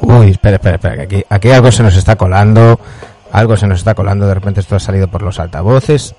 Uy, 0.00 0.30
espera, 0.30 0.56
espera, 0.56 0.76
espera, 0.76 1.02
aquí, 1.02 1.24
aquí 1.28 1.50
algo 1.50 1.70
se 1.70 1.82
nos 1.82 1.94
está 1.94 2.16
colando, 2.16 2.80
algo 3.30 3.56
se 3.56 3.66
nos 3.66 3.80
está 3.80 3.94
colando, 3.94 4.26
de 4.26 4.34
repente 4.34 4.60
esto 4.60 4.76
ha 4.76 4.80
salido 4.80 5.08
por 5.08 5.22
los 5.22 5.38
altavoces. 5.38 6.14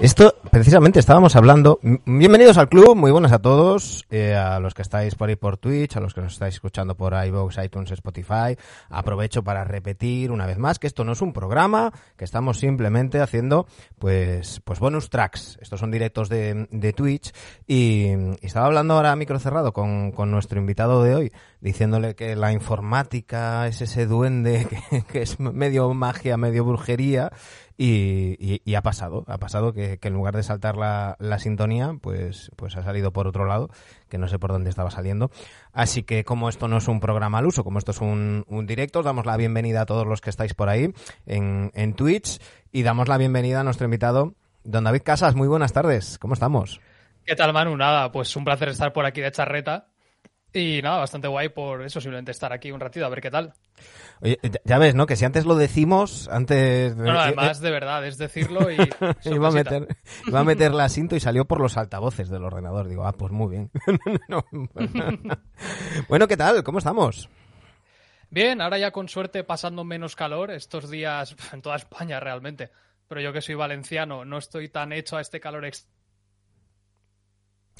Esto, 0.00 0.34
precisamente, 0.50 0.98
estábamos 0.98 1.36
hablando. 1.36 1.78
Bienvenidos 1.82 2.56
al 2.56 2.70
club, 2.70 2.96
muy 2.96 3.10
buenas 3.10 3.32
a 3.32 3.38
todos, 3.38 4.06
eh, 4.08 4.34
a 4.34 4.58
los 4.58 4.72
que 4.72 4.80
estáis 4.80 5.14
por 5.14 5.28
ahí 5.28 5.36
por 5.36 5.58
Twitch, 5.58 5.94
a 5.94 6.00
los 6.00 6.14
que 6.14 6.22
nos 6.22 6.32
estáis 6.32 6.54
escuchando 6.54 6.94
por 6.94 7.12
iVoox, 7.12 7.58
iTunes, 7.62 7.90
Spotify. 7.90 8.56
Aprovecho 8.88 9.44
para 9.44 9.62
repetir 9.62 10.30
una 10.30 10.46
vez 10.46 10.56
más 10.56 10.78
que 10.78 10.86
esto 10.86 11.04
no 11.04 11.12
es 11.12 11.20
un 11.20 11.34
programa, 11.34 11.92
que 12.16 12.24
estamos 12.24 12.58
simplemente 12.58 13.20
haciendo, 13.20 13.66
pues, 13.98 14.62
pues 14.64 14.78
bonus 14.78 15.10
tracks. 15.10 15.58
Estos 15.60 15.78
son 15.78 15.90
directos 15.90 16.30
de, 16.30 16.66
de 16.70 16.92
Twitch 16.94 17.34
y, 17.66 18.14
estaba 18.40 18.66
hablando 18.66 18.94
ahora 18.94 19.14
micro 19.16 19.38
cerrado 19.38 19.74
con, 19.74 20.12
con 20.12 20.30
nuestro 20.30 20.58
invitado 20.58 21.02
de 21.02 21.14
hoy, 21.14 21.32
diciéndole 21.60 22.14
que 22.14 22.36
la 22.36 22.52
informática 22.52 23.66
es 23.66 23.80
ese 23.82 24.06
duende 24.06 24.66
que, 25.12 25.22
es 25.22 25.38
medio 25.40 25.92
magia, 25.94 26.36
medio 26.36 26.64
brujería 26.64 27.30
y, 27.76 28.36
y- 28.38 28.62
y 28.64 28.74
ha 28.74 28.82
pasado, 28.82 29.24
ha 29.26 29.38
pasado 29.38 29.72
que, 29.72 29.98
que 29.98 30.08
en 30.08 30.14
lugar 30.14 30.36
de 30.36 30.42
saltar 30.42 30.76
la, 30.76 31.16
la 31.18 31.38
sintonía, 31.38 31.94
pues, 32.00 32.50
pues 32.56 32.76
ha 32.76 32.82
salido 32.82 33.12
por 33.12 33.26
otro 33.26 33.44
lado, 33.46 33.68
que 34.08 34.18
no 34.18 34.28
sé 34.28 34.38
por 34.38 34.52
dónde 34.52 34.70
estaba 34.70 34.90
saliendo. 34.90 35.30
Así 35.72 36.02
que 36.02 36.24
como 36.24 36.48
esto 36.48 36.68
no 36.68 36.78
es 36.78 36.88
un 36.88 37.00
programa 37.00 37.38
al 37.38 37.46
uso, 37.46 37.64
como 37.64 37.78
esto 37.78 37.90
es 37.92 38.00
un, 38.00 38.44
un 38.48 38.66
directo, 38.66 38.98
os 39.00 39.04
damos 39.04 39.26
la 39.26 39.36
bienvenida 39.36 39.82
a 39.82 39.86
todos 39.86 40.06
los 40.06 40.20
que 40.20 40.30
estáis 40.30 40.54
por 40.54 40.68
ahí 40.68 40.92
en, 41.26 41.70
en 41.74 41.94
Twitch 41.94 42.38
y 42.72 42.82
damos 42.82 43.08
la 43.08 43.18
bienvenida 43.18 43.60
a 43.60 43.64
nuestro 43.64 43.84
invitado, 43.86 44.34
don 44.64 44.84
David 44.84 45.02
Casas. 45.04 45.34
Muy 45.34 45.48
buenas 45.48 45.72
tardes, 45.72 46.18
¿cómo 46.18 46.34
estamos? 46.34 46.80
¿Qué 47.24 47.36
tal, 47.36 47.52
Manu? 47.52 47.76
Nada, 47.76 48.10
pues 48.12 48.34
un 48.34 48.44
placer 48.44 48.68
estar 48.70 48.92
por 48.92 49.04
aquí 49.04 49.20
de 49.20 49.30
charreta. 49.30 49.89
Y 50.52 50.80
nada, 50.82 50.98
bastante 50.98 51.28
guay 51.28 51.48
por 51.50 51.82
eso, 51.82 52.00
simplemente 52.00 52.32
estar 52.32 52.52
aquí 52.52 52.72
un 52.72 52.80
ratito 52.80 53.06
a 53.06 53.08
ver 53.08 53.20
qué 53.20 53.30
tal. 53.30 53.54
Oye, 54.20 54.38
ya- 54.64 54.78
ves, 54.78 54.94
¿no? 54.96 55.06
Que 55.06 55.14
si 55.16 55.24
antes 55.24 55.46
lo 55.46 55.54
decimos, 55.54 56.28
antes... 56.28 56.96
No, 56.96 57.04
no, 57.12 57.20
además, 57.20 57.60
de 57.60 57.70
verdad, 57.70 58.04
es 58.04 58.18
decirlo 58.18 58.70
y. 58.70 58.76
iba 59.26 59.48
a 59.48 59.52
meter, 59.52 59.86
iba 60.26 60.40
a 60.40 60.44
meter 60.44 60.72
la 60.74 60.88
cinto 60.90 61.14
y 61.14 61.20
salió 61.20 61.44
por 61.44 61.60
los 61.60 61.76
altavoces 61.76 62.28
del 62.28 62.44
ordenador. 62.44 62.88
Digo, 62.88 63.06
ah, 63.06 63.12
pues 63.12 63.32
muy 63.32 63.48
bien. 63.50 63.70
No, 64.28 64.44
bueno, 66.08 66.26
¿qué 66.28 66.36
tal? 66.36 66.62
¿Cómo 66.62 66.78
estamos? 66.78 67.28
Bien, 68.30 68.60
ahora 68.60 68.78
ya 68.78 68.90
con 68.92 69.08
suerte 69.08 69.42
pasando 69.44 69.84
menos 69.84 70.14
calor 70.16 70.50
estos 70.50 70.88
días 70.90 71.34
en 71.52 71.62
toda 71.62 71.76
España 71.76 72.20
realmente. 72.20 72.70
Pero 73.08 73.20
yo 73.20 73.32
que 73.32 73.40
soy 73.40 73.56
valenciano, 73.56 74.24
no 74.24 74.38
estoy 74.38 74.68
tan 74.68 74.92
hecho 74.92 75.16
a 75.16 75.20
este 75.20 75.40
calor 75.40 75.64
ex- 75.64 75.88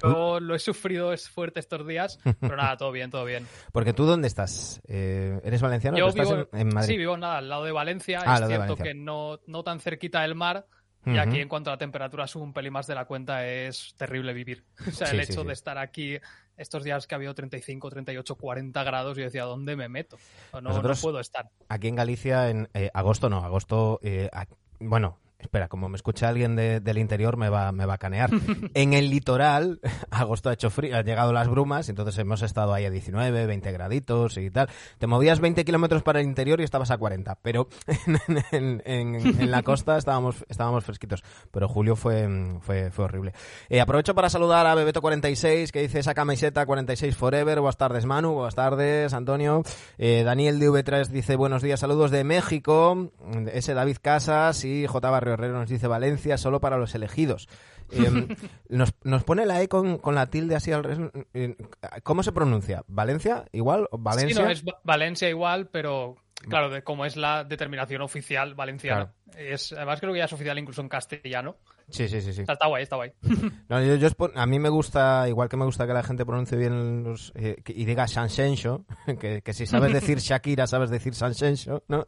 Yo 0.03 0.41
lo 0.41 0.55
he 0.55 0.59
sufrido 0.59 1.13
es 1.13 1.29
fuerte 1.29 1.61
estos 1.61 1.87
días, 1.87 2.19
pero 2.41 2.57
nada, 2.57 2.77
todo 2.77 2.93
bien, 2.93 3.11
todo 3.11 3.25
bien. 3.25 3.47
Porque 3.73 3.93
tú, 3.93 4.05
¿dónde 4.07 4.29
estás? 4.29 4.81
Eh, 4.89 5.41
¿Eres 5.45 5.61
valenciano 5.63 5.97
Yo 5.99 6.07
o 6.07 6.09
estás 6.09 6.29
vivo, 6.31 6.49
en, 6.53 6.61
en 6.61 6.69
Madrid? 6.75 6.89
sí, 6.89 6.97
vivo 6.99 7.17
nada, 7.17 7.39
al 7.39 7.49
lado 7.49 7.65
de 7.65 7.73
Valencia. 7.73 8.21
Ah, 8.25 8.35
es 8.35 8.47
cierto 8.47 8.59
Valencia. 8.61 8.85
que 8.85 8.95
no, 8.95 9.39
no 9.47 9.63
tan 9.65 9.81
cerquita 9.81 10.23
del 10.23 10.35
mar. 10.35 10.67
Y 11.07 11.17
aquí, 11.17 11.41
en 11.41 11.49
cuanto 11.49 11.71
a 11.71 11.75
la 11.75 11.79
temperatura, 11.79 12.27
sube 12.27 12.43
un 12.43 12.53
pelín 12.53 12.75
más 12.75 12.87
de 12.87 12.95
la 12.95 13.07
cuenta. 13.07 13.47
Es 13.47 13.95
terrible 13.97 14.35
vivir. 14.35 14.67
O 14.87 14.91
sea, 14.91 15.07
Sí, 15.07 15.17
el 15.17 15.25
sí, 15.25 15.33
hecho 15.33 15.41
sí. 15.41 15.47
de 15.47 15.53
estar 15.55 15.79
aquí 15.79 16.19
estos 16.59 16.85
días 16.85 17.07
que 17.07 17.15
ha 17.15 17.17
habido 17.17 17.35
35, 17.35 17.89
38, 17.89 18.35
40 18.37 18.85
grados, 18.85 19.17
yo 19.17 19.25
decía, 19.25 19.45
¿dónde 19.45 19.77
me 19.77 19.89
meto? 19.89 20.17
O 20.53 20.61
No, 20.61 20.69
Nosotros- 20.69 20.99
no 20.99 21.03
puedo 21.03 21.21
estar. 21.21 21.49
Aquí 21.71 21.89
en 21.89 21.97
Galicia, 21.97 22.51
en 22.51 22.69
eh, 22.75 22.91
agosto 22.93 23.31
no, 23.31 23.39
agosto... 23.43 23.99
eh, 24.03 24.29
bueno, 24.79 25.19
espera, 25.41 25.69
como 25.69 25.89
me 25.89 25.97
escucha 25.97 26.29
alguien 26.29 26.57
de- 26.57 26.81
del 26.81 26.99
interior 26.99 27.37
me 27.37 27.49
va, 27.49 27.73
me 27.73 27.87
va 27.87 27.95
a 27.95 27.99
canear. 27.99 28.31
en 28.75 28.93
el 28.95 29.11
litoral, 29.11 29.81
agosto 30.11 30.51
ha 30.51 30.53
hecho 30.53 30.71
frío, 30.71 30.97
han 30.97 31.05
llegado 31.05 31.33
las 31.33 31.49
brumas, 31.49 31.89
entonces 31.89 32.17
hemos 32.19 32.43
estado 32.43 32.73
ahí 32.75 32.85
a 32.85 32.91
19, 32.91 33.47
20 33.47 33.73
graditos 33.73 34.37
y 34.37 34.51
tal. 34.51 34.69
Te 34.99 35.07
movías 35.07 35.41
20 35.41 35.65
kilómetros 35.65 36.03
para 36.03 36.21
el 36.21 36.27
interior 36.27 36.61
y 36.61 36.65
estabas 36.65 36.91
a 36.91 36.99
40, 36.99 37.39
pero 37.43 37.69
en, 38.07 38.39
en- 38.53 38.83
en- 38.85 39.41
en 39.41 39.51
la 39.51 39.63
costa 39.63 39.97
estábamos, 39.97 40.45
estábamos 40.49 40.85
fresquitos. 40.85 41.23
Pero 41.51 41.69
julio 41.69 41.97
fue, 41.97 42.29
fue, 42.61 42.91
fue 42.91 43.05
horrible. 43.07 43.33
Eh, 43.69 43.81
aprovecho 43.81 44.15
para 44.15 44.29
saludar 44.31 44.67
a 44.67 44.75
Bebeto46, 44.75 45.71
que 45.71 45.83
dice 45.83 45.99
esa 46.01 46.15
camiseta 46.15 46.67
46 46.67 47.17
Forever. 47.17 47.61
Buenas 47.61 47.77
tardes, 47.77 48.07
Manu. 48.07 48.35
Buenas 48.35 48.55
tardes, 48.55 49.13
Antonio. 49.15 49.63
Eh, 49.99 50.23
Daniel 50.25 50.59
de 50.61 50.71
V3 50.71 51.09
dice 51.09 51.37
buenos 51.37 51.63
días, 51.63 51.81
saludos 51.81 52.11
de 52.11 52.25
México. 52.25 53.11
Ese 53.53 53.75
David 53.75 53.97
Casas 54.01 54.65
y 54.65 54.87
J. 54.87 55.11
Barrio 55.11 55.30
Herrero 55.33 55.55
nos 55.55 55.69
dice 55.69 55.87
Valencia 55.87 56.37
solo 56.39 56.61
para 56.61 56.77
los 56.77 56.95
elegidos. 56.95 57.49
Eh, 57.91 58.37
nos, 58.69 58.95
nos 59.05 59.25
pone 59.25 59.47
la 59.47 59.61
E 59.63 59.69
con, 59.69 59.99
con 59.99 60.15
la 60.15 60.27
tilde 60.31 60.55
así 60.57 60.73
al 60.73 61.11
¿Cómo 62.03 62.23
se 62.23 62.33
pronuncia? 62.33 62.85
¿Valencia? 62.87 63.45
¿Igual? 63.53 63.89
¿Valencia? 63.93 64.37
Sí, 64.37 64.43
no, 64.43 64.51
es 64.51 64.65
Va- 64.65 64.81
Valencia 64.85 65.29
igual, 65.29 65.69
pero 65.69 66.17
claro, 66.49 66.71
de, 66.71 66.83
como 66.83 67.05
es 67.05 67.17
la 67.17 67.45
determinación 67.45 68.03
oficial 68.03 68.55
valenciana. 68.55 69.13
Es, 69.37 69.73
además, 69.73 70.01
creo 70.01 70.13
que 70.13 70.19
ya 70.19 70.25
es 70.25 70.33
oficial 70.33 70.59
incluso 70.59 70.81
en 70.83 70.89
castellano. 70.89 71.57
Sí, 71.91 72.09
sí, 72.09 72.21
sí. 72.21 72.33
sí. 72.33 72.45
Sea, 72.45 72.55
está 72.55 72.67
guay, 72.67 72.83
está 72.83 72.97
guay. 72.97 73.13
No, 73.69 73.83
yo, 73.83 73.95
yo 73.97 74.09
a 74.35 74.47
mí 74.47 74.59
me 74.59 74.69
gusta, 74.69 75.29
igual 75.29 75.49
que 75.49 75.57
me 75.57 75.65
gusta 75.65 75.87
que 75.87 75.93
la 75.93 76.03
gente 76.03 76.25
pronuncie 76.27 76.57
bien 76.59 77.05
los, 77.05 77.33
eh, 77.35 77.57
y 77.67 77.85
diga 77.85 78.09
Sansenso, 78.09 78.85
que, 79.21 79.43
que 79.43 79.53
si 79.53 79.67
sabes 79.67 79.93
decir 79.93 80.19
Shakira, 80.21 80.67
sabes 80.67 80.91
decir 80.91 81.15
Sansenso, 81.15 81.83
¿no? 81.89 82.05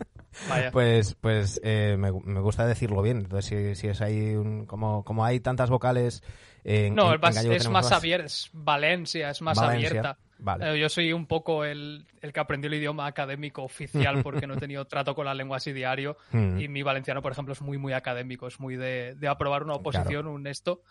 Vaya. 0.48 0.70
Pues, 0.70 1.14
pues 1.20 1.60
eh, 1.62 1.96
me, 1.98 2.10
me 2.12 2.40
gusta 2.40 2.66
decirlo 2.66 3.02
bien. 3.02 3.18
Entonces, 3.18 3.74
si, 3.74 3.80
si 3.80 3.88
es 3.88 4.00
ahí, 4.00 4.34
un- 4.34 4.66
como, 4.66 5.04
como 5.04 5.24
hay 5.24 5.40
tantas 5.40 5.68
vocales 5.70 6.22
en, 6.64 6.94
No, 6.94 7.08
en- 7.08 7.14
es 7.16 7.20
más, 7.22 7.44
en 7.44 7.52
es 7.52 7.68
más 7.68 7.92
abierta, 7.92 8.26
es 8.26 8.50
Valencia, 8.52 9.30
es 9.30 9.42
más 9.42 9.58
Valencia, 9.58 9.88
abierta. 9.90 10.18
vale. 10.38 10.74
Eh, 10.74 10.80
Yo 10.80 10.88
soy 10.88 11.12
un 11.12 11.26
poco 11.26 11.64
el, 11.64 12.04
el 12.20 12.32
que 12.32 12.40
aprendió 12.40 12.68
el 12.68 12.74
idioma 12.74 13.06
académico 13.06 13.62
oficial 13.62 14.22
porque 14.22 14.46
no 14.46 14.54
he 14.54 14.58
tenido 14.58 14.84
trato 14.86 15.14
con 15.14 15.24
la 15.26 15.34
lengua 15.34 15.56
así 15.58 15.72
diario. 15.72 16.16
Mm. 16.32 16.58
Y 16.60 16.68
mi 16.68 16.82
valenciano, 16.82 17.20
por 17.22 17.32
ejemplo, 17.32 17.52
es 17.52 17.62
muy, 17.62 17.78
muy 17.78 17.92
académico, 17.92 18.46
es 18.46 18.60
muy 18.60 18.76
de, 18.76 19.14
de 19.16 19.28
aprobar 19.28 19.62
una 19.64 19.74
oposición, 19.74 20.26
un 20.26 20.46
esto, 20.46 20.82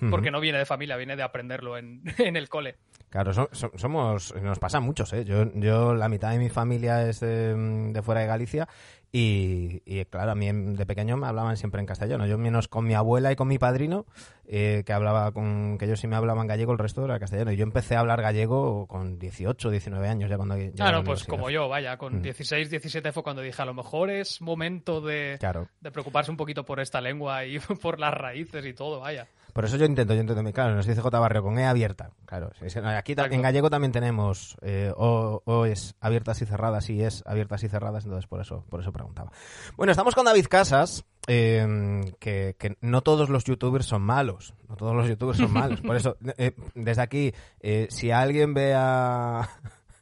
Ujú. 0.00 0.10
porque 0.10 0.30
no 0.30 0.40
viene 0.40 0.58
de 0.58 0.66
familia, 0.66 0.96
viene 0.96 1.16
de 1.16 1.22
aprenderlo 1.22 1.78
en, 1.78 2.02
en 2.18 2.36
el 2.36 2.48
cole. 2.48 2.76
Claro, 3.08 3.32
so- 3.32 3.48
so- 3.52 3.70
somos, 3.76 4.34
nos 4.42 4.58
pasa 4.58 4.78
a 4.78 4.80
muchos, 4.80 5.10
¿eh? 5.14 5.24
Yo, 5.24 5.44
yo, 5.54 5.94
la 5.94 6.08
mitad 6.08 6.32
de 6.32 6.38
mi 6.38 6.50
familia 6.50 7.08
es 7.08 7.20
de, 7.20 7.54
de 7.54 8.02
fuera 8.02 8.20
de 8.20 8.26
Galicia 8.26 8.68
y, 9.12 9.82
y, 9.86 10.04
claro, 10.06 10.32
a 10.32 10.34
mí 10.34 10.50
de 10.52 10.84
pequeño 10.86 11.16
me 11.16 11.26
hablaban 11.26 11.56
siempre 11.56 11.80
en 11.80 11.86
castellano. 11.86 12.26
Yo 12.26 12.36
menos 12.38 12.68
con 12.68 12.86
mi 12.86 12.94
abuela 12.94 13.32
y 13.32 13.36
con 13.36 13.48
mi 13.48 13.58
padrino, 13.58 14.04
eh, 14.46 14.82
que 14.84 14.92
hablaba 14.92 15.32
con, 15.32 15.78
que 15.78 15.86
ellos 15.86 16.00
sí 16.00 16.06
me 16.06 16.16
hablaban 16.16 16.46
gallego, 16.46 16.72
el 16.72 16.78
resto 16.78 17.04
era 17.04 17.18
castellano. 17.18 17.50
Y 17.52 17.56
yo 17.56 17.62
empecé 17.62 17.96
a 17.96 18.00
hablar 18.00 18.20
gallego 18.20 18.86
con 18.86 19.18
18, 19.18 19.70
19 19.70 20.08
años, 20.08 20.28
ya 20.28 20.36
cuando 20.36 20.56
llegué 20.56 20.68
a 20.68 20.70
la 20.70 20.74
Claro, 20.90 21.04
pues 21.04 21.24
como 21.24 21.48
yo, 21.50 21.68
vaya, 21.68 21.96
con 21.96 22.18
Mm. 22.18 22.22
16, 22.22 22.68
17 22.70 23.12
fue 23.12 23.22
cuando 23.22 23.42
dije, 23.42 23.62
a 23.62 23.64
lo 23.64 23.74
mejor 23.74 24.10
es 24.10 24.40
momento 24.42 25.00
de, 25.00 25.36
Claro. 25.40 25.68
de 25.80 25.90
preocuparse 25.90 26.30
un 26.30 26.36
poquito 26.36 26.64
por 26.64 26.80
esta 26.80 27.00
lengua 27.00 27.44
y 27.46 27.58
por 27.80 27.98
las 27.98 28.12
raíces 28.12 28.66
y 28.66 28.74
todo, 28.74 29.00
vaya. 29.00 29.26
Por 29.56 29.64
eso 29.64 29.78
yo 29.78 29.86
intento, 29.86 30.12
yo 30.12 30.20
intento, 30.20 30.52
claro, 30.52 30.74
nos 30.74 30.84
dice 30.84 31.00
J. 31.00 31.18
Barrio 31.18 31.42
con 31.42 31.58
E 31.58 31.64
abierta. 31.64 32.10
Claro, 32.26 32.50
aquí 32.94 33.14
en 33.16 33.40
gallego 33.40 33.70
también 33.70 33.90
tenemos 33.90 34.58
eh, 34.60 34.92
o, 34.94 35.40
o 35.46 35.64
es 35.64 35.94
abiertas 35.98 36.42
y 36.42 36.44
cerradas 36.44 36.90
y 36.90 37.02
es 37.02 37.22
abiertas 37.24 37.64
y 37.64 37.68
cerradas, 37.70 38.04
entonces 38.04 38.26
por 38.26 38.42
eso, 38.42 38.66
por 38.68 38.80
eso 38.80 38.92
preguntaba. 38.92 39.32
Bueno, 39.78 39.92
estamos 39.92 40.14
con 40.14 40.26
David 40.26 40.44
Casas, 40.50 41.06
eh, 41.26 42.04
que, 42.18 42.54
que 42.58 42.76
no 42.82 43.00
todos 43.00 43.30
los 43.30 43.44
youtubers 43.44 43.86
son 43.86 44.02
malos, 44.02 44.52
no 44.68 44.76
todos 44.76 44.94
los 44.94 45.08
youtubers 45.08 45.38
son 45.38 45.50
malos. 45.54 45.80
Por 45.80 45.96
eso, 45.96 46.18
eh, 46.36 46.52
desde 46.74 47.00
aquí, 47.00 47.32
eh, 47.60 47.86
si 47.88 48.10
alguien 48.10 48.52
ve 48.52 48.74
a, 48.74 49.48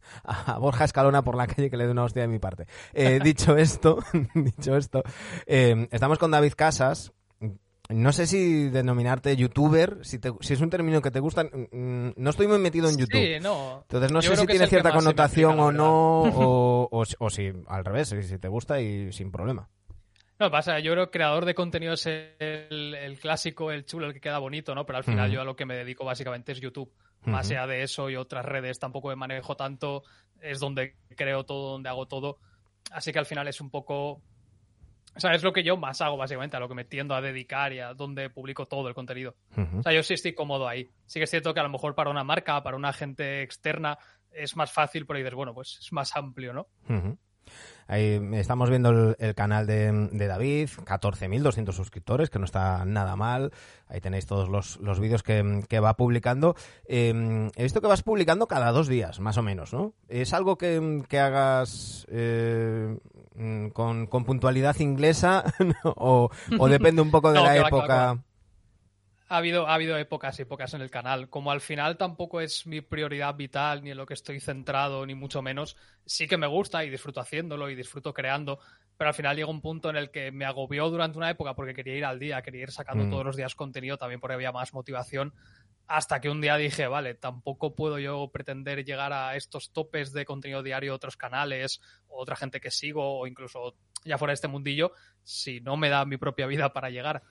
a 0.24 0.58
Borja 0.58 0.84
Escalona 0.84 1.22
por 1.22 1.36
la 1.36 1.46
calle 1.46 1.70
que 1.70 1.76
le 1.76 1.86
dé 1.86 1.92
una 1.92 2.02
hostia 2.02 2.22
de 2.22 2.28
mi 2.28 2.38
parte. 2.38 2.66
Eh, 2.92 3.20
dicho 3.22 3.56
esto, 3.56 3.98
dicho 4.34 4.76
esto, 4.76 5.02
eh, 5.46 5.88
estamos 5.90 6.18
con 6.18 6.30
David 6.30 6.54
Casas, 6.56 7.12
no 7.90 8.12
sé 8.12 8.26
si 8.26 8.68
denominarte 8.68 9.36
youtuber, 9.36 9.98
si, 10.02 10.18
si 10.40 10.54
es 10.54 10.60
un 10.60 10.70
término 10.70 11.02
que 11.02 11.10
te 11.10 11.20
gusta, 11.20 11.44
no 11.72 12.30
estoy 12.30 12.46
muy 12.46 12.58
metido 12.58 12.88
en 12.88 12.96
YouTube. 12.96 13.20
Sí, 13.20 13.40
no. 13.40 13.82
Entonces 13.82 14.10
no 14.10 14.22
sé 14.22 14.36
si 14.36 14.46
tiene 14.46 14.66
cierta 14.66 14.92
connotación 14.92 15.60
o 15.60 15.70
no, 15.70 16.22
o, 16.22 16.88
o, 16.90 17.30
si 17.30 17.52
al 17.66 17.84
revés, 17.84 18.08
si 18.08 18.38
te 18.38 18.48
gusta 18.48 18.80
y 18.80 19.12
sin 19.12 19.30
problema. 19.30 19.68
No, 20.38 20.50
pasa, 20.50 20.80
yo 20.80 20.92
creo 20.92 21.06
que 21.06 21.18
creador 21.18 21.44
de 21.44 21.54
contenido 21.54 21.92
es 21.92 22.06
el, 22.06 23.18
clásico, 23.20 23.70
el 23.70 23.84
chulo, 23.84 24.06
el 24.06 24.14
que 24.14 24.20
queda 24.20 24.38
bonito, 24.38 24.74
¿no? 24.74 24.84
Pero 24.84 24.98
al 24.98 25.04
final 25.04 25.30
yo 25.30 25.42
a 25.42 25.44
lo 25.44 25.54
que 25.54 25.66
me 25.66 25.76
dedico 25.76 26.04
básicamente 26.04 26.52
es 26.52 26.60
YouTube. 26.60 26.92
Más 27.24 27.50
allá 27.50 27.66
de 27.66 27.82
eso 27.82 28.10
y 28.10 28.16
otras 28.16 28.44
redes 28.44 28.78
tampoco 28.78 29.08
me 29.08 29.16
manejo 29.16 29.56
tanto, 29.56 30.02
es 30.40 30.58
donde 30.58 30.96
creo 31.16 31.44
todo, 31.44 31.72
donde 31.72 31.88
hago 31.88 32.06
todo. 32.06 32.38
Así 32.90 33.12
que 33.12 33.18
al 33.18 33.26
final 33.26 33.48
es 33.48 33.60
un 33.60 33.70
poco 33.70 34.20
o 35.16 35.20
sea, 35.20 35.32
es 35.34 35.42
lo 35.42 35.52
que 35.52 35.62
yo 35.62 35.76
más 35.76 36.00
hago, 36.00 36.16
básicamente, 36.16 36.56
a 36.56 36.60
lo 36.60 36.68
que 36.68 36.74
me 36.74 36.84
tiendo 36.84 37.14
a 37.14 37.20
dedicar 37.20 37.72
y 37.72 37.80
a 37.80 37.94
donde 37.94 38.30
publico 38.30 38.66
todo 38.66 38.88
el 38.88 38.94
contenido. 38.94 39.36
O 39.78 39.82
sea, 39.82 39.92
yo 39.92 40.02
sí 40.02 40.14
estoy 40.14 40.34
cómodo 40.34 40.66
ahí. 40.66 40.90
Sí 41.06 41.20
que 41.20 41.24
es 41.24 41.30
cierto 41.30 41.54
que 41.54 41.60
a 41.60 41.64
lo 41.64 41.68
mejor 41.68 41.94
para 41.94 42.10
una 42.10 42.24
marca, 42.24 42.62
para 42.62 42.76
una 42.76 42.92
gente 42.92 43.42
externa, 43.42 43.98
es 44.30 44.56
más 44.56 44.72
fácil, 44.72 45.06
pero 45.06 45.18
dices, 45.18 45.34
bueno, 45.34 45.54
pues 45.54 45.78
es 45.80 45.92
más 45.92 46.16
amplio, 46.16 46.52
¿no? 46.52 46.68
Ahí 47.86 48.18
estamos 48.32 48.70
viendo 48.70 49.14
el, 49.18 49.34
canal 49.34 49.66
de, 49.66 50.26
David, 50.26 50.68
14.200 50.68 51.72
suscriptores, 51.72 52.30
que 52.30 52.38
no 52.38 52.46
está 52.46 52.84
nada 52.84 53.14
mal. 53.14 53.52
Ahí 53.88 54.00
tenéis 54.00 54.26
todos 54.26 54.48
los, 54.48 54.78
los 54.78 55.00
vídeos 55.00 55.22
que, 55.22 55.80
va 55.80 55.96
publicando. 55.96 56.56
Em, 56.86 57.50
he 57.56 57.62
visto 57.62 57.82
que 57.82 57.86
vas 57.86 58.02
publicando 58.02 58.46
cada 58.46 58.72
dos 58.72 58.88
días, 58.88 59.20
más 59.20 59.36
o 59.36 59.42
menos, 59.42 59.72
¿no? 59.74 59.92
¿Es 60.08 60.32
algo 60.32 60.56
que, 60.56 61.04
hagas 61.12 62.06
eh, 62.10 62.96
con, 63.72 64.06
puntualidad 64.06 64.78
inglesa 64.78 65.44
o, 65.84 66.30
depende 66.68 67.02
un 67.02 67.10
poco 67.10 67.32
de 67.32 67.40
la 67.42 67.56
época? 67.56 68.22
Ha 69.28 69.38
habido, 69.38 69.66
ha 69.66 69.74
habido 69.74 69.96
épocas 69.96 70.38
y 70.38 70.42
épocas 70.42 70.74
en 70.74 70.82
el 70.82 70.90
canal. 70.90 71.28
Como 71.28 71.50
al 71.50 71.60
final 71.60 71.96
tampoco 71.96 72.40
es 72.40 72.66
mi 72.66 72.82
prioridad 72.82 73.34
vital, 73.34 73.82
ni 73.82 73.90
en 73.90 73.96
lo 73.96 74.06
que 74.06 74.14
estoy 74.14 74.38
centrado, 74.38 75.04
ni 75.06 75.14
mucho 75.14 75.42
menos, 75.42 75.76
sí 76.04 76.28
que 76.28 76.36
me 76.36 76.46
gusta 76.46 76.84
y 76.84 76.90
disfruto 76.90 77.20
haciéndolo 77.20 77.70
y 77.70 77.74
disfruto 77.74 78.12
creando, 78.12 78.60
pero 78.96 79.08
al 79.08 79.14
final 79.14 79.34
llega 79.34 79.50
un 79.50 79.60
punto 79.60 79.90
en 79.90 79.96
el 79.96 80.10
que 80.10 80.30
me 80.30 80.44
agobió 80.44 80.88
durante 80.88 81.18
una 81.18 81.30
época 81.30 81.54
porque 81.54 81.74
quería 81.74 81.96
ir 81.96 82.04
al 82.04 82.20
día, 82.20 82.42
quería 82.42 82.62
ir 82.62 82.70
sacando 82.70 83.04
mm. 83.04 83.10
todos 83.10 83.24
los 83.24 83.36
días 83.36 83.54
contenido, 83.54 83.96
también 83.96 84.20
porque 84.20 84.34
había 84.34 84.52
más 84.52 84.72
motivación, 84.72 85.32
hasta 85.86 86.20
que 86.20 86.30
un 86.30 86.40
día 86.40 86.56
dije, 86.56 86.86
vale, 86.86 87.14
tampoco 87.14 87.74
puedo 87.74 87.98
yo 87.98 88.30
pretender 88.32 88.84
llegar 88.84 89.12
a 89.12 89.36
estos 89.36 89.70
topes 89.72 90.12
de 90.12 90.24
contenido 90.24 90.62
diario 90.62 90.92
de 90.92 90.96
otros 90.96 91.16
canales, 91.16 91.80
o 92.08 92.20
otra 92.20 92.36
gente 92.36 92.60
que 92.60 92.70
sigo, 92.70 93.18
o 93.18 93.26
incluso 93.26 93.76
ya 94.04 94.18
fuera 94.18 94.30
de 94.30 94.36
este 94.36 94.48
mundillo, 94.48 94.92
si 95.22 95.60
no 95.60 95.76
me 95.76 95.88
da 95.88 96.04
mi 96.04 96.16
propia 96.16 96.46
vida 96.46 96.72
para 96.72 96.90
llegar. 96.90 97.22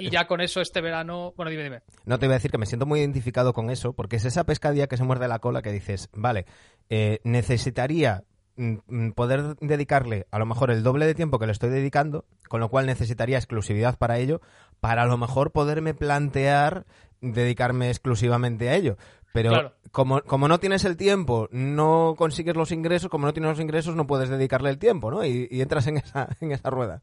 Y 0.00 0.10
ya 0.10 0.26
con 0.26 0.40
eso 0.40 0.60
este 0.60 0.80
verano, 0.80 1.34
bueno, 1.36 1.50
dime, 1.50 1.64
dime. 1.64 1.82
No 2.04 2.18
te 2.18 2.26
iba 2.26 2.34
a 2.34 2.38
decir 2.38 2.50
que 2.50 2.58
me 2.58 2.66
siento 2.66 2.86
muy 2.86 3.00
identificado 3.00 3.52
con 3.52 3.70
eso, 3.70 3.92
porque 3.92 4.16
es 4.16 4.24
esa 4.24 4.44
pescadilla 4.44 4.86
que 4.86 4.96
se 4.96 5.04
muerde 5.04 5.28
la 5.28 5.38
cola 5.38 5.62
que 5.62 5.72
dices, 5.72 6.08
vale, 6.12 6.46
eh, 6.88 7.20
necesitaría 7.24 8.24
mm, 8.56 8.76
mm, 8.86 9.12
poder 9.12 9.56
dedicarle 9.56 10.26
a 10.30 10.38
lo 10.38 10.46
mejor 10.46 10.70
el 10.70 10.82
doble 10.82 11.06
de 11.06 11.14
tiempo 11.14 11.38
que 11.38 11.46
le 11.46 11.52
estoy 11.52 11.70
dedicando, 11.70 12.24
con 12.48 12.60
lo 12.60 12.68
cual 12.68 12.86
necesitaría 12.86 13.36
exclusividad 13.36 13.98
para 13.98 14.18
ello, 14.18 14.40
para 14.80 15.02
a 15.02 15.06
lo 15.06 15.18
mejor 15.18 15.52
poderme 15.52 15.94
plantear 15.94 16.86
dedicarme 17.20 17.88
exclusivamente 17.88 18.68
a 18.68 18.74
ello. 18.74 18.96
Pero 19.32 19.74
como, 19.92 20.22
como 20.22 20.48
no 20.48 20.58
tienes 20.58 20.84
el 20.84 20.96
tiempo, 20.96 21.48
no 21.52 22.14
consigues 22.16 22.56
los 22.56 22.72
ingresos, 22.72 23.10
como 23.10 23.26
no 23.26 23.34
tienes 23.34 23.50
los 23.50 23.60
ingresos, 23.60 23.94
no 23.94 24.06
puedes 24.06 24.30
dedicarle 24.30 24.70
el 24.70 24.78
tiempo, 24.78 25.10
¿no? 25.10 25.24
Y, 25.24 25.46
y 25.50 25.60
entras 25.60 25.86
en 25.88 25.98
esa, 25.98 26.28
en 26.40 26.52
esa 26.52 26.70
rueda. 26.70 27.02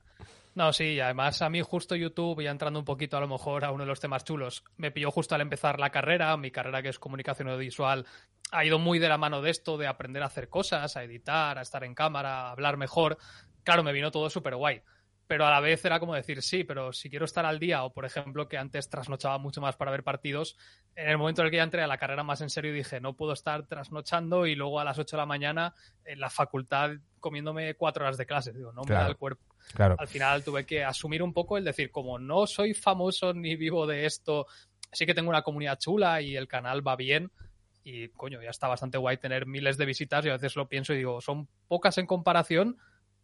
No, 0.56 0.72
sí, 0.72 1.00
además 1.00 1.42
a 1.42 1.50
mí 1.50 1.62
justo 1.62 1.96
YouTube, 1.96 2.44
ya 2.44 2.52
entrando 2.52 2.80
un 2.80 2.86
poquito 2.86 3.18
a 3.18 3.20
lo 3.20 3.28
mejor 3.28 3.66
a 3.66 3.72
uno 3.72 3.84
de 3.84 3.88
los 3.88 4.00
temas 4.00 4.24
chulos, 4.24 4.64
me 4.78 4.92
pilló 4.92 5.10
justo 5.10 5.34
al 5.34 5.42
empezar 5.42 5.80
la 5.80 5.90
carrera, 5.90 6.36
mi 6.38 6.52
carrera 6.52 6.84
que 6.84 6.90
es 6.90 7.00
comunicación 7.00 7.48
audiovisual, 7.50 8.06
ha 8.52 8.66
ido 8.66 8.78
muy 8.78 9.00
de 9.00 9.10
la 9.10 9.18
mano 9.18 9.42
de 9.42 9.50
esto, 9.50 9.78
de 9.78 9.88
aprender 9.88 10.22
a 10.22 10.28
hacer 10.28 10.50
cosas, 10.50 10.96
a 10.96 11.04
editar, 11.04 11.58
a 11.58 11.62
estar 11.64 11.84
en 11.84 11.96
cámara, 11.96 12.42
a 12.42 12.52
hablar 12.52 12.78
mejor. 12.78 13.18
Claro, 13.64 13.84
me 13.84 13.94
vino 13.94 14.12
todo 14.12 14.30
súper 14.30 14.56
guay 14.56 14.82
pero 15.34 15.48
a 15.48 15.50
la 15.50 15.62
vez 15.62 15.84
era 15.84 16.00
como 16.00 16.14
decir, 16.14 16.44
sí, 16.44 16.64
pero 16.64 16.94
si 16.94 17.10
quiero 17.10 17.26
estar 17.26 17.44
al 17.44 17.58
día, 17.58 17.84
o 17.86 17.92
por 17.92 18.06
ejemplo, 18.06 18.48
que 18.48 18.56
antes 18.56 18.88
trasnochaba 18.88 19.40
mucho 19.40 19.62
más 19.62 19.76
para 19.76 19.90
ver 19.90 20.04
partidos, 20.04 20.56
en 20.96 21.10
el 21.10 21.18
momento 21.18 21.42
en 21.42 21.48
el 21.48 21.52
que 21.52 21.58
ya 21.58 21.64
entré 21.64 21.82
a 21.82 21.88
la 21.88 21.98
carrera 21.98 22.22
más 22.22 22.42
en 22.42 22.52
serio 22.52 22.72
dije, 22.72 23.02
no 23.02 23.16
puedo 23.16 23.34
estar 23.34 23.66
trasnochando 23.66 24.46
y 24.46 24.54
luego 24.54 24.80
a 24.80 24.84
las 24.84 25.00
8 25.00 25.16
de 25.16 25.20
la 25.20 25.26
mañana 25.26 25.74
en 26.06 26.20
la 26.20 26.30
facultad 26.30 26.92
comiéndome 27.20 27.74
cuatro 27.74 28.06
horas 28.06 28.16
de 28.18 28.28
clase, 28.28 28.54
digo, 28.54 28.74
no 28.74 28.84
me 28.84 28.94
da 28.94 29.08
el 29.08 29.18
cuerpo. 29.18 29.44
Al 29.76 30.08
final 30.08 30.44
tuve 30.44 30.68
que 30.68 30.84
asumir 30.84 31.24
un 31.24 31.34
poco 31.34 31.58
el 31.58 31.64
decir, 31.64 31.90
como 31.90 32.20
no 32.20 32.46
soy 32.46 32.76
famoso 32.76 33.34
ni 33.34 33.56
vivo 33.56 33.88
de 33.88 34.06
esto, 34.06 34.46
sí 34.92 35.08
que 35.08 35.16
tengo 35.16 35.32
una 35.32 35.42
comunidad 35.42 35.80
chula 35.80 36.22
y 36.22 36.38
el 36.38 36.48
canal 36.48 36.88
va 36.88 36.96
bien, 36.96 37.32
y 37.84 38.10
coño, 38.10 38.40
ya 38.40 38.52
está 38.52 38.68
bastante 38.68 39.00
guay 39.00 39.18
tener 39.18 39.48
miles 39.48 39.80
de 39.80 39.88
visitas 39.88 40.24
y 40.28 40.30
a 40.30 40.34
veces 40.34 40.56
lo 40.56 40.70
pienso 40.70 40.94
y 40.94 40.98
digo, 40.98 41.22
son 41.22 41.48
pocas 41.68 41.98
en 41.98 42.06
comparación, 42.06 42.78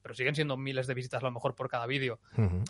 pero 0.10 0.18
siguen 0.18 0.34
siendo 0.34 0.58
miles 0.58 0.88
de 0.88 0.96
visitas 0.96 1.22
a 1.22 1.26
lo 1.28 1.32
mejor 1.32 1.54
por 1.54 1.70
cada 1.70 1.86
vídeo. 1.86 2.20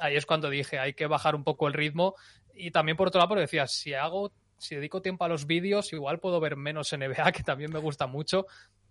Ahí 0.02 0.18
es 0.18 0.26
cuando 0.26 0.50
dije, 0.50 0.78
hay 0.78 0.94
que 0.94 1.08
bajar 1.08 1.36
un 1.36 1.46
poco 1.46 1.70
el 1.70 1.74
ritmo 1.74 2.16
y 2.54 2.72
también 2.72 2.98
por 2.98 3.08
otro 3.08 3.20
lado, 3.20 3.30
porque 3.30 3.44
decía, 3.44 3.66
si 3.66 3.94
hago, 3.94 4.34
si 4.60 4.76
dedico 4.76 5.02
tiempo 5.02 5.26
a 5.26 5.28
los 5.28 5.48
vídeos, 5.48 5.92
igual 5.94 6.20
puedo 6.20 6.40
ver 6.40 6.56
menos 6.56 6.94
NBA, 6.94 7.32
que 7.34 7.44
también 7.44 7.72
me 7.72 7.80
gusta 7.80 8.08
mucho. 8.08 8.46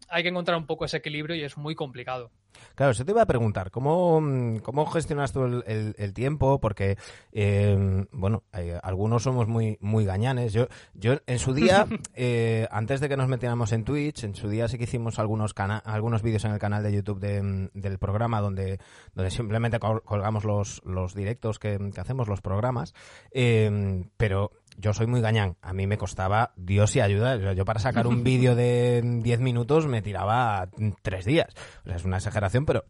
Hay 0.08 0.22
que 0.22 0.30
encontrar 0.30 0.56
un 0.56 0.66
poco 0.66 0.84
ese 0.84 0.98
equilibrio 0.98 1.36
y 1.36 1.42
es 1.42 1.56
muy 1.56 1.74
complicado. 1.74 2.30
Claro, 2.74 2.94
se 2.94 3.04
te 3.04 3.10
iba 3.10 3.22
a 3.22 3.26
preguntar, 3.26 3.70
¿cómo, 3.70 4.22
cómo 4.62 4.86
gestionas 4.86 5.32
tú 5.32 5.44
el, 5.44 6.14
tiempo? 6.14 6.60
Porque, 6.60 6.96
em, 7.32 8.06
bueno, 8.12 8.44
algunos 8.82 9.24
somos 9.24 9.48
muy, 9.48 9.76
muy 9.80 10.04
gañanes. 10.04 10.52
Yo, 10.52 10.68
yo 10.94 11.16
en 11.26 11.38
su 11.38 11.52
día, 11.54 11.86
eh, 12.14 12.66
antes 12.70 13.00
de 13.00 13.08
que 13.08 13.16
nos 13.16 13.28
metiéramos 13.28 13.72
en 13.72 13.84
Twitch, 13.84 14.24
en 14.24 14.34
su 14.34 14.48
día 14.48 14.68
sí 14.68 14.78
que 14.78 14.84
hicimos 14.84 15.18
algunos, 15.18 15.54
algunos 15.84 16.22
vídeos 16.22 16.44
en 16.44 16.52
el 16.52 16.58
canal 16.58 16.82
de 16.82 16.92
YouTube 16.92 17.20
del 17.20 17.98
programa 17.98 18.40
donde, 18.40 18.78
donde 19.14 19.30
simplemente 19.30 19.78
colgamos 19.78 20.44
los, 20.44 20.80
los 20.84 21.14
directos 21.14 21.58
que, 21.58 21.78
hacemos, 21.98 22.28
los 22.28 22.40
programas. 22.40 22.94
Em, 23.30 24.08
pero 24.16 24.52
yo 24.78 24.94
soy 24.94 25.08
muy 25.08 25.20
gañán. 25.20 25.56
A 25.60 25.72
mí 25.72 25.86
me 25.86 25.98
costaba 25.98 26.52
Dios 26.56 26.94
y 26.94 27.00
ayuda. 27.00 27.52
Yo 27.52 27.64
para 27.64 27.80
sacar 27.80 28.06
un 28.06 28.22
vídeo 28.25 28.54
de 28.54 29.02
10 29.02 29.40
minutos 29.40 29.86
me 29.86 30.02
tiraba 30.02 30.69
tres 31.02 31.25
días. 31.25 31.52
O 31.84 31.88
sea, 31.88 31.96
es 31.96 32.04
una 32.04 32.19
exageración, 32.19 32.64
pero 32.64 32.84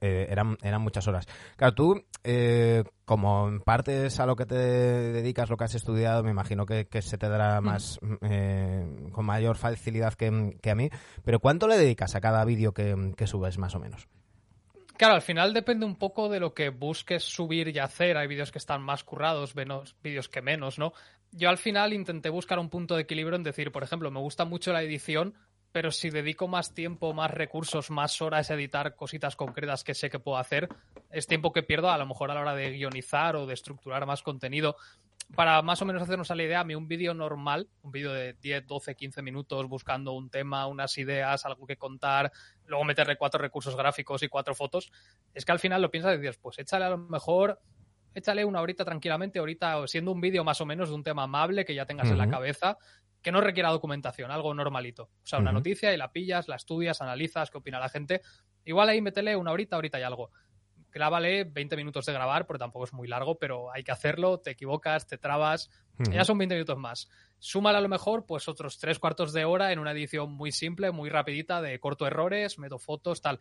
eh, 0.00 0.26
eran, 0.30 0.56
eran 0.62 0.80
muchas 0.80 1.06
horas. 1.08 1.26
Claro, 1.56 1.74
tú, 1.74 2.04
eh, 2.22 2.84
como 3.04 3.48
en 3.48 3.60
parte 3.60 4.06
es 4.06 4.20
a 4.20 4.26
lo 4.26 4.36
que 4.36 4.46
te 4.46 4.54
dedicas, 4.54 5.50
lo 5.50 5.56
que 5.56 5.64
has 5.64 5.74
estudiado, 5.74 6.22
me 6.22 6.30
imagino 6.30 6.64
que, 6.64 6.86
se 7.02 7.18
te 7.18 7.28
dará 7.28 7.60
más, 7.60 7.98
eh, 8.22 8.86
con 9.10 9.26
mayor 9.26 9.56
facilidad 9.56 10.14
que, 10.14 10.56
que, 10.62 10.70
a 10.70 10.76
mí. 10.76 10.90
Pero 11.24 11.40
¿cuánto 11.40 11.66
le 11.66 11.76
dedicas 11.76 12.14
a 12.14 12.20
cada 12.20 12.44
vídeo 12.44 12.72
que, 12.72 13.14
que 13.16 13.26
subes, 13.26 13.58
más 13.58 13.74
o 13.74 13.80
menos? 13.80 14.06
Claro, 14.96 15.14
al 15.14 15.22
final 15.22 15.52
depende 15.52 15.84
un 15.84 15.96
poco 15.96 16.28
de 16.28 16.38
lo 16.38 16.54
que 16.54 16.68
busques 16.68 17.24
subir 17.24 17.66
y 17.74 17.80
hacer. 17.80 18.16
Hay 18.16 18.28
vídeos 18.28 18.52
que 18.52 18.58
están 18.58 18.82
más 18.82 19.02
currados, 19.02 19.56
menos 19.56 19.96
vídeos 20.00 20.28
que 20.28 20.42
menos, 20.42 20.78
¿no? 20.78 20.92
Yo 21.34 21.48
al 21.48 21.56
final 21.56 21.94
intenté 21.94 22.28
buscar 22.28 22.58
un 22.58 22.68
punto 22.68 22.94
de 22.94 23.02
equilibrio 23.02 23.36
en 23.36 23.42
decir, 23.42 23.72
por 23.72 23.82
ejemplo, 23.82 24.10
me 24.10 24.20
gusta 24.20 24.44
mucho 24.44 24.70
la 24.70 24.82
edición, 24.82 25.34
pero 25.72 25.90
si 25.90 26.10
dedico 26.10 26.46
más 26.46 26.74
tiempo, 26.74 27.14
más 27.14 27.30
recursos, 27.30 27.90
más 27.90 28.20
horas 28.20 28.50
a 28.50 28.54
editar 28.54 28.94
cositas 28.94 29.34
concretas 29.34 29.82
que 29.82 29.94
sé 29.94 30.10
que 30.10 30.18
puedo 30.18 30.36
hacer, 30.36 30.68
es 31.10 31.26
tiempo 31.26 31.50
que 31.50 31.62
pierdo 31.62 31.90
a 31.90 31.96
lo 31.96 32.04
mejor 32.04 32.30
a 32.30 32.34
la 32.34 32.42
hora 32.42 32.54
de 32.54 32.72
guionizar 32.72 33.36
o 33.36 33.46
de 33.46 33.54
estructurar 33.54 34.04
más 34.04 34.22
contenido. 34.22 34.76
Para 35.34 35.62
más 35.62 35.80
o 35.80 35.86
menos 35.86 36.02
hacernos 36.02 36.28
la 36.28 36.42
idea, 36.42 36.60
a 36.60 36.64
mí 36.64 36.74
un 36.74 36.86
vídeo 36.86 37.14
normal, 37.14 37.66
un 37.80 37.92
vídeo 37.92 38.12
de 38.12 38.34
10, 38.34 38.66
12, 38.66 38.94
15 38.94 39.22
minutos 39.22 39.66
buscando 39.66 40.12
un 40.12 40.28
tema, 40.28 40.66
unas 40.66 40.98
ideas, 40.98 41.46
algo 41.46 41.66
que 41.66 41.78
contar, 41.78 42.30
luego 42.66 42.84
meterle 42.84 43.16
cuatro 43.16 43.40
recursos 43.40 43.74
gráficos 43.74 44.22
y 44.22 44.28
cuatro 44.28 44.54
fotos, 44.54 44.92
es 45.32 45.46
que 45.46 45.52
al 45.52 45.58
final 45.58 45.80
lo 45.80 45.90
piensas 45.90 46.14
y 46.14 46.20
dices, 46.20 46.36
pues 46.36 46.58
échale 46.58 46.84
a 46.84 46.90
lo 46.90 46.98
mejor 46.98 47.58
échale 48.14 48.44
una 48.44 48.60
horita 48.60 48.84
tranquilamente, 48.84 49.38
ahorita 49.38 49.86
siendo 49.86 50.12
un 50.12 50.20
vídeo 50.20 50.44
más 50.44 50.60
o 50.60 50.66
menos 50.66 50.88
de 50.88 50.94
un 50.94 51.02
tema 51.02 51.24
amable 51.24 51.64
que 51.64 51.74
ya 51.74 51.86
tengas 51.86 52.10
en 52.10 52.18
la 52.18 52.28
cabeza, 52.28 52.78
que 53.22 53.32
no 53.32 53.40
requiera 53.40 53.70
documentación, 53.70 54.30
algo 54.30 54.52
normalito. 54.52 55.04
O 55.04 55.26
sea, 55.26 55.38
una 55.38 55.52
noticia 55.52 55.94
y 55.94 55.96
la 55.96 56.12
pillas, 56.12 56.48
la 56.48 56.56
estudias, 56.56 57.00
analizas, 57.00 57.50
qué 57.50 57.58
opina 57.58 57.78
la 57.78 57.88
gente. 57.88 58.20
Igual 58.64 58.88
ahí 58.88 59.00
métele 59.00 59.36
una 59.36 59.52
horita, 59.52 59.76
ahorita 59.76 60.00
y 60.00 60.02
algo. 60.02 60.30
Grábale 60.90 61.44
20 61.44 61.76
minutos 61.76 62.04
de 62.04 62.12
grabar, 62.12 62.46
porque 62.46 62.58
tampoco 62.58 62.84
es 62.84 62.92
muy 62.92 63.08
largo, 63.08 63.38
pero 63.38 63.72
hay 63.72 63.84
que 63.84 63.92
hacerlo, 63.92 64.40
te 64.40 64.50
equivocas, 64.50 65.06
te 65.06 65.18
trabas, 65.18 65.70
ya 66.10 66.24
son 66.24 66.36
20 66.36 66.54
minutos 66.54 66.76
más. 66.76 67.08
Súmale 67.44 67.78
a 67.78 67.80
lo 67.80 67.88
mejor 67.88 68.24
pues 68.24 68.46
otros 68.46 68.78
tres 68.78 69.00
cuartos 69.00 69.32
de 69.32 69.44
hora 69.44 69.72
en 69.72 69.80
una 69.80 69.90
edición 69.90 70.32
muy 70.32 70.52
simple, 70.52 70.92
muy 70.92 71.10
rapidita, 71.10 71.60
de 71.60 71.80
corto 71.80 72.06
errores, 72.06 72.56
meto 72.56 72.78
fotos, 72.78 73.20
tal 73.20 73.40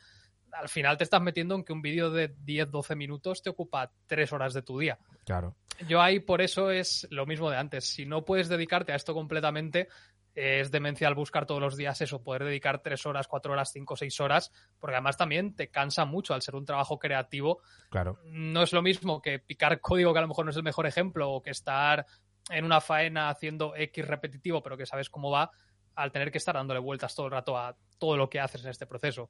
al 0.52 0.70
final 0.70 0.98
te 0.98 1.04
estás 1.04 1.22
metiendo 1.22 1.56
en 1.56 1.64
que 1.64 1.72
un 1.72 1.82
vídeo 1.82 2.10
de 2.10 2.36
10-12 2.36 2.96
minutos 2.96 3.42
te 3.42 3.52
ocupa 3.52 3.92
3 4.08 4.34
horas 4.34 4.54
de 4.54 4.64
tu 4.64 4.80
día. 4.80 4.98
Claro. 5.24 5.56
Yo 5.88 6.02
ahí 6.02 6.20
por 6.20 6.42
eso 6.42 6.72
es 6.72 7.08
lo 7.10 7.26
mismo 7.26 7.50
de 7.50 7.58
antes. 7.58 7.86
Si 7.86 8.06
no 8.06 8.26
puedes 8.26 8.50
dedicarte 8.50 8.92
a 8.92 8.96
esto 8.96 9.14
completamente, 9.14 9.88
es 10.34 10.72
demencial 10.72 11.16
buscar 11.16 11.46
todos 11.46 11.62
los 11.62 11.76
días 11.76 12.02
eso, 12.02 12.24
poder 12.24 12.46
dedicar 12.46 12.82
tres 12.82 13.06
horas, 13.06 13.28
cuatro 13.28 13.54
horas, 13.54 13.72
cinco, 13.72 13.96
seis 13.96 14.20
horas, 14.20 14.52
porque 14.80 14.96
además 14.96 15.18
también 15.18 15.56
te 15.56 15.70
cansa 15.70 16.06
mucho 16.06 16.34
al 16.34 16.42
ser 16.42 16.56
un 16.56 16.66
trabajo 16.66 17.00
creativo. 17.00 17.62
Claro. 17.90 18.20
No 18.26 18.64
es 18.64 18.74
lo 18.74 18.82
mismo 18.82 19.22
que 19.22 19.40
picar 19.40 19.80
código, 19.80 20.14
que 20.14 20.20
a 20.20 20.24
lo 20.24 20.28
mejor 20.28 20.46
no 20.46 20.52
es 20.52 20.58
el 20.58 20.64
mejor 20.64 20.86
ejemplo, 20.88 21.32
o 21.32 21.42
que 21.42 21.52
estar 21.52 22.06
en 22.52 22.66
una 22.66 22.82
faena 22.82 23.30
haciendo 23.30 23.76
X 23.76 24.08
repetitivo, 24.08 24.62
pero 24.62 24.78
que 24.78 24.86
sabes 24.86 25.10
cómo 25.10 25.32
va, 25.32 25.52
al 25.96 26.12
tener 26.12 26.32
que 26.32 26.38
estar 26.38 26.56
dándole 26.56 26.80
vueltas 26.80 27.16
todo 27.16 27.28
el 27.28 27.32
rato 27.32 27.58
a 27.58 27.76
todo 28.02 28.18
lo 28.18 28.32
que 28.32 28.40
haces 28.40 28.64
en 28.64 28.72
este 28.72 28.88
proceso. 28.88 29.30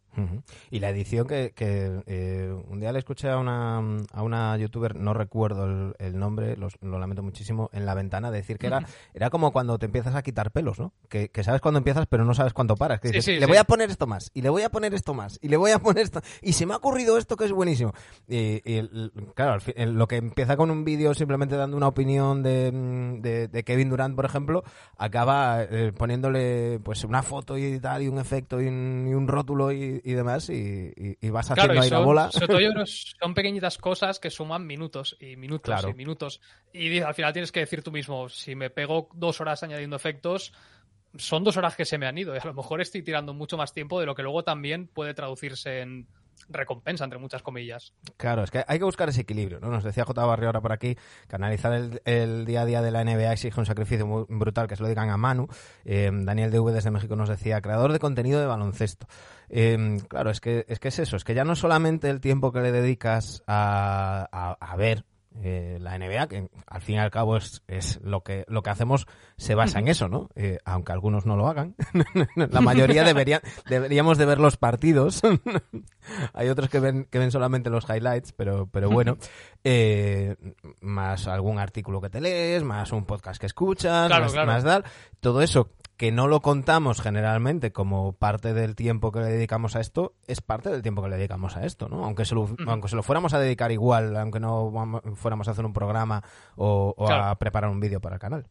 Y 0.70 0.80
la 0.80 0.90
edición 0.92 1.28
que, 1.28 1.54
eh, 1.58 2.56
un 2.70 2.80
día 2.80 2.94
le 2.94 3.00
escuché 3.00 3.30
a 3.30 3.38
una, 3.38 3.80
a 4.13 4.24
una 4.24 4.56
youtuber, 4.56 4.96
no 4.96 5.13
recuerdo 5.13 5.94
el, 6.00 6.18
nombre, 6.18 6.56
lo, 6.56 6.70
lamento 6.82 7.22
muchísimo, 7.22 7.70
en 7.74 7.86
la 7.86 7.94
ventana 7.96 8.32
decir 8.32 8.58
que 8.58 8.68
era, 8.68 8.86
era 9.13 9.30
como 9.30 9.51
cuando 9.51 9.78
te 9.78 9.88
empiezas 9.88 10.16
a 10.16 10.24
quitar 10.24 10.51
pelos, 10.51 10.80
¿no? 10.80 10.94
Que, 11.10 11.30
sabes 11.44 11.60
cuándo 11.60 11.80
empiezas 11.80 12.08
pero 12.08 12.24
no 12.24 12.34
sabes 12.34 12.54
cuándo 12.54 12.78
paras. 12.78 13.01
Que 13.01 13.10
dices, 13.10 13.42
le 13.42 13.46
voy 13.46 13.58
a 13.58 13.66
poner 13.66 13.90
esto 13.90 14.08
más, 14.08 14.32
y 14.34 14.42
le 14.42 14.48
voy 14.48 14.62
a 14.62 14.70
poner 14.70 14.94
esto 14.94 15.13
más, 15.13 15.38
y 15.42 15.50
le 15.50 15.58
voy 15.58 15.72
a 15.72 15.80
poner 15.80 16.04
esto, 16.04 16.22
y 16.42 16.54
se 16.54 16.66
me 16.66 16.74
ha 16.74 16.78
ocurrido 16.78 17.18
esto 17.18 17.36
que 17.36 17.44
es 17.44 17.51
buenísimo. 17.51 17.94
Y, 18.30 18.62
claro, 19.34 19.62
lo 19.75 20.08
que 20.08 20.16
empieza 20.16 20.56
con 20.56 20.72
un 20.72 20.86
vídeo 20.86 21.13
simplemente 21.13 21.58
dando 21.58 21.75
una 21.75 21.90
opinión 21.90 22.42
de, 22.42 22.72
de, 23.51 23.63
Kevin 23.66 23.90
Durant, 23.90 24.16
por 24.16 24.24
ejemplo, 24.24 24.63
acaba 24.98 25.62
eh, 25.62 25.92
poniéndole 25.92 26.80
pues 26.80 27.04
una 27.04 27.22
foto 27.22 27.58
y 27.58 27.78
tal, 27.82 28.04
y 28.04 28.08
un 28.08 28.18
efecto 28.18 28.61
y 28.62 28.68
un, 28.68 29.27
rótulo 29.27 29.72
y, 29.72 30.00
demás 30.00 30.50
y, 30.50 31.15
vas 31.30 31.51
haciendo 31.51 31.82
ahí 31.82 31.89
la 31.89 32.00
bola. 32.00 32.30
son 32.86 33.34
pequeñitas 33.34 33.77
cosas 33.77 34.20
que 34.20 34.30
suman 34.30 34.65
minutos 34.65 35.18
y 35.20 35.36
minutos 35.36 35.86
y 35.89 35.94
minutos. 35.94 36.41
Y 36.74 37.00
al 37.00 37.13
final 37.13 37.34
tienes 37.34 37.51
que 37.51 37.62
decir 37.62 37.84
tú 37.84 37.91
mismo, 37.91 38.30
si 38.30 38.56
me 38.56 38.70
pego 38.70 39.10
dos 39.13 39.41
horas 39.41 39.63
añadiendo 39.63 39.96
efectos, 39.96 40.53
son 41.18 41.44
dos 41.44 41.58
horas 41.58 41.75
que 41.75 41.86
se 41.86 41.98
me 41.98 42.08
han 42.08 42.18
ido 42.18 42.36
y 42.36 42.39
a 42.39 42.46
lo 42.46 42.53
mejor 42.53 42.82
estoy 42.82 43.03
tirando 43.03 43.34
mucho 43.34 43.58
más 43.58 43.74
tiempo 43.74 44.00
de 44.00 44.06
lo 44.06 44.15
que 44.15 44.24
luego 44.24 44.44
también 44.44 44.88
puede 44.88 45.13
traducirse 45.13 45.82
en 45.82 46.08
recompensa, 46.50 47.04
entre 47.04 47.20
muchas 47.20 47.42
comillas. 47.42 47.94
Claro, 48.18 48.44
es 48.44 48.52
que 48.52 48.64
hay 48.68 48.80
que 48.80 48.86
buscar 48.86 49.10
ese 49.10 49.22
equilibrio, 49.22 49.60
¿no? 49.60 49.70
Nos 49.70 49.84
decía 49.84 50.06
J. 50.06 50.26
Barrio 50.26 50.48
ahora 50.50 50.62
por 50.62 50.72
aquí 50.72 50.98
que 51.28 51.36
analizar 51.36 51.74
el, 52.06 52.46
día 52.46 52.62
a 52.62 52.66
día 52.66 52.82
de 52.82 52.92
la 52.92 53.04
NBA 53.04 53.34
exige 53.34 53.60
un 53.60 53.66
sacrificio 53.66 54.06
muy 54.06 54.26
brutal, 54.28 54.68
que 54.68 54.76
se 54.76 54.84
lo 54.84 54.90
digan 54.90 55.10
a 55.10 55.18
Manu. 55.18 55.48
Eh, 55.86 56.12
Daniel 56.12 56.52
DV 56.52 56.72
desde 56.72 56.92
México 56.92 57.16
nos 57.16 57.30
decía, 57.30 57.62
creador 57.62 57.94
de 57.94 58.00
contenido 58.00 58.40
de 58.40 58.46
baloncesto. 58.46 59.08
Eh, 59.50 59.98
claro, 60.08 60.30
es 60.30 60.40
que, 60.40 60.66
es 60.68 60.80
que 60.80 60.88
es 60.88 61.00
eso, 61.00 61.16
es 61.16 61.24
que 61.24 61.34
ya 61.34 61.44
no 61.44 61.56
solamente 61.56 62.10
el 62.10 62.22
tiempo 62.22 62.52
que 62.52 62.62
le 62.62 62.72
dedicas 62.72 63.44
a, 63.48 64.58
a 64.60 64.76
ver 64.78 65.06
eh, 65.44 65.78
la 65.80 65.98
NBA, 65.98 66.28
que 66.28 66.50
al 66.68 66.82
fin 66.82 66.96
y 66.96 67.00
al 67.00 67.10
cabo 67.10 67.38
es, 67.38 67.64
es, 67.68 68.02
lo 68.04 68.22
que 68.22 68.44
lo 68.50 68.64
que 68.64 68.70
hacemos 68.70 69.08
se 69.42 69.56
basa 69.56 69.80
en 69.80 69.88
eso, 69.88 70.08
¿no? 70.08 70.30
Eh, 70.36 70.60
aunque 70.66 70.92
algunos 70.92 71.26
no 71.26 71.36
lo 71.36 71.48
hagan. 71.48 71.76
la 72.36 72.62
mayoría 72.62 73.04
deberían, 73.04 73.42
deberíamos 73.68 74.20
de 74.20 74.26
ver 74.26 74.40
los 74.40 74.56
partidos. 74.56 75.24
Hay 76.34 76.50
otros 76.50 76.70
que 76.70 76.80
ven, 76.80 77.08
que 77.10 77.18
ven 77.18 77.32
solamente 77.32 77.72
los 77.72 77.90
highlights, 77.90 78.34
pero, 78.34 78.68
pero 78.68 78.92
bueno. 78.92 79.18
Eh, 79.64 80.36
más 80.82 81.28
algún 81.28 81.58
artículo 81.58 82.02
que 82.02 82.12
te 82.12 82.22
lees, 82.22 82.64
más 82.64 82.92
un 82.92 83.06
podcast 83.06 83.42
que 83.42 83.48
escuchas, 83.48 84.12
más, 84.12 84.36
más 84.36 84.64
tal. 84.64 84.86
Todo 85.20 85.42
eso 85.42 85.72
que 85.98 86.12
no 86.12 86.28
lo 86.28 86.42
contamos 86.42 87.02
generalmente 87.02 87.72
como 87.72 88.14
parte 88.14 88.54
del 88.54 88.76
tiempo 88.76 89.12
que 89.12 89.22
le 89.22 89.28
dedicamos 89.28 89.76
a 89.76 89.80
esto, 89.80 90.14
es 90.28 90.42
parte 90.42 90.70
del 90.70 90.84
tiempo 90.84 91.02
que 91.02 91.10
le 91.10 91.18
dedicamos 91.18 91.58
a 91.58 91.66
esto, 91.66 91.90
¿no? 91.90 92.06
Aunque 92.06 92.26
se 92.26 92.36
lo, 92.36 92.48
aunque 92.68 92.90
se 92.90 92.96
lo 92.96 93.02
fuéramos 93.02 93.34
a 93.34 93.40
dedicar 93.40 93.72
igual, 93.72 94.16
aunque 94.18 94.40
no 94.40 95.02
fuéramos 95.16 95.48
a 95.48 95.52
hacer 95.52 95.66
un 95.66 95.74
programa 95.74 96.24
o, 96.56 96.96
a 97.10 97.38
preparar 97.40 97.72
un 97.72 97.80
vídeo 97.80 98.02
para 98.02 98.16
el 98.16 98.20
canal. 98.20 98.48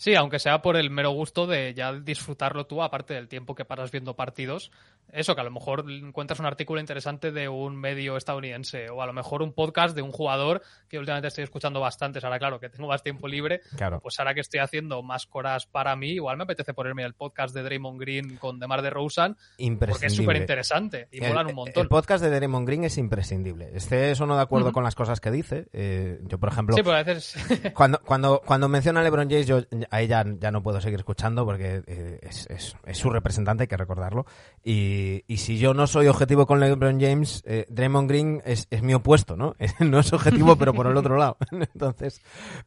Sí, 0.00 0.14
aunque 0.14 0.38
sea 0.38 0.62
por 0.62 0.78
el 0.78 0.88
mero 0.88 1.10
gusto 1.10 1.46
de 1.46 1.74
ya 1.74 1.92
disfrutarlo 1.92 2.64
tú, 2.64 2.82
aparte 2.82 3.12
del 3.12 3.28
tiempo 3.28 3.54
que 3.54 3.66
paras 3.66 3.90
viendo 3.90 4.16
partidos. 4.16 4.70
Eso, 5.12 5.34
que 5.34 5.40
a 5.40 5.44
lo 5.44 5.50
mejor 5.50 5.84
encuentras 5.88 6.40
un 6.40 6.46
artículo 6.46 6.80
interesante 6.80 7.32
de 7.32 7.48
un 7.48 7.76
medio 7.76 8.16
estadounidense 8.16 8.90
o 8.90 9.02
a 9.02 9.06
lo 9.06 9.12
mejor 9.12 9.42
un 9.42 9.52
podcast 9.52 9.94
de 9.94 10.02
un 10.02 10.12
jugador 10.12 10.62
que 10.88 10.98
últimamente 10.98 11.28
estoy 11.28 11.44
escuchando 11.44 11.80
bastantes. 11.80 12.24
Ahora, 12.24 12.38
claro, 12.38 12.60
que 12.60 12.68
tengo 12.68 12.88
más 12.88 13.02
tiempo 13.02 13.28
libre. 13.28 13.60
Claro. 13.76 14.00
Pues 14.00 14.18
ahora 14.18 14.34
que 14.34 14.40
estoy 14.40 14.60
haciendo 14.60 15.02
más 15.02 15.26
coras 15.26 15.66
para 15.66 15.96
mí, 15.96 16.10
igual 16.10 16.36
me 16.36 16.44
apetece 16.44 16.74
ponerme 16.74 17.04
el 17.04 17.14
podcast 17.14 17.54
de 17.54 17.62
Draymond 17.62 18.00
Green 18.00 18.36
con 18.36 18.58
Demar 18.58 18.82
de 18.82 18.90
Rosen. 18.90 19.36
Porque 19.78 20.06
es 20.06 20.14
súper 20.14 20.36
interesante 20.36 21.08
y 21.10 21.20
molan 21.20 21.48
un 21.48 21.54
montón. 21.54 21.82
El 21.82 21.88
podcast 21.88 22.22
de 22.22 22.30
Draymond 22.30 22.66
Green 22.66 22.84
es 22.84 22.98
imprescindible. 22.98 23.70
Estés 23.74 24.20
o 24.20 24.26
no 24.26 24.36
de 24.36 24.42
acuerdo 24.42 24.72
con 24.72 24.84
las 24.84 24.94
cosas 24.94 25.20
que 25.20 25.30
dice. 25.30 25.68
Eh, 25.72 26.20
yo, 26.24 26.38
por 26.38 26.50
ejemplo. 26.50 26.76
Sí, 26.76 26.82
a 26.84 27.02
veces. 27.02 27.36
cuando, 27.74 28.00
cuando, 28.00 28.42
cuando 28.44 28.68
menciona 28.68 29.00
a 29.00 29.02
LeBron 29.02 29.28
James, 29.28 29.46
yo 29.46 29.60
ahí 29.90 30.06
ya, 30.06 30.24
ya 30.38 30.50
no 30.50 30.62
puedo 30.62 30.80
seguir 30.80 30.98
escuchando 30.98 31.44
porque 31.44 31.82
eh, 31.86 32.18
es, 32.22 32.46
es, 32.50 32.76
es, 32.84 32.98
su 32.98 33.10
representante, 33.10 33.64
hay 33.64 33.68
que 33.68 33.76
recordarlo. 33.76 34.26
Y, 34.62 34.99
y, 35.26 35.36
si 35.36 35.58
yo 35.58 35.74
no 35.74 35.86
soy 35.86 36.08
objetivo 36.08 36.46
con 36.46 36.60
LeBron 36.60 37.00
James, 37.00 37.42
eh, 37.46 37.66
Draymond 37.68 38.08
Green 38.08 38.42
es, 38.44 38.66
es, 38.70 38.82
mi 38.82 38.94
opuesto, 38.94 39.36
¿no? 39.36 39.54
no 39.80 40.00
es 40.00 40.12
objetivo, 40.12 40.56
pero 40.56 40.74
por 40.74 40.86
el 40.86 40.96
otro 40.96 41.16
lado. 41.16 41.36
Entonces, 41.50 42.20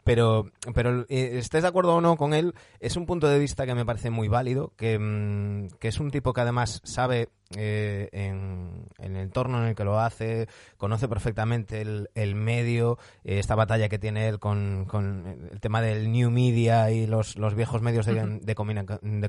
pero, 0.04 0.52
pero 0.74 1.06
eh, 1.10 1.38
estés 1.38 1.64
de 1.64 1.68
acuerdo 1.68 1.96
o 1.96 2.02
no 2.02 2.18
con 2.18 2.34
él, 2.34 2.54
es 2.80 2.96
un 2.96 3.06
punto 3.06 3.28
de 3.28 3.40
vista 3.40 3.66
que 3.66 3.76
me 3.76 3.86
parece 3.86 4.10
muy 4.10 4.28
válido, 4.28 4.74
que, 4.78 4.98
mm, 5.00 5.68
que 5.80 5.88
es 5.88 6.00
un 6.00 6.12
tipo 6.12 6.34
que 6.34 6.42
además 6.42 6.82
sabe 6.84 7.30
eh, 7.58 8.10
en, 8.12 8.88
el 9.00 9.16
entorno 9.18 9.62
en 9.62 9.70
el 9.70 9.76
que 9.76 9.84
lo 9.84 10.00
hace, 10.00 10.48
conoce 10.78 11.08
perfectamente 11.08 11.82
el, 11.82 12.36
medio, 12.36 12.98
eh, 13.24 13.40
esta 13.40 13.56
batalla 13.56 13.90
que 13.90 14.00
tiene 14.00 14.28
él 14.28 14.40
con, 14.40 14.88
el 15.52 15.60
tema 15.60 15.82
del 15.82 16.12
new 16.12 16.32
media 16.32 16.92
y 16.92 17.08
los, 17.08 17.38
los 17.38 17.56
viejos 17.56 17.82
medios 17.82 18.06
de, 18.06 18.40
de, 18.42 18.56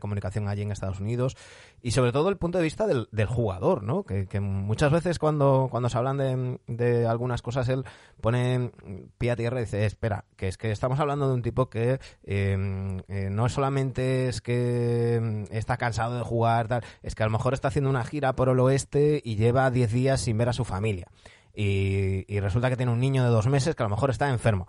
comunicación 0.01 0.49
allí 0.49 0.63
en 0.63 0.73
Estados 0.73 1.01
Unidos, 1.01 1.37
y 1.83 1.91
sobre 1.91 2.13
todo 2.13 2.29
el 2.29 2.37
punto 2.37 2.59
de 2.59 2.65
vista 2.65 2.87
del, 2.87 3.27
jugador, 3.27 3.83
¿no? 3.83 4.05
Que, 4.05 4.41
muchas 4.41 4.93
veces 4.93 5.19
cuando, 5.19 5.69
cuando 5.71 5.89
se 5.89 5.99
hablan 5.99 6.19
de, 6.19 6.59
de 6.67 7.07
algunas 7.07 7.43
cosas, 7.43 7.69
él 7.69 7.85
pone 8.21 8.71
pie 9.19 9.31
a 9.31 9.37
tierra 9.37 9.59
y 9.59 9.65
dice, 9.65 9.85
espera, 9.85 10.25
que 10.37 10.49
es 10.49 10.57
que 10.57 10.71
estamos 10.71 10.99
hablando 11.01 11.29
de 11.29 11.35
un 11.35 11.43
tipo 11.43 11.69
que 11.69 12.01
em, 12.23 12.99
eh, 13.09 13.29
no 13.31 13.49
solamente 13.49 14.29
es 14.29 14.41
que 14.41 15.45
está 15.51 15.77
cansado 15.77 16.17
de 16.17 16.23
jugar, 16.23 16.69
tal, 16.69 16.85
es 17.03 17.15
que 17.15 17.23
a 17.23 17.27
lo 17.27 17.33
mejor 17.33 17.55
está 17.55 17.69
haciendo 17.69 17.91
una 17.91 18.05
gira 18.15 18.37
por 18.37 18.49
el 18.49 18.61
oeste 18.61 19.21
y 19.25 19.35
lleva 19.35 19.73
10 19.73 19.93
días 19.93 20.21
sin 20.21 20.39
ver 20.39 20.49
a 20.49 20.53
su 20.53 20.65
familia. 20.65 21.09
Y, 21.53 22.39
resulta 22.39 22.71
que 22.71 22.77
tiene 22.77 22.93
un 22.93 23.01
niño 23.01 23.25
de 23.25 23.31
dos 23.31 23.49
meses 23.49 23.75
que 23.75 23.83
a 23.83 23.87
lo 23.87 23.91
mejor 23.91 24.11
está 24.11 24.29
enfermo. 24.29 24.69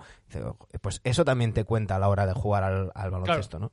Pues 0.82 1.00
eso 1.04 1.24
también 1.26 1.54
te 1.54 1.64
cuenta 1.64 1.96
a 1.96 2.00
la 2.00 2.10
hora 2.10 2.26
de 2.26 2.34
jugar 2.34 2.64
al, 2.64 3.12
baloncesto, 3.12 3.60
¿no? 3.60 3.72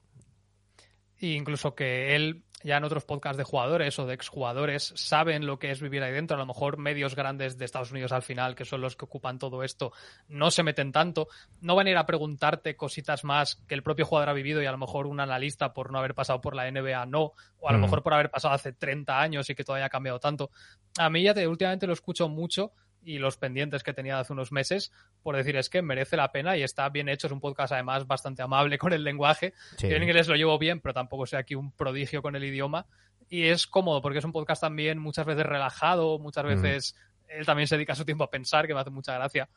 Y 1.18 1.36
incluso 1.36 1.74
que 1.74 2.14
él 2.16 2.44
ya 2.64 2.76
en 2.76 2.84
otros 2.84 3.04
podcasts 3.04 3.36
de 3.36 3.44
jugadores 3.44 3.98
o 3.98 4.06
de 4.06 4.14
exjugadores 4.14 4.92
saben 4.96 5.46
lo 5.46 5.58
que 5.58 5.70
es 5.70 5.80
vivir 5.80 6.02
ahí 6.02 6.12
dentro. 6.12 6.36
A 6.36 6.40
lo 6.40 6.46
mejor 6.46 6.76
medios 6.76 7.14
grandes 7.14 7.58
de 7.58 7.64
Estados 7.64 7.90
Unidos 7.90 8.12
al 8.12 8.22
final, 8.22 8.54
que 8.54 8.64
son 8.64 8.80
los 8.80 8.96
que 8.96 9.04
ocupan 9.04 9.38
todo 9.38 9.62
esto, 9.62 9.92
no 10.28 10.50
se 10.50 10.62
meten 10.62 10.92
tanto. 10.92 11.28
No 11.60 11.74
van 11.74 11.86
a 11.86 11.90
ir 11.90 11.96
a 11.96 12.06
preguntarte 12.06 12.76
cositas 12.76 13.24
más 13.24 13.56
que 13.66 13.74
el 13.74 13.82
propio 13.82 14.06
jugador 14.06 14.30
ha 14.30 14.34
vivido 14.34 14.62
y 14.62 14.66
a 14.66 14.72
lo 14.72 14.78
mejor 14.78 15.06
un 15.06 15.20
analista 15.20 15.72
por 15.72 15.92
no 15.92 15.98
haber 15.98 16.14
pasado 16.14 16.40
por 16.40 16.54
la 16.54 16.70
NBA 16.70 17.06
no, 17.06 17.32
o 17.58 17.68
a 17.68 17.72
lo 17.72 17.78
mm. 17.78 17.82
mejor 17.82 18.02
por 18.02 18.14
haber 18.14 18.30
pasado 18.30 18.54
hace 18.54 18.72
30 18.72 19.20
años 19.20 19.48
y 19.50 19.54
que 19.54 19.64
todavía 19.64 19.86
ha 19.86 19.90
cambiado 19.90 20.18
tanto. 20.18 20.50
A 20.98 21.10
mí 21.10 21.22
ya 21.22 21.34
te, 21.34 21.46
últimamente 21.46 21.86
lo 21.86 21.92
escucho 21.92 22.28
mucho 22.28 22.72
y 23.04 23.18
los 23.18 23.36
pendientes 23.36 23.82
que 23.82 23.92
tenía 23.92 24.18
hace 24.18 24.32
unos 24.32 24.52
meses 24.52 24.92
por 25.22 25.36
decir 25.36 25.56
es 25.56 25.68
que 25.68 25.82
merece 25.82 26.16
la 26.16 26.32
pena 26.32 26.56
y 26.56 26.62
está 26.62 26.88
bien 26.88 27.08
hecho. 27.08 27.26
Es 27.26 27.32
un 27.32 27.40
podcast 27.40 27.72
además 27.72 28.06
bastante 28.06 28.42
amable 28.42 28.78
con 28.78 28.92
el 28.92 29.04
lenguaje. 29.04 29.54
Yo 29.78 29.88
en 29.88 30.02
inglés 30.02 30.28
lo 30.28 30.36
llevo 30.36 30.58
bien, 30.58 30.80
pero 30.80 30.94
tampoco 30.94 31.26
soy 31.26 31.38
aquí 31.38 31.54
un 31.54 31.72
prodigio 31.72 32.22
con 32.22 32.36
el 32.36 32.44
idioma. 32.44 32.86
Y 33.28 33.44
es 33.44 33.66
cómodo 33.66 34.02
porque 34.02 34.18
es 34.18 34.24
un 34.24 34.32
podcast 34.32 34.60
también 34.60 34.98
muchas 34.98 35.26
veces 35.26 35.46
relajado, 35.46 36.18
muchas 36.18 36.44
mm. 36.44 36.48
veces 36.48 36.96
él 37.28 37.46
también 37.46 37.66
se 37.66 37.76
dedica 37.76 37.94
su 37.94 38.04
tiempo 38.04 38.24
a 38.24 38.30
pensar, 38.30 38.66
que 38.66 38.74
me 38.74 38.80
hace 38.80 38.90
mucha 38.90 39.14
gracia. 39.14 39.48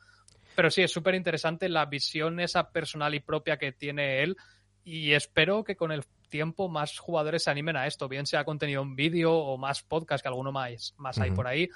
Pero 0.54 0.70
sí, 0.70 0.82
es 0.82 0.90
súper 0.90 1.14
interesante 1.14 1.68
la 1.68 1.84
visión 1.84 2.40
esa 2.40 2.70
personal 2.70 3.14
y 3.14 3.20
propia 3.20 3.58
que 3.58 3.72
tiene 3.72 4.22
él 4.22 4.36
y 4.82 5.12
espero 5.12 5.64
que 5.64 5.76
con 5.76 5.92
el 5.92 6.04
tiempo 6.28 6.68
más 6.68 6.98
jugadores 6.98 7.42
se 7.42 7.50
animen 7.50 7.76
a 7.76 7.86
esto, 7.86 8.08
bien 8.08 8.24
sea 8.24 8.44
contenido 8.44 8.82
en 8.82 8.96
vídeo 8.96 9.34
o 9.34 9.58
más 9.58 9.82
podcast, 9.82 10.22
que 10.22 10.28
alguno 10.28 10.52
más, 10.52 10.94
más 10.96 11.18
hay 11.18 11.32
por 11.32 11.46
ahí 11.46 11.68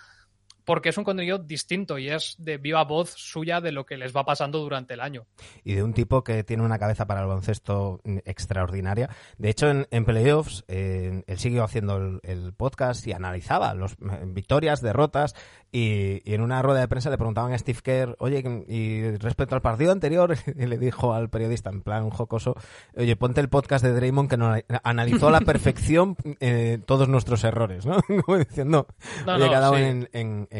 porque 0.70 0.90
es 0.90 0.98
un 0.98 1.02
contenido 1.02 1.36
distinto 1.38 1.98
y 1.98 2.10
es 2.10 2.36
de 2.38 2.56
viva 2.56 2.84
voz 2.84 3.10
suya 3.16 3.60
de 3.60 3.72
lo 3.72 3.84
que 3.86 3.96
les 3.96 4.14
va 4.14 4.24
pasando 4.24 4.60
durante 4.60 4.94
el 4.94 5.00
año. 5.00 5.26
Y 5.64 5.74
de 5.74 5.82
un 5.82 5.92
tipo 5.94 6.22
que 6.22 6.44
tiene 6.44 6.62
una 6.62 6.78
cabeza 6.78 7.08
para 7.08 7.22
el 7.22 7.26
baloncesto 7.26 8.00
extraordinaria. 8.24 9.10
De 9.36 9.50
hecho, 9.50 9.68
en, 9.68 10.04
playoffs, 10.04 10.64
él 10.68 11.24
siguió 11.38 11.64
haciendo 11.64 12.20
el, 12.22 12.52
podcast 12.56 13.04
y 13.08 13.12
analizaba 13.12 13.74
las 13.74 13.94
eh, 13.94 13.96
victorias, 14.26 14.80
derrotas, 14.80 15.34
y, 15.72 16.22
en 16.32 16.40
una 16.40 16.62
rueda 16.62 16.80
de 16.80 16.88
prensa 16.88 17.10
le 17.10 17.16
preguntaban 17.16 17.52
a 17.52 17.58
Steve 17.58 17.80
Kerr, 17.82 18.16
oye, 18.20 18.44
y 18.68 19.16
respecto 19.16 19.56
al 19.56 19.62
partido 19.62 19.90
anterior, 19.90 20.36
y 20.56 20.66
le 20.66 20.78
dijo 20.78 21.14
al 21.14 21.30
periodista, 21.30 21.70
en 21.70 21.80
plan 21.82 22.10
jocoso, 22.10 22.54
oye, 22.96 23.16
ponte 23.16 23.40
el 23.40 23.48
podcast 23.48 23.84
de 23.84 23.92
Draymond 23.92 24.30
que 24.30 24.36
nos 24.36 24.60
analizó 24.84 25.28
a 25.28 25.32
la 25.32 25.40
perfección 25.40 26.16
eh, 26.38 26.78
todos 26.86 27.08
nuestros 27.08 27.42
errores, 27.42 27.86
¿no? 27.86 28.00
Como 28.24 28.38
diciendo, 28.38 28.86
no, 29.26 29.36
no, 29.36 29.50
cada 29.50 29.80
en 29.80 30.08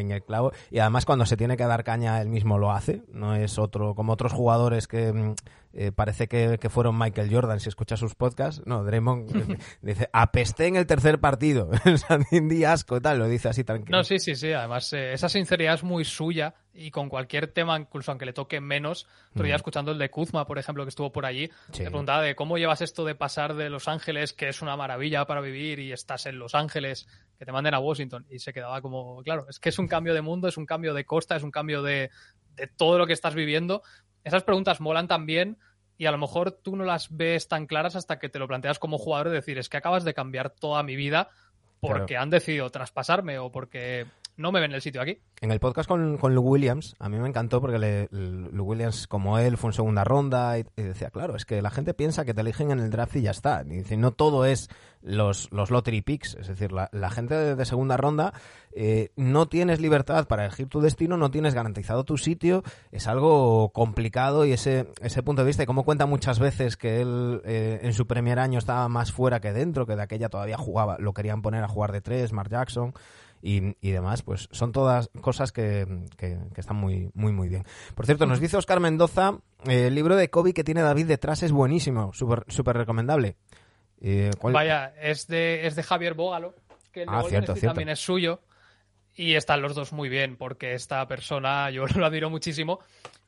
el 0.09 0.23
clavo. 0.23 0.51
Y 0.71 0.79
además 0.79 1.05
cuando 1.05 1.27
se 1.27 1.37
tiene 1.37 1.57
que 1.57 1.65
dar 1.65 1.83
caña 1.83 2.19
él 2.21 2.29
mismo 2.29 2.57
lo 2.57 2.71
hace, 2.71 3.03
no 3.11 3.35
es 3.35 3.59
otro 3.59 3.93
como 3.93 4.13
otros 4.13 4.33
jugadores 4.33 4.87
que 4.87 5.13
mm, 5.13 5.35
eh, 5.73 5.91
parece 5.93 6.27
que, 6.27 6.57
fueron 6.69 6.97
Michael 6.97 7.33
Jordan, 7.33 7.59
si 7.59 7.69
escucha 7.69 7.95
sus 7.95 8.15
podcasts. 8.15 8.61
No, 8.65 8.83
Draymond 8.83 9.57
dice, 9.81 10.09
apesté 10.11 10.67
en 10.67 10.75
el 10.75 10.85
tercer 10.85 11.19
partido. 11.19 11.69
Sandy 12.07 12.65
asco 12.65 12.97
y 12.97 13.01
tal, 13.01 13.19
lo 13.19 13.27
dice 13.27 13.49
así 13.49 13.63
tranquilo. 13.63 13.97
No, 13.97 14.03
sí, 14.03 14.19
sí, 14.19 14.35
sí. 14.35 14.51
Además, 14.51 14.91
eh, 14.93 15.13
esa 15.13 15.29
sinceridad 15.29 15.75
es 15.75 15.83
muy 15.83 16.03
suya 16.03 16.55
y 16.73 16.91
con 16.91 17.09
cualquier 17.09 17.47
tema, 17.47 17.77
incluso 17.79 18.11
aunque 18.11 18.25
le 18.25 18.33
toque 18.33 18.59
menos, 18.59 19.07
todavía 19.33 19.55
escuchando 19.55 19.91
el 19.91 19.97
de 19.97 20.09
Kuzma, 20.09 20.45
por 20.45 20.57
ejemplo, 20.57 20.83
que 20.83 20.89
estuvo 20.89 21.11
por 21.11 21.25
allí, 21.25 21.49
sí. 21.71 21.83
preguntaba 21.83 22.21
de 22.21 22.35
cómo 22.35 22.57
llevas 22.57 22.81
esto 22.81 23.05
de 23.05 23.15
pasar 23.15 23.55
de 23.55 23.69
Los 23.69 23.87
Ángeles, 23.87 24.33
que 24.33 24.49
es 24.49 24.61
una 24.61 24.77
maravilla 24.77 25.25
para 25.25 25.41
vivir, 25.41 25.79
y 25.79 25.91
estás 25.91 26.25
en 26.25 26.39
Los 26.39 26.55
Ángeles, 26.55 27.07
que 27.41 27.45
te 27.45 27.51
manden 27.51 27.73
a 27.73 27.79
Washington. 27.79 28.27
Y 28.29 28.37
se 28.37 28.53
quedaba 28.53 28.81
como, 28.81 29.23
claro, 29.23 29.47
es 29.49 29.59
que 29.59 29.69
es 29.69 29.79
un 29.79 29.87
cambio 29.87 30.13
de 30.13 30.21
mundo, 30.21 30.47
es 30.47 30.57
un 30.57 30.67
cambio 30.67 30.93
de 30.93 31.05
costa, 31.05 31.35
es 31.35 31.41
un 31.41 31.49
cambio 31.49 31.81
de, 31.81 32.11
de 32.55 32.67
todo 32.67 32.99
lo 32.99 33.07
que 33.07 33.13
estás 33.13 33.33
viviendo 33.33 33.81
esas 34.23 34.43
preguntas 34.43 34.79
molan 34.81 35.07
también 35.07 35.57
y 35.97 36.05
a 36.05 36.11
lo 36.11 36.17
mejor 36.17 36.51
tú 36.51 36.75
no 36.75 36.83
las 36.83 37.15
ves 37.15 37.47
tan 37.47 37.67
claras 37.67 37.95
hasta 37.95 38.19
que 38.19 38.29
te 38.29 38.39
lo 38.39 38.47
planteas 38.47 38.79
como 38.79 38.97
jugador 38.97 39.27
y 39.27 39.31
decir, 39.31 39.57
es 39.57 39.69
que 39.69 39.77
acabas 39.77 40.03
de 40.03 40.13
cambiar 40.13 40.49
toda 40.49 40.83
mi 40.83 40.95
vida 40.95 41.29
porque 41.79 42.17
han 42.17 42.29
decidido 42.29 42.69
traspasarme 42.69 43.39
o 43.39 43.51
porque 43.51 44.05
no 44.41 44.51
me 44.51 44.59
ven 44.59 44.73
el 44.73 44.81
sitio 44.81 45.01
aquí. 45.01 45.19
En 45.39 45.51
el 45.51 45.59
podcast 45.59 45.87
con, 45.87 46.17
con 46.17 46.35
Lou 46.35 46.43
Williams, 46.43 46.95
a 46.99 47.09
mí 47.09 47.17
me 47.17 47.27
encantó 47.27 47.61
porque 47.61 47.79
le, 47.79 48.07
Lou 48.11 48.65
Williams, 48.65 49.07
como 49.07 49.39
él, 49.39 49.57
fue 49.57 49.69
en 49.69 49.73
segunda 49.73 50.03
ronda 50.03 50.57
y, 50.59 50.65
decía, 50.75 51.09
claro, 51.11 51.35
es 51.35 51.45
que 51.45 51.61
la 51.61 51.69
gente 51.69 51.93
piensa 51.93 52.25
que 52.25 52.33
te 52.33 52.41
eligen 52.41 52.71
en 52.71 52.79
el 52.79 52.89
draft 52.89 53.15
y 53.15 53.21
ya 53.21 53.31
está. 53.31 53.63
Y 53.65 53.77
dice, 53.77 53.97
no 53.97 54.11
todo 54.11 54.45
es 54.45 54.69
los, 55.01 55.51
los 55.51 55.71
lottery 55.71 56.01
picks, 56.01 56.35
es 56.35 56.47
decir, 56.47 56.71
la, 56.71 57.09
gente 57.09 57.55
de, 57.55 57.65
segunda 57.65 57.97
ronda 57.97 58.33
eh, 58.73 59.11
no 59.15 59.47
tienes 59.47 59.81
libertad 59.81 60.27
para 60.27 60.45
elegir 60.45 60.67
tu 60.67 60.79
destino, 60.79 61.17
no 61.17 61.31
tienes 61.31 61.53
garantizado 61.53 62.03
tu 62.03 62.17
sitio, 62.17 62.63
es 62.91 63.07
algo 63.07 63.69
complicado 63.69 64.45
y 64.45 64.53
ese, 64.53 64.87
ese 65.01 65.23
punto 65.23 65.41
de 65.41 65.47
vista, 65.47 65.63
y 65.63 65.65
como 65.65 65.83
cuenta 65.83 66.05
muchas 66.05 66.39
veces 66.39 66.77
que 66.77 67.01
él 67.01 67.41
eh, 67.45 67.79
en 67.81 67.93
su 67.93 68.05
primer 68.05 68.39
año 68.39 68.59
estaba 68.59 68.87
más 68.89 69.11
fuera 69.11 69.39
que 69.39 69.53
dentro, 69.53 69.85
que 69.85 69.95
de 69.95 70.03
aquella 70.03 70.29
todavía 70.29 70.57
jugaba, 70.57 70.97
lo 70.99 71.13
querían 71.13 71.41
poner 71.41 71.63
a 71.63 71.67
jugar 71.67 71.91
de 71.91 72.01
tres, 72.01 72.31
Mark 72.31 72.49
Jackson 72.49 72.93
y, 73.41 73.91
demás, 73.91 74.21
pues 74.21 74.47
son 74.51 74.71
todas 74.71 75.09
cosas 75.21 75.51
que, 75.51 75.87
que, 76.17 76.37
están 76.55 76.77
muy, 76.77 77.09
muy, 77.13 77.31
muy 77.31 77.49
bien. 77.49 77.63
Por 77.95 78.05
cierto, 78.05 78.25
nos 78.25 78.39
dice 78.39 78.57
Oscar 78.57 78.79
Mendoza, 78.79 79.39
eh, 79.67 79.87
el 79.87 79.95
libro 79.95 80.15
de 80.15 80.29
Kobe 80.29 80.53
que 80.53 80.63
tiene 80.63 80.81
David 80.81 81.07
detrás 81.07 81.43
es 81.43 81.51
buenísimo, 81.51 82.13
súper 82.13 82.45
super 82.47 82.77
recomendable. 82.77 83.35
Eh, 84.01 84.31
Vaya, 84.41 84.93
es 85.01 85.27
de, 85.27 85.67
es 85.67 85.75
de 85.75 85.83
Javier 85.83 86.13
Bógalo, 86.13 86.55
que 86.91 87.03
el 87.03 87.09
ah, 87.09 87.23
cierto, 87.27 87.53
este 87.53 87.67
también 87.67 87.89
es 87.89 87.99
suyo. 87.99 88.41
Y 89.13 89.33
están 89.33 89.61
los 89.61 89.75
dos 89.75 89.91
muy 89.91 90.07
bien, 90.07 90.37
porque 90.37 90.73
esta 90.73 91.05
persona 91.07 91.69
yo 91.71 91.85
lo 91.85 92.05
admiro 92.05 92.29
muchísimo. 92.29 92.79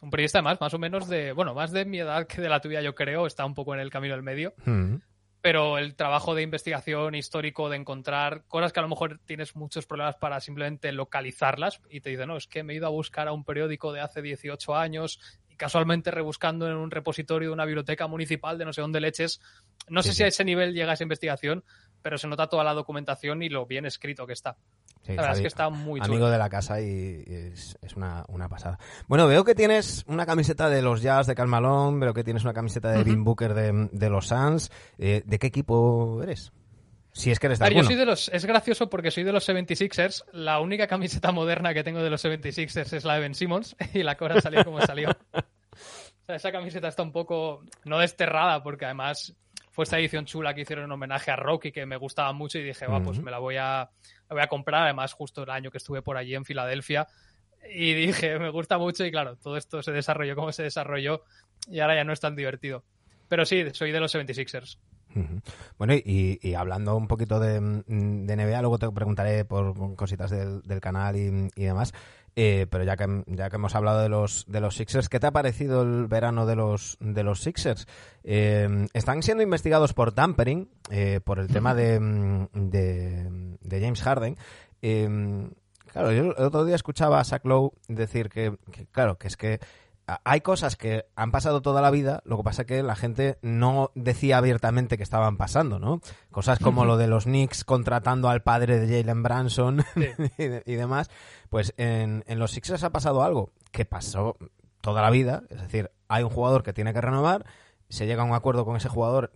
Un 0.02 0.10
periodista 0.10 0.42
más, 0.42 0.60
más 0.60 0.74
o 0.74 0.80
menos 0.80 1.08
de, 1.08 1.32
bueno, 1.34 1.54
más 1.54 1.72
de 1.72 1.86
mi 1.86 2.00
edad 2.00 2.28
que 2.28 2.42
de 2.42 2.50
la 2.50 2.60
tuya, 2.62 2.82
yo 2.82 2.96
creo, 2.96 3.26
está 3.26 3.46
un 3.46 3.54
poco 3.54 3.74
en 3.74 3.82
el 3.82 3.90
camino 3.90 4.14
del 4.14 4.24
medio. 4.24 4.54
Mm 4.66 4.96
pero 5.44 5.78
el 5.78 5.96
trabajo 5.96 6.36
de 6.36 6.42
investigación 6.42 7.16
histórico, 7.16 7.68
de 7.68 7.76
encontrar 7.76 8.46
cosas 8.48 8.72
que 8.72 8.80
a 8.80 8.84
lo 8.84 8.88
mejor 8.88 9.20
tienes 9.26 9.58
muchos 9.58 9.86
problemas 9.86 10.16
para 10.16 10.40
simplemente 10.40 10.90
localizarlas 10.94 11.82
y 11.90 12.00
te 12.00 12.12
dice, 12.12 12.26
no, 12.26 12.38
es 12.38 12.48
que 12.48 12.64
me 12.64 12.72
he 12.72 12.78
ido 12.78 12.88
a 12.88 12.92
buscar 12.92 13.28
a 13.28 13.34
un 13.34 13.44
periódico 13.44 13.92
de 13.92 14.00
hace 14.00 14.22
18 14.22 14.74
años 14.74 15.20
y 15.50 15.58
casualmente 15.58 16.12
rebuscando 16.12 16.66
en 16.70 16.78
un 16.78 16.92
repositorio 16.92 17.50
de 17.50 17.54
una 17.54 17.66
biblioteca 17.66 18.08
municipal 18.08 18.58
de 18.58 18.64
no 18.64 18.72
sé 18.72 18.80
dónde 18.80 19.02
leches. 19.02 19.42
No 19.90 20.02
sé 20.02 20.14
si 20.14 20.24
a 20.24 20.28
ese 20.28 20.46
nivel 20.46 20.74
llega 20.74 20.94
esa 20.94 21.04
investigación, 21.04 21.66
pero 22.02 22.18
se 22.18 22.28
nota 22.28 22.48
toda 22.48 22.64
la 22.64 22.74
documentación 22.74 23.44
y 23.44 23.50
lo 23.50 23.66
bien 23.66 23.86
escrito 23.86 24.26
que 24.26 24.32
está 24.32 24.56
la 25.08 25.16
verdad 25.16 25.34
es 25.34 25.42
que 25.42 25.48
está 25.48 25.70
muy 25.70 26.00
chulo. 26.00 26.14
Amigo 26.14 26.30
de 26.30 26.38
la 26.38 26.50
casa 26.50 26.82
y, 26.82 27.24
es, 27.28 27.78
una, 27.96 28.26
pasada. 28.50 28.80
Bueno, 29.08 29.28
veo 29.28 29.44
que 29.44 29.56
tienes 29.56 30.04
una 30.08 30.26
camiseta 30.26 30.70
de 30.70 30.82
los 30.82 31.02
Jazz 31.02 31.28
de 31.28 31.36
Calmalón, 31.36 32.00
veo 32.00 32.14
que 32.14 32.24
tienes 32.24 32.44
una 32.44 32.54
camiseta 32.54 32.92
de 32.92 33.12
uh 33.12 33.24
Booker 33.24 33.54
de, 33.54 34.10
los 34.10 34.28
Suns. 34.28 34.72
Eh, 34.98 35.24
¿De 35.26 35.40
qué 35.40 35.48
equipo 35.48 36.22
eres? 36.24 36.52
Si 37.14 37.30
es 37.30 37.40
que 37.40 37.46
eres 37.46 37.60
de 37.60 37.74
yo 37.74 37.84
soy 37.84 37.96
de 37.96 38.06
los, 38.06 38.30
es 38.30 38.44
gracioso 38.46 38.90
porque 38.90 39.12
soy 39.12 39.24
de 39.24 39.32
los 39.32 39.48
76ers. 39.48 40.26
La 40.32 40.60
única 40.60 40.88
camiseta 40.88 41.32
moderna 41.32 41.74
que 41.74 41.84
tengo 41.84 42.02
de 42.02 42.10
los 42.10 42.26
76ers 42.26 42.94
es 42.94 43.06
la 43.06 43.16
de 43.16 43.20
Ben 43.22 43.36
Simmons 43.36 43.76
y 43.94 44.02
la 44.02 44.18
cosa 44.18 44.42
salió 44.42 44.66
como 44.66 44.82
salió. 44.82 45.10
esa 46.28 46.52
camiseta 46.52 46.88
está 46.88 47.04
un 47.04 47.12
poco, 47.12 47.64
no 47.84 48.00
desterrada 48.00 48.64
porque 48.64 48.86
además 48.86 49.36
fue 49.72 49.84
esta 49.84 50.00
edición 50.00 50.26
chula 50.26 50.54
que 50.54 50.62
hicieron 50.62 50.86
en 50.86 50.92
homenaje 50.92 51.32
a 51.32 51.36
Rocky 51.36 51.72
que 51.72 51.86
me 51.86 51.98
gustaba 51.98 52.34
mucho 52.34 52.60
y 52.60 52.64
dije, 52.64 52.88
va, 52.88 53.02
pues 53.02 53.20
me 53.20 53.32
la 53.32 53.40
voy 53.40 53.58
a, 53.58 53.90
voy 54.34 54.42
a 54.42 54.48
comprar. 54.48 54.84
Además, 54.84 55.14
justo 55.14 55.44
el 55.44 55.50
año 55.50 55.72
que 55.72 55.78
estuve 55.78 56.02
por 56.02 56.18
allí 56.18 56.36
en 56.36 56.46
Filadelfia. 56.46 57.08
Y 57.70 57.94
dije, 57.94 58.38
me 58.40 58.50
gusta 58.50 58.78
mucho 58.78 59.06
y 59.06 59.12
claro, 59.12 59.38
todo 59.38 59.58
esto 59.58 59.82
se 59.82 59.92
desarrolló 59.92 60.36
como 60.36 60.52
se 60.52 60.64
desarrolló 60.64 61.24
y 61.70 61.80
ahora 61.80 61.96
ya 61.96 62.04
no 62.04 62.14
es 62.14 62.20
tan 62.20 62.36
divertido. 62.36 62.84
Pero 63.30 63.46
sí, 63.46 63.64
soy 63.74 63.92
de 63.92 64.00
los 64.00 64.14
76ers. 64.14 64.78
Bueno, 65.78 65.94
y, 65.94 66.54
hablando 66.56 66.96
un 66.96 67.08
poquito 67.08 67.40
de, 67.40 67.60
de, 67.60 68.36
NBA, 68.36 68.62
luego 68.62 68.80
te 68.80 68.90
preguntaré 68.92 69.46
por 69.46 69.96
cositas 69.96 70.32
del, 70.32 70.82
canal 70.82 71.16
y, 71.16 71.50
y 71.56 71.64
demás. 71.66 71.94
Eh, 72.36 72.66
pero 72.70 72.84
ya 72.84 72.98
que, 72.98 73.24
ya 73.28 73.50
que 73.50 73.58
hemos 73.58 73.76
hablado 73.76 74.02
de 74.02 74.10
los, 74.10 74.46
de 74.48 74.60
los 74.60 74.76
Sixers, 74.76 75.08
¿qué 75.08 75.20
te 75.20 75.28
ha 75.28 75.32
parecido 75.32 75.84
el 75.84 76.08
verano 76.08 76.46
de 76.46 76.56
los, 76.56 76.98
de 77.00 77.24
los 77.24 77.42
Sixers? 77.42 77.88
Eh, 78.24 78.88
están 78.94 79.22
siendo 79.22 79.44
investigados 79.44 79.94
por 79.94 80.14
tampering, 80.14 80.68
eh, 80.90 81.20
por 81.24 81.40
el 81.40 81.48
tema 81.48 81.76
de, 81.76 82.00
de, 82.54 83.80
James 83.80 84.02
Harden. 84.02 84.36
claro, 85.92 86.12
yo 86.12 86.24
el 86.24 86.44
otro 86.44 86.66
día 86.66 86.76
escuchaba 86.76 87.20
a 87.20 87.24
Zach 87.24 87.46
Lowe 87.46 87.74
decir 87.88 88.30
que, 88.30 88.58
claro, 88.92 89.18
que 89.18 89.28
es 89.28 89.38
que 89.38 89.60
hay 90.06 90.42
cosas 90.42 90.76
que 90.76 91.06
han 91.16 91.32
pasado 91.32 91.62
toda 91.62 91.82
la 91.82 91.90
vida, 91.90 92.22
lo 92.26 92.38
que 92.38 92.44
pasa 92.44 92.64
es 92.64 92.68
que 92.68 92.84
la 92.84 92.96
gente 92.96 93.38
no 93.42 93.92
decía 93.96 94.38
abiertamente 94.38 94.98
que 94.98 95.04
estaban 95.04 95.38
pasando, 95.38 95.80
¿no? 95.80 96.02
Cosas 96.32 96.60
como 96.60 96.84
lo 96.86 96.98
de 96.98 97.08
los 97.08 97.24
Knicks 97.24 97.64
contratando 97.64 98.30
al 98.30 98.44
padre 98.44 98.80
de 98.80 99.02
Jalen 99.02 99.24
Branson 99.24 99.84
y, 100.38 100.76
demás. 100.76 101.10
Pues 101.50 101.74
en, 101.78 102.24
los 102.28 102.52
Sixers 102.52 102.84
ha 102.84 102.92
pasado 102.92 103.24
algo 103.24 103.52
que 103.72 103.86
pasó 103.86 104.36
toda 104.82 105.02
la 105.02 105.10
vida, 105.10 105.44
es 105.50 105.62
decir, 105.62 105.92
hay 106.10 106.24
un 106.24 106.30
jugador 106.30 106.64
que 106.64 106.74
tiene 106.74 106.94
que 106.94 107.02
renovar, 107.02 107.46
se 107.88 108.06
llega 108.06 108.24
a 108.24 108.26
un 108.26 108.34
acuerdo 108.34 108.66
con 108.66 108.76
ese 108.76 108.90
jugador 108.90 109.32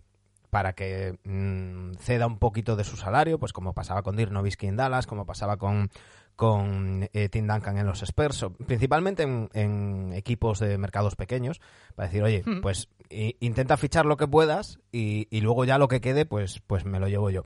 para 0.50 0.74
que 0.74 1.18
mm, 1.24 1.94
ceda 1.98 2.26
un 2.26 2.38
poquito 2.38 2.76
de 2.76 2.84
su 2.84 2.96
salario, 2.96 3.38
pues 3.38 3.52
como 3.52 3.74
pasaba 3.74 4.02
con 4.02 4.16
Dirk 4.16 4.32
Nowitzki 4.32 4.66
en 4.66 4.76
Dallas, 4.76 5.06
como 5.06 5.24
pasaba 5.24 5.56
con, 5.56 5.90
con 6.38 7.10
eh, 7.12 7.28
Tim 7.30 7.48
Duncan 7.48 7.78
en 7.78 7.86
los 7.86 8.04
Spurs, 8.04 8.46
principalmente 8.64 9.24
en, 9.24 10.12
equipos 10.12 10.60
de 10.60 10.78
mercados 10.78 11.16
pequeños, 11.16 11.60
para 11.96 12.06
decir, 12.06 12.22
oye, 12.22 12.44
hmm. 12.46 12.60
pues 12.60 12.88
intenta 13.10 13.76
fichar 13.76 14.06
lo 14.06 14.16
que 14.16 14.28
puedas 14.28 14.78
y, 14.92 15.26
luego 15.40 15.64
ya 15.64 15.78
lo 15.78 15.88
que 15.88 16.00
quede, 16.00 16.26
pues, 16.26 16.62
pues 16.64 16.84
me 16.84 17.00
lo 17.00 17.08
llevo 17.08 17.30
yo. 17.30 17.42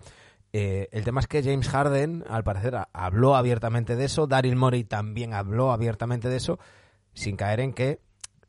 Eh, 0.53 0.91
el 0.93 1.05
tema 1.05 1.21
es 1.21 1.27
que 1.27 1.43
James 1.43 1.71
Harden, 1.71 2.23
al 2.29 2.45
parecer, 2.45 2.77
habló 2.93 3.35
abiertamente 3.35 3.97
de 3.97 4.05
eso, 4.05 4.27
Daryl 4.27 4.57
Morey 4.57 4.85
también 4.85 5.33
habló 5.33 5.73
abiertamente 5.73 6.29
de 6.29 6.37
eso, 6.37 6.59
sin 7.15 7.37
caer 7.37 7.61
en 7.61 7.73
que 7.73 7.99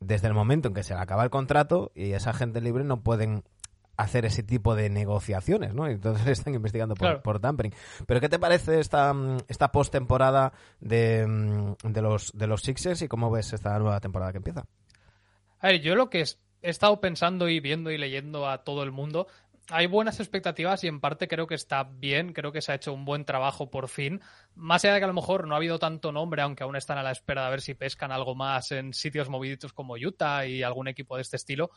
desde 0.00 0.28
el 0.28 0.34
momento 0.34 0.68
en 0.68 0.74
que 0.74 0.82
se 0.82 0.92
le 0.92 1.00
acaba 1.00 1.24
el 1.24 1.30
contrato 1.30 1.90
y 1.94 2.12
esa 2.12 2.34
gente 2.34 2.60
libre 2.60 2.84
no 2.84 3.00
pueden 3.00 3.44
hacer 3.96 4.24
ese 4.24 4.42
tipo 4.42 4.74
de 4.74 4.90
negociaciones, 4.90 5.74
¿no? 5.74 5.86
Entonces 5.86 6.26
están 6.38 6.54
investigando 6.54 6.94
por, 6.94 7.22
por 7.22 7.40
tampering. 7.40 7.74
Pero 8.06 8.20
¿qué 8.20 8.28
te 8.28 8.38
parece 8.38 8.80
esta, 8.80 9.12
mm, 9.12 9.38
esta 9.48 9.72
post-temporada 9.72 10.52
de, 10.80 11.26
mm, 11.26 11.92
de, 11.92 12.02
los, 12.02 12.32
de 12.32 12.46
los 12.46 12.62
Sixers 12.62 13.02
y 13.02 13.08
cómo 13.08 13.30
ves 13.30 13.52
esta 13.52 13.78
nueva 13.78 14.00
temporada 14.00 14.32
que 14.32 14.38
empieza? 14.38 14.66
A 15.60 15.68
ver, 15.68 15.80
yo 15.80 15.94
lo 15.94 16.10
que 16.10 16.20
he 16.20 16.70
estado 16.70 17.00
pensando 17.00 17.48
y 17.48 17.60
viendo 17.60 17.90
y 17.90 17.98
leyendo 17.98 18.48
a 18.48 18.64
todo 18.64 18.82
el 18.82 18.92
mundo, 18.92 19.26
hay 19.70 19.86
buenas 19.86 20.20
expectativas 20.20 20.84
y 20.84 20.88
en 20.88 21.00
parte 21.00 21.26
creo 21.26 21.46
que 21.46 21.54
está 21.54 21.84
bien, 21.84 22.32
creo 22.32 22.52
que 22.52 22.60
se 22.60 22.72
ha 22.72 22.74
hecho 22.74 22.92
un 22.92 23.04
buen 23.04 23.24
trabajo 23.24 23.70
por 23.70 23.88
fin. 23.88 24.20
Más 24.54 24.84
allá 24.84 24.94
de 24.94 25.00
que 25.00 25.04
a 25.04 25.08
lo 25.08 25.14
mejor 25.14 25.46
no 25.46 25.54
ha 25.54 25.56
habido 25.56 25.78
tanto 25.78 26.12
nombre, 26.12 26.42
aunque 26.42 26.64
aún 26.64 26.76
están 26.76 26.98
a 26.98 27.02
la 27.02 27.12
espera 27.12 27.44
de 27.44 27.50
ver 27.50 27.60
si 27.62 27.74
pescan 27.74 28.12
algo 28.12 28.34
más 28.34 28.72
en 28.72 28.92
sitios 28.92 29.28
moviditos 29.28 29.72
como 29.72 29.94
Utah 29.94 30.46
y 30.46 30.62
algún 30.62 30.88
equipo 30.88 31.16
de 31.16 31.22
este 31.22 31.36
estilo 31.36 31.70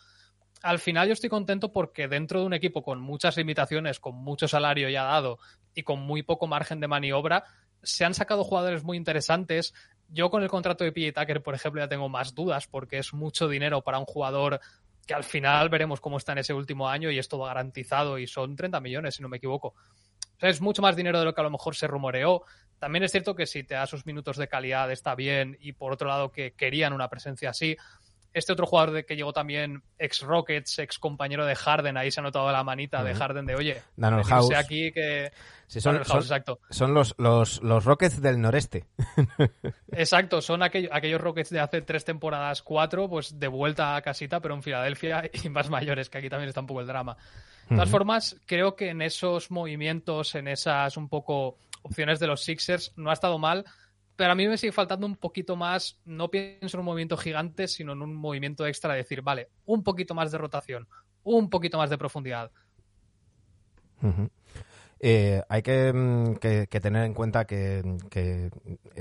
al 0.62 0.80
final 0.80 1.08
yo 1.08 1.14
estoy 1.14 1.30
contento 1.30 1.72
porque 1.72 2.08
dentro 2.08 2.40
de 2.40 2.46
un 2.46 2.54
equipo 2.54 2.84
con 2.84 3.00
muchas 3.00 3.38
limitaciones, 3.38 4.00
con 4.00 4.16
mucho 4.16 4.48
salario 4.48 4.90
ya 4.90 5.04
dado 5.04 5.40
y 5.74 5.84
con 5.84 6.00
muy 6.00 6.24
poco 6.24 6.48
margen 6.48 6.80
de 6.80 6.88
maniobra, 6.88 7.44
se 7.84 8.06
han 8.06 8.14
sacado 8.14 8.44
jugadores 8.44 8.84
muy 8.84 8.98
interesantes. 8.98 9.74
Yo 10.10 10.30
con 10.30 10.44
el 10.44 10.50
contrato 10.50 10.84
de 10.84 10.92
PJ 10.92 11.14
Tucker, 11.14 11.44
por 11.44 11.54
ejemplo, 11.54 11.82
ya 11.82 11.88
tengo 11.88 12.10
más 12.10 12.34
dudas 12.34 12.68
porque 12.68 12.98
es 12.98 13.14
mucho 13.14 13.48
dinero 13.48 13.82
para 13.82 14.00
un 14.00 14.06
jugador 14.06 14.60
que 15.06 15.14
al 15.14 15.24
final 15.24 15.70
veremos 15.70 16.02
cómo 16.02 16.18
está 16.18 16.34
en 16.34 16.40
ese 16.40 16.54
último 16.54 16.90
año 16.90 17.10
y 17.10 17.18
es 17.18 17.30
todo 17.30 17.44
garantizado 17.44 18.18
y 18.18 18.28
son 18.28 18.56
30 18.56 18.80
millones, 18.82 19.16
si 19.16 19.22
no 19.22 19.30
me 19.30 19.38
equivoco. 19.38 19.74
es 20.40 20.60
mucho 20.60 20.82
más 20.82 20.96
dinero 20.96 21.20
de 21.20 21.26
lo 21.26 21.34
que 21.34 21.42
a 21.42 21.46
lo 21.46 21.50
mejor 21.50 21.76
se 21.76 21.88
rumoreó. 21.88 22.44
También 22.78 23.04
es 23.04 23.12
cierto 23.12 23.36
que 23.36 23.46
si 23.46 23.64
te 23.64 23.76
da 23.76 23.88
sus 23.88 24.06
minutos 24.06 24.38
de 24.38 24.48
calidad 24.48 24.92
está 24.92 25.16
bien 25.16 25.58
y 25.62 25.72
por 25.72 25.94
otro 25.94 26.08
lado 26.10 26.32
que 26.32 26.54
querían 26.54 26.94
una 26.94 27.10
presencia 27.10 27.52
así. 27.52 27.78
Este 28.34 28.54
otro 28.54 28.68
jugador 28.68 28.94
de 28.94 29.06
que 29.06 29.16
llegó 29.16 29.34
también 29.34 29.82
ex 29.98 30.22
Rockets, 30.22 30.80
ex 30.80 31.00
compañero 31.00 31.46
de 31.46 31.56
Harden, 31.56 31.98
ahí 31.98 32.12
se 32.12 32.20
ha 32.20 32.24
notado 32.24 32.52
la 32.52 32.64
manita 32.64 33.04
de 33.04 33.16
Harden 33.16 33.46
de 33.46 33.56
oye, 33.56 33.82
Daniel 33.96 34.24
House. 34.26 34.54
aquí 34.54 34.92
que 34.92 35.32
son, 35.68 35.98
exacto. 35.98 36.60
son 36.70 36.94
los, 36.94 37.14
los, 37.18 37.62
los, 37.62 37.84
Rockets 37.84 38.22
del 38.22 38.40
noreste. 38.40 38.86
Exacto, 39.92 40.42
son 40.42 40.64
aquellos 40.64 41.20
Rockets 41.20 41.50
de 41.50 41.60
hace 41.60 41.82
tres 41.82 42.06
temporadas, 42.06 42.62
cuatro, 42.62 43.10
pues 43.10 43.38
de 43.38 43.48
vuelta 43.48 43.96
a 43.96 44.02
casita, 44.02 44.40
pero 44.40 44.56
en 44.56 44.64
Filadelfia 44.64 45.30
y 45.44 45.50
más 45.50 45.70
mayores, 45.70 46.10
que 46.10 46.20
aquí 46.20 46.30
también 46.30 46.48
está 46.50 46.62
un 46.62 46.68
poco 46.68 46.82
el 46.82 46.88
drama. 46.88 47.18
De 47.70 47.76
todas 47.76 47.90
formas, 47.90 48.38
creo 48.46 48.78
que 48.78 48.92
en 48.92 49.02
esos 49.02 49.52
movimientos, 49.52 50.36
en 50.36 50.48
esas 50.48 50.96
un 50.96 51.10
poco 51.10 51.58
opciones 51.82 52.18
de 52.20 52.28
los 52.28 52.42
Sixers, 52.42 52.94
no 52.96 53.10
ha 53.10 53.14
estado 53.14 53.38
mal, 53.40 53.66
pero 54.18 54.32
a 54.32 54.36
mí 54.36 54.48
me 54.48 54.58
sigue 54.58 54.74
faltando 54.74 55.06
un 55.06 55.16
poquito 55.16 55.56
más, 55.56 56.00
no 56.04 56.30
pienso 56.30 56.76
en 56.76 56.80
un 56.80 56.86
movimiento 56.86 57.16
gigante, 57.16 57.68
sino 57.68 57.94
en 57.94 58.02
un 58.02 58.16
movimiento 58.16 58.66
extra 58.66 58.94
de 58.94 59.00
decir, 59.00 59.22
vale, 59.22 59.50
un 59.66 59.84
poquito 59.84 60.16
más 60.16 60.32
de 60.32 60.40
rotación, 60.40 60.88
un 61.24 61.50
poquito 61.50 61.78
más 61.78 61.90
de 61.92 61.98
profundidad. 62.00 62.52
Eh, 65.00 65.44
hay 65.48 65.62
mm, 65.62 66.36
que, 66.38 66.80
tener 66.82 67.06
en 67.06 67.14
cuenta 67.14 67.46
que, 67.46 67.84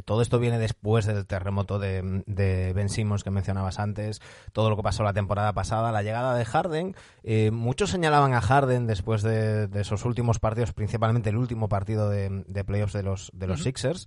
todo 0.05 0.21
esto 0.21 0.39
viene 0.39 0.59
después 0.59 1.07
del 1.07 1.27
terremoto 1.27 1.79
de, 1.79 2.23
de, 2.27 2.75
Ben 2.75 2.91
Simmons 2.91 3.25
que 3.25 3.31
mencionabas 3.31 3.79
antes, 3.79 4.21
todo 4.53 4.69
lo 4.69 4.77
que 4.77 4.83
pasó 4.83 5.03
la 5.03 5.15
temporada 5.15 5.55
pasada, 5.55 5.93
la 5.93 6.03
llegada 6.03 6.35
de 6.35 6.45
Harden. 6.45 6.95
Eh, 7.23 7.51
muchos 7.51 7.91
señalaban 7.91 8.35
a 8.35 8.43
Harden 8.43 8.87
después 8.87 9.23
de, 9.23 9.71
esos 9.75 10.05
últimos 10.05 10.39
partidos, 10.39 10.75
principalmente 10.75 11.31
el 11.31 11.37
último 11.39 11.71
partido 11.71 12.11
de, 12.11 12.45
playoffs 12.67 12.93
de 12.93 13.03
los, 13.03 13.31
de 13.33 13.47
los 13.47 13.63
Sixers. 13.63 14.07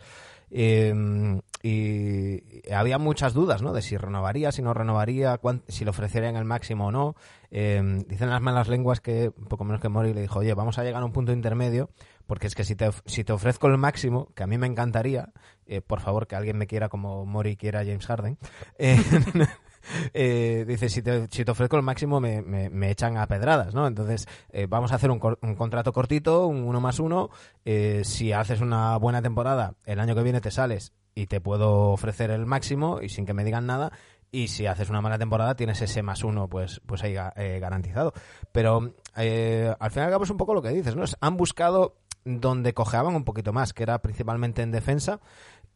Em, 0.51 1.41
y 1.61 2.41
había 2.71 2.97
muchas 2.97 3.33
dudas, 3.33 3.61
¿no? 3.61 3.73
De 3.73 3.81
si 3.81 3.97
renovaría, 3.97 4.51
si 4.51 4.61
no 4.61 4.73
renovaría, 4.73 5.39
si 5.67 5.83
le 5.83 5.89
ofrecerían 5.89 6.35
el 6.35 6.45
máximo 6.45 6.87
o 6.87 6.91
no. 6.91 7.15
Em, 7.51 7.99
dicen 8.07 8.29
las 8.29 8.41
malas 8.41 8.67
lenguas 8.67 9.01
que, 9.01 9.31
poco 9.49 9.65
menos 9.65 9.81
que 9.81 9.89
Mori 9.89 10.13
le 10.13 10.21
dijo, 10.21 10.39
oye, 10.39 10.53
vamos 10.53 10.77
a 10.79 10.83
llegar 10.83 11.01
a 11.01 11.05
un 11.05 11.11
punto 11.11 11.31
intermedio, 11.31 11.89
porque 12.27 12.47
es 12.47 12.55
que 12.55 12.63
si 12.63 12.75
te, 12.75 12.89
si 13.05 13.23
te 13.23 13.33
ofrezco 13.33 13.67
el 13.67 13.77
máximo, 13.77 14.31
que 14.35 14.43
a 14.43 14.47
mí 14.47 14.57
me 14.57 14.67
encantaría, 14.67 15.31
eh, 15.65 15.81
por 15.81 15.99
favor, 15.99 16.27
que 16.27 16.35
alguien 16.35 16.57
me 16.57 16.67
quiera 16.67 16.89
como 16.89 17.25
Mori 17.25 17.57
quiera 17.57 17.83
James 17.83 18.05
Harden, 18.05 18.37
eh, 20.13 20.49
eh, 20.59 20.65
dice, 20.65 20.89
si 20.89 21.01
te, 21.01 21.27
si 21.29 21.45
te 21.45 21.51
ofrezco 21.51 21.77
el 21.77 21.83
máximo 21.83 22.19
me, 22.19 22.41
me, 22.41 22.91
echan 22.91 23.17
a 23.17 23.27
pedradas, 23.27 23.73
¿no? 23.73 23.87
Entonces, 23.87 24.27
eh, 24.51 24.67
vamos 24.67 24.91
a 24.91 24.95
hacer 24.95 25.11
un, 25.11 25.19
un, 25.41 25.55
contrato 25.55 25.93
cortito, 25.93 26.47
un 26.47 26.63
uno 26.63 26.81
más 26.81 26.99
uno. 26.99 27.29
Eh, 27.65 28.01
si 28.03 28.31
haces 28.31 28.61
una 28.61 28.97
buena 28.97 29.21
temporada, 29.21 29.75
el 29.85 29.99
año 29.99 30.15
que 30.15 30.23
viene 30.23 30.41
te 30.41 30.51
sales 30.51 30.93
y 31.15 31.27
te 31.27 31.41
puedo 31.41 31.89
ofrecer 31.91 32.31
el 32.31 32.45
máximo 32.45 32.99
y 33.01 33.09
sin 33.09 33.25
que 33.25 33.33
me 33.33 33.43
digan 33.43 33.65
nada. 33.65 33.91
Y 34.31 34.49
si 34.49 34.67
haces 34.67 34.89
una 34.89 35.01
mala 35.01 35.17
temporada, 35.17 35.55
tienes 35.55 35.81
ese 35.81 36.03
más 36.03 36.23
uno, 36.23 36.47
pues, 36.47 36.81
pues 36.85 37.03
ahí 37.03 37.13
garantizado. 37.13 38.13
Pero 38.51 38.93
y 39.17 39.65
al 39.79 39.91
cabo 39.91 40.23
es 40.23 40.29
un 40.29 40.37
poco 40.37 40.53
lo 40.53 40.61
que 40.61 40.69
dices, 40.69 40.95
¿no? 40.95 41.03
Han 41.19 41.37
buscado 41.37 41.95
donde 42.25 42.73
cojeaban 42.73 43.15
un 43.15 43.23
poquito 43.23 43.53
más, 43.53 43.73
que 43.73 43.83
era 43.83 43.99
principalmente 44.01 44.61
en 44.61 44.71
defensa, 44.71 45.19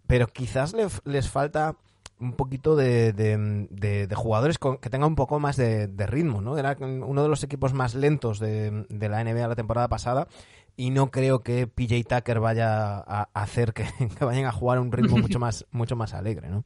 pero 0.06 0.28
quizás 0.28 0.76
les 1.04 1.30
falta 1.30 1.78
un 2.24 2.34
poquito 2.34 2.76
de, 2.76 3.14
de, 3.14 4.16
jugadores 4.16 4.58
que 4.58 4.90
tengan 4.90 5.10
un 5.10 5.16
poco 5.16 5.40
más 5.40 5.58
de, 5.58 5.88
ritmo, 6.08 6.42
¿no? 6.42 6.58
Era 6.58 6.76
uno 6.80 7.22
de 7.22 7.30
los 7.30 7.44
equipos 7.44 7.74
más 7.74 7.96
lentos 7.96 8.40
de, 8.40 8.86
la 8.90 9.24
NBA 9.24 9.48
la 9.48 9.56
temporada 9.56 9.88
pasada 9.88 10.28
y 10.76 10.90
no 10.90 11.12
creo 11.12 11.44
que 11.44 11.68
PJ 11.68 12.04
Tucker 12.04 12.40
vaya 12.40 12.98
a 12.98 13.30
hacer 13.34 13.74
que, 13.74 13.86
vayan 14.20 14.46
a 14.46 14.52
jugar 14.52 14.78
a 14.78 14.82
un 14.82 14.92
ritmo 14.92 15.18
mucho 15.18 15.40
más, 15.40 15.66
mucho 15.72 15.96
más 15.96 16.14
alegre, 16.14 16.50
¿no? 16.50 16.66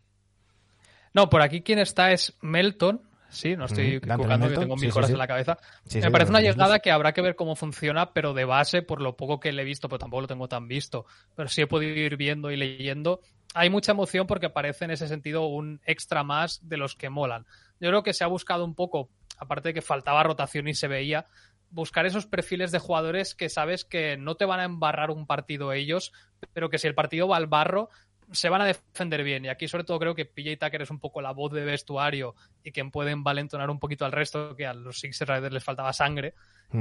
No, 1.14 1.30
por 1.30 1.42
aquí 1.42 1.62
quien 1.62 1.80
está 1.80 2.12
es 2.12 2.38
Melton, 2.42 3.02
Sí, 3.30 3.56
no 3.56 3.66
estoy 3.66 3.96
equivocando, 3.96 4.48
que 4.48 4.56
tengo 4.56 4.76
mil 4.78 4.92
cosas 4.92 5.12
en 5.12 5.18
la 5.18 5.28
cabeza. 5.28 5.58
me 5.94 6.12
parece 6.12 6.32
una 6.32 6.42
llegada 6.42 6.80
que 6.80 6.92
habrá 6.92 7.14
que 7.14 7.22
ver 7.22 7.36
cómo 7.36 7.56
funciona, 7.56 8.14
pero 8.14 8.34
de 8.34 8.46
base, 8.46 8.82
por 8.82 9.02
lo 9.02 9.18
poco 9.18 9.40
que 9.40 9.52
le 9.52 9.64
he 9.64 9.66
visto, 9.66 9.90
pero 9.90 10.00
tampoco 10.00 10.22
lo 10.22 10.28
tengo 10.28 10.48
tan 10.48 10.68
visto, 10.68 11.06
pero 11.36 11.50
sí 11.50 11.62
he 11.62 11.68
podido 11.68 11.94
ir 11.94 12.16
viendo 12.16 12.52
y 12.52 12.58
leyendo, 12.58 13.22
hay 13.54 13.70
mucha 13.70 13.92
emoción 13.92 14.28
porque 14.28 14.50
parece 14.50 14.86
en 14.86 14.92
ese 14.92 15.08
sentido 15.08 15.48
un 15.48 15.82
extra 15.86 16.24
más 16.24 16.68
de 16.68 16.78
los 16.78 16.96
que 16.96 17.10
molan. 17.10 17.46
Yo 17.80 17.90
creo 17.90 18.04
que 18.04 18.14
se 18.14 18.24
ha 18.24 18.28
buscado 18.28 18.66
un 18.66 18.76
poco, 18.76 19.10
aparte 19.38 19.70
de 19.70 19.74
que 19.74 19.82
faltaba 19.82 20.24
rotación 20.24 20.68
y 20.68 20.74
se 20.74 20.88
veía, 20.88 21.26
buscar 21.70 22.06
esos 22.06 22.26
perfiles 22.26 22.72
de 22.72 22.80
jugadores 22.80 23.36
que 23.36 23.50
sabes 23.50 23.84
que 23.84 24.18
no 24.18 24.36
te 24.36 24.46
van 24.46 24.60
a 24.60 24.66
embarrar 24.66 25.12
un 25.12 25.28
partido 25.28 25.74
ellos, 25.74 26.14
pero 26.54 26.70
que 26.70 26.78
si 26.78 26.88
el 26.88 26.96
partido 26.96 27.28
va 27.28 27.38
al 27.38 27.48
barro, 27.48 27.90
se 28.32 28.50
van 28.50 28.62
a 28.62 28.66
defender 28.66 29.24
bien. 29.24 29.46
Y 29.46 29.50
aquí, 29.50 29.68
sobre 29.68 29.84
todo, 29.84 30.00
creo 30.00 30.16
que 30.16 30.26
PJ 30.26 30.58
Tucker 30.58 30.82
es 30.82 30.90
un 30.90 31.00
poco 31.00 31.22
la 31.22 31.32
voz 31.32 31.52
de 31.54 31.64
vestuario 31.64 32.36
y 32.64 32.72
quien 32.72 32.92
puede 32.92 33.12
envalentonar 33.12 33.70
un 33.70 33.80
poquito 33.80 34.06
al 34.06 34.12
resto, 34.12 34.56
que 34.56 34.66
a 34.66 34.74
los 34.74 35.00
Sixers 35.00 35.30
Riders 35.30 35.54
les 35.54 35.64
faltaba 35.64 35.94
sangre. 35.94 36.34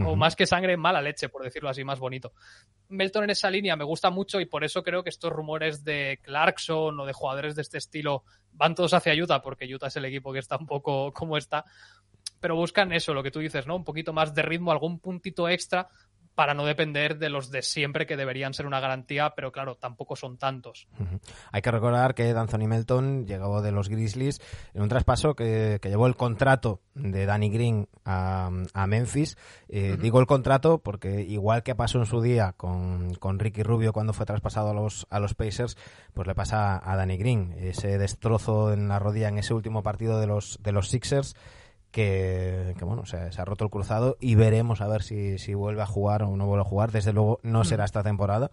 O 0.04 0.16
más 0.16 0.34
que 0.34 0.46
sangre, 0.46 0.76
mala 0.76 1.00
leche, 1.00 1.28
por 1.28 1.44
decirlo 1.44 1.68
así, 1.68 1.84
más 1.84 2.00
bonito. 2.00 2.32
Melton 2.88 3.24
en 3.24 3.30
esa 3.30 3.48
línea 3.48 3.76
me 3.76 3.84
gusta 3.84 4.10
mucho 4.10 4.40
y 4.40 4.46
por 4.46 4.64
eso 4.64 4.82
creo 4.82 5.04
que 5.04 5.10
estos 5.10 5.32
rumores 5.32 5.84
de 5.84 6.18
Clarkson 6.22 6.98
o 6.98 7.06
de 7.06 7.12
jugadores 7.12 7.54
de 7.54 7.62
este 7.62 7.78
estilo 7.78 8.24
van 8.52 8.74
todos 8.74 8.94
hacia 8.94 9.14
Utah, 9.14 9.40
porque 9.42 9.72
Utah 9.72 9.86
es 9.86 9.96
el 9.96 10.06
equipo 10.06 10.32
que 10.32 10.40
está 10.40 10.56
un 10.56 10.66
poco 10.66 11.12
como 11.12 11.36
está. 11.36 11.64
Pero 12.40 12.56
buscan 12.56 12.92
eso, 12.92 13.14
lo 13.14 13.22
que 13.22 13.30
tú 13.30 13.38
dices, 13.38 13.68
¿no? 13.68 13.76
Un 13.76 13.84
poquito 13.84 14.12
más 14.12 14.34
de 14.34 14.42
ritmo, 14.42 14.72
algún 14.72 14.98
puntito 14.98 15.48
extra 15.48 15.88
para 16.36 16.54
no 16.54 16.66
depender 16.66 17.18
de 17.18 17.30
los 17.30 17.50
de 17.50 17.62
siempre 17.62 18.06
que 18.06 18.16
deberían 18.16 18.52
ser 18.52 18.66
una 18.66 18.78
garantía, 18.78 19.32
pero 19.34 19.50
claro, 19.50 19.74
tampoco 19.76 20.16
son 20.16 20.36
tantos. 20.36 20.86
Hay 21.50 21.62
que 21.62 21.70
recordar 21.70 22.14
que 22.14 22.30
Anthony 22.30 22.68
Melton 22.68 23.26
llegó 23.26 23.62
de 23.62 23.72
los 23.72 23.88
Grizzlies 23.88 24.40
en 24.74 24.82
un 24.82 24.88
traspaso 24.90 25.34
que, 25.34 25.80
llevó 25.82 26.06
el 26.06 26.14
contrato 26.14 26.82
de 26.94 27.24
Danny 27.24 27.48
Green 27.48 27.88
a, 28.04 28.50
Memphis. 28.86 29.38
Eh, 29.68 29.96
digo 30.00 30.20
el 30.20 30.26
contrato 30.26 30.78
porque 30.78 31.22
igual 31.22 31.62
que 31.62 31.74
pasó 31.74 31.98
en 31.98 32.06
su 32.06 32.20
día 32.20 32.52
con, 32.52 33.14
con, 33.14 33.38
Ricky 33.38 33.62
Rubio 33.62 33.94
cuando 33.94 34.12
fue 34.12 34.26
traspasado 34.26 34.70
a 34.70 34.74
los, 34.74 35.06
a 35.08 35.20
los 35.20 35.34
Pacers, 35.34 35.78
pues 36.12 36.28
le 36.28 36.34
pasa 36.34 36.78
a 36.84 36.96
Danny 36.96 37.16
Green. 37.16 37.54
Ese 37.58 37.96
destrozo 37.96 38.74
en 38.74 38.88
la 38.88 38.98
rodilla 38.98 39.28
en 39.28 39.38
ese 39.38 39.54
último 39.54 39.82
partido 39.82 40.20
de 40.20 40.26
los, 40.26 40.58
de 40.62 40.72
los 40.72 40.90
Sixers 40.90 41.34
que, 41.90 42.74
bueno, 42.80 43.06
se, 43.06 43.16
ha 43.16 43.44
roto 43.44 43.64
el 43.64 43.70
cruzado 43.70 44.16
y 44.20 44.34
veremos 44.34 44.80
a 44.80 44.88
ver 44.88 45.02
si, 45.02 45.38
si, 45.38 45.54
vuelve 45.54 45.82
a 45.82 45.86
jugar 45.86 46.22
o 46.22 46.36
no 46.36 46.46
vuelve 46.46 46.62
a 46.62 46.68
jugar. 46.68 46.92
Desde 46.92 47.12
luego 47.12 47.40
no 47.42 47.64
será 47.64 47.84
mm. 47.84 47.86
esta 47.86 48.02
temporada 48.02 48.50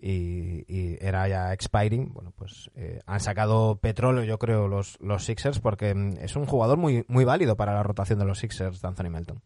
y, 0.00 0.96
era 1.00 1.26
ya 1.28 1.52
expiring. 1.52 2.12
Bueno, 2.12 2.32
pues 2.36 2.70
eh, 2.74 3.00
han 3.06 3.20
sacado 3.20 3.76
petróleo, 3.76 4.24
yo 4.24 4.38
creo, 4.38 4.68
los, 4.68 4.98
los 5.00 5.24
Sixers 5.24 5.60
porque 5.60 5.94
mm, 5.94 6.18
es 6.20 6.36
un 6.36 6.46
jugador 6.46 6.78
muy, 6.78 7.04
muy 7.08 7.24
válido 7.24 7.56
para 7.56 7.74
la 7.74 7.82
rotación 7.82 8.18
de 8.18 8.26
los 8.26 8.38
Sixers, 8.38 8.84
Anthony 8.84 9.10
Melton. 9.10 9.42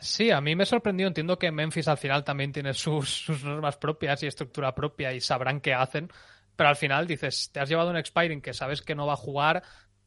Sí, 0.00 0.30
a 0.30 0.40
mí 0.40 0.54
me 0.54 0.66
sorprendió. 0.66 1.06
Entiendo 1.06 1.38
que 1.38 1.50
Memphis 1.50 1.88
al 1.88 1.98
final 1.98 2.24
también 2.24 2.52
tiene 2.52 2.72
sus, 2.74 3.24
sus 3.24 3.44
normas 3.44 3.76
propias 3.76 4.22
y 4.22 4.26
estructura 4.26 4.74
propia 4.74 5.12
y 5.12 5.20
sabrán 5.20 5.60
qué 5.60 5.74
hacen. 5.74 6.10
Pero 6.54 6.70
al 6.70 6.76
final 6.76 7.06
dices, 7.06 7.50
te 7.52 7.60
has 7.60 7.68
llevado 7.68 7.90
un 7.90 7.96
expiring 7.96 8.40
que 8.40 8.52
sabes 8.52 8.82
que 8.82 8.96
no 8.96 9.06
va 9.06 9.12
a 9.12 9.16
jugar, 9.16 9.62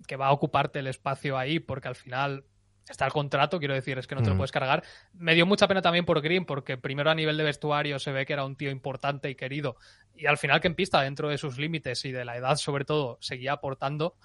que 0.08 0.16
va 0.16 0.28
a 0.28 0.32
ocuparte 0.32 0.80
el 0.80 0.88
espacio 0.88 1.38
ahí, 1.38 1.60
porque 1.60 1.88
al 1.88 1.96
final 1.96 2.46
está 2.90 3.06
el 3.06 3.12
contrato, 3.12 3.60
quiero 3.60 3.74
decir, 3.74 3.98
es 3.98 4.08
que 4.08 4.16
no 4.16 4.22
te 4.22 4.30
lo 4.30 4.36
mm. 4.36 4.38
puedes 4.38 4.52
cargar. 4.52 4.84
Me 5.14 5.36
dio 5.36 5.46
mucha 5.46 5.68
pena 5.68 5.82
también 5.82 6.06
por 6.06 6.22
Green, 6.22 6.46
porque 6.46 6.78
primero 6.78 7.10
a 7.10 7.16
nivel 7.16 7.38
de 7.38 7.44
vestuario 7.44 8.00
se 8.00 8.12
ve 8.12 8.26
que 8.26 8.34
era 8.34 8.46
un 8.46 8.56
tío 8.56 8.72
importante 8.72 9.30
y 9.30 9.36
querido, 9.36 9.78
y 10.16 10.26
al 10.26 10.38
final 10.38 10.60
que 10.60 10.68
en 10.68 10.76
pista, 10.76 11.02
dentro 11.02 11.30
de 11.30 11.38
sus 11.38 11.58
límites 11.58 12.06
y 12.06 12.12
de 12.12 12.26
la 12.26 12.38
edad 12.38 12.56
sobre 12.56 12.86
todo, 12.86 13.18
seguía 13.22 13.54
aportando. 13.54 14.16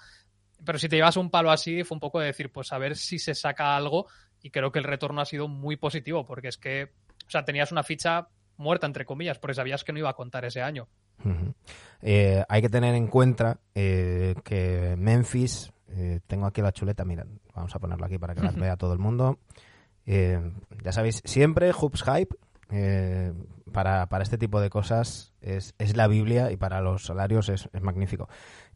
Pero 0.65 0.79
si 0.79 0.89
te 0.89 0.95
llevas 0.95 1.17
un 1.17 1.29
palo 1.29 1.51
así, 1.51 1.83
fue 1.83 1.95
un 1.95 1.99
poco 1.99 2.19
de 2.19 2.27
decir, 2.27 2.51
pues 2.51 2.73
a 2.73 2.77
ver 2.77 2.95
si 2.95 3.19
se 3.19 3.35
saca 3.35 3.75
algo, 3.75 4.07
y 4.41 4.49
creo 4.49 4.71
que 4.71 4.79
el 4.79 4.85
retorno 4.85 5.21
ha 5.21 5.25
sido 5.25 5.47
muy 5.47 5.77
positivo, 5.77 6.25
porque 6.25 6.49
es 6.49 6.57
que, 6.57 6.91
o 7.25 7.29
sea, 7.29 7.45
tenías 7.45 7.71
una 7.71 7.83
ficha 7.83 8.27
muerta, 8.57 8.87
entre 8.87 9.05
comillas, 9.05 9.39
porque 9.39 9.53
sabías 9.53 9.83
que 9.83 9.93
no 9.93 9.99
iba 9.99 10.09
a 10.09 10.15
contar 10.15 10.45
ese 10.45 10.61
año. 10.61 10.87
Eh, 12.01 12.43
hay 12.47 12.61
que 12.61 12.69
tener 12.69 12.95
en 12.95 13.07
cuenta 13.07 13.59
eh, 13.73 14.35
que 14.43 14.95
Memphis, 14.97 15.71
eh, 15.89 16.19
tengo 16.27 16.45
aquí 16.45 16.61
la 16.61 16.71
chuleta, 16.71 17.05
mira, 17.05 17.25
vamos 17.53 17.75
a 17.75 17.79
ponerlo 17.79 18.05
aquí 18.05 18.17
para 18.17 18.35
que 18.35 18.41
la 18.41 18.51
vea 18.51 18.77
todo 18.77 18.93
el 18.93 18.99
mundo. 18.99 19.39
ya 20.05 20.91
sabéis, 20.91 21.21
siempre 21.25 21.71
Hoops 21.73 22.03
Hype 22.03 22.35
para, 23.71 24.07
para, 24.07 24.23
este 24.23 24.37
tipo 24.37 24.61
de 24.61 24.69
cosas 24.69 25.33
es, 25.41 25.73
es, 25.77 25.95
la 25.95 26.07
Biblia 26.07 26.51
y 26.51 26.57
para 26.57 26.81
los 26.81 27.05
salarios 27.05 27.49
es, 27.49 27.69
es, 27.73 27.81
magnífico. 27.81 28.29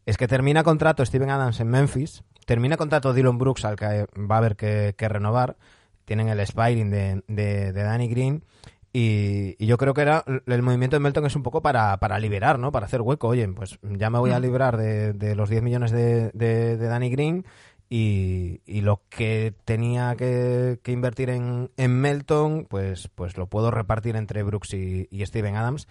Es 0.04 0.16
que 0.16 0.26
termina 0.26 0.64
contrato 0.64 1.04
Steven 1.04 1.30
Adams 1.30 1.60
en 1.60 1.68
Memphis, 1.68 2.24
termina 2.44 2.76
contrato 2.76 3.12
Dylan 3.12 3.38
Brooks 3.38 3.64
al 3.64 3.76
que 3.76 4.06
va 4.18 4.34
a 4.34 4.38
haber 4.38 4.56
que, 4.56 4.94
renovar, 4.98 5.56
tienen 6.04 6.28
el 6.28 6.40
Spiring 6.40 6.90
de, 6.90 7.22
de, 7.28 7.72
de 7.72 7.82
Danny 7.82 8.08
Green 8.08 8.44
y, 8.92 9.64
yo 9.64 9.78
creo 9.78 9.94
que 9.94 10.02
era 10.02 10.24
el 10.46 10.62
movimiento 10.62 10.96
de 10.96 11.00
Melton 11.00 11.24
es 11.24 11.36
un 11.36 11.42
poco 11.42 11.62
para, 11.62 11.96
para 11.98 12.18
liberar, 12.18 12.58
¿no? 12.58 12.72
Para 12.72 12.86
hacer 12.86 13.00
hueco. 13.00 13.28
Oye, 13.28 13.48
pues 13.48 13.78
ya 13.82 14.10
me 14.10 14.18
voy 14.18 14.32
a 14.32 14.38
mm. 14.38 14.42
librar 14.42 14.76
de, 14.76 15.14
de 15.14 15.34
los 15.34 15.48
10 15.48 15.62
millones 15.62 15.90
de, 15.92 16.30
de, 16.32 16.76
Danny 16.76 17.08
Green 17.08 17.46
y, 17.88 18.60
y, 18.66 18.82
lo 18.82 19.02
que 19.08 19.54
tenía 19.64 20.14
que, 20.16 20.78
que 20.82 20.92
invertir 20.92 21.30
en, 21.30 21.70
en, 21.76 22.00
Melton, 22.00 22.66
pues, 22.68 23.08
pues 23.14 23.36
lo 23.38 23.46
puedo 23.46 23.70
repartir 23.70 24.16
entre 24.16 24.42
Brooks 24.42 24.74
y, 24.74 25.08
y, 25.10 25.24
Steven 25.24 25.56
Adams, 25.56 25.88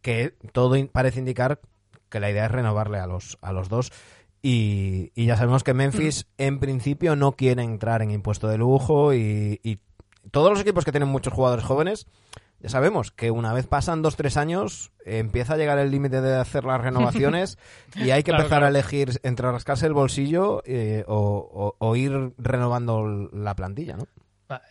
que 0.00 0.34
todo 0.52 0.76
parece 0.92 1.18
indicar 1.18 1.60
que 2.08 2.20
la 2.20 2.30
idea 2.30 2.46
es 2.46 2.50
renovarle 2.52 2.98
a 2.98 3.08
los, 3.08 3.38
a 3.40 3.52
los 3.52 3.68
dos. 3.68 3.92
Y, 4.40 5.10
y 5.16 5.26
ya 5.26 5.36
sabemos 5.36 5.64
que 5.64 5.74
Memphis 5.74 6.28
en 6.38 6.60
principio 6.60 7.16
no 7.16 7.32
quiere 7.32 7.64
entrar 7.64 8.02
en 8.02 8.12
impuesto 8.12 8.46
de 8.46 8.58
lujo 8.58 9.12
y, 9.12 9.58
y 9.64 9.80
todos 10.30 10.50
los 10.50 10.60
equipos 10.60 10.84
que 10.84 10.92
tienen 10.92 11.08
muchos 11.08 11.32
jugadores 11.32 11.64
jóvenes 11.64 12.06
ya 12.58 12.70
sabemos 12.70 13.10
que 13.10 13.30
una 13.30 13.52
vez 13.52 13.66
pasan 13.66 14.00
dos, 14.00 14.16
tres 14.16 14.38
años, 14.38 14.90
empieza 15.04 15.52
a 15.54 15.56
llegar 15.58 15.78
el 15.78 15.90
límite 15.90 16.22
de 16.22 16.36
hacer 16.36 16.64
las 16.64 16.80
renovaciones 16.80 17.58
y 17.96 18.10
hay 18.12 18.22
que 18.22 18.30
Claro, 18.30 18.44
empezar 18.44 18.60
claro. 18.60 18.66
a 18.66 18.68
elegir 18.70 19.20
entre 19.24 19.52
rascarse 19.52 19.84
el 19.86 19.92
bolsillo 19.92 20.62
eh, 20.64 21.04
o, 21.06 21.16
o- 21.18 21.76
o 21.86 21.96
ir 21.96 22.32
renovando 22.38 23.28
la 23.32 23.54
plantilla, 23.54 23.96
¿no? 23.98 24.06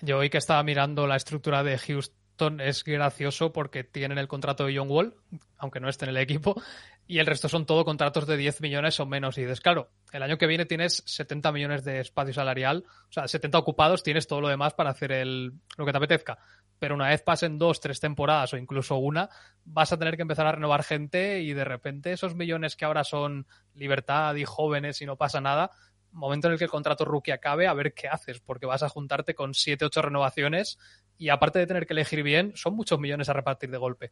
Yo 0.01 0.17
hoy 0.17 0.29
que 0.31 0.39
estaba 0.39 0.63
mirando 0.63 1.05
la 1.05 1.15
estructura 1.15 1.61
de 1.63 1.77
Houston 1.77 2.59
es 2.59 2.83
gracioso 2.83 3.53
porque 3.53 3.83
tienen 3.83 4.17
el 4.17 4.27
contrato 4.27 4.65
de 4.65 4.75
John 4.75 4.89
Wall, 4.89 5.13
aunque 5.59 5.79
no 5.79 5.87
esté 5.87 6.05
en 6.05 6.09
el 6.09 6.17
equipo, 6.17 6.59
y 7.07 7.19
el 7.19 7.25
resto 7.25 7.47
son 7.47 7.65
todo 7.65 7.85
contratos 7.85 8.25
de 8.25 8.37
10 8.37 8.61
millones 8.61 8.99
o 8.99 9.05
menos. 9.05 9.37
Y 9.37 9.41
dices, 9.41 9.61
claro, 9.61 9.91
el 10.11 10.23
año 10.23 10.37
que 10.37 10.47
viene 10.47 10.65
tienes 10.65 11.03
70 11.05 11.51
millones 11.51 11.83
de 11.83 11.99
espacio 11.99 12.33
salarial, 12.33 12.83
o 13.09 13.11
sea, 13.11 13.27
70 13.27 13.57
ocupados, 13.57 14.01
tienes 14.01 14.27
todo 14.27 14.41
lo 14.41 14.47
demás 14.47 14.73
para 14.73 14.91
hacer 14.91 15.11
lo 15.25 15.85
que 15.85 15.91
te 15.91 15.97
apetezca. 15.97 16.37
Pero 16.79 16.95
una 16.95 17.09
vez 17.09 17.21
pasen 17.21 17.57
dos, 17.57 17.79
tres 17.79 17.99
temporadas 17.99 18.53
o 18.53 18.57
incluso 18.57 18.97
una, 18.97 19.29
vas 19.63 19.93
a 19.93 19.97
tener 19.97 20.15
que 20.15 20.23
empezar 20.23 20.47
a 20.47 20.53
renovar 20.53 20.83
gente 20.83 21.41
y 21.41 21.53
de 21.53 21.63
repente 21.63 22.11
esos 22.11 22.35
millones 22.35 22.75
que 22.75 22.85
ahora 22.85 23.03
son 23.03 23.47
libertad 23.75 24.35
y 24.35 24.45
jóvenes 24.45 25.01
y 25.01 25.05
no 25.05 25.15
pasa 25.15 25.39
nada, 25.39 25.71
momento 26.15 26.47
en 26.47 26.53
el 26.53 26.57
que 26.57 26.65
el 26.65 26.71
contrato 26.71 27.05
rookie 27.05 27.31
acabe, 27.31 27.67
a 27.67 27.73
ver 27.73 27.93
qué 27.93 28.07
haces, 28.07 28.39
porque 28.39 28.65
vas 28.65 28.83
a 28.83 28.89
juntarte 28.89 29.35
con 29.35 29.53
7, 29.53 29.85
8 29.85 30.01
renovaciones 30.01 30.79
y 31.17 31.29
aparte 31.29 31.59
de 31.59 31.67
tener 31.67 31.85
que 31.85 31.93
elegir 31.93 32.23
bien, 32.23 32.53
son 32.55 32.75
muchos 32.75 32.99
millones 32.99 33.29
a 33.29 33.33
repartir 33.33 33.69
de 33.69 33.77
golpe. 33.77 34.11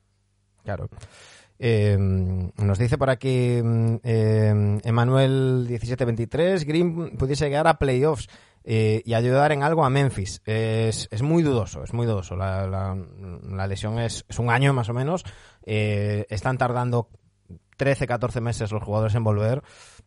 Claro. 0.63 0.89
Eh, 1.59 1.97
nos 1.99 2.77
dice 2.77 2.97
por 2.97 3.09
aquí 3.09 3.59
mm, 3.63 3.95
eh, 4.03 4.79
Emanuel 4.83 5.65
1723, 5.69 6.65
Green 6.65 7.17
pudiese 7.17 7.45
llegar 7.45 7.67
a 7.67 7.77
playoffs 7.77 8.27
eh, 8.65 9.01
y 9.05 9.13
ayudar 9.13 9.51
en 9.51 9.63
algo 9.63 9.85
a 9.85 9.89
Memphis. 9.89 10.41
Es, 10.45 11.07
es 11.11 11.21
muy 11.21 11.43
dudoso, 11.43 11.83
es 11.83 11.93
muy 11.93 12.05
dudoso. 12.05 12.35
La, 12.35 12.67
la- 12.67 12.97
la 13.49 13.67
lesión 13.67 13.99
es, 13.99 14.25
es 14.27 14.39
un 14.39 14.49
año 14.49 14.73
más 14.73 14.89
o 14.89 14.93
menos. 14.93 15.23
Eh, 15.65 16.25
están 16.29 16.57
tardando 16.57 17.09
13, 17.77 18.07
14 18.07 18.41
meses 18.41 18.71
los 18.71 18.83
jugadores 18.83 19.15
en 19.15 19.23
volver. 19.23 19.61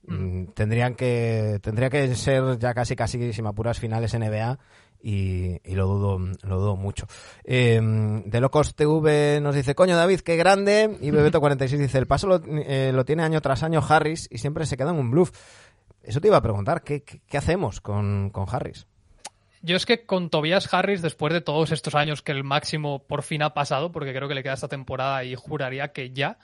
Mm, 0.07 0.47
tendrían 0.55 0.95
que 0.95 1.59
tendría 1.63 1.91
que 1.91 2.15
ser 2.15 2.59
ya 2.59 2.75
casi 2.75 2.97
casi 2.97 3.33
si 3.33 3.43
me 3.43 3.49
apuras 3.49 3.79
finales 3.79 4.15
NBA 4.15 4.59
y, 5.01 5.59
lo 5.75 5.87
dudo 5.87 6.19
lo 6.43 6.61
dudo 6.61 6.77
mucho. 6.77 7.07
Eh, 7.45 7.81
de 8.25 8.41
locos 8.41 8.75
TV 8.75 9.41
nos 9.41 9.55
dice 9.55 9.75
coño 9.75 9.97
David 9.97 10.21
qué 10.21 10.37
grande 10.37 10.97
y 11.01 11.11
Bebeto 11.11 11.41
46 11.41 11.81
dice 11.81 11.99
el 11.99 12.07
paso 12.07 12.27
lo, 12.27 12.43
eh, 12.47 12.93
lo 12.93 13.05
tiene 13.05 13.23
año 13.23 13.41
tras 13.41 13.63
año 13.63 13.83
Harris 13.87 14.29
y 14.31 14.39
siempre 14.39 14.67
se 14.67 14.77
queda 14.77 14.91
en 14.91 14.97
un 14.97 15.11
bluff 15.11 15.33
eso 16.03 16.21
te 16.21 16.29
iba 16.29 16.37
a 16.37 16.43
preguntar 16.43 16.83
qué, 16.83 17.03
qué, 17.03 17.21
qué 17.27 17.39
hacemos 17.39 17.81
con, 17.81 18.31
con 18.31 18.47
Harris 18.51 18.87
Yo 19.63 19.77
es 19.77 19.87
que 19.87 20.07
con 20.07 20.31
Tobias 20.31 20.73
Harris, 20.73 21.03
después 21.03 21.33
de 21.33 21.41
todos 21.41 21.73
estos 21.73 21.95
años 21.95 22.23
que 22.23 22.33
el 22.33 22.45
máximo 22.45 23.07
por 23.07 23.23
fin 23.23 23.43
ha 23.43 23.55
pasado, 23.55 23.93
porque 23.93 24.15
creo 24.15 24.29
que 24.29 24.35
le 24.35 24.43
queda 24.43 24.55
esta 24.55 24.69
temporada 24.69 25.25
y 25.25 25.35
juraría 25.35 25.93
que 25.93 26.13
ya, 26.13 26.39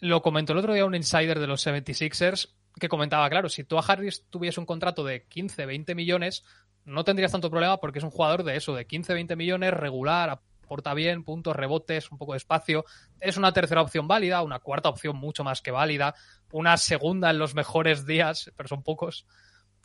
lo 0.00 0.22
comentó 0.22 0.52
el 0.52 0.58
otro 0.58 0.74
día 0.74 0.84
un 0.84 0.94
insider 0.94 1.40
de 1.40 1.46
los 1.46 1.66
76ers 1.66 2.50
que 2.78 2.88
comentaba, 2.88 3.28
claro, 3.30 3.48
si 3.48 3.64
tú 3.64 3.78
a 3.78 3.82
Harris 3.82 4.24
tuviese 4.30 4.60
un 4.60 4.66
contrato 4.66 5.04
de 5.04 5.24
15, 5.26 5.66
20 5.66 5.94
millones, 5.94 6.44
no 6.84 7.04
tendrías 7.04 7.32
tanto 7.32 7.50
problema 7.50 7.78
porque 7.78 7.98
es 7.98 8.04
un 8.04 8.10
jugador 8.10 8.44
de 8.44 8.56
eso, 8.56 8.74
de 8.74 8.86
15, 8.86 9.14
20 9.14 9.36
millones, 9.36 9.72
regular, 9.72 10.30
aporta 10.30 10.94
bien, 10.94 11.24
puntos, 11.24 11.56
rebotes, 11.56 12.10
un 12.10 12.18
poco 12.18 12.32
de 12.32 12.38
espacio. 12.38 12.84
Es 13.20 13.36
una 13.36 13.52
tercera 13.52 13.82
opción 13.82 14.08
válida, 14.08 14.42
una 14.42 14.58
cuarta 14.58 14.88
opción 14.88 15.16
mucho 15.16 15.44
más 15.44 15.62
que 15.62 15.70
válida, 15.70 16.14
una 16.52 16.76
segunda 16.76 17.30
en 17.30 17.38
los 17.38 17.54
mejores 17.54 18.06
días, 18.06 18.52
pero 18.56 18.68
son 18.68 18.82
pocos. 18.82 19.26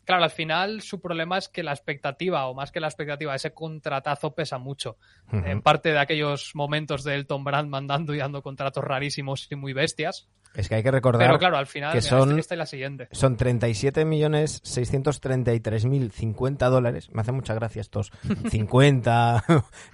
Claro, 0.04 0.24
al 0.24 0.30
final 0.30 0.80
su 0.80 1.00
problema 1.00 1.38
es 1.38 1.48
que 1.48 1.62
la 1.62 1.72
expectativa, 1.72 2.46
o 2.46 2.54
más 2.54 2.72
que 2.72 2.80
la 2.80 2.88
expectativa, 2.88 3.34
ese 3.34 3.52
contratazo 3.52 4.34
pesa 4.34 4.58
mucho. 4.58 4.96
En 5.30 5.62
parte 5.62 5.92
de 5.92 5.98
aquellos 5.98 6.52
momentos 6.54 7.04
de 7.04 7.14
Elton 7.14 7.44
Brand 7.44 7.68
mandando 7.68 8.14
y 8.14 8.18
dando 8.18 8.42
contratos 8.42 8.82
rarísimos 8.82 9.46
y 9.50 9.56
muy 9.56 9.72
bestias. 9.72 10.28
Es 10.54 10.68
que 10.68 10.74
hay 10.74 10.82
que 10.82 10.90
recordar 10.90 11.26
Pero 11.26 11.38
claro, 11.38 11.56
al 11.56 11.66
final, 11.66 11.92
que 11.92 12.00
son- 12.00 12.38
esta 12.38 12.54
y 12.54 12.58
la 12.58 12.66
siguiente. 12.66 13.08
Son 13.12 13.36
37 13.36 14.04
millones 14.04 14.60
633 14.64 15.84
mil 15.86 16.10
50 16.12 16.68
dólares. 16.68 17.08
Me 17.12 17.20
hace 17.20 17.32
mucha 17.32 17.54
gracia 17.54 17.80
estos 17.80 18.12
50, 18.50 19.44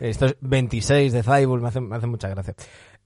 estos 0.00 0.36
26 0.40 1.12
de 1.12 1.22
Zaibul, 1.22 1.60
me 1.60 1.68
hace, 1.68 1.80
me 1.80 1.96
hace 1.96 2.06
mucha 2.06 2.28
gracia. 2.28 2.54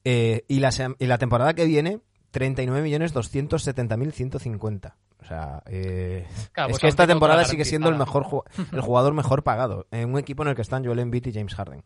Eh, 0.04 0.44
y, 0.48 0.60
la, 0.60 0.70
y 0.98 1.06
la 1.06 1.18
temporada 1.18 1.54
que 1.54 1.64
viene, 1.66 2.00
39 2.30 2.82
millones 2.82 3.12
270 3.12 3.96
mil 3.96 4.12
150. 4.12 4.96
O 5.22 5.24
sea, 5.26 5.62
eh, 5.66 6.26
Claro, 6.52 6.68
es 6.70 6.72
pues 6.72 6.78
que 6.80 6.86
aún 6.86 6.90
esta 6.90 7.06
temporada 7.06 7.44
sigue 7.44 7.64
siendo 7.64 7.88
el 7.90 7.96
mejor 7.96 8.44
el 8.72 8.80
jugador 8.80 9.12
mejor 9.12 9.42
pagado 9.42 9.86
en 9.90 10.10
un 10.12 10.18
equipo 10.18 10.42
en 10.42 10.48
el 10.50 10.54
que 10.54 10.62
están 10.62 10.84
Joel 10.84 11.00
Embiid 11.00 11.26
y 11.26 11.32
James 11.32 11.54
Harden. 11.54 11.82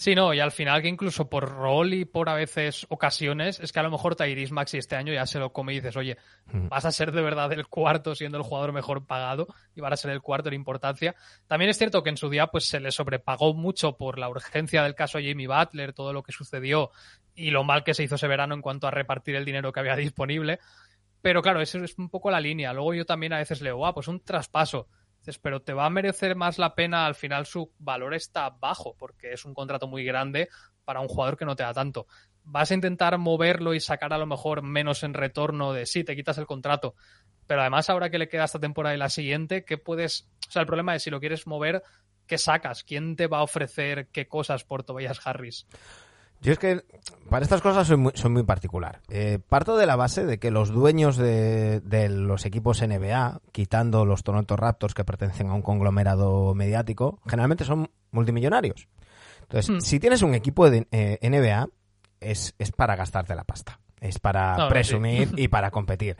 Sí, 0.00 0.14
no, 0.14 0.32
y 0.32 0.40
al 0.40 0.50
final 0.50 0.80
que 0.80 0.88
incluso 0.88 1.28
por 1.28 1.46
rol 1.50 1.92
y 1.92 2.06
por 2.06 2.30
a 2.30 2.34
veces 2.34 2.86
ocasiones, 2.88 3.60
es 3.60 3.70
que 3.70 3.80
a 3.80 3.82
lo 3.82 3.90
mejor 3.90 4.16
Tyrese 4.16 4.54
Maxi 4.54 4.78
este 4.78 4.96
año 4.96 5.12
ya 5.12 5.26
se 5.26 5.38
lo 5.38 5.52
come 5.52 5.74
y 5.74 5.76
dices, 5.76 5.94
oye, 5.94 6.16
vas 6.46 6.86
a 6.86 6.90
ser 6.90 7.12
de 7.12 7.20
verdad 7.20 7.52
el 7.52 7.66
cuarto 7.66 8.14
siendo 8.14 8.38
el 8.38 8.42
jugador 8.42 8.72
mejor 8.72 9.06
pagado 9.06 9.48
y 9.74 9.82
vas 9.82 9.92
a 9.92 9.96
ser 9.98 10.12
el 10.12 10.22
cuarto 10.22 10.48
en 10.48 10.54
importancia. 10.54 11.14
También 11.46 11.68
es 11.68 11.76
cierto 11.76 12.02
que 12.02 12.08
en 12.08 12.16
su 12.16 12.30
día 12.30 12.46
pues 12.46 12.66
se 12.66 12.80
le 12.80 12.92
sobrepagó 12.92 13.52
mucho 13.52 13.98
por 13.98 14.18
la 14.18 14.30
urgencia 14.30 14.82
del 14.82 14.94
caso 14.94 15.18
Jimmy 15.18 15.46
Butler, 15.46 15.92
todo 15.92 16.14
lo 16.14 16.22
que 16.22 16.32
sucedió 16.32 16.92
y 17.34 17.50
lo 17.50 17.62
mal 17.62 17.84
que 17.84 17.92
se 17.92 18.02
hizo 18.02 18.14
ese 18.14 18.26
verano 18.26 18.54
en 18.54 18.62
cuanto 18.62 18.86
a 18.86 18.90
repartir 18.90 19.36
el 19.36 19.44
dinero 19.44 19.70
que 19.70 19.80
había 19.80 19.96
disponible. 19.96 20.60
Pero 21.20 21.42
claro, 21.42 21.60
eso 21.60 21.76
es 21.84 21.98
un 21.98 22.08
poco 22.08 22.30
la 22.30 22.40
línea. 22.40 22.72
Luego 22.72 22.94
yo 22.94 23.04
también 23.04 23.34
a 23.34 23.38
veces 23.38 23.60
leo, 23.60 23.84
ah, 23.84 23.92
pues 23.92 24.08
un 24.08 24.20
traspaso. 24.20 24.88
Pero 25.42 25.62
te 25.62 25.72
va 25.72 25.86
a 25.86 25.90
merecer 25.90 26.36
más 26.36 26.58
la 26.58 26.74
pena, 26.74 27.06
al 27.06 27.14
final 27.14 27.46
su 27.46 27.72
valor 27.78 28.14
está 28.14 28.50
bajo, 28.50 28.96
porque 28.98 29.32
es 29.32 29.44
un 29.44 29.54
contrato 29.54 29.86
muy 29.86 30.04
grande 30.04 30.48
para 30.84 31.00
un 31.00 31.08
jugador 31.08 31.36
que 31.36 31.44
no 31.44 31.56
te 31.56 31.62
da 31.62 31.72
tanto. 31.72 32.06
Vas 32.42 32.70
a 32.70 32.74
intentar 32.74 33.16
moverlo 33.18 33.74
y 33.74 33.80
sacar 33.80 34.12
a 34.12 34.18
lo 34.18 34.26
mejor 34.26 34.62
menos 34.62 35.02
en 35.02 35.14
retorno 35.14 35.72
de 35.72 35.86
sí, 35.86 36.04
te 36.04 36.16
quitas 36.16 36.38
el 36.38 36.46
contrato. 36.46 36.94
Pero 37.46 37.60
además, 37.60 37.90
ahora 37.90 38.10
que 38.10 38.18
le 38.18 38.28
queda 38.28 38.44
esta 38.44 38.60
temporada 38.60 38.94
y 38.94 38.98
la 38.98 39.08
siguiente, 39.08 39.64
¿qué 39.64 39.76
puedes? 39.76 40.28
O 40.48 40.50
sea, 40.50 40.60
el 40.60 40.66
problema 40.66 40.94
es 40.94 41.02
si 41.02 41.10
lo 41.10 41.20
quieres 41.20 41.46
mover, 41.46 41.82
¿qué 42.26 42.38
sacas? 42.38 42.84
¿Quién 42.84 43.16
te 43.16 43.26
va 43.26 43.38
a 43.38 43.42
ofrecer 43.42 44.08
qué 44.12 44.26
cosas 44.26 44.64
por 44.64 44.84
Tobias 44.84 45.20
Harris? 45.24 45.66
Yo 46.40 46.52
es 46.52 46.58
que 46.58 46.82
para 47.28 47.44
estas 47.44 47.60
cosas 47.62 47.86
soy 47.86 47.96
muy, 47.96 48.12
soy 48.14 48.30
muy 48.30 48.42
particular. 48.42 49.00
Eh, 49.08 49.38
parto 49.48 49.76
de 49.76 49.86
la 49.86 49.96
base 49.96 50.26
de 50.26 50.38
que 50.38 50.50
los 50.50 50.70
dueños 50.70 51.16
de, 51.16 51.80
de 51.80 52.08
los 52.08 52.44
equipos 52.46 52.82
NBA, 52.82 53.40
quitando 53.52 54.04
los 54.04 54.24
Toronto 54.24 54.56
Raptors 54.56 54.94
que 54.94 55.04
pertenecen 55.04 55.48
a 55.48 55.54
un 55.54 55.62
conglomerado 55.62 56.54
mediático, 56.54 57.20
generalmente 57.26 57.64
son 57.64 57.90
multimillonarios. 58.10 58.88
Entonces, 59.42 59.70
Hmm. 59.70 59.80
si 59.80 60.00
tienes 60.00 60.22
un 60.22 60.34
equipo 60.34 60.70
de 60.70 60.86
eh, 60.92 61.18
NBA, 61.22 61.68
es, 62.20 62.54
es 62.58 62.72
para 62.72 62.96
gastarte 62.96 63.34
la 63.34 63.44
pasta. 63.44 63.80
Es 64.00 64.18
para 64.18 64.56
no, 64.56 64.68
presumir 64.68 65.28
sí. 65.28 65.34
y 65.38 65.48
para 65.48 65.70
competir. 65.70 66.16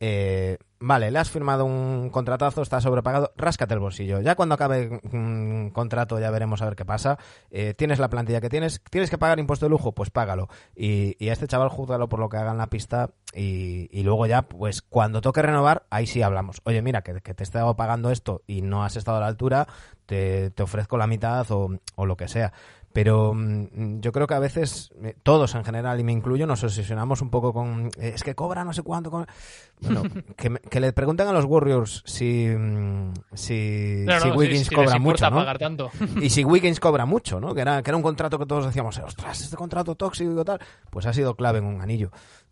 Eh, 0.00 0.58
vale, 0.80 1.10
le 1.10 1.18
has 1.18 1.30
firmado 1.30 1.64
un 1.64 2.10
contratazo, 2.10 2.62
está 2.62 2.80
sobrepagado, 2.80 3.32
ráscate 3.36 3.74
el 3.74 3.80
bolsillo. 3.80 4.20
Ya 4.20 4.34
cuando 4.34 4.54
acabe 4.54 5.00
un 5.12 5.70
contrato 5.72 6.18
ya 6.18 6.30
veremos 6.30 6.62
a 6.62 6.64
ver 6.64 6.76
qué 6.76 6.84
pasa. 6.84 7.18
Eh, 7.50 7.74
tienes 7.74 7.98
la 7.98 8.08
plantilla 8.08 8.40
que 8.40 8.48
tienes, 8.48 8.82
tienes 8.90 9.10
que 9.10 9.18
pagar 9.18 9.38
impuesto 9.38 9.66
de 9.66 9.70
lujo, 9.70 9.92
pues 9.92 10.10
págalo. 10.10 10.48
Y, 10.74 11.16
y 11.24 11.28
a 11.28 11.32
este 11.32 11.46
chaval 11.46 11.68
júzgalo 11.68 12.08
por 12.08 12.18
lo 12.18 12.28
que 12.28 12.38
haga 12.38 12.52
en 12.52 12.58
la 12.58 12.68
pista 12.68 13.10
y, 13.34 13.88
y 13.92 14.02
luego 14.02 14.26
ya, 14.26 14.42
pues 14.42 14.82
cuando 14.82 15.20
toque 15.20 15.42
renovar, 15.42 15.86
ahí 15.90 16.06
sí 16.06 16.22
hablamos. 16.22 16.60
Oye, 16.64 16.82
mira, 16.82 17.02
que, 17.02 17.20
que 17.20 17.34
te 17.34 17.42
he 17.42 17.44
estado 17.44 17.76
pagando 17.76 18.10
esto 18.10 18.42
y 18.46 18.62
no 18.62 18.84
has 18.84 18.96
estado 18.96 19.18
a 19.18 19.20
la 19.20 19.26
altura, 19.26 19.68
te, 20.06 20.50
te 20.50 20.62
ofrezco 20.62 20.98
la 20.98 21.06
mitad 21.06 21.48
o, 21.50 21.78
o 21.94 22.06
lo 22.06 22.16
que 22.16 22.26
sea. 22.26 22.52
Pero 22.92 23.32
mm, 23.34 24.00
yo 24.00 24.10
creo 24.10 24.26
que 24.26 24.34
a 24.34 24.40
veces, 24.40 24.90
eh, 25.02 25.14
todos 25.22 25.54
en 25.54 25.64
general, 25.64 26.00
y 26.00 26.04
me 26.04 26.10
incluyo, 26.12 26.46
nos 26.46 26.64
obsesionamos 26.64 27.22
un 27.22 27.30
poco 27.30 27.52
con. 27.52 27.86
eh, 27.98 28.12
es 28.14 28.24
que 28.24 28.34
cobra 28.34 28.64
no 28.64 28.72
sé 28.72 28.82
cuánto. 28.82 29.10
con-". 29.12 29.26
Bueno, 29.80 30.02
que, 30.36 30.50
me- 30.50 30.58
que 30.60 30.80
le 30.80 30.92
pregunten 30.92 31.28
a 31.28 31.32
los 31.32 31.44
Warriors 31.44 32.02
si, 32.04 32.48
mm, 32.48 33.12
si, 33.32 34.04
No, 34.06 34.14
no, 34.14 34.20
si 34.20 34.30
Wiggins 34.30 34.70
cobra 34.70 34.98
mucho, 34.98 35.30
¿no? 35.30 35.44
tanto. 35.58 35.90
Y 36.20 36.30
si 36.30 36.44
Wiggins 36.44 36.80
cobra 36.80 37.06
mucho, 37.06 37.38
¿no? 37.40 37.54
Que 37.54 37.60
era, 37.60 37.80
que 37.82 37.90
era 37.90 37.96
un 37.96 38.02
contrato 38.02 38.38
que 38.38 38.46
todos 38.46 38.66
decíamos, 38.66 38.98
ostras, 38.98 39.40
este 39.40 39.56
contrato 39.56 39.94
tóxico 39.94 40.40
y 40.40 40.44
tal, 40.44 40.58
pues 40.90 41.06
ha 41.06 41.12
sido 41.12 41.34
clave 41.36 41.58
en 41.58 41.66
un 41.66 41.80
anillo. 41.80 42.10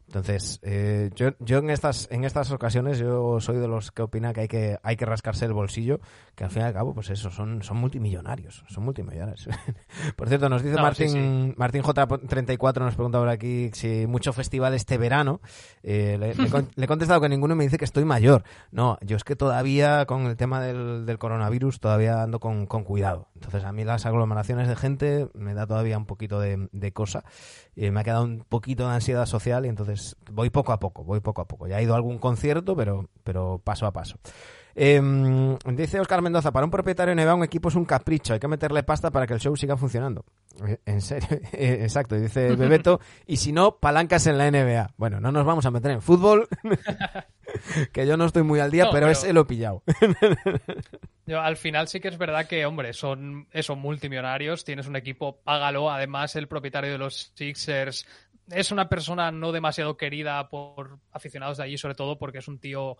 Entonces, 0.08 0.58
eh, 0.62 1.10
yo, 1.14 1.32
yo 1.38 1.58
en 1.58 1.68
estas 1.68 2.08
en 2.10 2.24
estas 2.24 2.50
ocasiones 2.50 2.98
yo 2.98 3.40
soy 3.40 3.58
de 3.58 3.68
los 3.68 3.92
que 3.92 4.00
opina 4.00 4.32
que 4.32 4.40
hay 4.40 4.48
que 4.48 4.78
hay 4.82 4.96
que 4.96 5.04
rascarse 5.04 5.44
el 5.44 5.52
bolsillo, 5.52 6.00
que 6.34 6.44
al 6.44 6.50
fin 6.50 6.62
y 6.62 6.64
al 6.64 6.72
cabo, 6.72 6.94
pues 6.94 7.10
eso, 7.10 7.30
son, 7.30 7.62
son 7.62 7.76
multimillonarios, 7.76 8.64
son 8.68 8.84
multimillonarios. 8.84 9.46
por 10.16 10.28
cierto, 10.28 10.48
nos 10.48 10.62
dice 10.62 10.76
No, 10.76 10.82
Martín, 10.82 11.10
sí, 11.10 11.54
Martín 11.58 11.82
J34, 11.82 12.80
nos 12.80 12.94
pregunta 12.94 13.18
por 13.18 13.28
aquí 13.28 13.68
si 13.74 14.06
mucho 14.06 14.32
festival 14.32 14.72
este 14.72 14.96
verano. 14.96 15.42
Eh, 15.82 16.16
le, 16.18 16.34
le 16.34 16.48
con- 16.48 16.70
le 16.74 16.84
he 16.86 16.88
contestado 16.88 17.20
que 17.20 17.28
ninguno 17.28 17.54
me 17.54 17.64
dice 17.64 17.76
que 17.76 17.84
estoy 17.84 18.06
mayor. 18.06 18.44
No, 18.70 18.96
yo 19.02 19.14
es 19.16 19.24
que 19.24 19.36
todavía 19.36 20.06
con 20.06 20.24
el 20.24 20.36
tema 20.38 20.62
del, 20.62 21.04
del 21.04 21.18
coronavirus 21.18 21.80
todavía 21.80 22.22
ando 22.22 22.40
con, 22.40 22.66
con 22.66 22.82
cuidado. 22.82 23.28
Entonces 23.34 23.62
a 23.62 23.72
mí 23.72 23.84
las 23.84 24.06
aglomeraciones 24.06 24.68
de 24.68 24.76
gente 24.76 25.28
me 25.34 25.52
da 25.52 25.66
todavía 25.66 25.98
un 25.98 26.06
poquito 26.06 26.40
de, 26.40 26.68
de 26.72 26.92
cosa. 26.92 27.24
Eh, 27.80 27.92
me 27.92 28.00
ha 28.00 28.04
quedado 28.04 28.24
un 28.24 28.44
poquito 28.48 28.88
de 28.88 28.94
ansiedad 28.94 29.24
social 29.24 29.64
y 29.64 29.68
entonces 29.68 30.16
voy 30.32 30.50
poco 30.50 30.72
a 30.72 30.80
poco, 30.80 31.04
voy 31.04 31.20
poco 31.20 31.42
a 31.42 31.46
poco. 31.46 31.68
Ya 31.68 31.78
he 31.78 31.84
ido 31.84 31.92
a 31.92 31.96
algún 31.96 32.18
concierto, 32.18 32.74
pero, 32.74 33.08
pero 33.22 33.60
paso 33.62 33.86
a 33.86 33.92
paso. 33.92 34.18
Em, 34.74 35.56
dice 35.74 36.00
Oscar 36.00 36.20
Mendoza, 36.20 36.50
para 36.50 36.64
un 36.64 36.70
propietario 36.70 37.14
NBA 37.14 37.34
un 37.34 37.44
equipo 37.44 37.68
es 37.68 37.76
un 37.76 37.84
capricho, 37.84 38.34
hay 38.34 38.40
que 38.40 38.48
meterle 38.48 38.82
pasta 38.82 39.12
para 39.12 39.28
que 39.28 39.34
el 39.34 39.40
show 39.40 39.56
siga 39.56 39.76
funcionando. 39.76 40.24
Eh, 40.66 40.78
en 40.86 41.00
serio, 41.00 41.28
eh, 41.52 41.78
exacto, 41.82 42.16
dice 42.16 42.56
Bebeto, 42.56 42.98
y 43.26 43.36
si 43.36 43.52
no, 43.52 43.76
palancas 43.76 44.26
en 44.26 44.38
la 44.38 44.50
NBA. 44.50 44.94
Bueno, 44.96 45.20
no 45.20 45.30
nos 45.30 45.46
vamos 45.46 45.64
a 45.66 45.70
meter 45.70 45.92
en 45.92 46.02
fútbol, 46.02 46.48
que 47.92 48.06
yo 48.06 48.16
no 48.16 48.24
estoy 48.24 48.42
muy 48.42 48.60
al 48.60 48.70
día, 48.70 48.84
pero, 48.84 49.06
pero, 49.06 49.10
ese 49.10 49.32
lo 49.32 49.42
he 49.42 49.44
pillado. 49.44 49.82
Yo, 51.26 51.42
al 51.42 51.58
final 51.58 51.88
sí 51.88 52.00
que 52.00 52.08
es 52.08 52.16
verdad 52.16 52.46
que, 52.46 52.64
hombre, 52.64 52.94
son, 52.94 53.48
son 53.60 53.78
multimillonarios, 53.80 54.64
tienes 54.64 54.86
un 54.86 54.96
equipo, 54.96 55.42
págalo. 55.42 55.90
Además, 55.90 56.34
el 56.36 56.48
propietario 56.48 56.90
de 56.90 56.96
los 56.96 57.32
Sixers 57.34 58.06
es 58.50 58.72
una 58.72 58.88
persona 58.88 59.30
no 59.30 59.52
demasiado 59.52 59.98
querida 59.98 60.48
por 60.48 60.98
aficionados 61.12 61.58
de 61.58 61.64
allí, 61.64 61.76
sobre 61.76 61.94
todo 61.94 62.18
porque 62.18 62.38
es 62.38 62.48
un 62.48 62.58
tío 62.58 62.96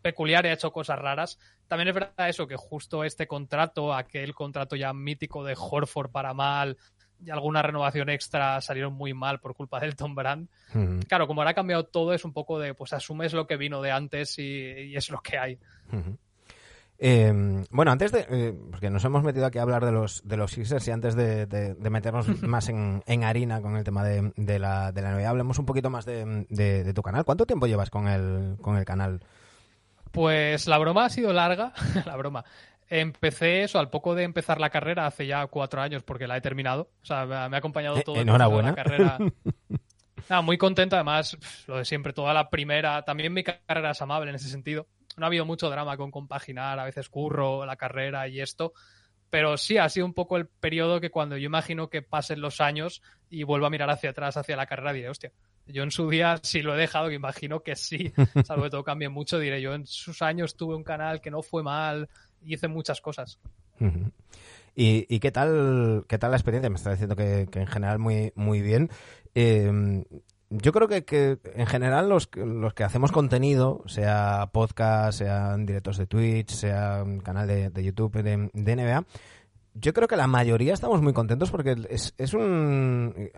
peculiar 0.00 0.44
y 0.44 0.48
ha 0.48 0.52
hecho 0.52 0.72
cosas 0.72 0.98
raras. 0.98 1.38
También 1.66 1.88
es 1.88 1.94
verdad 1.94 2.28
eso, 2.28 2.46
que 2.46 2.56
justo 2.56 3.04
este 3.04 3.26
contrato, 3.26 3.94
aquel 3.94 4.34
contrato 4.34 4.76
ya 4.76 4.92
mítico 4.92 5.44
de 5.44 5.56
Horford 5.58 6.10
para 6.10 6.34
mal 6.34 6.76
y 7.24 7.30
alguna 7.30 7.62
renovación 7.62 8.08
extra 8.10 8.60
salieron 8.60 8.94
muy 8.94 9.14
mal 9.14 9.40
por 9.40 9.54
culpa 9.54 9.80
del 9.80 9.96
Tom 9.96 10.14
Brand. 10.14 10.48
Claro, 11.06 11.26
como 11.26 11.40
ahora 11.40 11.50
ha 11.50 11.54
cambiado 11.54 11.84
todo, 11.84 12.12
es 12.12 12.24
un 12.24 12.32
poco 12.32 12.58
de, 12.58 12.74
pues 12.74 12.92
asumes 12.92 13.32
lo 13.32 13.46
que 13.46 13.56
vino 13.56 13.82
de 13.82 13.90
antes 13.90 14.38
y, 14.38 14.96
es 14.96 15.10
lo 15.10 15.20
que 15.20 15.38
hay. 15.38 15.58
Eh, 17.04 17.32
bueno, 17.70 17.90
antes 17.90 18.12
de. 18.12 18.26
Eh, 18.30 18.54
porque 18.70 18.88
nos 18.88 19.04
hemos 19.04 19.24
metido 19.24 19.44
aquí 19.44 19.58
a 19.58 19.62
hablar 19.62 19.84
de 19.84 19.90
los, 19.90 20.22
de 20.26 20.36
los 20.36 20.52
Sixers 20.52 20.86
y 20.86 20.90
antes 20.92 21.16
de, 21.16 21.46
de, 21.46 21.90
meternos 21.90 22.28
más 22.42 22.68
en, 22.68 23.02
en, 23.06 23.24
harina 23.24 23.60
con 23.60 23.76
el 23.76 23.82
tema 23.82 24.04
de, 24.04 24.32
de 24.36 24.58
la, 24.60 24.92
de 24.92 25.02
la 25.02 25.28
hablemos 25.28 25.58
un 25.58 25.66
poquito 25.66 25.90
más 25.90 26.04
de, 26.04 26.92
tu 26.94 27.02
canal. 27.02 27.24
¿Cuánto 27.24 27.44
tiempo 27.44 27.66
llevas 27.66 27.90
con 27.90 28.06
el, 28.06 28.56
con 28.60 28.76
el 28.76 28.84
canal? 28.84 29.20
Pues 30.12 30.68
la 30.68 30.78
broma 30.78 31.06
ha 31.06 31.10
sido 31.10 31.32
larga, 31.32 31.72
la 32.06 32.16
broma. 32.16 32.44
Empecé 32.94 33.62
eso 33.62 33.78
al 33.78 33.88
poco 33.88 34.14
de 34.14 34.22
empezar 34.22 34.60
la 34.60 34.68
carrera 34.68 35.06
hace 35.06 35.26
ya 35.26 35.46
cuatro 35.46 35.80
años 35.80 36.02
porque 36.02 36.26
la 36.26 36.36
he 36.36 36.42
terminado. 36.42 36.90
O 37.00 37.06
sea, 37.06 37.24
me 37.24 37.36
ha, 37.36 37.46
acompañado 37.46 37.96
eh, 37.96 38.02
todo 38.04 38.16
Enhorabuena. 38.16 38.68
la 38.68 38.74
carrera. 38.74 39.18
muy 40.42 40.58
contento, 40.58 40.96
además, 40.96 41.38
lo 41.66 41.78
de 41.78 41.86
siempre, 41.86 42.12
toda 42.12 42.34
la 42.34 42.50
primera. 42.50 43.02
También 43.02 43.32
mi 43.32 43.44
carrera 43.44 43.92
es 43.92 44.02
amable 44.02 44.28
en 44.28 44.34
ese 44.34 44.50
sentido. 44.50 44.88
No 45.16 45.24
ha 45.24 45.28
habido 45.28 45.46
mucho 45.46 45.70
drama 45.70 45.96
con 45.96 46.10
compaginar, 46.10 46.78
a 46.78 46.84
veces 46.84 47.08
curro, 47.08 47.64
la 47.64 47.76
carrera 47.76 48.28
y 48.28 48.42
esto. 48.42 48.74
Pero 49.30 49.56
sí, 49.56 49.78
ha 49.78 49.88
sido 49.88 50.04
un 50.04 50.12
poco 50.12 50.36
el 50.36 50.46
periodo 50.46 51.00
que 51.00 51.10
cuando 51.10 51.38
yo 51.38 51.46
imagino 51.46 51.88
que 51.88 52.02
pasen 52.02 52.42
los 52.42 52.60
años 52.60 53.00
y 53.30 53.44
vuelvo 53.44 53.64
a 53.64 53.70
mirar 53.70 53.88
hacia 53.88 54.10
atrás, 54.10 54.36
hacia 54.36 54.54
la 54.54 54.66
carrera, 54.66 54.92
diré, 54.92 55.08
hostia, 55.08 55.32
yo 55.66 55.82
en 55.82 55.90
su 55.90 56.10
día 56.10 56.38
sí 56.42 56.60
lo 56.60 56.74
he 56.74 56.78
dejado, 56.78 57.08
que 57.08 57.14
imagino 57.14 57.60
que 57.60 57.74
sí, 57.74 58.12
salvo 58.44 58.64
que 58.64 58.70
todo 58.70 58.84
cambie 58.84 59.08
mucho, 59.08 59.38
diré 59.38 59.62
yo 59.62 59.72
en 59.72 59.86
sus 59.86 60.20
años 60.20 60.56
tuve 60.56 60.74
un 60.74 60.84
canal 60.84 61.22
que 61.22 61.30
no 61.30 61.40
fue 61.40 61.62
mal 61.62 62.10
hice 62.44 62.68
muchas 62.68 63.00
cosas. 63.00 63.38
¿Y, 64.74 65.18
qué 65.20 65.30
tal 65.30 66.04
qué 66.08 66.18
tal 66.18 66.30
la 66.30 66.36
experiencia? 66.36 66.70
Me 66.70 66.76
está 66.76 66.90
diciendo 66.90 67.16
que, 67.16 67.48
en 67.52 67.66
general 67.66 67.98
muy, 67.98 68.32
muy 68.34 68.62
bien. 68.62 68.90
Em, 69.34 70.04
yo 70.50 70.72
creo 70.72 70.88
que, 70.88 71.38
en 71.54 71.66
general 71.66 72.08
los, 72.08 72.28
los 72.34 72.74
que 72.74 72.84
hacemos 72.84 73.12
contenido, 73.12 73.82
sea 73.86 74.50
podcast, 74.52 75.18
sean 75.18 75.66
directos 75.66 75.96
de 75.96 76.06
Twitch, 76.06 76.50
sea 76.50 77.04
canal 77.22 77.46
de, 77.46 77.82
YouTube 77.82 78.22
de, 78.22 78.50
de, 78.52 78.76
NBA, 78.76 79.04
yo 79.74 79.92
creo 79.94 80.08
que 80.08 80.16
la 80.16 80.26
mayoría 80.26 80.74
estamos 80.74 81.00
muy 81.00 81.12
contentos 81.12 81.50
porque 81.50 81.76
es, 81.88 82.14
es 82.18 82.34
un 82.34 83.30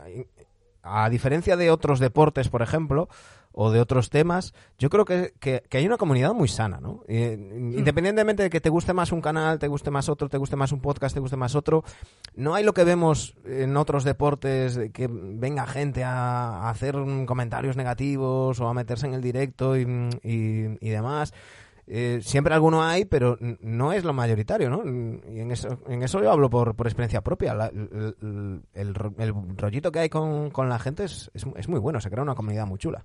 a 0.84 1.08
diferencia 1.08 1.56
de 1.56 1.70
otros 1.70 1.98
deportes, 1.98 2.48
por 2.48 2.62
ejemplo, 2.62 3.08
o 3.54 3.70
de 3.70 3.80
otros 3.80 4.10
temas, 4.10 4.52
yo 4.78 4.90
creo 4.90 5.04
que, 5.04 5.32
hay 5.70 5.86
una 5.86 5.96
comunidad 5.96 6.34
muy 6.34 6.48
sana, 6.48 6.80
¿no? 6.80 7.04
Hmm. 7.08 7.78
Independientemente 7.78 8.42
de 8.42 8.50
que 8.50 8.60
te 8.60 8.68
guste 8.68 8.92
más 8.92 9.12
un 9.12 9.20
canal, 9.20 9.58
te 9.58 9.68
guste 9.68 9.90
más 9.90 10.08
otro, 10.08 10.28
te 10.28 10.38
guste 10.38 10.56
más 10.56 10.72
un 10.72 10.80
podcast, 10.80 11.14
te 11.14 11.20
guste 11.20 11.36
más 11.36 11.54
otro, 11.54 11.84
no 12.34 12.54
hay 12.54 12.64
lo 12.64 12.74
que 12.74 12.84
vemos 12.84 13.34
en 13.44 13.76
otros 13.76 14.04
deportes, 14.04 14.74
de 14.74 14.90
que 14.90 15.08
venga 15.10 15.66
gente 15.66 16.04
a, 16.04 16.68
hacer 16.68 16.96
comentarios 17.26 17.76
negativos 17.76 18.60
o 18.60 18.68
a 18.68 18.74
meterse 18.74 19.06
en 19.06 19.14
el 19.14 19.22
directo 19.22 19.76
y, 19.76 19.86
y 20.22 20.88
demás. 20.88 21.32
Eh, 21.86 22.20
siempre 22.22 22.54
alguno 22.54 22.82
hay, 22.82 23.04
pero 23.04 23.36
no 23.40 23.92
es 23.92 24.04
lo 24.04 24.14
mayoritario, 24.14 24.70
¿no? 24.70 24.82
Y 25.30 25.40
en 25.40 25.50
eso, 25.50 25.80
en 25.86 26.02
eso 26.02 26.22
yo 26.22 26.30
hablo 26.30 26.48
por, 26.48 26.74
por 26.74 26.86
experiencia 26.86 27.20
propia. 27.20 27.52
el, 27.52 28.62
el, 28.74 29.34
rollito 29.56 29.92
que 29.92 29.98
hay 29.98 30.08
con, 30.08 30.50
con 30.50 30.68
la 30.68 30.78
gente 30.78 31.04
es, 31.04 31.30
es, 31.34 31.68
muy 31.68 31.80
bueno, 31.80 32.00
se 32.00 32.10
crea 32.10 32.22
una 32.22 32.34
comunidad 32.34 32.66
muy 32.66 32.78
chula. 32.78 33.04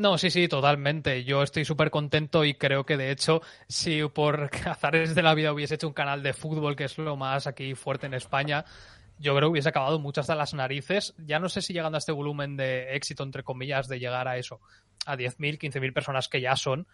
No, 0.00 0.16
sí, 0.16 0.30
sí, 0.30 0.48
totalmente. 0.48 1.24
Yo 1.24 1.42
estoy 1.42 1.66
súper 1.66 1.90
contento 1.90 2.42
y 2.46 2.54
creo 2.54 2.86
que 2.86 2.96
de 2.96 3.10
hecho, 3.10 3.42
si 3.68 4.02
por 4.08 4.48
azares 4.64 5.14
de 5.14 5.22
la 5.22 5.34
vida 5.34 5.52
hubiese 5.52 5.74
hecho 5.74 5.88
un 5.88 5.92
canal 5.92 6.22
de 6.22 6.32
fútbol, 6.32 6.74
que 6.74 6.84
es 6.84 6.96
lo 6.96 7.16
más 7.16 7.46
aquí 7.46 7.74
fuerte 7.74 8.06
en 8.06 8.14
España, 8.14 8.64
yo 9.18 9.36
creo 9.36 9.48
que 9.48 9.52
hubiese 9.52 9.68
acabado 9.68 9.98
muchas 9.98 10.26
de 10.26 10.36
las 10.36 10.54
narices. 10.54 11.14
Ya 11.18 11.38
no 11.38 11.50
sé 11.50 11.60
si 11.60 11.74
llegando 11.74 11.96
a 11.96 11.98
este 11.98 12.12
volumen 12.12 12.56
de 12.56 12.96
éxito, 12.96 13.24
entre 13.24 13.42
comillas, 13.42 13.88
de 13.88 13.98
llegar 13.98 14.26
a 14.26 14.38
eso, 14.38 14.62
a 15.04 15.18
10.000, 15.18 15.58
15.000 15.58 15.92
personas 15.92 16.28
que 16.28 16.40
ya 16.40 16.56
son. 16.56 16.86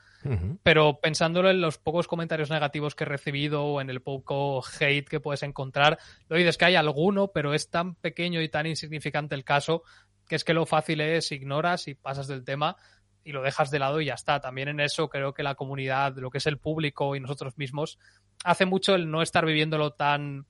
Pero 0.65 0.99
pensándolo 0.99 1.49
en 1.51 1.61
los 1.61 1.79
pocos 1.79 2.09
comentarios 2.09 2.51
negativos 2.51 2.97
que 2.97 3.05
he 3.05 3.07
recibido 3.07 3.63
o 3.63 3.81
en 3.81 3.89
el 3.89 4.03
poco 4.03 4.65
hate 4.81 5.09
que 5.09 5.21
puedes 5.21 5.45
encontrar, 5.45 5.97
lo 6.29 6.37
dices 6.37 6.59
que 6.59 6.65
hay 6.65 6.75
alguno, 6.75 7.29
pero 7.29 7.55
es 7.55 7.71
tan 7.71 7.95
pequeño 7.95 8.43
y 8.43 8.49
tan 8.49 8.67
insignificante 8.67 9.37
el 9.37 9.45
caso 9.45 9.85
que 10.29 10.35
es 10.35 10.45
que 10.45 10.55
lo 10.55 10.67
fácil 10.67 11.01
es 11.01 11.31
ignoras 11.33 11.89
y 11.89 11.95
pasas 11.95 12.27
del 12.27 12.45
tema 12.45 12.77
y 13.27 13.33
lo 13.33 13.43
dejas 13.43 13.73
de 13.73 13.81
lado 13.81 14.01
y 14.01 14.07
ya 14.07 14.15
está. 14.15 14.41
También 14.41 14.69
en 14.69 14.79
eso 14.79 15.09
creo 15.09 15.35
que 15.35 15.43
la 15.43 15.57
comunidad, 15.57 16.17
lo 16.17 16.31
que 16.31 16.39
es 16.39 16.47
el 16.47 16.59
público 16.59 17.17
y 17.17 17.21
nosotros 17.21 17.59
mismos, 17.59 17.99
hace 18.45 18.67
mucho 18.67 18.95
el 18.95 19.11
no 19.11 19.21
estar 19.21 19.45
viviéndolo 19.45 19.91
tan 19.91 20.47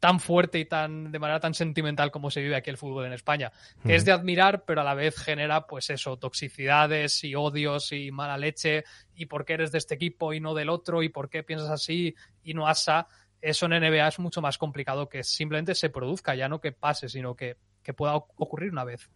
tan 0.00 0.20
fuerte 0.20 0.60
y 0.60 0.64
tan 0.64 1.10
de 1.10 1.18
manera 1.18 1.40
tan 1.40 1.54
sentimental 1.54 2.12
como 2.12 2.30
se 2.30 2.40
vive 2.40 2.54
aquí 2.54 2.70
el 2.70 2.76
fútbol 2.76 3.04
en 3.06 3.12
España, 3.12 3.50
que 3.82 3.96
es 3.96 4.04
de 4.04 4.12
admirar, 4.12 4.64
pero 4.64 4.80
a 4.80 4.84
la 4.84 4.94
vez 4.94 5.18
genera 5.18 5.66
pues 5.66 5.90
eso, 5.90 6.16
toxicidades 6.16 7.24
y 7.24 7.34
odios 7.34 7.92
y 7.92 8.10
mala 8.10 8.38
leche. 8.38 8.84
Y 9.14 9.26
por 9.26 9.44
qué 9.44 9.54
eres 9.54 9.72
de 9.72 9.78
este 9.78 9.96
equipo 9.96 10.32
y 10.32 10.40
no 10.40 10.54
del 10.54 10.70
otro 10.70 11.02
y 11.02 11.08
por 11.08 11.28
qué 11.28 11.42
piensas 11.42 11.68
así 11.68 12.14
y 12.42 12.54
no 12.54 12.68
asa. 12.68 13.08
Eso 13.40 13.66
en 13.66 13.72
NBA 13.72 14.08
es 14.08 14.18
mucho 14.18 14.40
más 14.40 14.56
complicado 14.56 15.08
que 15.08 15.24
simplemente 15.24 15.74
se 15.74 15.90
produzca, 15.90 16.34
ya 16.34 16.48
no 16.48 16.60
que 16.60 16.72
pase, 16.72 17.08
sino 17.08 17.34
que, 17.34 17.56
que 17.82 17.92
pueda 17.92 18.14
ocurrir 18.14 18.70
una 18.70 18.84
vez 18.84 19.10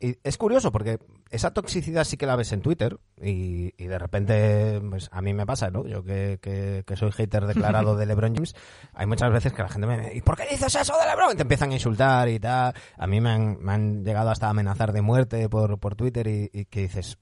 es 0.00 0.36
curioso 0.38 0.72
porque 0.72 0.98
esa 1.34 1.52
toxicidad 1.52 2.04
sí 2.04 2.16
que 2.16 2.26
la 2.26 2.36
ves 2.36 2.52
en 2.52 2.60
Twitter 2.60 2.98
y, 3.20 3.70
de 3.76 3.98
repente, 3.98 4.80
pues 4.88 5.08
a 5.12 5.20
mí 5.20 5.34
me 5.34 5.46
pasa, 5.46 5.70
¿no? 5.70 5.86
Yo 5.86 6.04
que, 6.04 6.38
que, 6.40 6.96
soy 6.96 7.10
hater 7.12 7.46
declarado 7.46 7.96
de 7.96 8.06
LeBron 8.06 8.34
James, 8.34 8.54
hay 8.92 9.06
muchas 9.06 9.32
veces 9.32 9.52
que 9.52 9.62
la 9.62 9.68
gente 9.68 9.86
me 9.86 9.98
dice, 9.98 10.16
¿y 10.16 10.20
por 10.20 10.36
qué 10.36 10.44
dices 10.50 10.74
eso 10.74 10.94
de 10.98 11.06
LeBron? 11.06 11.32
Y 11.32 11.36
te 11.36 11.42
empiezan 11.42 11.70
a 11.70 11.74
insultar 11.74 12.28
y 12.28 12.38
tal. 12.38 12.72
A 12.96 13.06
mí 13.06 13.20
me 13.20 13.30
han, 13.30 13.58
me 13.60 13.72
han 13.72 14.04
llegado 14.04 14.30
hasta 14.30 14.46
a 14.46 14.50
amenazar 14.50 14.92
de 14.92 15.02
muerte 15.02 15.48
por, 15.48 15.78
por 15.78 15.96
Twitter 15.96 16.26
y, 16.28 16.66
que 16.66 16.82
dices, 16.82 17.18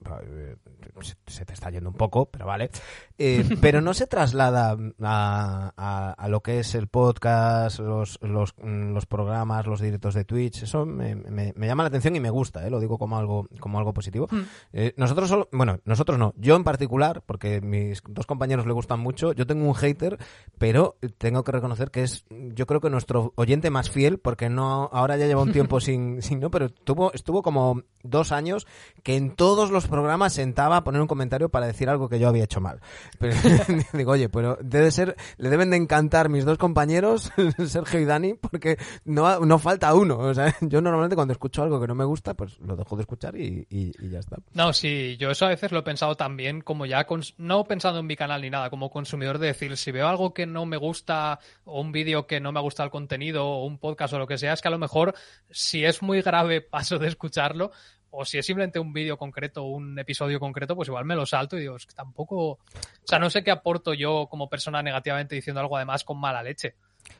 se 1.27 1.45
te 1.45 1.53
está 1.53 1.71
yendo 1.71 1.89
un 1.89 1.95
poco, 1.95 2.27
pero 2.27 2.45
vale. 2.45 2.69
Eh, 3.17 3.43
pero 3.61 3.81
no 3.81 3.93
se 3.93 4.05
traslada 4.05 4.77
a, 5.01 6.13
a, 6.17 6.27
lo 6.27 6.41
que 6.41 6.59
es 6.59 6.75
el 6.75 6.87
podcast, 6.87 7.79
los, 7.79 8.19
los, 8.21 8.53
los 8.61 9.05
programas, 9.07 9.65
los 9.65 9.81
directos 9.81 10.13
de 10.13 10.25
Twitch. 10.25 10.63
Eso 10.63 10.85
me, 10.85 11.15
me, 11.15 11.53
me 11.55 11.67
llama 11.67 11.83
la 11.83 11.87
atención 11.87 12.15
y 12.15 12.19
me 12.19 12.29
gusta, 12.29 12.65
¿eh? 12.65 12.69
lo 12.69 12.79
digo 12.79 12.97
como 12.99 13.17
algo, 13.17 13.47
como 13.59 13.79
algo 13.79 13.93
positivo. 13.93 14.02
Hmm. 14.11 14.43
Eh, 14.73 14.93
nosotros 14.97 15.29
solo, 15.29 15.49
bueno, 15.51 15.79
nosotros 15.85 16.17
no, 16.17 16.33
yo 16.37 16.55
en 16.55 16.63
particular, 16.63 17.23
porque 17.25 17.61
mis 17.61 18.01
dos 18.07 18.25
compañeros 18.25 18.65
le 18.65 18.73
gustan 18.73 18.99
mucho, 18.99 19.33
yo 19.33 19.47
tengo 19.47 19.65
un 19.65 19.75
hater, 19.75 20.17
pero 20.57 20.97
tengo 21.17 21.43
que 21.43 21.51
reconocer 21.51 21.91
que 21.91 22.03
es, 22.03 22.25
yo 22.29 22.65
creo 22.65 22.81
que 22.81 22.89
nuestro 22.89 23.33
oyente 23.35 23.69
más 23.69 23.89
fiel, 23.89 24.19
porque 24.19 24.49
no, 24.49 24.89
ahora 24.91 25.17
ya 25.17 25.27
lleva 25.27 25.41
un 25.41 25.51
tiempo 25.51 25.79
sin, 25.81 26.21
sin, 26.21 26.39
no, 26.39 26.51
pero 26.51 26.65
estuvo, 26.65 27.13
estuvo 27.13 27.41
como 27.41 27.83
dos 28.03 28.31
años 28.31 28.67
que 29.01 29.15
en 29.15 29.35
todos 29.35 29.71
los 29.71 29.87
programas 29.87 30.33
sentaba 30.33 30.77
a 30.77 30.83
poner 30.83 31.01
un 31.01 31.07
comentario 31.07 31.49
para 31.49 31.67
decir 31.67 31.89
algo 31.89 32.09
que 32.09 32.19
yo 32.19 32.29
había 32.29 32.43
hecho 32.43 32.61
mal. 32.61 32.79
Pero 33.19 33.35
digo, 33.93 34.11
oye, 34.11 34.29
pero 34.29 34.57
debe 34.61 34.91
ser, 34.91 35.15
le 35.37 35.49
deben 35.49 35.71
de 35.71 35.77
encantar 35.77 36.29
mis 36.29 36.45
dos 36.45 36.57
compañeros, 36.57 37.31
Sergio 37.67 37.99
y 37.99 38.05
Dani, 38.05 38.33
porque 38.35 38.77
no, 39.05 39.39
no 39.39 39.59
falta 39.59 39.93
uno. 39.93 40.17
O 40.19 40.33
sea, 40.33 40.55
yo 40.61 40.81
normalmente 40.81 41.15
cuando 41.15 41.33
escucho 41.33 41.63
algo 41.63 41.79
que 41.79 41.87
no 41.87 41.95
me 41.95 42.05
gusta, 42.05 42.33
pues 42.33 42.59
lo 42.59 42.75
dejo 42.75 42.95
de 42.95 43.01
escuchar 43.01 43.35
y, 43.35 43.65
ya 44.09 44.19
está. 44.19 44.37
No, 44.53 44.73
sí, 44.73 45.17
yo 45.17 45.31
eso 45.31 45.45
a 45.45 45.49
veces 45.49 45.71
lo 45.71 45.79
he 45.79 45.83
pensado 45.83 46.15
también, 46.15 46.61
como 46.61 46.85
ya, 46.85 47.05
no 47.37 47.63
pensando 47.63 47.99
en 47.99 48.05
mi 48.05 48.15
canal 48.15 48.41
ni 48.41 48.49
nada, 48.49 48.69
como 48.69 48.89
consumidor 48.89 49.37
de 49.37 49.47
decir, 49.47 49.77
si 49.77 49.91
veo 49.91 50.07
algo 50.07 50.33
que 50.33 50.45
no 50.45 50.65
me 50.65 50.77
gusta, 50.77 51.39
o 51.65 51.81
un 51.81 51.91
vídeo 51.91 52.27
que 52.27 52.39
no 52.39 52.51
me 52.51 52.61
gusta 52.61 52.83
el 52.83 52.89
contenido, 52.89 53.45
o 53.45 53.65
un 53.65 53.77
podcast 53.77 54.13
o 54.13 54.19
lo 54.19 54.27
que 54.27 54.37
sea, 54.37 54.53
es 54.53 54.61
que 54.61 54.67
a 54.67 54.71
lo 54.71 54.77
mejor, 54.77 55.13
si 55.49 55.85
es 55.85 56.01
muy 56.01 56.21
grave, 56.21 56.61
paso 56.61 56.99
de 56.99 57.07
escucharlo, 57.07 57.71
o 58.15 58.25
si 58.25 58.37
es 58.37 58.45
simplemente 58.45 58.79
un 58.79 58.93
vídeo 58.93 59.17
concreto 59.17 59.63
o 59.63 59.69
un 59.69 59.97
episodio 59.97 60.39
concreto, 60.39 60.75
pues 60.75 60.87
igual 60.87 61.03
me 61.03 61.15
lo 61.15 61.25
salto 61.25 61.57
y 61.57 61.61
digo, 61.61 61.75
es 61.75 61.87
que 61.87 61.95
tampoco. 61.95 62.51
O 62.51 62.59
sea, 63.05 63.17
no 63.17 63.29
sé 63.29 63.43
qué 63.43 63.49
aporto 63.49 63.93
yo 63.95 64.27
como 64.29 64.49
persona 64.49 64.83
negativamente 64.83 65.33
diciendo 65.33 65.59
algo 65.59 65.77
además 65.77 66.03
con 66.03 66.19
mala 66.19 66.43
leche. 66.43 66.75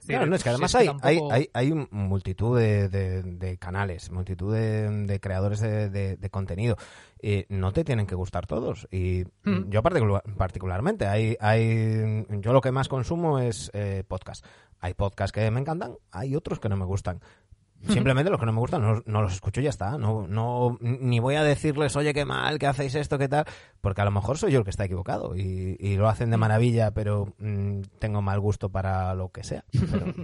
Claro, 0.06 0.28
no, 0.28 0.36
es 0.36 0.44
que 0.44 0.50
además 0.50 0.76
hay, 0.76 0.90
hay, 1.02 1.20
hay, 1.30 1.50
hay, 1.52 1.74
multitud 1.92 2.58
de, 2.58 2.88
de, 2.88 3.58
canales, 3.58 4.12
multitud 4.12 4.54
de, 4.54 5.20
creadores 5.20 5.60
de, 5.60 6.30
contenido. 6.32 6.78
y 7.22 7.46
no 7.50 7.74
te 7.74 7.84
tienen 7.84 8.06
que 8.06 8.16
gustar 8.16 8.46
todos. 8.46 8.88
Y 8.92 9.26
mm. 9.44 9.70
yo 9.70 9.82
particularmente, 9.84 11.08
hay, 11.08 11.36
hay, 11.42 12.26
yo 12.40 12.54
lo 12.54 12.62
que 12.62 12.72
más 12.72 12.88
consumo 12.88 13.40
es 13.40 13.72
eh, 13.74 14.04
podcast. 14.08 14.46
Hay 14.80 14.94
podcasts 14.94 15.34
que 15.34 15.50
me 15.52 15.60
encantan, 15.60 15.96
hay 16.12 16.36
otros 16.36 16.60
que 16.60 16.70
no 16.70 16.78
me 16.78 16.86
gustan. 16.86 17.20
Simplemente 17.88 18.32
los 18.32 18.40
que 18.40 18.46
no 18.46 18.54
me 18.54 18.60
gustan 18.60 19.04
no, 19.06 19.22
los 19.22 19.34
escucho 19.34 19.60
y 19.60 19.66
ya 19.66 19.70
está. 19.70 19.98
No, 19.98 20.26
no, 20.28 20.78
ni 20.80 21.20
voy 21.20 21.36
a 21.36 21.44
decirles, 21.44 21.96
oye, 21.96 22.14
qué 22.14 22.26
mal, 22.26 22.60
que 22.60 22.68
hacéis 22.68 22.96
esto, 22.96 23.18
qué 23.18 23.28
tal, 23.28 23.46
porque 23.82 24.02
a 24.02 24.06
lo 24.06 24.12
mejor 24.12 24.38
soy 24.38 24.52
yo 24.52 24.60
el 24.60 24.64
que 24.64 24.70
está 24.70 24.86
equivocado 24.86 25.36
y, 25.36 25.98
lo 25.98 26.10
hacen 26.10 26.32
de 26.32 26.38
maravilla, 26.38 26.92
pero 26.92 27.34
mm, 27.38 27.82
tengo 28.00 28.22
mal 28.22 28.40
gusto 28.40 28.70
para 28.70 29.14
lo 29.14 29.30
que 29.30 29.44
sea. 29.44 29.64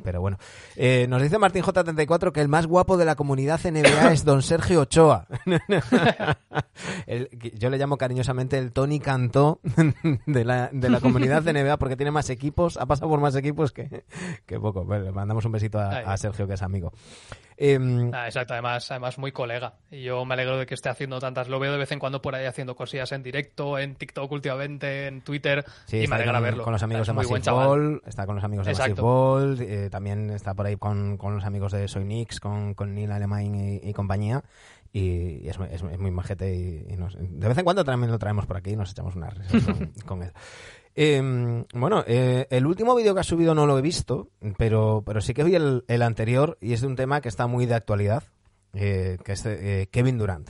Pero, 0.03 0.21
bueno. 0.21 0.37
Eh, 0.75 1.05
nos 1.09 1.21
dice 1.21 1.37
Martín 1.37 1.63
J34 1.63 2.31
que 2.31 2.41
el 2.41 2.47
más 2.47 2.65
guapo 2.65 2.97
de 2.97 3.05
la 3.05 3.15
comunidad 3.15 3.59
NBA 3.63 4.13
es 4.13 4.25
don 4.25 4.41
Sergio 4.41 4.81
Ochoa. 4.81 5.27
yo 7.57 7.69
le 7.69 7.77
llamo 7.77 7.97
cariñosamente 7.97 8.57
el 8.57 8.71
Tony 8.71 8.99
Cantó 8.99 9.59
de 10.25 10.45
la, 10.45 10.69
de 10.71 10.89
la 10.89 11.01
comunidad 11.01 11.43
NBA 11.43 11.77
porque 11.77 11.95
tiene 11.95 12.11
más 12.11 12.29
equipos, 12.29 12.77
ha 12.77 12.85
pasado 12.85 13.09
por 13.09 13.19
más 13.19 13.35
equipos 13.35 13.71
que, 13.71 14.03
que 14.45 14.59
poco. 14.59 14.85
Bueno, 14.85 15.05
le 15.05 15.11
mandamos 15.11 15.45
un 15.45 15.51
besito 15.51 15.79
a 15.79 16.17
Sergio, 16.17 16.47
que 16.47 16.53
es 16.53 16.61
amigo. 16.61 16.91
Em, 17.61 18.09
ah, 18.13 18.25
exacto, 18.27 18.53
además, 18.53 18.89
además 18.89 19.17
muy 19.17 19.33
colega. 19.33 19.73
Y 19.91 20.03
yo 20.03 20.23
me 20.23 20.33
alegro 20.33 20.57
de 20.57 20.65
que 20.65 20.75
esté 20.75 20.87
haciendo 20.87 21.19
tantas. 21.19 21.49
Lo 21.49 21.59
veo 21.59 21.73
de 21.73 21.77
vez 21.77 21.91
en 21.91 21.99
cuando 21.99 22.21
por 22.21 22.33
ahí 22.33 22.45
haciendo 22.45 22.73
cosillas 22.73 23.11
en 23.11 23.21
directo, 23.21 23.77
en 23.77 23.95
TikTok 23.95 24.31
últimamente, 24.31 25.07
en 25.07 25.21
Twitter. 25.21 25.65
y 25.91 26.07
me 26.07 26.15
alegra 26.15 26.39
verlo. 26.39 26.63
Con 26.63 26.71
los 26.71 26.83
amigos 26.83 27.07
de 27.07 27.13
Massive 27.13 27.51
Ball, 27.51 28.01
está 28.05 28.25
con 28.25 28.35
los 28.35 28.45
amigos 28.45 28.65
de 28.65 28.71
Massive 28.71 29.01
Ball, 29.01 29.57
eh, 29.59 29.89
también 29.91 30.29
está 30.29 30.53
por 30.53 30.67
ahí 30.67 30.77
con, 30.77 31.17
con, 31.17 31.35
los 31.35 31.43
amigos 31.43 31.73
de 31.73 31.89
Soy 31.89 32.05
Nix, 32.05 32.39
con, 32.39 32.75
con 32.75 32.95
Neil 32.95 33.11
Alemán 33.11 33.53
y, 33.83 33.91
compañía 33.91 34.41
y, 34.93 35.45
es, 35.49 35.59
es, 35.69 35.83
muy 35.83 36.11
majete 36.11 36.55
y, 36.55 36.95
de 36.95 37.47
vez 37.47 37.57
en 37.57 37.65
cuando 37.65 37.83
también 37.83 38.09
lo 38.09 38.19
traemos 38.19 38.45
por 38.45 38.55
aquí 38.55 38.71
y 38.71 38.75
nos 38.77 38.91
echamos 38.91 39.17
una 39.17 39.31
risa 39.31 39.75
con, 40.05 40.23
él. 40.23 40.31
Em, 41.01 41.63
bueno, 41.73 42.03
eh, 42.05 42.45
el 42.49 42.65
último 42.65 42.93
vídeo 42.93 43.13
que 43.13 43.21
ha 43.21 43.23
subido 43.23 43.55
no 43.55 43.65
lo 43.65 43.79
he 43.79 43.81
visto, 43.81 44.31
pero, 44.57 45.01
pero 45.05 45.21
sí 45.21 45.33
que 45.33 45.45
vi 45.45 45.55
el, 45.55 45.85
el 45.87 46.01
anterior 46.01 46.57
y 46.59 46.73
es 46.73 46.81
de 46.81 46.87
un 46.87 46.97
tema 46.97 47.21
que 47.21 47.29
está 47.29 47.47
muy 47.47 47.65
de 47.65 47.73
actualidad, 47.73 48.23
eh, 48.73 49.17
que 49.23 49.31
es 49.31 49.45
eh, 49.45 49.87
Kevin 49.93 50.17
Durant. 50.17 50.49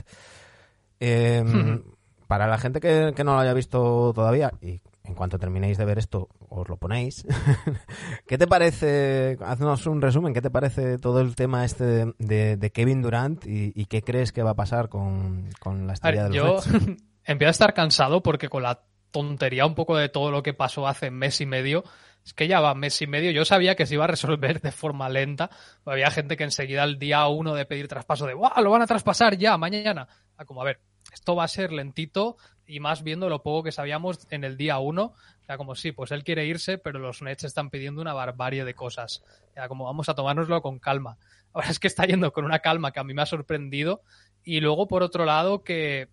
Em, 0.98 1.84
para 2.26 2.48
la 2.48 2.58
gente 2.58 2.80
que, 2.80 3.14
no 3.22 3.34
lo 3.34 3.38
haya 3.38 3.54
visto 3.54 4.12
todavía, 4.12 4.50
y 4.60 4.80
en 5.04 5.14
cuanto 5.14 5.38
terminéis 5.38 5.78
de 5.78 5.84
ver 5.84 5.98
esto, 6.00 6.28
os 6.48 6.68
lo 6.68 6.76
ponéis. 6.78 7.24
¿Qué 8.26 8.36
te 8.36 8.48
parece, 8.48 9.38
haznos 9.42 9.86
un 9.86 10.02
resumen, 10.02 10.34
qué 10.34 10.42
te 10.42 10.50
parece 10.50 10.98
todo 10.98 11.20
el 11.20 11.36
tema 11.36 11.64
este 11.64 12.12
de, 12.18 12.70
Kevin 12.74 13.02
Durant 13.02 13.46
y, 13.46 13.84
qué 13.84 14.02
crees 14.02 14.32
que 14.32 14.42
va 14.42 14.50
a 14.50 14.56
pasar 14.56 14.88
con, 14.88 15.48
la 15.86 15.92
historia 15.92 16.24
de 16.24 16.30
los 16.30 16.66
Yo 16.66 16.80
empiezo 17.24 17.50
a 17.50 17.50
estar 17.50 17.72
cansado 17.72 18.20
porque 18.20 18.48
con 18.48 18.64
la 18.64 18.80
tontería 19.10 19.66
un 19.66 19.74
poco 19.74 19.96
de 19.96 20.08
todo 20.08 20.30
lo 20.30 20.42
que 20.42 20.54
pasó 20.54 20.86
hace 20.86 21.10
mes 21.10 21.40
y 21.40 21.46
medio. 21.46 21.84
Es 22.24 22.34
que 22.34 22.48
ya 22.48 22.60
va 22.60 22.74
mes 22.74 23.00
y 23.00 23.06
medio. 23.06 23.30
Yo 23.30 23.44
sabía 23.44 23.74
que 23.74 23.86
se 23.86 23.94
iba 23.94 24.04
a 24.04 24.08
resolver 24.08 24.60
de 24.60 24.72
forma 24.72 25.08
lenta. 25.08 25.50
Había 25.84 26.10
gente 26.10 26.36
que 26.36 26.44
enseguida 26.44 26.82
al 26.82 26.98
día 26.98 27.26
uno 27.28 27.54
de 27.54 27.64
pedir 27.64 27.88
traspaso 27.88 28.26
de 28.26 28.34
¡Wow! 28.34 28.50
Lo 28.62 28.70
van 28.70 28.82
a 28.82 28.86
traspasar 28.86 29.36
ya, 29.36 29.56
mañana. 29.56 30.06
Ah, 30.36 30.44
como, 30.44 30.60
a 30.60 30.64
ver, 30.64 30.80
esto 31.12 31.34
va 31.34 31.44
a 31.44 31.48
ser 31.48 31.72
lentito 31.72 32.36
y 32.66 32.80
más 32.80 33.02
viendo 33.02 33.28
lo 33.28 33.42
poco 33.42 33.64
que 33.64 33.72
sabíamos 33.72 34.26
en 34.30 34.44
el 34.44 34.56
día 34.56 34.78
uno. 34.78 35.14
Ya 35.48 35.56
como 35.56 35.74
sí, 35.74 35.92
pues 35.92 36.12
él 36.12 36.22
quiere 36.22 36.46
irse, 36.46 36.78
pero 36.78 36.98
los 36.98 37.22
Nets 37.22 37.44
están 37.44 37.70
pidiendo 37.70 38.00
una 38.00 38.12
barbarie 38.12 38.64
de 38.64 38.74
cosas. 38.74 39.24
Ya 39.56 39.66
como 39.66 39.86
vamos 39.86 40.08
a 40.08 40.14
tomárnoslo 40.14 40.62
con 40.62 40.78
calma. 40.78 41.18
Ahora 41.52 41.68
es 41.68 41.80
que 41.80 41.88
está 41.88 42.04
yendo 42.04 42.32
con 42.32 42.44
una 42.44 42.60
calma 42.60 42.92
que 42.92 43.00
a 43.00 43.04
mí 43.04 43.14
me 43.14 43.22
ha 43.22 43.26
sorprendido. 43.26 44.02
Y 44.44 44.60
luego, 44.60 44.86
por 44.86 45.02
otro 45.02 45.24
lado, 45.24 45.64
que 45.64 46.08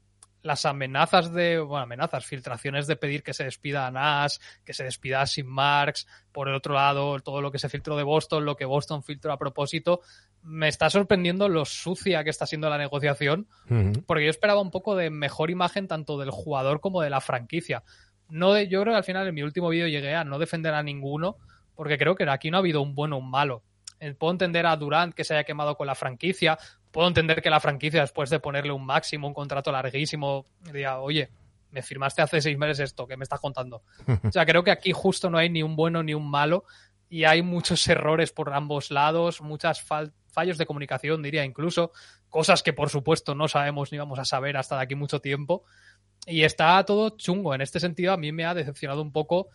las 0.48 0.66
amenazas 0.66 1.32
de, 1.32 1.60
bueno, 1.60 1.84
amenazas, 1.84 2.26
filtraciones 2.26 2.88
de 2.88 2.96
pedir 2.96 3.22
que 3.22 3.34
se 3.34 3.44
despida 3.44 3.86
a 3.86 3.92
Nash, 3.92 4.38
que 4.66 4.74
se 4.74 4.84
despida 4.84 5.22
a 5.22 5.28
Sim 5.28 5.46
Marks, 5.46 6.08
por 6.32 6.48
el 6.48 6.56
otro 6.56 6.74
lado, 6.74 7.20
todo 7.20 7.42
lo 7.42 7.52
que 7.52 7.60
se 7.60 7.70
filtró 7.70 7.96
de 7.96 8.04
Boston, 8.04 8.46
lo 8.46 8.56
que 8.56 8.66
Boston 8.66 9.04
filtró 9.04 9.32
a 9.32 9.38
propósito, 9.38 10.02
me 10.42 10.68
está 10.68 10.90
sorprendiendo 10.90 11.50
lo 11.50 11.66
sucia 11.66 12.24
que 12.24 12.30
está 12.30 12.46
siendo 12.46 12.70
la 12.70 12.78
negociación, 12.78 13.48
porque 14.06 14.24
yo 14.24 14.30
esperaba 14.30 14.62
un 14.62 14.72
poco 14.72 14.96
de 14.96 15.10
mejor 15.10 15.52
imagen 15.52 15.88
tanto 15.88 16.18
del 16.18 16.32
jugador 16.32 16.80
como 16.80 17.02
de 17.02 17.10
la 17.10 17.22
franquicia. 17.22 17.84
No 18.30 18.60
yo 18.60 18.82
creo 18.82 18.94
que 18.94 18.98
al 18.98 19.04
final 19.04 19.28
en 19.28 19.36
mi 19.36 19.44
último 19.44 19.70
vídeo 19.70 19.88
llegué 19.88 20.16
a 20.16 20.24
no 20.24 20.40
defender 20.40 20.74
a 20.74 20.84
ninguno, 20.84 21.38
porque 21.76 21.98
creo 21.98 22.16
que 22.16 22.30
aquí 22.30 22.50
no 22.50 22.58
ha 22.58 22.60
habido 22.60 22.82
un 22.82 22.96
bueno 22.96 23.18
o 23.18 23.20
un 23.20 23.30
malo. 23.30 23.64
Eh, 24.00 24.14
puedo 24.14 24.32
entender 24.32 24.66
a 24.66 24.76
Durant 24.76 25.14
que 25.14 25.24
se 25.24 25.34
haya 25.34 25.44
quemado 25.44 25.76
con 25.76 25.88
la 25.88 25.96
franquicia, 25.96 26.58
puedo 26.98 27.10
entender 27.10 27.44
que 27.44 27.52
la 27.52 27.60
franquicia, 27.60 28.02
después 28.02 28.32
de 28.32 28.40
ponerle 28.40 28.72
un 28.72 28.84
máximo, 28.84 29.28
un 29.28 29.34
contrato 29.36 29.72
larguísimo, 29.72 30.48
diga, 30.74 30.98
oye, 30.98 31.30
me 31.70 31.84
firmaste 31.84 32.24
hace 32.24 32.42
seis 32.42 32.58
meses 32.58 32.80
esto, 32.80 33.06
que 33.06 33.16
me 33.16 33.22
estás 33.22 33.40
contando? 33.40 33.84
o 34.28 34.32
sea, 34.32 34.48
creo 34.48 34.64
que 34.64 34.72
aquí 34.72 34.94
justo 34.94 35.30
no 35.30 35.38
hay 35.38 35.48
ni 35.48 35.62
un 35.62 35.76
bueno 35.76 36.02
ni 36.02 36.16
un 36.16 36.28
malo 36.28 36.64
y 37.08 37.26
hay 37.26 37.44
muchos 37.44 37.88
errores 37.88 38.32
por 38.32 38.52
ambos 38.52 38.90
lados, 38.90 39.42
muchas 39.42 39.80
fallos 39.80 40.58
de 40.58 40.66
comunicación, 40.66 41.22
diría 41.22 41.46
incluso, 41.46 41.92
cosas 42.30 42.64
que 42.64 42.74
por 42.74 42.90
supuesto 42.90 43.36
no 43.36 43.48
sabemos 43.48 43.92
ni 43.92 44.00
vamos 44.00 44.18
a 44.18 44.26
saber 44.26 44.58
hasta 44.58 44.78
de 44.78 44.82
aquí 44.82 44.96
mucho 44.96 45.22
tiempo. 45.22 45.66
Y 46.26 46.46
está 46.46 46.84
todo 46.84 47.12
chungo. 47.12 47.54
En 47.54 47.62
este 47.62 47.80
sentido, 47.80 48.12
a 48.12 48.18
mí 48.18 48.32
me 48.32 48.46
ha 48.46 48.56
decepcionado 48.56 49.04
un 49.04 49.12
poco 49.12 49.50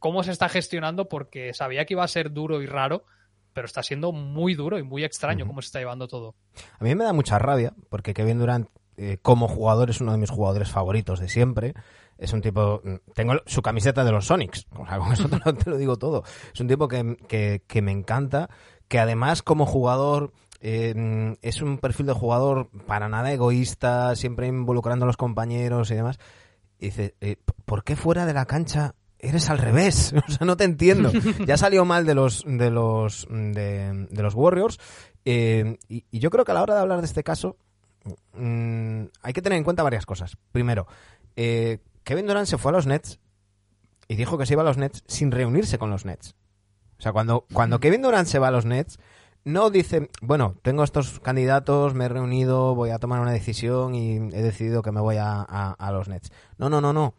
cómo 0.00 0.24
se 0.24 0.32
está 0.32 0.48
gestionando 0.48 1.08
porque 1.08 1.54
sabía 1.54 1.84
que 1.84 1.94
iba 1.94 2.02
a 2.02 2.08
ser 2.08 2.32
duro 2.32 2.60
y 2.60 2.66
raro 2.66 3.04
pero 3.52 3.66
está 3.66 3.82
siendo 3.82 4.12
muy 4.12 4.54
duro 4.54 4.78
y 4.78 4.82
muy 4.82 5.04
extraño 5.04 5.46
cómo 5.46 5.62
se 5.62 5.66
está 5.66 5.78
llevando 5.78 6.08
todo. 6.08 6.34
A 6.78 6.84
mí 6.84 6.94
me 6.94 7.04
da 7.04 7.12
mucha 7.12 7.38
rabia, 7.38 7.74
porque 7.88 8.14
Kevin 8.14 8.38
Durant, 8.38 8.68
eh, 8.96 9.18
como 9.22 9.48
jugador, 9.48 9.90
es 9.90 10.00
uno 10.00 10.12
de 10.12 10.18
mis 10.18 10.30
jugadores 10.30 10.70
favoritos 10.70 11.20
de 11.20 11.28
siempre. 11.28 11.74
Es 12.18 12.32
un 12.32 12.42
tipo. 12.42 12.82
Tengo 13.14 13.34
su 13.46 13.62
camiseta 13.62 14.04
de 14.04 14.12
los 14.12 14.26
Sonics, 14.26 14.66
con 14.74 14.86
eso 15.12 15.28
te 15.28 15.70
lo, 15.70 15.76
digo 15.76 15.96
todo. 15.96 16.24
Es 16.52 16.60
un 16.60 16.68
tipo 16.68 16.88
que, 16.88 17.62
que, 17.66 17.82
me 17.82 17.92
encanta, 17.92 18.50
que 18.88 18.98
además, 18.98 19.42
como 19.42 19.66
jugador. 19.66 20.32
Eh, 20.62 21.38
es 21.40 21.62
un 21.62 21.78
perfil 21.78 22.04
de 22.04 22.12
jugador 22.12 22.68
para 22.86 23.08
nada 23.08 23.32
egoísta, 23.32 24.14
siempre 24.14 24.46
involucrando 24.46 25.04
a 25.04 25.06
los 25.06 25.16
compañeros 25.16 25.90
y 25.90 25.94
demás. 25.94 26.18
Y 26.78 26.86
dice, 26.86 27.14
eh, 27.22 27.36
¿por 27.64 27.82
qué 27.82 27.96
fuera 27.96 28.26
de 28.26 28.34
la 28.34 28.44
cancha 28.44 28.94
eres 29.22 29.50
al 29.50 29.58
revés, 29.58 30.12
o 30.28 30.30
sea, 30.30 30.46
no 30.46 30.56
te 30.56 30.64
entiendo. 30.64 31.12
Ya 31.46 31.56
salió 31.56 31.84
mal 31.84 32.06
de 32.06 32.14
los 32.14 32.44
de 32.46 32.70
los 32.70 33.26
de, 33.30 34.06
los 34.10 34.34
Warriors 34.34 34.78
eh, 35.24 35.78
y, 35.88 36.04
yo 36.18 36.30
creo 36.30 36.44
que 36.44 36.52
a 36.52 36.54
la 36.54 36.62
hora 36.62 36.74
de 36.74 36.80
hablar 36.80 37.00
de 37.00 37.06
este 37.06 37.22
caso 37.22 37.56
mm, 38.34 39.04
hay 39.22 39.32
que 39.32 39.42
tener 39.42 39.58
en 39.58 39.64
cuenta 39.64 39.82
varias 39.82 40.06
cosas. 40.06 40.36
Primero, 40.52 40.86
eh, 41.36 41.78
Kevin 42.04 42.26
Durant 42.26 42.46
se 42.46 42.58
fue 42.58 42.70
a 42.70 42.74
los 42.74 42.86
Nets 42.86 43.18
y 44.08 44.16
dijo 44.16 44.38
que 44.38 44.46
se 44.46 44.54
iba 44.54 44.62
a 44.62 44.66
los 44.66 44.76
Nets 44.76 45.02
sin 45.06 45.30
reunirse 45.30 45.78
con 45.78 45.90
los 45.90 46.04
Nets. 46.04 46.34
O 46.98 47.02
sea, 47.02 47.12
cuando, 47.12 47.46
cuando 47.52 47.80
Kevin 47.80 48.02
Durant 48.02 48.28
se 48.28 48.38
va 48.38 48.48
a 48.48 48.50
los 48.50 48.66
Nets, 48.66 48.98
no 49.44 49.70
dice, 49.70 50.10
bueno, 50.20 50.56
tengo 50.62 50.84
estos 50.84 51.20
candidatos, 51.20 51.94
me 51.94 52.04
he 52.04 52.08
reunido, 52.08 52.74
voy 52.74 52.90
a 52.90 52.98
tomar 52.98 53.20
una 53.20 53.32
decisión 53.32 53.94
y 53.94 54.16
he 54.16 54.42
decidido 54.42 54.82
que 54.82 54.92
me 54.92 55.00
voy 55.00 55.16
a, 55.16 55.42
a 55.42 55.92
los 55.92 56.08
Nets. 56.08 56.30
No, 56.58 56.68
no, 56.68 56.80
no, 56.80 56.92
no. 56.92 57.14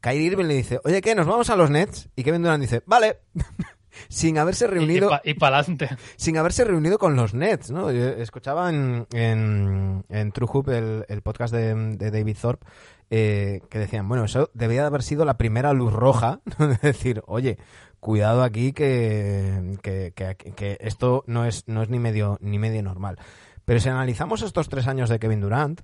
Kyrie 0.00 0.26
Irving 0.26 0.46
le 0.46 0.54
dice, 0.54 0.80
oye, 0.84 1.00
¿qué? 1.00 1.14
¿Nos 1.14 1.26
vamos 1.26 1.50
a 1.50 1.56
los 1.56 1.70
Nets? 1.70 2.08
Y 2.14 2.22
Kevin 2.22 2.42
Durant 2.42 2.60
dice, 2.60 2.82
vale. 2.86 3.18
sin 4.08 4.38
haberse 4.38 4.66
reunido... 4.66 5.10
Y, 5.24 5.34
para 5.34 5.58
adelante. 5.58 5.88
Sin 6.16 6.36
haberse 6.36 6.64
reunido 6.64 6.98
con 6.98 7.16
los 7.16 7.34
Nets, 7.34 7.70
¿no? 7.70 7.90
Yo 7.90 8.08
escuchaba 8.08 8.70
en, 8.70 9.06
en, 9.10 10.32
True 10.32 10.48
Hoop 10.52 10.68
el, 10.68 11.22
podcast 11.22 11.52
de, 11.52 11.96
David 11.96 12.36
Thorpe 12.40 12.66
eh, 13.10 13.62
que 13.70 13.78
decían, 13.78 14.08
bueno, 14.08 14.24
eso 14.24 14.50
debía 14.54 14.82
de 14.82 14.86
haber 14.86 15.02
sido 15.02 15.24
la 15.24 15.36
primera 15.36 15.72
luz 15.72 15.92
roja, 15.92 16.40
¿no? 16.58 16.68
de 16.68 16.78
decir, 16.80 17.22
oye, 17.26 17.58
cuidado 18.00 18.42
aquí 18.42 18.72
que, 18.72 19.78
que, 19.82 20.12
que, 20.14 20.78
esto 20.80 21.24
no 21.26 21.44
es, 21.44 21.66
no 21.66 21.82
es 21.82 21.88
ni 21.88 21.98
medio, 21.98 22.38
ni 22.40 22.58
medio 22.58 22.82
normal. 22.82 23.18
Pero 23.64 23.80
si 23.80 23.88
analizamos 23.88 24.42
estos 24.42 24.68
tres 24.68 24.86
años 24.86 25.10
de 25.10 25.18
Kevin 25.18 25.40
Durant, 25.40 25.82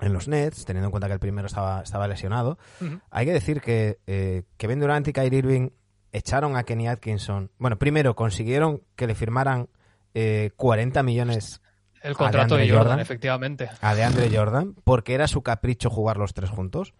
en 0.00 0.12
los 0.12 0.28
Nets, 0.28 0.64
teniendo 0.64 0.88
en 0.88 0.90
cuenta 0.90 1.06
que 1.06 1.14
el 1.14 1.20
primero 1.20 1.46
estaba, 1.46 1.82
estaba 1.82 2.08
lesionado. 2.08 2.58
Hay 3.10 3.26
que 3.26 3.32
decir 3.32 3.60
que 3.60 3.98
eh, 4.06 4.44
Kevin 4.56 4.80
Durant 4.80 5.06
y 5.08 5.12
Kyrie 5.12 5.38
Irving 5.38 5.68
echaron 6.12 6.56
a 6.56 6.64
Kenny 6.64 6.88
Atkinson. 6.88 7.50
Bueno, 7.58 7.78
primero 7.78 8.14
consiguieron 8.14 8.82
que 8.96 9.06
le 9.06 9.14
firmaran 9.14 9.68
eh, 10.14 10.50
40 10.56 11.02
millones. 11.02 11.60
El 12.02 12.14
contrato 12.14 12.56
de, 12.56 12.70
Jordan, 12.70 12.98
efectivamente. 12.98 13.68
A 13.80 13.94
de 13.94 14.04
Andre 14.04 14.30
Jordan, 14.34 14.74
porque 14.84 15.14
era 15.14 15.28
su 15.28 15.42
capricho 15.42 15.90
jugar 15.90 16.16
los 16.16 16.32
tres 16.32 16.48
juntos. 16.48 16.94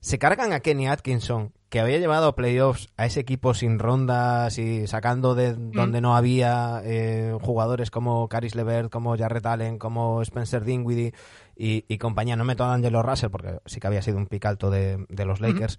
Se 0.00 0.18
cargan 0.18 0.52
a 0.52 0.60
Kenny 0.60 0.86
Atkinson, 0.86 1.52
que 1.68 1.80
había 1.80 1.98
llevado 1.98 2.28
a 2.28 2.34
playoffs 2.36 2.88
a 2.96 3.06
ese 3.06 3.20
equipo 3.20 3.52
sin 3.52 3.78
rondas 3.78 4.56
y 4.58 4.86
sacando 4.86 5.34
de 5.34 5.54
donde 5.54 6.00
no 6.00 6.16
había 6.16 6.80
eh, 6.84 7.36
jugadores 7.40 7.90
como 7.90 8.28
Caris 8.28 8.54
Levert, 8.54 8.90
como 8.90 9.16
Jarrett 9.16 9.46
Allen, 9.46 9.78
como 9.78 10.22
Spencer 10.22 10.64
Dinwiddie 10.64 11.14
y, 11.56 11.98
compañía. 11.98 12.36
No 12.36 12.44
meto 12.44 12.64
a 12.64 12.72
Angelo 12.72 13.02
Russell 13.02 13.30
porque 13.30 13.58
sí 13.66 13.80
que 13.80 13.86
había 13.86 14.02
sido 14.02 14.18
un 14.18 14.26
pic 14.26 14.46
alto 14.46 14.70
de, 14.70 15.04
los 15.10 15.40
Lakers. 15.40 15.78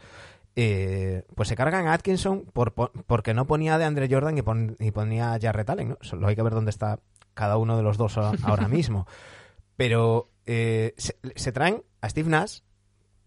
eh, 0.55 1.24
pues 1.36 1.47
se 1.47 1.55
cargan 1.55 1.88
a 1.88 1.93
Atkinson 1.93 2.45
por, 2.51 2.74
porque 2.74 3.34
no 3.34 3.47
ponía 3.47 3.78
de 3.78 3.86
Andre 3.86 4.09
Jordan 4.11 4.38
y, 4.38 4.91
ponía 4.91 5.34
a 5.34 5.39
Jarrett 5.39 5.70
Allen. 5.70 5.89
¿no? 5.89 5.97
Solo 6.01 6.28
hay 6.28 6.36
que 6.36 6.43
ver 6.43 6.53
dónde 6.53 6.72
está 6.72 6.99
cada 7.34 7.57
uno 7.57 7.78
de 7.78 7.84
los 7.84 7.97
dos 7.97 8.17
ahora 8.17 8.67
mismo. 8.67 9.07
Pero 9.78 10.30
eh, 10.45 10.93
se, 10.97 11.51
traen 11.53 11.84
a 12.01 12.09
Steve 12.09 12.30
Nash 12.30 12.59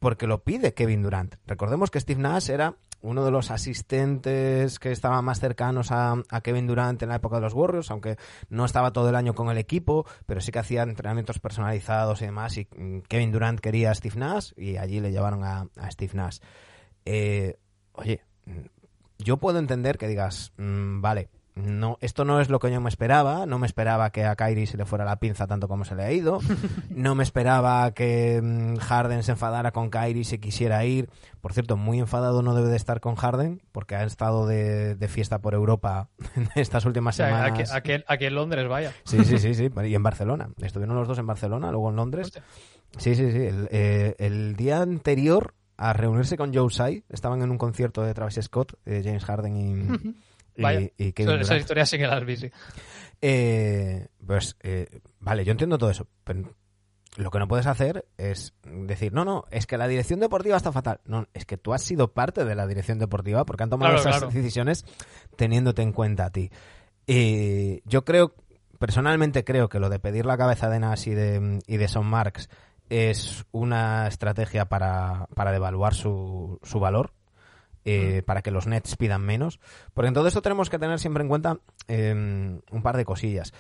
porque 0.03 0.27
lo 0.27 0.43
pide 0.43 0.75
Kevin 0.75 1.01
Durant. 1.01 1.37
Recordemos 1.47 1.93
que 1.93 2.01
Steve 2.01 2.21
Nash 2.21 2.51
era 2.51 2.75
uno 3.03 3.25
de 3.25 3.31
los 3.31 3.53
asistentes 3.53 4.81
que 4.81 4.91
estaban 4.91 5.25
más 5.25 5.39
cercanos 5.39 5.93
a, 5.93 6.21
Kevin 6.43 6.67
Durant 6.67 7.01
en 7.05 7.09
la 7.09 7.17
época 7.17 7.37
de 7.37 7.43
los 7.43 7.55
Warriors, 7.55 7.89
aunque 7.93 8.17
no 8.49 8.65
estaba 8.65 8.93
todo 8.93 9.09
el 9.11 9.15
año 9.15 9.33
con 9.33 9.49
el 9.49 9.59
equipo, 9.59 10.05
pero 10.27 10.41
sí 10.41 10.51
que 10.51 10.59
hacía 10.59 10.83
entrenamientos 10.83 11.39
personalizados 11.39 12.21
y 12.21 12.25
demás. 12.25 12.59
Y 12.59 12.67
mm, 12.77 13.03
Kevin 13.03 13.31
Durant 13.31 13.61
quería 13.61 13.93
a 13.93 13.95
Steve 13.95 14.17
Nash 14.17 14.51
y 14.57 14.77
allí 14.77 14.99
le 14.99 15.13
llevaron 15.13 15.45
a, 15.45 15.69
Steve 15.93 16.15
Nash. 16.15 16.39
Eh, 17.05 17.57
oye, 17.93 18.23
mm, 18.47 18.59
yo 19.19 19.37
puedo 19.37 19.61
entender 19.61 19.99
que 19.99 20.09
digas, 20.09 20.53
mm, 20.57 21.01
vale, 21.01 21.29
no, 21.55 21.99
esto 22.01 22.25
no 22.25 22.41
es 22.41 22.49
lo 22.49 22.59
que 22.59 22.71
yo 22.71 22.81
me 22.81 22.89
esperaba. 22.89 23.45
No 23.45 23.59
me 23.59 23.67
esperaba 23.67 24.11
que 24.11 24.25
a 24.25 24.37
Kyrie 24.37 24.67
se 24.67 24.79
le 24.79 24.87
fuera 24.87 25.05
la 25.05 25.17
pinza 25.17 25.47
tanto 25.47 25.69
como 25.69 25.85
se 25.85 25.95
le 25.95 26.05
ha 26.05 26.13
ido. 26.13 26.41
No 26.91 27.15
me 27.15 27.23
esperaba 27.23 27.91
que 27.93 28.41
mm, 28.43 28.77
Harden 28.77 29.23
se 29.23 29.33
enfadara 29.33 29.73
con 29.73 29.91
Kyrie 29.91 30.25
se 30.25 30.41
quisiera 30.41 30.85
ir. 30.85 31.09
Por 31.41 31.53
cierto, 31.53 31.77
muy 31.77 31.99
enfadado 31.99 32.43
no 32.43 32.55
debe 32.55 32.69
de 32.69 32.77
estar 32.77 33.01
con 33.01 33.17
Harden 33.17 33.61
porque 33.73 33.97
ha 33.97 34.05
estado 34.05 34.47
de, 34.47 34.97
fiesta 35.09 35.41
por 35.41 35.55
Europa 35.55 36.09
estas 36.55 36.85
últimas 36.85 37.17
semanas. 37.17 37.73
Aquí, 37.73 37.93
aquí, 38.07 38.25
en 38.25 38.35
Londres, 38.35 38.69
vaya. 38.69 38.93
Sí, 39.05 39.25
sí, 39.25 39.39
sí, 39.39 39.55
sí. 39.55 39.69
Y 39.85 39.95
en 39.95 40.03
Barcelona. 40.03 40.51
Estuvieron 40.61 40.97
los 40.97 41.09
dos 41.09 41.19
en 41.19 41.27
Barcelona, 41.27 41.71
luego 41.71 41.91
en 41.91 41.97
Londres. 41.97 42.33
Sí, 42.99 43.15
sí, 43.15 43.33
sí. 43.33 43.39
El, 43.39 43.69
eh, 43.71 44.15
el, 44.19 44.55
día 44.55 44.81
anterior 44.81 45.55
a 45.77 45.93
reunirse 45.93 46.37
con 46.37 46.55
Joe 46.55 46.69
Tsai, 46.69 47.05
estaban 47.09 47.43
en 47.43 47.51
un 47.51 47.59
concierto 47.59 48.03
de 48.03 48.15
Travis 48.15 48.39
Scott, 48.43 48.75
eh, 48.87 49.03
James 49.05 49.25
Harden 49.25 49.57
y... 49.57 50.15
Vaya, 50.57 50.89
y, 50.97 51.15
esa 51.17 51.57
historia 51.57 51.87
sí 51.87 51.99
que 51.99 52.07
las 52.07 52.25
vi, 52.25 52.51
eh, 53.23 54.09
pues, 54.27 54.57
eh, 54.63 55.01
vale, 55.21 55.45
yo 55.45 55.53
entiendo 55.53 55.79
todo 55.79 55.91
eso, 55.91 56.09
pero 56.25 56.55
lo 57.17 57.31
que 57.31 57.39
no 57.39 57.47
puedes 57.47 57.67
hacer 57.67 58.07
es 58.17 58.55
decir, 58.65 59.13
no, 59.13 59.25
no, 59.25 59.45
es 59.51 59.67
que 59.67 59.79
la 59.79 59.87
dirección 59.87 60.19
deportiva 60.19 60.57
está 60.57 60.73
fatal. 60.73 61.01
No, 61.05 61.29
es 61.35 61.45
que 61.45 61.57
tú 61.57 61.73
has 61.73 61.83
sido 61.83 62.13
parte 62.13 62.45
de 62.45 62.55
la 62.55 62.67
dirección 62.67 62.99
deportiva 62.99 63.45
porque 63.45 63.63
han 63.63 63.71
tomado 63.71 63.97
esas 63.97 64.33
decisiones 64.33 64.85
teniéndote 65.37 65.83
en 65.83 65.93
cuenta 65.93 66.27
a 66.27 66.31
ti. 66.31 66.51
Y 67.07 67.83
yo 67.89 68.05
creo, 68.05 68.35
personalmente 68.79 69.45
creo 69.45 69.69
que 69.69 69.79
lo 69.79 69.89
de 69.89 69.99
pedir 69.99 70.27
la 70.27 70.39
cabeza 70.39 70.69
de 70.69 70.81
Nas 70.81 71.07
y 71.07 71.15
de, 71.15 71.61
y 71.67 71.77
de 71.77 71.89
Son 71.89 72.07
Marx 72.07 72.49
es 72.89 73.45
una 73.53 74.09
estrategia 74.09 74.67
para, 74.67 75.29
para 75.35 75.53
devaluar 75.53 75.95
su, 75.95 76.59
su 76.63 76.81
valor 76.81 77.13
eh, 77.85 78.21
mm. 78.21 78.25
para 78.25 78.43
que 78.43 78.51
los 78.51 78.67
Nets 78.67 78.97
pidan 78.97 79.23
menos. 79.23 79.61
Porque 79.95 80.09
en 80.09 80.15
todo 80.15 80.29
esto 80.29 80.43
tenemos 80.43 80.71
que 80.71 80.79
tener 80.79 80.99
siempre 80.99 81.23
en 81.23 81.29
cuenta 81.29 81.59
em, 81.89 82.61
un 82.71 82.83
par 82.83 82.97
de 82.97 83.05
cosillas. 83.05 83.53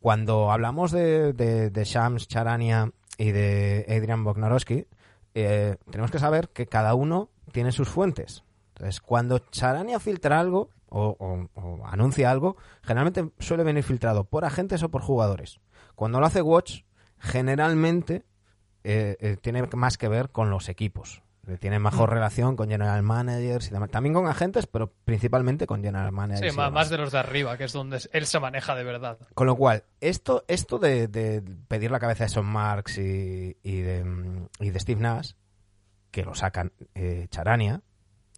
Cuando 0.00 0.52
hablamos 0.52 0.92
de, 0.92 1.32
de, 1.32 1.84
Shams 1.84 2.28
Charania 2.28 2.92
y 3.16 3.32
de 3.32 3.86
Adrian 3.88 4.22
Bognarowski, 4.22 4.86
eh, 5.34 5.76
tenemos 5.90 6.10
que 6.10 6.18
saber 6.18 6.50
que 6.50 6.66
cada 6.66 6.94
uno 6.94 7.30
tiene 7.52 7.72
sus 7.72 7.88
fuentes. 7.88 8.44
Entonces, 8.74 9.00
cuando 9.00 9.38
Charania 9.38 9.98
filtra 10.00 10.40
algo 10.40 10.68
o, 10.90 11.48
anuncia 11.86 12.30
algo, 12.30 12.56
generalmente 12.82 13.32
suele 13.38 13.64
venir 13.64 13.82
filtrado 13.82 14.24
por 14.24 14.44
agentes 14.44 14.82
o 14.82 14.90
por 14.90 15.00
jugadores. 15.00 15.60
Cuando 15.94 16.20
lo 16.20 16.26
hace 16.26 16.42
Watch, 16.42 16.82
generalmente 17.18 18.24
eh, 18.84 19.38
tiene 19.40 19.66
más 19.74 19.96
que 19.96 20.08
ver 20.08 20.30
con 20.30 20.50
los 20.50 20.68
equipos. 20.68 21.23
Tiene 21.60 21.78
mejor 21.78 22.10
relación 22.10 22.56
con 22.56 22.68
general 22.68 23.02
managers 23.02 23.68
y 23.68 23.70
demás. 23.70 23.90
También 23.90 24.14
con 24.14 24.26
agentes, 24.26 24.66
pero 24.66 24.92
principalmente 25.04 25.66
con 25.66 25.82
general 25.82 26.12
managers. 26.12 26.52
Sí, 26.52 26.58
más, 26.58 26.90
de 26.90 26.98
los 26.98 27.12
de 27.12 27.18
arriba, 27.18 27.56
que 27.56 27.64
es 27.64 27.72
donde 27.72 28.00
él 28.12 28.26
se 28.26 28.40
maneja 28.40 28.74
de 28.74 28.84
verdad. 28.84 29.18
Con 29.34 29.46
lo 29.46 29.56
cual, 29.56 29.84
esto, 30.00 30.44
esto 30.48 30.78
de, 30.78 31.42
pedir 31.68 31.90
la 31.90 32.00
cabeza 32.00 32.24
de 32.24 32.30
Son 32.30 32.46
Marks 32.46 32.98
y, 32.98 33.54
de, 33.62 34.46
y 34.60 34.70
de 34.70 34.80
Steve 34.80 35.00
Nash, 35.00 35.32
que 36.10 36.24
lo 36.24 36.34
sacan 36.34 36.72
eh, 36.94 37.26
Charania, 37.30 37.82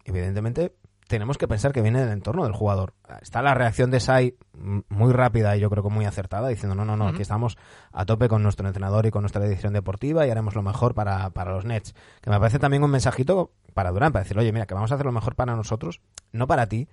evidentemente 0.05 0.73
tenemos 1.07 1.37
que 1.37 1.47
pensar 1.47 1.71
que 1.71 1.81
viene 1.81 2.01
del 2.01 2.11
entorno 2.11 2.43
del 2.43 2.53
jugador. 2.53 2.93
Está 3.21 3.41
la 3.41 3.53
reacción 3.53 3.91
de 3.91 3.99
Sai 3.99 4.35
muy 4.53 5.13
rápida 5.13 5.55
y 5.55 5.59
yo 5.59 5.69
creo 5.69 5.83
que 5.83 5.89
muy 5.89 6.05
acertada, 6.05 6.49
diciendo, 6.49 6.75
no, 6.75 6.85
no, 6.85 6.97
no, 6.97 7.07
aquí 7.07 7.21
estamos 7.21 7.57
a 7.91 8.05
tope 8.05 8.27
con 8.27 8.43
nuestro 8.43 8.67
entrenador 8.67 9.05
y 9.05 9.11
con 9.11 9.21
nuestra 9.21 9.45
edición 9.45 9.73
deportiva 9.73 10.27
y 10.27 10.29
haremos 10.29 10.55
lo 10.55 10.61
mejor 10.61 10.93
para, 10.93 11.29
para 11.31 11.53
los 11.53 11.65
Nets. 11.65 11.95
Que 12.21 12.29
me 12.29 12.39
parece 12.39 12.59
también 12.59 12.83
un 12.83 12.91
mensajito 12.91 13.51
para 13.73 13.91
Durán, 13.91 14.11
para 14.11 14.23
decir, 14.23 14.37
oye, 14.37 14.51
mira, 14.51 14.65
que 14.65 14.73
vamos 14.73 14.91
a 14.91 14.95
hacer 14.95 15.05
lo 15.05 15.11
mejor 15.11 15.35
para 15.35 15.55
nosotros, 15.55 16.01
no 16.31 16.47
para 16.47 16.67
ti, 16.67 16.87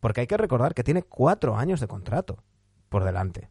porque 0.00 0.22
hay 0.22 0.26
que 0.26 0.36
recordar 0.36 0.74
que 0.74 0.84
tiene 0.84 1.02
cuatro 1.02 1.56
años 1.56 1.80
de 1.80 1.86
contrato 1.86 2.42
por 2.88 3.04
delante. 3.04 3.50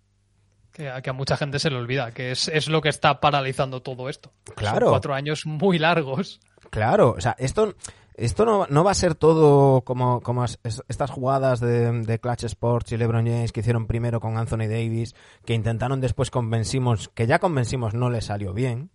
Que 0.71 0.89
a, 0.89 1.01
que 1.01 1.11
a 1.11 1.13
mucha 1.13 1.37
gente 1.37 1.59
se 1.59 1.69
le 1.69 1.77
olvida, 1.77 2.11
que 2.11 2.31
es, 2.31 2.47
es 2.47 2.67
lo 2.67 2.81
que 2.81 2.89
está 2.89 3.19
paralizando 3.19 3.81
todo 3.81 4.09
esto. 4.09 4.33
Claro. 4.55 4.89
cuatro 4.89 5.13
años 5.13 5.45
muy 5.45 5.77
largos. 5.77 6.41
Claro, 6.71 7.11
o 7.15 7.21
sea, 7.21 7.35
esto 7.37 7.75
esto 8.15 8.45
no, 8.45 8.67
no, 8.69 8.83
va 8.83 8.91
a 8.91 8.95
ser 8.95 9.15
todo 9.15 9.81
como, 9.81 10.21
como 10.21 10.45
estas 10.45 11.11
jugadas 11.11 11.59
de, 11.59 11.91
de, 12.01 12.19
Clutch 12.19 12.43
Sports 12.43 12.91
y 12.91 12.97
LeBron 12.97 13.25
James 13.25 13.51
que 13.51 13.61
hicieron 13.61 13.87
primero 13.87 14.19
con 14.19 14.37
Anthony 14.37 14.67
Davis, 14.69 15.15
que 15.45 15.53
intentaron 15.53 16.01
después 16.01 16.29
convencimos, 16.29 17.09
que 17.09 17.27
ya 17.27 17.39
convencimos 17.39 17.93
no 17.93 18.09
le 18.09 18.21
salió 18.21 18.53
bien, 18.53 18.91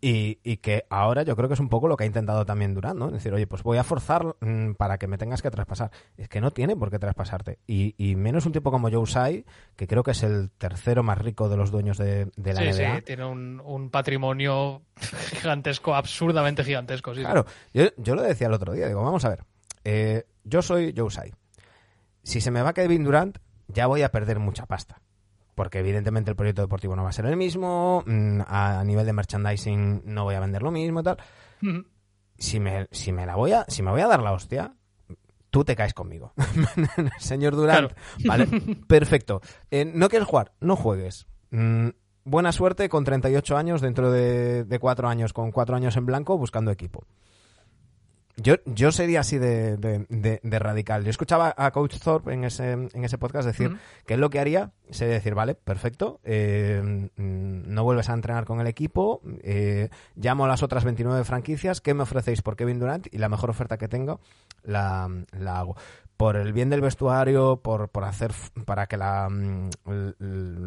y, 0.00 0.38
y, 0.44 0.56
que 0.58 0.84
ahora 0.90 1.22
yo 1.24 1.34
creo 1.34 1.48
que 1.48 1.54
es 1.54 1.60
un 1.60 1.68
poco 1.68 1.88
lo 1.88 1.96
que 1.96 2.04
ha 2.04 2.06
intentado 2.06 2.46
también 2.46 2.72
Durán, 2.72 2.98
¿no? 2.98 3.06
Es 3.06 3.14
decir, 3.14 3.32
oye, 3.34 3.46
pues 3.48 3.64
voy 3.64 3.78
a 3.78 3.84
forzar 3.84 4.36
mm, 4.40 4.74
para 4.74 4.98
que 4.98 5.08
me 5.08 5.18
tengas 5.18 5.42
que 5.42 5.50
traspasar. 5.50 5.90
Es 6.16 6.28
que 6.28 6.40
no 6.40 6.52
tiene 6.52 6.76
por 6.76 6.90
qué 6.90 6.98
traspasarte. 6.98 7.58
Y, 7.66 7.94
y 7.98 8.14
menos 8.14 8.46
un 8.46 8.52
tipo 8.52 8.70
como 8.70 8.90
Joe 8.90 9.06
Sai, 9.06 9.44
que 9.74 9.88
creo 9.88 10.04
que 10.04 10.12
es 10.12 10.22
el 10.22 10.50
tercero 10.50 11.02
más 11.02 11.18
rico 11.18 11.48
de 11.48 11.56
los 11.56 11.72
dueños 11.72 11.98
de, 11.98 12.30
de 12.36 12.54
la 12.54 12.60
sí, 12.60 12.72
Sí, 12.74 13.02
tiene 13.04 13.24
un, 13.24 13.60
un, 13.64 13.90
patrimonio 13.90 14.82
gigantesco, 15.32 15.94
absurdamente 15.94 16.62
gigantesco. 16.62 17.14
Sí, 17.14 17.22
claro, 17.22 17.46
yo, 17.74 17.84
yo, 17.96 18.14
lo 18.14 18.22
decía 18.22 18.46
el 18.46 18.52
otro 18.52 18.72
día, 18.72 18.86
digo, 18.86 19.02
vamos 19.02 19.24
a 19.24 19.30
ver, 19.30 19.44
eh, 19.84 20.26
yo 20.44 20.62
soy 20.62 20.94
Joe 20.96 21.10
Sai. 21.10 21.32
Si 22.22 22.40
se 22.40 22.50
me 22.50 22.62
va 22.62 22.72
Kevin 22.72 23.04
Durant, 23.04 23.38
ya 23.68 23.86
voy 23.86 24.02
a 24.02 24.10
perder 24.10 24.38
mucha 24.38 24.66
pasta 24.66 25.00
porque 25.56 25.80
evidentemente 25.80 26.30
el 26.30 26.36
proyecto 26.36 26.62
deportivo 26.62 26.94
no 26.94 27.02
va 27.02 27.08
a 27.08 27.12
ser 27.12 27.26
el 27.26 27.36
mismo, 27.36 28.04
mm, 28.06 28.42
a 28.46 28.84
nivel 28.84 29.06
de 29.06 29.12
merchandising 29.14 30.02
no 30.04 30.24
voy 30.24 30.34
a 30.36 30.40
vender 30.40 30.62
lo 30.62 30.70
mismo 30.70 31.00
y 31.00 31.02
tal. 31.02 31.16
si, 32.38 32.60
me, 32.60 32.86
si 32.92 33.10
me 33.10 33.26
la 33.26 33.34
voy 33.34 33.52
a, 33.52 33.64
si 33.66 33.82
me 33.82 33.90
voy 33.90 34.02
a 34.02 34.06
dar 34.06 34.22
la 34.22 34.32
hostia, 34.32 34.74
tú 35.50 35.64
te 35.64 35.74
caes 35.74 35.94
conmigo. 35.94 36.34
Señor 37.18 37.56
Durant, 37.56 37.90
vale, 38.26 38.46
perfecto. 38.86 39.40
Eh, 39.70 39.86
¿No 39.86 40.10
quieres 40.10 40.28
jugar? 40.28 40.52
No 40.60 40.76
juegues. 40.76 41.26
Mm, 41.50 41.88
buena 42.24 42.52
suerte 42.52 42.90
con 42.90 43.04
38 43.04 43.56
años 43.56 43.80
dentro 43.80 44.10
de, 44.10 44.64
de 44.64 44.78
4 44.78 45.08
años, 45.08 45.32
con 45.32 45.52
4 45.52 45.74
años 45.74 45.96
en 45.96 46.04
blanco 46.04 46.36
buscando 46.36 46.70
equipo. 46.70 47.06
Yo, 48.38 48.56
yo 48.66 48.92
sería 48.92 49.20
así 49.20 49.38
de, 49.38 49.78
de, 49.78 50.58
radical. 50.58 51.04
Yo 51.04 51.10
escuchaba 51.10 51.54
a 51.56 51.70
Coach 51.70 51.98
Thorpe 51.98 52.34
en 52.34 52.44
ese, 52.44 52.72
en 52.72 53.04
ese 53.04 53.16
podcast 53.16 53.46
decir 53.46 53.78
que 54.06 54.14
él 54.14 54.20
lo 54.20 54.28
que 54.28 54.38
haría 54.38 54.72
sería 54.90 55.14
decir, 55.14 55.34
vale, 55.34 55.54
perfecto, 55.54 56.20
eh, 56.22 57.08
mm, 57.16 57.72
no 57.74 57.82
vuelves 57.82 58.10
a 58.10 58.12
entrenar 58.12 58.44
con 58.44 58.60
el 58.60 58.66
equipo, 58.66 59.22
eh, 59.42 59.88
llamo 60.16 60.44
a 60.44 60.48
las 60.48 60.62
otras 60.62 60.84
29 60.84 61.24
franquicias, 61.24 61.80
¿qué 61.80 61.94
me 61.94 62.02
ofrecéis 62.02 62.42
por 62.42 62.56
Kevin 62.56 62.78
Durant? 62.78 63.06
Y 63.10 63.16
la 63.16 63.30
mejor 63.30 63.48
oferta 63.48 63.78
que 63.78 63.88
tengo 63.88 64.20
la, 64.62 65.08
la 65.32 65.58
hago 65.58 65.76
por 66.16 66.36
el 66.36 66.52
bien 66.52 66.70
del 66.70 66.80
vestuario, 66.80 67.60
por, 67.62 67.88
por 67.88 68.04
hacer 68.04 68.32
para 68.64 68.86
que 68.86 68.96
la, 68.96 69.28
mm, 69.28 69.70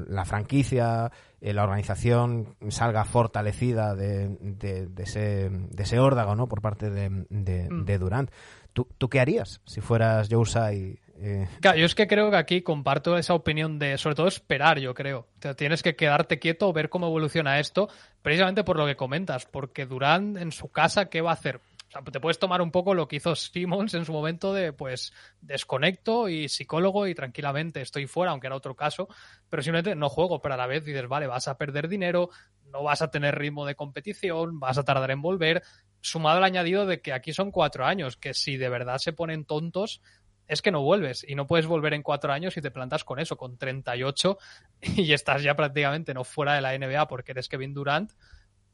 la 0.10 0.26
franquicia, 0.26 1.12
eh, 1.42 1.54
la 1.54 1.64
organización 1.64 2.56
salga 2.70 3.04
fortalecida 3.06 3.96
de, 3.96 4.30
de, 4.40 4.90
ese, 4.98 5.50
de 5.50 5.84
ese 5.84 6.00
órdago, 6.00 6.36
¿no? 6.36 6.48
Por 6.48 6.62
parte 6.62 6.90
de, 6.90 7.26
de, 7.30 7.70
mm. 7.70 8.00
Durant. 8.00 8.32
¿Tú, 8.74 8.88
¿Tú, 8.98 9.10
qué 9.10 9.20
harías 9.20 9.62
si 9.66 9.82
fueras 9.82 10.30
Jousa 10.30 10.72
y, 10.74 11.00
eh? 11.22 11.48
yo 11.62 11.86
es 11.86 11.96
que 11.96 12.08
creo 12.08 12.30
que 12.30 12.38
aquí 12.38 12.62
comparto 12.62 13.18
esa 13.18 13.34
opinión 13.34 13.80
de, 13.80 13.98
sobre 13.98 14.16
todo, 14.16 14.28
esperar, 14.28 14.80
yo 14.80 14.94
creo. 14.94 15.28
tienes 15.58 15.82
que 15.82 15.96
quedarte 15.96 16.38
quieto, 16.38 16.72
ver 16.72 16.90
cómo 16.90 17.08
evoluciona 17.08 17.60
esto, 17.60 17.90
precisamente 18.22 18.64
por 18.64 18.78
lo 18.78 18.86
que 18.86 18.96
comentas, 18.96 19.46
porque 19.46 19.88
Durant 19.88 20.38
en 20.38 20.52
su 20.52 20.70
casa, 20.70 21.10
¿qué 21.10 21.22
va 21.22 21.32
a 21.32 21.34
hacer? 21.34 21.62
O 21.90 21.92
sea, 21.92 22.04
te 22.04 22.20
puedes 22.20 22.38
tomar 22.38 22.62
un 22.62 22.70
poco 22.70 22.94
lo 22.94 23.08
que 23.08 23.16
hizo 23.16 23.36
Simmons 23.36 23.96
en 23.96 24.06
su 24.06 24.14
momento 24.14 24.54
de, 24.54 24.74
pues, 24.74 25.12
desconecto 25.42 26.30
y 26.30 26.48
psicólogo 26.48 27.08
y 27.08 27.16
tranquilamente 27.16 27.82
estoy 27.82 28.06
fuera, 28.06 28.32
aunque 28.32 28.46
era 28.46 28.56
otro 28.56 28.76
caso, 28.76 29.08
pero 29.50 29.64
simplemente 29.64 29.96
no 29.96 30.08
juego, 30.08 30.40
pero 30.40 30.54
a 30.54 30.58
la 30.58 30.68
vez 30.68 30.86
dices, 30.86 31.08
vale, 31.08 31.26
vas 31.26 31.48
a 31.48 31.58
perder 31.58 31.88
dinero, 31.88 32.30
no 32.66 32.84
vas 32.84 33.02
a 33.02 33.10
tener 33.10 33.40
ritmo 33.40 33.66
de 33.66 33.74
competición, 33.74 34.60
vas 34.60 34.78
a 34.78 34.84
tardar 34.84 35.10
en 35.10 35.24
volver, 35.24 35.64
sumado 36.00 36.38
al 36.38 36.44
añadido 36.44 36.86
de 36.86 37.02
que 37.02 37.12
aquí 37.12 37.34
son 37.34 37.50
cuatro 37.50 37.86
años, 37.86 38.18
que 38.18 38.36
si 38.36 38.58
de 38.58 38.70
verdad 38.70 39.00
se 39.00 39.12
ponen 39.12 39.46
tontos, 39.46 40.04
es 40.48 40.62
que 40.62 40.72
no 40.72 40.84
vuelves 40.84 41.26
y 41.28 41.34
no 41.34 41.48
puedes 41.48 41.66
volver 41.66 41.96
en 41.96 42.04
cuatro 42.04 42.32
años 42.32 42.56
y 42.56 42.62
te 42.62 42.70
plantas 42.70 43.04
con 43.04 43.20
eso, 43.20 43.36
con 43.36 43.58
38 43.58 44.38
y 44.96 45.12
estás 45.12 45.42
ya 45.42 45.56
prácticamente 45.56 46.14
no 46.14 46.24
fuera 46.24 46.54
de 46.54 46.62
la 46.62 46.78
NBA 46.78 47.08
porque 47.08 47.32
eres 47.32 47.50
Kevin 47.50 47.74
Durant, 47.74 48.12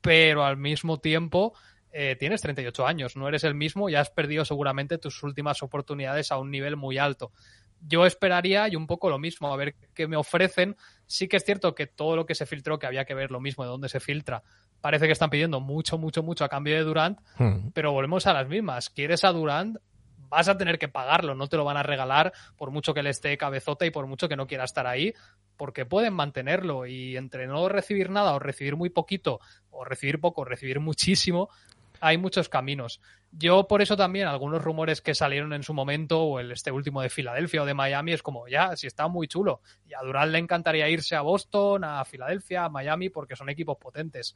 pero 0.02 0.44
al 0.44 0.58
mismo 0.58 1.00
tiempo 1.00 1.54
eh, 1.98 2.18
tienes 2.18 2.42
38 2.42 2.86
años, 2.86 3.16
no 3.16 3.26
eres 3.26 3.46
el 3.46 3.56
mismo 3.56 3.88
y 3.88 3.96
has 3.96 4.10
perdido 4.10 4.44
seguramente 4.44 4.98
tus 4.98 5.24
últimas 5.24 5.64
oportunidades 5.64 6.30
a 6.30 6.38
un 6.38 6.52
nivel 6.52 6.76
muy 6.76 6.98
alto. 6.98 7.32
Yo 7.80 8.06
esperaría 8.06 8.68
y 8.68 8.76
un 8.76 8.86
poco 8.86 9.10
lo 9.10 9.18
mismo, 9.18 9.54
a 9.54 9.56
ver 9.56 9.76
qué 9.94 10.06
me 10.06 10.18
ofrecen. 10.18 10.76
Sí 11.06 11.30
que 11.30 11.38
es 11.38 11.46
cierto 11.46 11.74
que 11.74 11.88
todo 11.88 12.18
lo 12.18 12.26
que 12.26 12.36
se 12.36 12.46
filtró, 12.46 12.80
que 12.80 12.86
había 12.86 13.06
que 13.06 13.14
ver 13.14 13.32
lo 13.32 13.40
mismo 13.40 13.64
de 13.64 13.70
dónde 13.70 13.88
se 13.88 14.02
filtra, 14.02 14.44
parece 14.82 15.06
que 15.06 15.14
están 15.14 15.30
pidiendo 15.30 15.62
mucho, 15.62 15.98
mucho, 15.98 16.22
mucho 16.22 16.44
a 16.44 16.50
cambio 16.50 16.76
de 16.76 16.84
Durant, 16.84 17.18
hmm. 17.38 17.70
pero 17.74 17.94
volvemos 17.94 18.28
a 18.28 18.34
las 18.34 18.50
mismas. 18.50 18.90
¿Quieres 18.90 19.24
a 19.24 19.32
Durant? 19.32 19.78
Vas 20.28 20.50
a 20.50 20.58
tener 20.58 20.78
que 20.78 20.90
pagarlo, 20.90 21.34
no 21.34 21.48
te 21.48 21.56
lo 21.56 21.64
van 21.64 21.78
a 21.78 21.84
regalar 21.84 22.34
por 22.58 22.72
mucho 22.72 22.94
que 22.94 23.04
le 23.04 23.12
esté 23.12 23.38
cabezota 23.38 23.86
y 23.86 23.92
por 23.92 24.06
mucho 24.06 24.28
que 24.28 24.36
no 24.36 24.48
quiera 24.48 24.66
estar 24.66 24.86
ahí, 24.86 25.14
porque 25.56 25.86
pueden 25.86 26.14
mantenerlo 26.14 26.88
y 26.88 27.16
entre 27.16 27.48
no 27.48 27.70
recibir 27.70 28.10
nada 28.10 28.34
o 28.34 28.40
recibir 28.40 28.76
muy 28.76 28.90
poquito 28.90 29.40
o 29.70 29.86
recibir 29.86 30.20
poco 30.20 30.42
o 30.42 30.46
recibir 30.46 30.82
muchísimo, 30.82 31.50
hay 32.00 32.18
muchos 32.18 32.50
caminos. 32.50 33.02
Yo 33.32 33.68
por 33.68 33.82
eso 33.82 33.98
también 33.98 34.28
algunos 34.28 34.64
rumores 34.64 35.02
que 35.02 35.14
salieron 35.14 35.54
en 35.54 35.64
su 35.64 35.74
momento 35.74 36.22
o 36.22 36.40
el 36.40 36.52
este 36.52 36.72
último 36.72 37.02
de 37.02 37.10
Filadelfia 37.10 37.64
o 37.64 37.66
de 37.66 37.74
Miami 37.74 38.14
es 38.14 38.24
como 38.24 38.48
ya, 38.48 38.76
si 38.76 38.88
está 38.88 39.08
muy 39.08 39.28
chulo. 39.28 39.62
Y 39.86 39.94
a 39.94 40.02
Durant 40.02 40.32
le 40.32 40.40
encantaría 40.40 40.90
irse 40.90 41.16
a 41.16 41.22
Boston, 41.22 41.84
a 41.84 42.04
Filadelfia, 42.06 42.66
a 42.66 42.70
Miami 42.70 43.10
porque 43.10 43.36
son 43.36 43.50
equipos 43.50 43.78
potentes. 43.78 44.36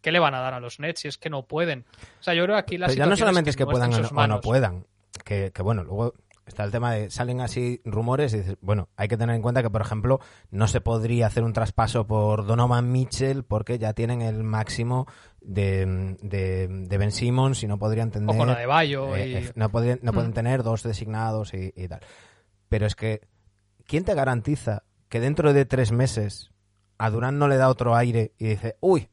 ¿Qué 0.00 0.12
le 0.12 0.18
van 0.18 0.34
a 0.34 0.40
dar 0.40 0.54
a 0.54 0.60
los 0.60 0.78
Nets 0.78 1.00
si 1.00 1.08
es 1.08 1.18
que 1.18 1.30
no 1.30 1.46
pueden? 1.46 1.84
O 2.20 2.22
sea, 2.22 2.34
yo 2.34 2.44
creo 2.44 2.54
que 2.56 2.60
aquí 2.60 2.78
la 2.78 2.88
ya 2.88 3.06
no 3.06 3.16
solamente 3.16 3.50
es 3.50 3.56
que, 3.56 3.66
puedan 3.66 3.92
o 3.92 4.26
no 4.26 4.40
puedan, 4.40 4.86
que, 5.24 5.50
que 5.52 5.62
bueno, 5.62 5.82
luego 5.82 6.14
está 6.46 6.64
el 6.64 6.70
tema 6.70 6.92
de 6.92 7.10
salen 7.10 7.40
así 7.40 7.80
rumores 7.84 8.32
y 8.32 8.38
dices, 8.38 8.56
bueno, 8.60 8.88
hay 8.96 9.08
que 9.08 9.16
tener 9.16 9.34
en 9.34 9.42
cuenta 9.42 9.62
que, 9.62 9.70
por 9.70 9.82
ejemplo, 9.82 10.20
no 10.50 10.68
se 10.68 10.80
podría 10.80 11.26
hacer 11.26 11.42
un 11.42 11.52
traspaso 11.52 12.06
por 12.06 12.46
Donovan 12.46 12.90
Mitchell 12.90 13.42
porque 13.42 13.78
ya 13.78 13.92
tienen 13.92 14.22
el 14.22 14.44
máximo 14.44 15.06
de, 15.40 16.16
de, 16.22 16.98
Ben 16.98 17.12
Simmons 17.12 17.62
y 17.62 17.66
no 17.66 17.78
podrían 17.78 18.10
tener... 18.10 18.30
O 18.30 18.38
con 18.38 18.54
de 18.54 18.66
Bayo 18.66 19.14
eh, 19.16 19.50
no, 19.56 19.70
podrían, 19.70 19.98
no 20.02 20.12
pueden 20.12 20.30
mm. 20.30 20.34
tener 20.34 20.62
dos 20.62 20.82
designados 20.82 21.52
y, 21.52 21.72
y 21.76 21.88
tal. 21.88 22.00
Pero 22.68 22.86
es 22.86 22.94
que, 22.94 23.22
¿quién 23.84 24.04
te 24.04 24.14
garantiza 24.14 24.84
que 25.08 25.20
dentro 25.20 25.52
de 25.52 25.64
tres 25.64 25.90
meses 25.92 26.52
a 26.98 27.10
Durán 27.10 27.38
no 27.38 27.48
le 27.48 27.56
da 27.56 27.68
otro 27.68 27.94
aire 27.94 28.32
y 28.38 28.46
dice, 28.46 28.76
uy, 28.80 29.08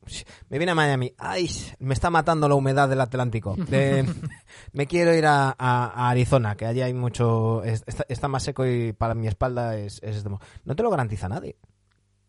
me 0.50 0.58
viene 0.58 0.72
a 0.72 0.76
Miami, 0.76 1.14
ay, 1.18 1.50
me 1.80 1.94
está 1.94 2.10
matando 2.10 2.48
la 2.48 2.56
humedad 2.56 2.88
del 2.90 3.02
Atlántico, 3.02 3.56
me 4.74 4.88
quiero 4.88 5.14
ir 5.14 5.26
a, 5.26 6.10
Arizona, 6.10 6.56
que 6.56 6.66
allí 6.66 6.82
hay 6.82 6.94
mucho, 6.94 7.64
está, 7.64 8.28
más 8.28 8.44
seco 8.44 8.66
y 8.66 8.94
para 8.94 9.16
mi 9.16 9.28
espalda 9.28 9.78
es, 9.78 10.02
es, 10.04 10.24
no 10.26 10.76
te 10.76 10.84
lo 10.84 10.90
garantiza 10.90 11.30
nadie. 11.30 11.58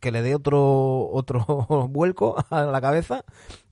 Que 0.00 0.10
le 0.12 0.20
dé 0.20 0.34
otro, 0.34 1.08
otro 1.10 1.88
vuelco 1.90 2.36
a 2.50 2.62
la 2.64 2.80
cabeza 2.80 3.24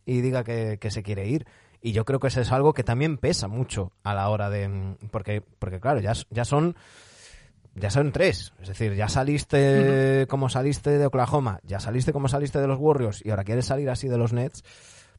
y 0.07 0.23
diga 0.23 0.45
que, 0.45 0.79
que 0.81 0.91
se 0.91 1.03
quiere 1.03 1.29
ir. 1.29 1.47
Y 1.83 1.93
yo 1.93 2.05
creo 2.05 2.21
que 2.21 2.29
eso 2.29 2.41
es 2.41 2.53
algo 2.53 2.73
que 2.73 2.85
también 2.85 3.19
pesa 3.19 3.49
mucho 3.49 3.93
a 4.05 4.15
la 4.15 4.29
hora 4.31 4.49
de... 4.49 4.97
Porque, 5.11 5.43
porque 5.59 5.81
claro, 5.81 6.01
ya, 6.01 6.13
ya 6.31 6.45
son 6.45 6.77
ya 7.75 7.91
son 7.91 8.13
tres. 8.13 8.53
Es 8.61 8.69
decir, 8.69 8.95
ya 8.95 9.09
saliste 9.09 10.27
como 10.29 10.49
saliste 10.49 10.91
de 10.91 11.07
Oklahoma, 11.07 11.61
ya 11.65 11.81
saliste 11.81 12.13
como 12.13 12.29
saliste 12.29 12.61
de 12.61 12.67
los 12.67 12.79
Warriors 12.79 13.25
y 13.25 13.31
ahora 13.31 13.45
quieres 13.45 13.67
salir 13.67 13.91
así 13.91 14.09
de 14.09 14.19
los 14.19 14.33
Nets. 14.33 14.65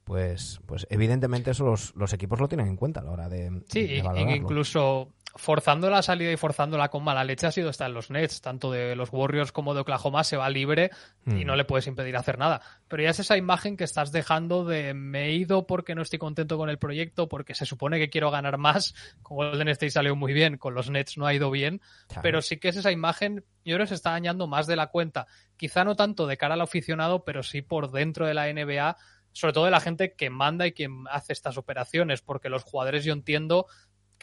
Pues, 0.04 0.60
pues 0.66 0.86
evidentemente 0.90 1.52
eso 1.52 1.64
los, 1.64 1.96
los 1.96 2.12
equipos 2.12 2.40
lo 2.40 2.50
tienen 2.50 2.68
en 2.68 2.76
cuenta 2.76 3.00
a 3.00 3.04
la 3.04 3.12
hora 3.12 3.30
de. 3.30 3.62
Sí, 3.70 3.88
de 3.88 4.36
incluso 4.36 5.14
forzando 5.36 5.90
la 5.90 6.04
salida 6.04 6.32
y 6.32 6.38
forzándola 6.38 6.90
con 6.90 7.04
mala 7.04 7.24
leche 7.24 7.48
ha 7.48 7.52
sido 7.52 7.70
estar 7.70 7.88
en 7.88 7.96
los 7.96 8.12
Nets, 8.12 8.42
tanto 8.42 8.72
de 8.72 8.96
los 8.96 9.10
Warriors 9.12 9.52
como 9.52 9.74
de 9.74 9.82
Oklahoma, 9.82 10.24
se 10.24 10.38
va 10.38 10.50
libre 10.50 10.92
y 11.26 11.32
mm. 11.44 11.46
no 11.46 11.56
le 11.56 11.66
puedes 11.66 11.88
impedir 11.88 12.16
hacer 12.16 12.38
nada. 12.38 12.62
Pero 12.88 13.04
ya 13.04 13.10
es 13.10 13.20
esa 13.20 13.36
imagen 13.36 13.76
que 13.76 13.84
estás 13.84 14.12
dejando 14.12 14.64
de 14.64 14.94
me 14.94 15.26
he 15.26 15.32
ido 15.32 15.66
porque 15.66 15.96
no 15.96 16.04
estoy 16.04 16.20
contento 16.20 16.58
con 16.58 16.70
el 16.70 16.78
proyecto, 16.78 17.28
porque 17.28 17.56
se 17.56 17.66
supone 17.66 17.98
que 17.98 18.10
quiero 18.10 18.30
ganar 18.30 18.58
más. 18.58 18.94
Con 19.24 19.38
Golden 19.38 19.70
State 19.70 19.92
salió 19.92 20.16
muy 20.16 20.34
bien, 20.34 20.58
con 20.58 20.76
los 20.76 20.90
Nets 20.90 21.18
no 21.18 21.26
ha 21.26 21.34
ido 21.34 21.50
bien, 21.50 21.82
pero 22.22 22.42
sí 22.42 22.58
que 22.58 22.70
es 22.70 22.76
esa 22.76 22.92
imagen, 22.92 23.44
yo 23.66 23.76
creo 23.76 23.86
que 23.86 23.90
se 23.90 23.96
está 23.96 24.12
dañando 24.12 24.48
más 24.48 24.68
de 24.68 24.76
la 24.76 24.88
cuenta. 24.88 25.28
Quizá 25.58 25.84
no 25.84 25.96
tanto 25.96 26.28
de 26.28 26.38
cara 26.38 26.54
al 26.54 26.62
aficionado, 26.62 27.24
pero 27.24 27.42
sí 27.42 27.62
por 27.62 27.92
dentro 27.92 28.28
de 28.28 28.34
la 28.34 28.52
NBA 28.52 28.98
sobre 29.34 29.54
todo 29.54 29.66
de 29.66 29.72
la 29.72 29.80
gente 29.80 30.14
que 30.14 30.30
manda 30.30 30.68
y 30.68 30.74
quien 30.74 31.06
hace 31.10 31.34
estas 31.34 31.58
operaciones, 31.58 32.22
porque 32.22 32.50
los 32.50 32.64
jugadores 32.64 33.04
yo 33.04 33.14
entiendo 33.14 33.66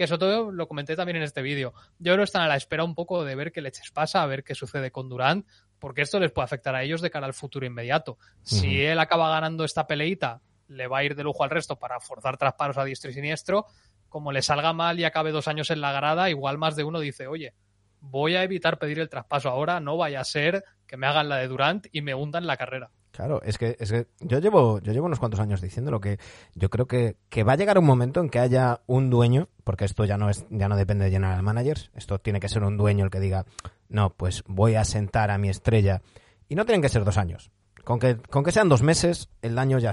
que 0.00 0.04
eso 0.04 0.18
todo 0.18 0.50
lo 0.50 0.66
comenté 0.66 0.96
también 0.96 1.16
en 1.16 1.24
este 1.24 1.42
vídeo. 1.42 1.74
Yo 1.98 2.14
creo 2.14 2.20
que 2.20 2.24
están 2.24 2.40
a 2.40 2.48
la 2.48 2.56
espera 2.56 2.84
un 2.84 2.94
poco 2.94 3.22
de 3.22 3.34
ver 3.34 3.52
qué 3.52 3.60
leches 3.60 3.90
pasa, 3.90 4.22
a 4.22 4.26
ver 4.26 4.44
qué 4.44 4.54
sucede 4.54 4.90
con 4.90 5.10
Durant, 5.10 5.46
porque 5.78 6.00
esto 6.00 6.18
les 6.18 6.32
puede 6.32 6.46
afectar 6.46 6.74
a 6.74 6.82
ellos 6.82 7.02
de 7.02 7.10
cara 7.10 7.26
al 7.26 7.34
futuro 7.34 7.66
inmediato. 7.66 8.16
Si 8.42 8.80
él 8.82 8.98
acaba 8.98 9.28
ganando 9.28 9.62
esta 9.62 9.86
peleita, 9.86 10.40
le 10.68 10.86
va 10.86 11.00
a 11.00 11.04
ir 11.04 11.16
de 11.16 11.22
lujo 11.22 11.44
al 11.44 11.50
resto 11.50 11.78
para 11.78 12.00
forzar 12.00 12.38
trasparos 12.38 12.78
a 12.78 12.84
diestro 12.86 13.10
y 13.10 13.12
siniestro. 13.12 13.66
Como 14.08 14.32
le 14.32 14.40
salga 14.40 14.72
mal 14.72 14.98
y 14.98 15.04
acabe 15.04 15.32
dos 15.32 15.48
años 15.48 15.70
en 15.70 15.82
la 15.82 15.92
grada, 15.92 16.30
igual 16.30 16.56
más 16.56 16.76
de 16.76 16.84
uno 16.84 16.98
dice, 16.98 17.26
oye, 17.26 17.52
voy 18.00 18.36
a 18.36 18.42
evitar 18.42 18.78
pedir 18.78 19.00
el 19.00 19.10
traspaso 19.10 19.50
ahora, 19.50 19.80
no 19.80 19.98
vaya 19.98 20.20
a 20.20 20.24
ser 20.24 20.64
que 20.86 20.96
me 20.96 21.08
hagan 21.08 21.28
la 21.28 21.36
de 21.36 21.48
Durant 21.48 21.88
y 21.92 22.00
me 22.00 22.14
hundan 22.14 22.46
la 22.46 22.56
carrera. 22.56 22.90
Claro, 23.12 23.42
es 23.42 23.58
que, 23.58 23.76
es 23.80 23.90
que 23.90 24.06
yo 24.20 24.38
llevo, 24.38 24.80
yo 24.80 24.92
llevo 24.92 25.06
unos 25.06 25.18
cuantos 25.18 25.40
años 25.40 25.60
diciendo 25.60 25.90
lo 25.90 26.00
que 26.00 26.18
yo 26.54 26.70
creo 26.70 26.86
que, 26.86 27.16
que 27.28 27.42
va 27.42 27.54
a 27.54 27.56
llegar 27.56 27.78
un 27.78 27.84
momento 27.84 28.20
en 28.20 28.30
que 28.30 28.38
haya 28.38 28.82
un 28.86 29.10
dueño, 29.10 29.48
porque 29.64 29.84
esto 29.84 30.04
ya 30.04 30.16
no 30.16 30.30
es, 30.30 30.46
ya 30.50 30.68
no 30.68 30.76
depende 30.76 31.06
de 31.06 31.10
general 31.10 31.42
managers, 31.42 31.90
esto 31.94 32.20
tiene 32.20 32.38
que 32.38 32.48
ser 32.48 32.62
un 32.62 32.76
dueño 32.76 33.04
el 33.04 33.10
que 33.10 33.18
diga, 33.18 33.46
no, 33.88 34.10
pues 34.10 34.44
voy 34.46 34.76
a 34.76 34.84
sentar 34.84 35.30
a 35.30 35.38
mi 35.38 35.48
estrella, 35.48 36.02
y 36.48 36.54
no 36.54 36.64
tienen 36.64 36.82
que 36.82 36.88
ser 36.88 37.04
dos 37.04 37.18
años. 37.18 37.50
Con 37.84 37.98
que, 37.98 38.16
con 38.16 38.44
que 38.44 38.52
sean 38.52 38.68
dos 38.68 38.82
meses, 38.82 39.30
el 39.40 39.54
daño 39.54 39.78
ya 39.78 39.92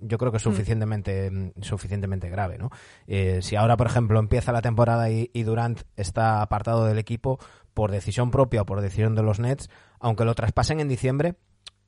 yo 0.00 0.18
creo 0.18 0.30
que 0.30 0.36
es 0.36 0.46
mm. 0.46 0.50
suficientemente, 0.50 1.52
suficientemente 1.62 2.28
grave, 2.28 2.58
¿no? 2.58 2.70
Eh, 3.06 3.40
si 3.40 3.56
ahora, 3.56 3.76
por 3.76 3.86
ejemplo, 3.86 4.20
empieza 4.20 4.52
la 4.52 4.62
temporada 4.62 5.10
y, 5.10 5.30
y 5.32 5.42
Durant 5.42 5.80
está 5.96 6.42
apartado 6.42 6.84
del 6.84 6.98
equipo 6.98 7.38
por 7.74 7.90
decisión 7.90 8.30
propia 8.30 8.62
o 8.62 8.66
por 8.66 8.80
decisión 8.80 9.14
de 9.14 9.22
los 9.22 9.40
Nets, 9.40 9.70
aunque 9.98 10.24
lo 10.24 10.34
traspasen 10.34 10.78
en 10.80 10.88
diciembre, 10.88 11.36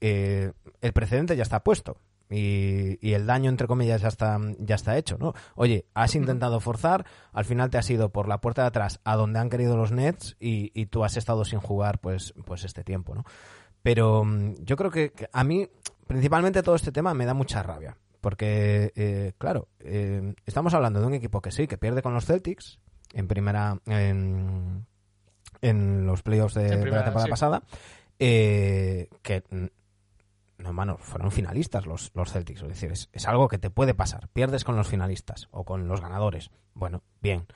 eh, 0.07 0.53
el 0.83 0.93
precedente 0.93 1.35
ya 1.35 1.43
está 1.43 1.65
puesto. 1.65 1.97
Y, 2.29 3.13
el 3.15 3.27
daño, 3.27 3.49
entre 3.49 3.67
comillas, 3.67 4.03
ya 4.03 4.09
está, 4.09 4.39
ya 4.59 4.75
está 4.75 4.99
hecho, 4.99 5.17
¿no? 5.19 5.33
Oye, 5.55 5.87
has 5.95 6.15
intentado 6.15 6.61
forzar, 6.61 7.07
al 7.33 7.45
final 7.47 7.71
te 7.71 7.79
has 7.79 7.89
ido 7.89 8.11
por 8.11 8.29
la 8.29 8.41
puerta 8.41 8.63
de 8.63 8.69
atrás 8.69 9.01
a 9.05 9.17
donde 9.17 9.39
han 9.39 9.49
querido 9.49 9.77
los 9.79 9.93
Nets 9.93 10.37
y, 10.39 10.87
tú 10.87 11.05
has 11.05 11.17
estado 11.17 11.47
sin 11.47 11.61
jugar, 11.61 12.01
pues, 12.01 12.35
pues 12.45 12.65
este 12.65 12.85
tiempo, 12.85 13.15
¿no? 13.15 13.25
Pero 13.83 14.25
mm, 14.25 14.57
yo 14.65 14.77
creo 14.77 14.91
que, 14.91 15.13
a 15.33 15.45
mí, 15.45 15.69
principalmente 16.07 16.63
todo 16.63 16.75
este 16.75 16.93
tema 16.93 17.15
me 17.15 17.25
da 17.25 17.33
mucha 17.33 17.63
rabia. 17.63 17.97
Porque, 18.21 18.93
eh, 18.97 19.33
claro, 19.39 19.69
eh, 19.81 20.35
estamos 20.45 20.75
hablando 20.75 21.01
de 21.01 21.07
un 21.07 21.15
equipo 21.15 21.41
que 21.41 21.51
sí, 21.51 21.67
que 21.67 21.79
pierde 21.79 22.03
con 22.03 22.13
los 22.13 22.27
Celtics 22.27 22.79
en 23.13 23.27
primera, 23.29 23.79
en, 23.87 24.87
los 26.07 26.23
playoffs 26.23 26.55
de, 26.55 26.69
la 26.69 26.81
temporada 26.81 27.27
pasada, 27.27 27.63
que 28.19 29.09
no, 30.65 30.73
mano, 30.73 30.97
fueron 30.97 31.31
finalistas 31.31 31.85
los, 31.85 32.11
los 32.15 32.33
Celtics. 32.33 32.63
Es 32.63 32.69
decir, 32.69 32.91
es, 32.91 33.29
algo 33.29 33.49
que 33.49 33.59
te 33.59 33.69
puede 33.69 33.93
pasar. 33.93 34.29
Pierdes 34.29 34.65
con 34.65 34.77
los 34.77 34.89
finalistas 34.89 35.49
o 35.51 35.65
con 35.65 35.89
los 35.89 36.01
ganadores. 36.01 36.51
Bueno, 36.73 37.03
bien. 37.21 37.47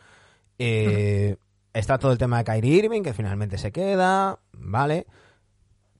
Eh, 0.58 1.36
está 1.72 1.98
todo 1.98 2.12
el 2.12 2.18
tema 2.18 2.36
de 2.36 2.44
Kyrie 2.44 2.84
Irving, 2.84 3.02
que 3.02 3.14
finalmente 3.14 3.56
se 3.56 3.72
queda, 3.72 4.40
¿vale? 4.52 5.06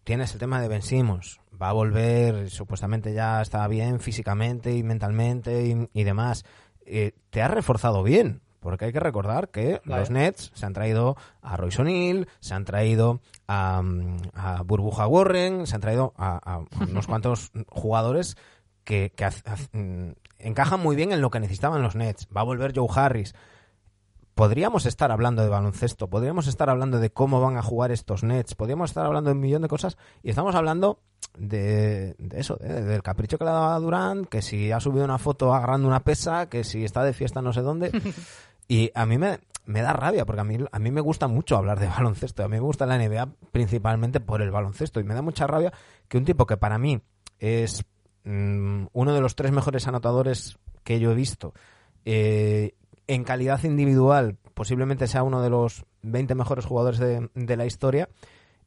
Tienes 0.04 0.34
el 0.34 0.38
tema 0.38 0.60
de 0.60 0.68
Ben 0.68 0.82
Simmons. 0.82 1.40
Va 1.60 1.70
a 1.70 1.72
volver, 1.72 2.50
supuestamente 2.50 3.14
ya 3.14 3.40
está 3.40 3.66
bien 3.68 4.00
físicamente 4.00 4.76
y 4.76 4.82
mentalmente 4.82 5.88
y, 5.90 6.04
demás. 6.04 6.44
Eh, 6.84 7.12
te 7.30 7.40
ha 7.40 7.48
reforzado 7.48 8.02
bien. 8.02 8.42
Porque 8.60 8.86
hay 8.86 8.92
que 8.92 9.00
recordar 9.00 9.50
que 9.50 9.80
los 9.84 10.10
Nets 10.10 10.50
se 10.54 10.66
han 10.66 10.72
traído 10.72 11.16
a 11.42 11.56
Royce 11.56 11.82
O'Neill, 11.82 12.28
se 12.40 12.54
han 12.54 12.64
traído 12.64 13.20
a, 13.46 13.82
Burbuja 14.64 15.06
Warren, 15.06 15.66
se 15.66 15.74
han 15.74 15.80
traído 15.80 16.12
a, 16.16 16.60
unos 16.80 17.06
cuantos 17.08 17.52
jugadores 17.68 18.36
que, 18.84 19.12
mm, 19.72 20.10
encajan 20.38 20.80
muy 20.80 20.96
bien 20.96 21.12
en 21.12 21.20
lo 21.20 21.30
que 21.30 21.40
necesitaban 21.40 21.82
los 21.82 21.94
Nets. 21.94 22.26
Va 22.34 22.40
a 22.40 22.44
volver 22.44 22.72
Joe 22.74 22.88
Harris. 22.94 23.34
Podríamos 24.34 24.86
estar 24.86 25.10
hablando 25.10 25.42
de 25.42 25.48
baloncesto, 25.48 26.08
podríamos 26.08 26.46
estar 26.46 26.70
hablando 26.70 27.00
de 27.00 27.10
cómo 27.10 27.40
van 27.40 27.56
a 27.56 27.62
jugar 27.62 27.90
estos 27.90 28.22
Nets, 28.22 28.54
podríamos 28.54 28.90
estar 28.90 29.04
hablando 29.04 29.30
de 29.30 29.34
un 29.34 29.40
millón 29.40 29.62
de 29.62 29.68
cosas 29.68 29.98
y 30.22 30.30
estamos 30.30 30.54
hablando 30.54 31.00
de, 31.36 32.14
eso, 32.32 32.56
del 32.56 33.02
capricho 33.02 33.36
que 33.36 33.44
le 33.44 33.50
ha 33.50 33.54
dado 33.54 33.74
a 33.74 33.80
Durán, 33.80 34.24
que 34.24 34.42
si 34.42 34.70
ha 34.72 34.80
subido 34.80 35.04
una 35.04 35.18
foto 35.18 35.54
agarrando 35.54 35.88
una 35.88 36.04
pesa, 36.04 36.48
que 36.48 36.64
si 36.64 36.84
está 36.84 37.02
de 37.02 37.12
fiesta 37.12 37.42
no 37.42 37.52
sé 37.52 37.62
dónde. 37.62 37.90
Y 38.68 38.90
a 38.94 39.06
mí 39.06 39.16
me, 39.16 39.40
da 39.66 39.92
rabia, 39.94 40.26
porque 40.26 40.42
a 40.42 40.44
mí, 40.44 40.58
a 40.70 40.78
mí 40.78 40.90
me 40.90 41.00
gusta 41.00 41.26
mucho 41.26 41.56
hablar 41.56 41.80
de 41.80 41.86
baloncesto. 41.88 42.44
A 42.44 42.48
mí 42.48 42.52
me 42.56 42.60
gusta 42.60 42.86
la 42.86 42.98
NBA 42.98 43.28
principalmente 43.50 44.20
por 44.20 44.42
el 44.42 44.50
baloncesto. 44.50 45.00
Y 45.00 45.04
me 45.04 45.14
da 45.14 45.22
mucha 45.22 45.46
rabia 45.46 45.72
que 46.06 46.18
un 46.18 46.24
tipo 46.24 46.46
que 46.46 46.58
para 46.58 46.78
mí 46.78 47.00
es 47.38 47.84
mm, 48.24 48.86
uno 48.92 49.14
de 49.14 49.20
los 49.20 49.34
tres 49.34 49.52
mejores 49.52 49.88
anotadores 49.88 50.58
que 50.84 51.00
yo 51.00 51.10
he 51.10 51.14
visto, 51.14 51.52
eh, 52.04 52.74
en 53.06 53.24
calidad 53.24 53.62
individual 53.64 54.38
posiblemente 54.54 55.06
sea 55.06 55.22
uno 55.22 55.42
de 55.42 55.50
los 55.50 55.84
20 56.02 56.34
mejores 56.34 56.64
jugadores 56.64 56.98
de, 56.98 57.56
la 57.56 57.66
historia, 57.66 58.08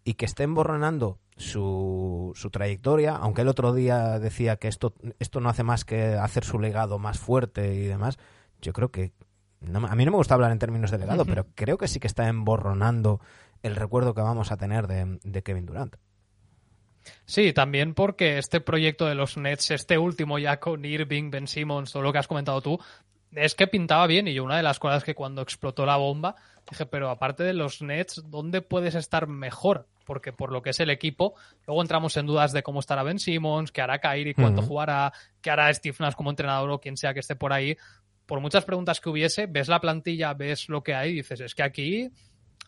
y 0.03 0.13
que 0.13 0.25
esté 0.25 0.43
emborronando 0.43 1.19
su, 1.35 2.31
su 2.35 2.49
trayectoria, 2.49 3.15
aunque 3.15 3.41
el 3.41 3.47
otro 3.47 3.73
día 3.73 4.19
decía 4.19 4.55
que 4.55 4.67
esto, 4.67 4.93
esto 5.19 5.41
no 5.41 5.49
hace 5.49 5.63
más 5.63 5.83
que 5.83 6.13
hacer 6.13 6.45
su 6.45 6.59
legado 6.59 6.97
más 6.97 7.19
fuerte 7.19 7.75
y 7.75 7.87
demás, 7.87 8.19
yo 8.61 8.71
creo 8.71 8.89
que 8.89 9.11
a 9.61 9.95
mí 9.95 10.05
no 10.05 10.11
me 10.11 10.17
gusta 10.17 10.33
hablar 10.33 10.51
en 10.51 10.59
términos 10.59 10.91
de 10.91 10.97
legado, 10.97 11.25
pero 11.25 11.45
creo 11.55 11.77
que 11.77 11.87
sí 11.87 11.99
que 11.99 12.07
está 12.07 12.27
emborronando 12.27 13.21
el 13.61 13.75
recuerdo 13.75 14.13
que 14.13 14.21
vamos 14.21 14.51
a 14.51 14.57
tener 14.57 14.87
de, 14.87 15.43
Kevin 15.43 15.65
Durant. 15.65 15.95
Sí, 17.25 17.53
también 17.53 17.93
porque 17.93 18.37
este 18.37 18.61
proyecto 18.61 19.05
de 19.05 19.15
los 19.15 19.37
Nets, 19.37 19.71
este 19.71 19.97
último 19.97 20.39
ya 20.39 20.59
con 20.59 20.85
Irving, 20.85 21.31
Ben 21.31 21.47
Simmons, 21.47 21.91
todo 21.91 22.03
lo 22.03 22.11
que 22.11 22.19
has 22.19 22.27
comentado 22.27 22.61
tú, 22.61 22.79
es 23.33 23.55
que 23.55 23.67
pintaba 23.67 24.07
bien 24.07 24.27
y 24.27 24.33
yo 24.33 24.43
una 24.43 24.57
de 24.57 24.63
las 24.63 24.79
cosas 24.79 25.03
que 25.03 25.15
cuando 25.15 25.41
explotó 25.41 25.85
la 25.85 25.97
bomba 25.97 26.35
dije, 26.69 26.85
pero 26.85 27.09
aparte 27.09 27.43
de 27.43 27.53
los 27.53 27.81
Nets, 27.81 28.23
¿dónde 28.29 28.61
puedes 28.61 28.95
estar 28.95 29.27
mejor? 29.27 29.87
Porque 30.05 30.33
por 30.33 30.51
lo 30.51 30.61
que 30.61 30.71
es 30.71 30.79
el 30.79 30.89
equipo, 30.89 31.35
luego 31.65 31.81
entramos 31.81 32.17
en 32.17 32.25
dudas 32.25 32.51
de 32.51 32.63
cómo 32.63 32.79
estará 32.79 33.03
Ben 33.03 33.19
Simmons, 33.19 33.71
qué 33.71 33.81
hará 33.81 33.99
Kyrie, 33.99 34.33
cuánto 34.33 34.61
jugará, 34.61 35.13
qué 35.41 35.51
hará 35.51 35.73
Steve 35.73 35.95
Nash 35.99 36.15
como 36.15 36.29
entrenador 36.29 36.69
o 36.71 36.79
quien 36.79 36.97
sea 36.97 37.13
que 37.13 37.19
esté 37.19 37.35
por 37.35 37.53
ahí. 37.53 37.77
Por 38.31 38.39
muchas 38.39 38.63
preguntas 38.63 39.01
que 39.01 39.09
hubiese, 39.09 39.45
ves 39.45 39.67
la 39.67 39.81
plantilla, 39.81 40.33
ves 40.33 40.69
lo 40.69 40.81
que 40.81 40.93
hay 40.93 41.15
dices, 41.15 41.41
es 41.41 41.53
que 41.53 41.63
aquí 41.63 42.09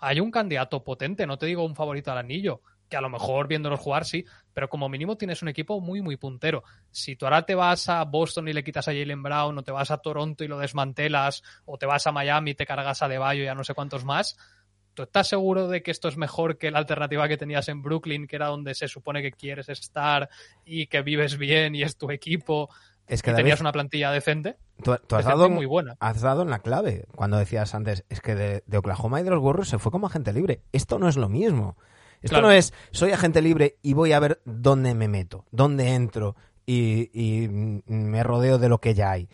hay 0.01 0.20
un 0.20 0.30
candidato 0.30 0.84
potente, 0.84 1.26
no 1.26 1.38
te 1.38 1.45
digo 1.45 1.64
un 1.64 1.74
favorito 1.74 2.11
al 2.11 2.18
anillo, 2.18 2.59
que 2.89 2.97
a 2.97 3.01
lo 3.01 3.07
mejor 3.07 3.47
viéndolos 3.47 3.80
jugar 3.80 4.03
sí, 4.03 4.26
pero 4.53 4.68
como 4.68 4.89
mínimo 4.89 5.16
tienes 5.16 5.41
un 5.41 5.47
equipo 5.47 5.80
muy, 5.80 6.01
muy 6.01 6.18
puntero. 6.18 6.66
Si 6.91 7.16
tú 7.16 7.26
ahora 7.26 7.45
te 7.45 7.55
vas 7.55 7.88
a 7.88 8.03
Boston 8.03 8.49
y 8.49 8.51
le 8.51 8.61
quitas 8.61 8.89
a 8.89 8.91
Jalen 8.91 9.24
Brown, 9.24 9.57
o 9.57 9.64
te 9.64 9.72
vas 9.72 9.89
a 9.89 9.99
Toronto 9.99 10.43
y 10.43 10.49
lo 10.49 10.59
desmantelas, 10.59 11.41
o 11.64 11.78
te 11.78 11.86
vas 11.86 12.05
a 12.07 12.11
Miami 12.11 12.51
y 12.51 12.55
te 12.55 12.66
cargas 12.66 13.01
a 13.01 13.07
Deballo 13.07 13.45
y 13.45 13.47
a 13.47 13.55
no 13.55 13.64
sé 13.64 13.74
cuántos 13.74 14.03
más, 14.03 14.36
¿tú 14.93 15.03
estás 15.03 15.30
seguro 15.30 15.70
de 15.70 15.82
que 15.82 15.91
esto 15.91 16.09
es 16.09 16.18
mejor 16.18 16.57
que 16.57 16.72
la 16.72 16.80
alternativa 16.80 17.30
que 17.30 17.38
tenías 17.38 17.70
en 17.70 17.82
Brooklyn, 17.82 18.28
que 18.28 18.36
era 18.36 18.47
donde 18.47 18.76
se 18.76 18.89
supone 18.89 19.22
que 19.22 19.32
quieres 19.32 19.70
estar 19.70 20.30
y 20.66 20.88
que 20.88 21.03
vives 21.03 21.38
bien 21.38 21.74
y 21.74 21.84
es 21.84 21.97
tu 21.97 22.11
equipo? 22.11 22.70
Es 23.07 23.21
que 23.21 23.31
y 23.31 23.35
tenías 23.35 23.61
una 23.61 23.71
plantilla 23.71 24.11
decente. 24.11 24.57
Tú, 24.81 24.93
has 24.93 25.25
dado 25.25 25.49
muy 25.49 25.65
buena. 25.65 25.95
Has 25.99 26.21
dado 26.21 26.41
en 26.41 26.49
la 26.49 26.59
clave 26.59 27.05
cuando 27.15 27.37
decías 27.37 27.75
antes, 27.75 28.05
es 28.09 28.21
que 28.21 28.35
de, 28.35 28.63
de 28.65 28.77
Oklahoma 28.77 29.19
y 29.19 29.23
de 29.23 29.29
los 29.29 29.41
Warriors 29.41 29.69
se 29.69 29.79
fue 29.79 29.91
como 29.91 30.07
agente 30.07 30.33
libre. 30.33 30.61
Esto 30.71 30.99
no 30.99 31.07
es 31.07 31.17
lo 31.17 31.29
mismo. 31.29 31.77
Esto 32.23 32.41
no 32.41 32.51
es, 32.51 32.73
soy 32.91 33.11
agente 33.11 33.41
libre 33.41 33.77
y 33.81 33.93
voy 33.93 34.13
a 34.13 34.19
ver 34.19 34.41
dónde 34.45 34.95
me 34.95 35.09
meto, 35.09 35.45
dónde 35.51 35.93
entro 35.93 36.35
y, 36.65 37.47
me 37.85 38.23
rodeo 38.23 38.57
de 38.57 38.69
lo 38.69 38.79
que 38.79 38.93
ya 38.93 39.11
hay. 39.11 39.29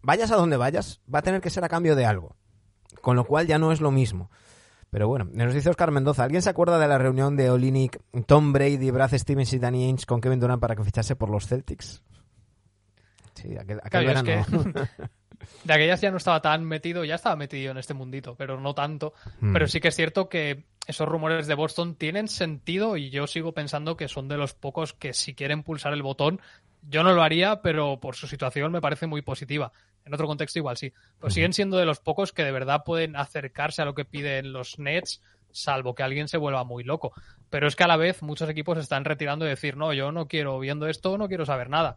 Vayas 0.00 0.30
a 0.30 0.36
donde 0.36 0.56
vayas, 0.56 1.02
va 1.12 1.18
a 1.18 1.22
tener 1.22 1.42
que 1.42 1.50
ser 1.50 1.64
a 1.64 1.68
cambio 1.68 1.94
de 1.94 2.06
algo. 2.06 2.34
Con 3.02 3.16
lo 3.16 3.24
cual 3.24 3.46
ya 3.46 3.58
no 3.58 3.70
es 3.70 3.82
lo 3.82 3.90
mismo. 3.90 4.30
Pero 4.88 5.08
bueno, 5.08 5.28
nos 5.30 5.52
dice 5.52 5.68
Oscar 5.68 5.90
Mendoza, 5.90 6.24
¿alguien 6.24 6.40
se 6.40 6.48
acuerda 6.48 6.78
de 6.78 6.88
la 6.88 6.96
reunión 6.96 7.36
de 7.36 7.50
Olinick, 7.50 8.00
Tom 8.24 8.52
Brady, 8.52 8.90
Brad 8.90 9.12
Stevens 9.12 9.52
y 9.52 9.58
Danny 9.58 9.84
Ainge 9.84 10.06
con 10.06 10.20
Kevin 10.20 10.40
Durant 10.40 10.60
para 10.60 10.74
que 10.74 10.84
fichase 10.84 11.16
por 11.16 11.28
los 11.28 11.46
Celtics? 11.46 12.02
Sí, 13.46 13.56
aquel, 13.56 13.80
verano. 14.06 14.24
de 15.64 15.72
aquellas 15.72 16.00
ya 16.00 16.10
no 16.10 16.16
estaba 16.16 16.40
tan 16.40 16.64
metido, 16.64 17.04
ya 17.04 17.14
estaba 17.14 17.36
metido 17.36 17.70
en 17.70 17.78
este 17.78 17.94
mundito, 17.94 18.34
pero 18.34 18.60
no 18.60 18.74
tanto. 18.74 19.14
Hmm. 19.40 19.52
Pero 19.52 19.68
sí 19.68 19.80
que 19.80 19.88
es 19.88 19.96
cierto 19.96 20.28
que 20.28 20.64
esos 20.86 21.08
rumores 21.08 21.46
de 21.46 21.54
Boston 21.54 21.94
tienen 21.94 22.28
sentido 22.28 22.96
y 22.96 23.10
yo 23.10 23.26
sigo 23.26 23.52
pensando 23.52 23.96
que 23.96 24.08
son 24.08 24.28
de 24.28 24.36
los 24.36 24.54
pocos 24.54 24.92
que 24.92 25.12
si 25.12 25.34
quieren 25.34 25.62
pulsar 25.62 25.92
el 25.92 26.02
botón, 26.02 26.40
yo 26.82 27.02
no 27.02 27.12
lo 27.12 27.22
haría, 27.22 27.62
pero 27.62 27.98
por 28.00 28.16
su 28.16 28.26
situación 28.26 28.72
me 28.72 28.80
parece 28.80 29.06
muy 29.06 29.22
positiva. 29.22 29.72
En 30.04 30.14
otro 30.14 30.26
contexto 30.26 30.60
igual 30.60 30.76
sí. 30.76 30.92
Pero 31.18 31.30
siguen 31.30 31.52
siendo 31.52 31.76
de 31.76 31.86
los 31.86 31.98
pocos 31.98 32.32
que 32.32 32.44
de 32.44 32.52
verdad 32.52 32.82
pueden 32.84 33.16
acercarse 33.16 33.82
a 33.82 33.84
lo 33.84 33.94
que 33.94 34.04
piden 34.04 34.52
los 34.52 34.78
Nets 34.78 35.20
salvo 35.56 35.94
que 35.94 36.02
alguien 36.02 36.28
se 36.28 36.36
vuelva 36.36 36.64
muy 36.64 36.84
loco. 36.84 37.12
Pero 37.50 37.68
es 37.68 37.76
que 37.76 37.84
a 37.84 37.86
la 37.86 37.96
vez 37.96 38.22
muchos 38.22 38.48
equipos 38.48 38.78
están 38.78 39.04
retirando 39.04 39.46
y 39.46 39.48
decir, 39.48 39.76
no, 39.76 39.92
yo 39.92 40.12
no 40.12 40.26
quiero, 40.26 40.58
viendo 40.58 40.86
esto, 40.88 41.16
no 41.16 41.28
quiero 41.28 41.46
saber 41.46 41.70
nada. 41.70 41.96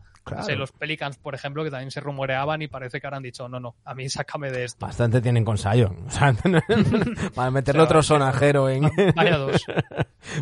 los 0.56 0.72
Pelicans, 0.72 1.18
por 1.18 1.34
ejemplo, 1.34 1.64
que 1.64 1.72
también 1.72 1.92
se 1.92 2.00
rumoreaban 2.00 2.62
y 2.62 2.68
parece 2.68 3.02
que 3.02 3.08
ahora 3.08 3.18
han 3.18 3.24
dicho, 3.24 3.50
no, 3.50 3.60
no, 3.60 3.76
a 3.84 3.96
mí 3.96 4.08
sácame 4.10 4.52
de 4.52 4.66
esto. 4.66 4.86
Bastante 4.86 5.22
tienen 5.22 5.44
con 5.44 5.58
Sion. 5.58 5.96
para 7.36 7.52
meterle 7.52 7.82
otro 7.90 8.04
sonajero 8.04 8.70
en... 8.70 8.90
Vaya 9.16 9.38
dos. 9.38 9.66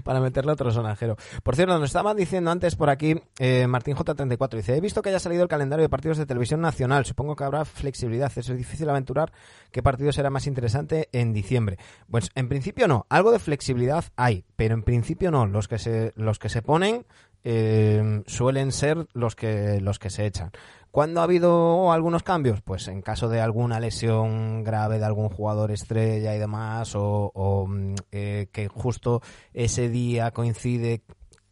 para 0.04 0.20
meterle 0.20 0.52
otro 0.52 0.72
sonajero. 0.72 1.16
Por 1.42 1.56
cierto, 1.56 1.78
nos 1.80 1.90
estaban 1.90 2.18
diciendo 2.18 2.52
antes 2.52 2.76
por 2.76 2.90
aquí, 2.90 3.16
eh, 3.40 3.66
Martín 3.68 3.96
J34 3.96 4.56
dice, 4.58 4.76
he 4.76 4.82
visto 4.82 5.02
que 5.02 5.10
haya 5.10 5.20
salido 5.20 5.44
el 5.44 5.50
calendario 5.50 5.84
de 5.84 5.90
partidos 5.90 6.18
de 6.18 6.26
televisión 6.26 6.60
nacional. 6.60 7.06
Supongo 7.06 7.36
que 7.36 7.46
habrá 7.46 7.64
flexibilidad. 7.64 8.32
Es 8.36 8.48
difícil 8.48 8.90
aventurar 8.90 9.32
qué 9.72 9.82
partido 9.82 10.12
será 10.12 10.30
más 10.30 10.48
interesante 10.48 11.08
en 11.14 11.32
diciembre. 11.32 11.78
Pues 12.12 12.30
en 12.36 12.50
principio 12.50 12.88
no 12.88 13.06
algo 13.10 13.32
de 13.32 13.40
flexibilidad 13.40 14.06
hay, 14.16 14.44
pero 14.56 14.74
en 14.74 14.84
principio 14.84 14.97
no. 15.32 15.46
Los 15.48 15.68
que 15.68 15.80
se, 15.80 16.14
los 16.16 16.40
que 16.40 16.50
se 16.50 16.62
ponen 16.62 17.06
eh, 17.44 18.24
suelen 18.28 18.72
ser 18.72 19.08
los 19.14 19.36
que, 19.36 19.80
los 19.82 20.00
que 20.00 20.10
se 20.10 20.26
echan. 20.26 20.52
¿Cuándo 20.92 21.22
ha 21.22 21.26
habido 21.26 21.92
algunos 21.92 22.24
cambios? 22.24 22.62
Pues 22.62 22.88
en 22.88 23.02
caso 23.02 23.30
de 23.30 23.40
alguna 23.40 23.80
lesión 23.80 24.64
grave 24.64 25.00
de 25.00 25.06
algún 25.06 25.30
jugador 25.30 25.72
estrella 25.72 26.36
y 26.36 26.40
demás, 26.40 26.94
o, 26.96 27.66
mm, 27.68 27.96
eh, 28.12 28.48
que 28.52 28.68
justo 28.68 29.22
ese 29.54 29.90
día 29.90 30.32
coincide 30.32 31.04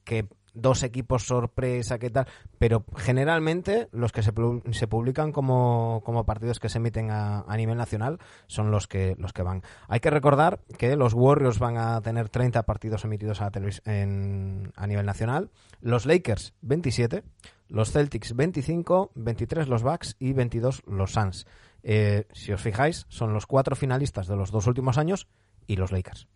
que 0.04 0.28
dos 0.56 0.84
equipos 0.84 1.24
sorpresa, 1.28 2.00
qué 2.00 2.10
tal, 2.10 2.28
pero 2.58 2.86
generalmente 2.96 3.90
los 3.92 4.12
que 4.12 4.24
se, 4.24 4.32
se 4.72 4.88
publican 4.88 5.32
como, 5.32 6.02
como, 6.04 6.26
partidos 6.26 6.60
que 6.60 6.70
se 6.70 6.80
emiten 6.80 7.12
a, 7.12 7.42
a, 7.42 7.58
nivel 7.58 7.78
nacional 7.78 8.20
son 8.48 8.72
los 8.72 8.88
que, 8.88 9.16
los 9.20 9.34
que 9.34 9.44
van. 9.44 9.62
Hay 9.88 10.00
que 10.00 10.10
recordar 10.10 10.62
que 10.78 10.96
los 10.96 11.14
Warriors 11.14 11.60
van 11.60 11.78
a 11.78 12.02
tener 12.02 12.30
30 12.30 12.64
partidos 12.64 13.04
emitidos 13.06 13.42
a, 13.42 13.52
en, 13.86 14.72
a 14.76 14.88
nivel 14.88 15.06
nacional, 15.06 15.52
los 15.82 16.06
Lakers 16.06 16.54
27, 16.62 17.24
los 17.68 17.92
Celtics 17.92 18.36
25, 18.36 19.12
23 19.16 19.68
los 19.68 19.84
Bucks 19.84 20.16
y 20.20 20.34
22 20.34 20.84
los 20.88 21.12
Suns. 21.12 21.46
Eh, 21.84 22.26
si 22.34 22.52
os 22.52 22.62
fijáis, 22.62 23.06
son 23.10 23.34
los 23.34 23.46
cuatro 23.46 23.76
finalistas 23.76 24.28
de 24.28 24.36
los 24.36 24.52
dos 24.52 24.66
últimos 24.68 24.98
años 24.98 25.28
y 25.68 25.76
los 25.76 25.92
Lakers. 25.92 26.28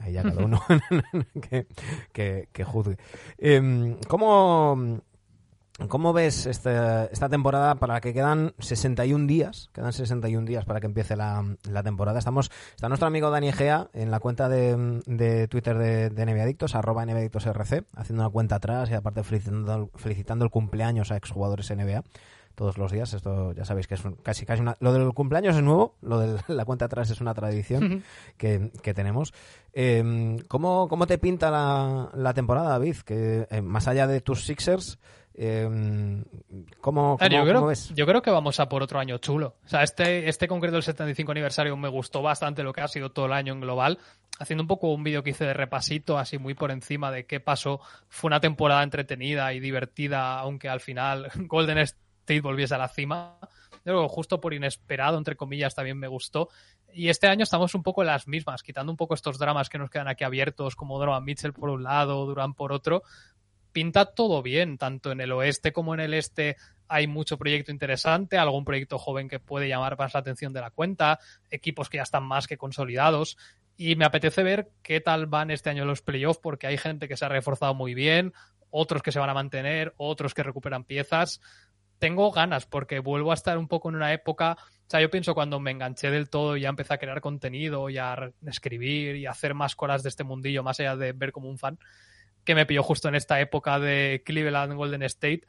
Ahí 0.00 0.12
ya 0.12 0.22
cada 0.22 0.44
uno 0.44 0.60
que, 2.12 2.48
que, 2.52 2.64
juzgue. 2.64 2.96
Em, 3.38 3.96
¿cómo, 4.08 5.00
¿Cómo 5.88 6.12
ves 6.12 6.46
esta, 6.46 7.06
esta 7.06 7.28
temporada 7.28 7.76
para 7.76 7.94
la 7.94 8.00
que 8.00 8.12
quedan 8.12 8.54
61 8.58 9.26
días? 9.26 9.70
Quedan 9.72 9.92
61 9.92 10.46
días 10.46 10.64
para 10.64 10.80
que 10.80 10.86
empiece 10.86 11.16
la, 11.16 11.44
la 11.68 11.82
temporada. 11.82 12.18
Estamos, 12.18 12.50
está 12.74 12.88
nuestro 12.88 13.06
amigo 13.06 13.30
Dani 13.30 13.48
Egea 13.48 13.88
en 13.92 14.10
la 14.10 14.20
cuenta 14.20 14.48
de, 14.48 15.00
de 15.06 15.48
Twitter 15.48 15.78
de, 15.78 16.10
de 16.10 16.26
NBA 16.26 16.42
Adictos, 16.42 16.74
arroba 16.74 17.04
RC, 17.04 17.84
haciendo 17.94 18.22
una 18.22 18.30
cuenta 18.30 18.56
atrás 18.56 18.90
y 18.90 18.94
aparte 18.94 19.22
felicitando, 19.22 19.90
felicitando 19.94 20.44
el 20.44 20.50
cumpleaños 20.50 21.10
a 21.12 21.16
exjugadores 21.16 21.70
NBA 21.70 22.02
todos 22.60 22.76
los 22.76 22.92
días. 22.92 23.14
Esto 23.14 23.52
ya 23.52 23.64
sabéis 23.64 23.86
que 23.86 23.94
es 23.94 24.02
casi 24.22 24.44
casi 24.44 24.60
una... 24.60 24.76
Lo 24.80 24.92
del 24.92 25.14
cumpleaños 25.14 25.56
es 25.56 25.62
nuevo, 25.62 25.96
lo 26.02 26.18
de 26.18 26.38
la 26.54 26.66
cuenta 26.66 26.84
atrás 26.84 27.08
es 27.08 27.22
una 27.22 27.32
tradición 27.32 28.04
que, 28.36 28.70
que, 28.82 28.92
tenemos. 28.92 29.32
Eh, 29.72 30.36
¿cómo, 30.46 30.86
¿cómo, 30.86 31.06
te 31.06 31.16
pinta 31.16 31.50
la, 31.50 32.10
la 32.12 32.34
temporada, 32.34 32.68
David? 32.68 32.96
Que 32.98 33.46
eh, 33.50 33.62
más 33.62 33.88
allá 33.88 34.06
de 34.06 34.20
tus 34.20 34.44
Sixers... 34.44 34.98
Eh, 35.32 36.22
¿cómo, 36.82 37.16
yo, 37.18 37.44
creo, 37.44 37.64
ves? 37.64 37.94
yo 37.94 38.04
creo 38.04 38.20
que 38.20 38.30
vamos 38.30 38.60
a 38.60 38.68
por 38.68 38.82
otro 38.82 38.98
año 38.98 39.16
chulo. 39.16 39.56
O 39.64 39.68
sea, 39.68 39.82
este, 39.82 40.28
este 40.28 40.46
concreto 40.46 40.74
del 40.74 40.82
75 40.82 41.32
aniversario 41.32 41.74
me 41.78 41.88
gustó 41.88 42.20
bastante 42.20 42.62
lo 42.62 42.74
que 42.74 42.82
ha 42.82 42.88
sido 42.88 43.10
todo 43.10 43.24
el 43.24 43.32
año 43.32 43.54
en 43.54 43.60
global. 43.60 43.98
Haciendo 44.38 44.64
un 44.64 44.68
poco 44.68 44.92
un 44.92 45.02
vídeo 45.02 45.22
que 45.22 45.30
hice 45.30 45.46
de 45.46 45.54
repasito, 45.54 46.18
así 46.18 46.36
muy 46.36 46.52
por 46.52 46.70
encima 46.72 47.10
de 47.10 47.24
qué 47.24 47.40
pasó. 47.40 47.80
Fue 48.08 48.28
una 48.28 48.40
temporada 48.40 48.82
entretenida 48.82 49.54
y 49.54 49.60
divertida, 49.60 50.38
aunque 50.40 50.68
al 50.68 50.80
final 50.80 51.30
Golden 51.46 51.78
State 51.78 52.09
volviese 52.42 52.74
a 52.74 52.78
la 52.78 52.88
cima. 52.88 53.38
Luego, 53.84 54.08
justo 54.08 54.40
por 54.40 54.54
inesperado, 54.54 55.18
entre 55.18 55.36
comillas, 55.36 55.74
también 55.74 55.98
me 55.98 56.08
gustó. 56.08 56.48
Y 56.92 57.08
este 57.08 57.28
año 57.28 57.44
estamos 57.44 57.74
un 57.74 57.82
poco 57.82 58.02
en 58.02 58.08
las 58.08 58.28
mismas, 58.28 58.62
quitando 58.62 58.92
un 58.92 58.96
poco 58.96 59.14
estos 59.14 59.38
dramas 59.38 59.68
que 59.68 59.78
nos 59.78 59.90
quedan 59.90 60.08
aquí 60.08 60.24
abiertos, 60.24 60.76
como 60.76 60.98
Donovan 60.98 61.24
Mitchell 61.24 61.52
por 61.52 61.70
un 61.70 61.82
lado, 61.82 62.26
Durán 62.26 62.54
por 62.54 62.72
otro. 62.72 63.02
Pinta 63.72 64.06
todo 64.06 64.42
bien, 64.42 64.78
tanto 64.78 65.12
en 65.12 65.20
el 65.20 65.32
oeste 65.32 65.72
como 65.72 65.94
en 65.94 66.00
el 66.00 66.14
este 66.14 66.56
hay 66.88 67.06
mucho 67.06 67.38
proyecto 67.38 67.70
interesante, 67.70 68.36
algún 68.36 68.64
proyecto 68.64 68.98
joven 68.98 69.28
que 69.28 69.38
puede 69.38 69.68
llamar 69.68 69.96
más 69.96 70.12
la 70.12 70.20
atención 70.20 70.52
de 70.52 70.60
la 70.60 70.70
cuenta, 70.70 71.20
equipos 71.48 71.88
que 71.88 71.98
ya 71.98 72.02
están 72.02 72.24
más 72.24 72.48
que 72.48 72.56
consolidados. 72.56 73.38
Y 73.76 73.94
me 73.94 74.04
apetece 74.04 74.42
ver 74.42 74.70
qué 74.82 75.00
tal 75.00 75.26
van 75.26 75.52
este 75.52 75.70
año 75.70 75.84
los 75.84 76.02
playoffs, 76.02 76.40
porque 76.42 76.66
hay 76.66 76.76
gente 76.76 77.06
que 77.06 77.16
se 77.16 77.24
ha 77.24 77.28
reforzado 77.28 77.74
muy 77.74 77.94
bien, 77.94 78.34
otros 78.70 79.02
que 79.02 79.12
se 79.12 79.20
van 79.20 79.30
a 79.30 79.34
mantener, 79.34 79.94
otros 79.96 80.34
que 80.34 80.42
recuperan 80.42 80.84
piezas 80.84 81.40
tengo 82.00 82.32
ganas 82.32 82.66
porque 82.66 82.98
vuelvo 82.98 83.30
a 83.30 83.34
estar 83.34 83.56
un 83.58 83.68
poco 83.68 83.90
en 83.90 83.94
una 83.94 84.12
época, 84.12 84.56
o 84.58 84.90
sea, 84.90 85.00
yo 85.00 85.10
pienso 85.10 85.34
cuando 85.34 85.60
me 85.60 85.70
enganché 85.70 86.10
del 86.10 86.28
todo 86.28 86.56
y 86.56 86.62
ya 86.62 86.70
empecé 86.70 86.94
a 86.94 86.98
crear 86.98 87.20
contenido 87.20 87.88
y 87.90 87.98
a 87.98 88.32
escribir 88.46 89.14
y 89.14 89.26
a 89.26 89.30
hacer 89.30 89.54
más 89.54 89.76
cosas 89.76 90.02
de 90.02 90.08
este 90.08 90.24
mundillo, 90.24 90.64
más 90.64 90.80
allá 90.80 90.96
de 90.96 91.12
ver 91.12 91.30
como 91.30 91.48
un 91.48 91.58
fan, 91.58 91.78
que 92.44 92.56
me 92.56 92.66
pilló 92.66 92.82
justo 92.82 93.08
en 93.08 93.14
esta 93.14 93.38
época 93.40 93.78
de 93.78 94.22
Cleveland 94.24 94.74
Golden 94.74 95.02
State. 95.04 95.42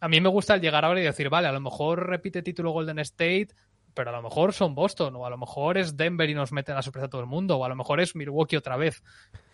A 0.00 0.08
mí 0.08 0.20
me 0.20 0.28
gusta 0.28 0.56
el 0.56 0.60
llegar 0.60 0.84
ahora 0.84 1.00
y 1.00 1.04
decir, 1.04 1.30
vale, 1.30 1.48
a 1.48 1.52
lo 1.52 1.60
mejor 1.60 2.06
repite 2.06 2.42
título 2.42 2.72
Golden 2.72 2.98
State, 2.98 3.48
pero 3.94 4.10
a 4.10 4.12
lo 4.12 4.22
mejor 4.22 4.52
son 4.52 4.74
Boston, 4.74 5.14
o 5.16 5.24
a 5.24 5.30
lo 5.30 5.38
mejor 5.38 5.78
es 5.78 5.96
Denver 5.96 6.28
y 6.28 6.34
nos 6.34 6.52
meten 6.52 6.74
la 6.74 6.82
sorpresa 6.82 7.06
a 7.06 7.10
todo 7.10 7.20
el 7.20 7.28
mundo, 7.28 7.58
o 7.58 7.64
a 7.64 7.68
lo 7.68 7.76
mejor 7.76 8.00
es 8.00 8.16
Milwaukee 8.16 8.56
otra 8.56 8.76
vez. 8.76 9.02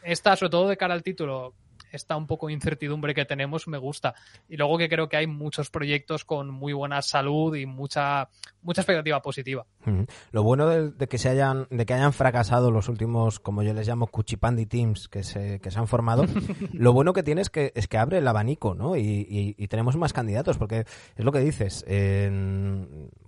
Esta, 0.02 0.36
sobre 0.36 0.50
todo 0.50 0.68
de 0.68 0.76
cara 0.76 0.94
al 0.94 1.02
título, 1.02 1.54
esta 1.92 2.16
un 2.16 2.26
poco 2.26 2.50
incertidumbre 2.50 3.14
que 3.14 3.24
tenemos 3.24 3.68
me 3.68 3.78
gusta. 3.78 4.14
Y 4.48 4.56
luego 4.56 4.78
que 4.78 4.88
creo 4.88 5.08
que 5.08 5.16
hay 5.16 5.26
muchos 5.26 5.70
proyectos 5.70 6.24
con 6.24 6.50
muy 6.50 6.72
buena 6.72 7.02
salud 7.02 7.54
y 7.56 7.66
mucha, 7.66 8.28
mucha 8.62 8.82
expectativa 8.82 9.20
positiva. 9.22 9.66
Lo 10.30 10.42
bueno 10.42 10.68
de, 10.68 11.08
que 11.08 11.18
se 11.18 11.28
hayan, 11.28 11.66
de 11.70 11.86
que 11.86 11.94
hayan 11.94 12.12
fracasado 12.12 12.70
los 12.70 12.88
últimos, 12.88 13.40
como 13.40 13.62
yo 13.62 13.72
les 13.72 13.88
llamo, 13.88 14.06
cuchipandi 14.06 14.66
teams 14.66 15.08
que 15.08 15.22
se, 15.22 15.60
que 15.60 15.70
se 15.70 15.78
han 15.78 15.88
formado, 15.88 16.24
lo 16.72 16.92
bueno 16.92 17.12
que 17.12 17.22
tiene 17.22 17.40
es 17.40 17.50
que, 17.50 17.72
es 17.74 17.88
que 17.88 17.98
abre 17.98 18.18
el 18.18 18.28
abanico, 18.28 18.74
¿no? 18.74 18.96
Y, 18.96 19.54
tenemos 19.68 19.96
más 19.96 20.14
candidatos, 20.14 20.56
porque 20.56 20.86
es 21.16 21.24
lo 21.24 21.30
que 21.30 21.40
dices, 21.40 21.84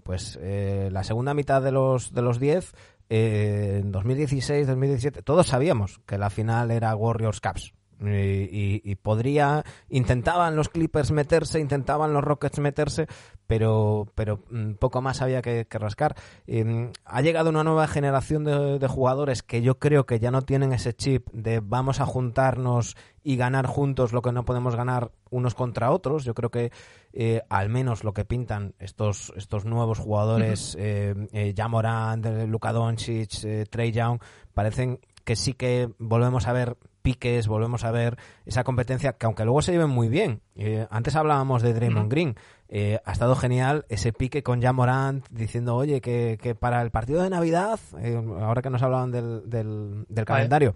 pues 0.02 0.38
eh, 0.40 0.88
la 0.90 1.04
segunda 1.04 1.34
mitad 1.34 1.60
de 1.60 1.70
los 1.70 2.14
de 2.14 2.22
los 2.22 2.40
10 2.40 2.72
en 3.10 3.90
2016, 3.90 4.68
2017, 4.68 5.22
todos 5.22 5.48
sabíamos 5.48 6.00
que 6.06 6.16
la 6.16 6.30
final 6.30 6.70
era 6.70 6.94
Warriors 6.94 7.40
Caps. 7.40 7.74
Y, 8.02 8.94
podría 8.96 9.64
intentaban 9.88 10.56
los 10.56 10.68
Clippers 10.68 11.10
meterse 11.10 11.60
intentaban 11.60 12.12
los 12.12 12.24
Rockets 12.24 12.58
meterse 12.58 13.06
pero 13.46 14.06
pero 14.14 14.40
mm, 14.50 14.74
poco 14.74 15.02
más 15.02 15.22
había 15.22 15.42
que, 15.42 15.66
rascar. 15.70 16.14
Mm, 16.46 16.86
ha 17.04 17.20
llegado 17.20 17.50
una 17.50 17.64
nueva 17.64 17.88
generación 17.88 18.44
de, 18.44 18.88
jugadores 18.88 19.42
que 19.42 19.60
yo 19.62 19.78
creo 19.78 20.06
que 20.06 20.18
ya 20.18 20.30
no 20.30 20.42
tienen 20.42 20.72
ese 20.72 20.94
chip 20.94 21.28
de 21.32 21.60
vamos 21.60 22.00
a 22.00 22.06
juntarnos 22.06 22.96
y 23.22 23.36
ganar 23.36 23.66
juntos 23.66 24.12
lo 24.12 24.22
que 24.22 24.32
no 24.32 24.44
podemos 24.44 24.76
ganar 24.76 25.10
unos 25.30 25.54
contra 25.54 25.90
otros. 25.90 26.24
Yo 26.24 26.34
creo 26.34 26.50
que 26.50 26.72
eh, 27.12 27.42
al 27.48 27.68
menos 27.68 28.04
lo 28.04 28.14
que 28.14 28.24
pintan 28.24 28.74
estos 28.78 29.32
estos 29.36 29.64
nuevos 29.64 29.98
jugadores 29.98 30.76
eh, 30.78 31.14
eh, 31.32 31.54
Jamorant 31.56 32.24
Luka 32.46 32.72
Doncic 32.72 33.44
eh, 33.44 33.66
Trey 33.68 33.90
Young 33.92 34.20
parecen 34.54 35.00
que 35.24 35.36
sí 35.36 35.54
que 35.54 35.90
volvemos 35.98 36.46
a 36.46 36.52
ver 36.52 36.76
piques, 37.10 37.48
volvemos 37.48 37.82
a 37.84 37.90
ver 37.90 38.16
esa 38.46 38.62
competencia 38.62 39.14
que 39.14 39.26
aunque 39.26 39.44
luego 39.44 39.62
se 39.62 39.72
lleven 39.72 39.90
muy 39.90 40.08
bien. 40.08 40.42
Eh, 40.54 40.86
antes 40.90 41.16
hablábamos 41.16 41.60
de 41.62 41.74
Draymond 41.74 42.08
Green. 42.10 42.36
Eh, 42.68 43.00
ha 43.04 43.12
estado 43.12 43.34
genial 43.34 43.84
ese 43.88 44.12
pique 44.12 44.44
con 44.44 44.62
Jan 44.62 44.76
Morant 44.76 45.26
diciendo, 45.28 45.74
oye, 45.74 46.00
que, 46.00 46.38
que 46.40 46.54
para 46.54 46.80
el 46.82 46.92
partido 46.92 47.22
de 47.22 47.30
Navidad, 47.30 47.80
eh, 47.98 48.14
ahora 48.40 48.62
que 48.62 48.70
nos 48.70 48.82
hablaban 48.82 49.10
del, 49.10 49.42
del, 49.50 50.04
del 50.08 50.24
calendario, 50.24 50.74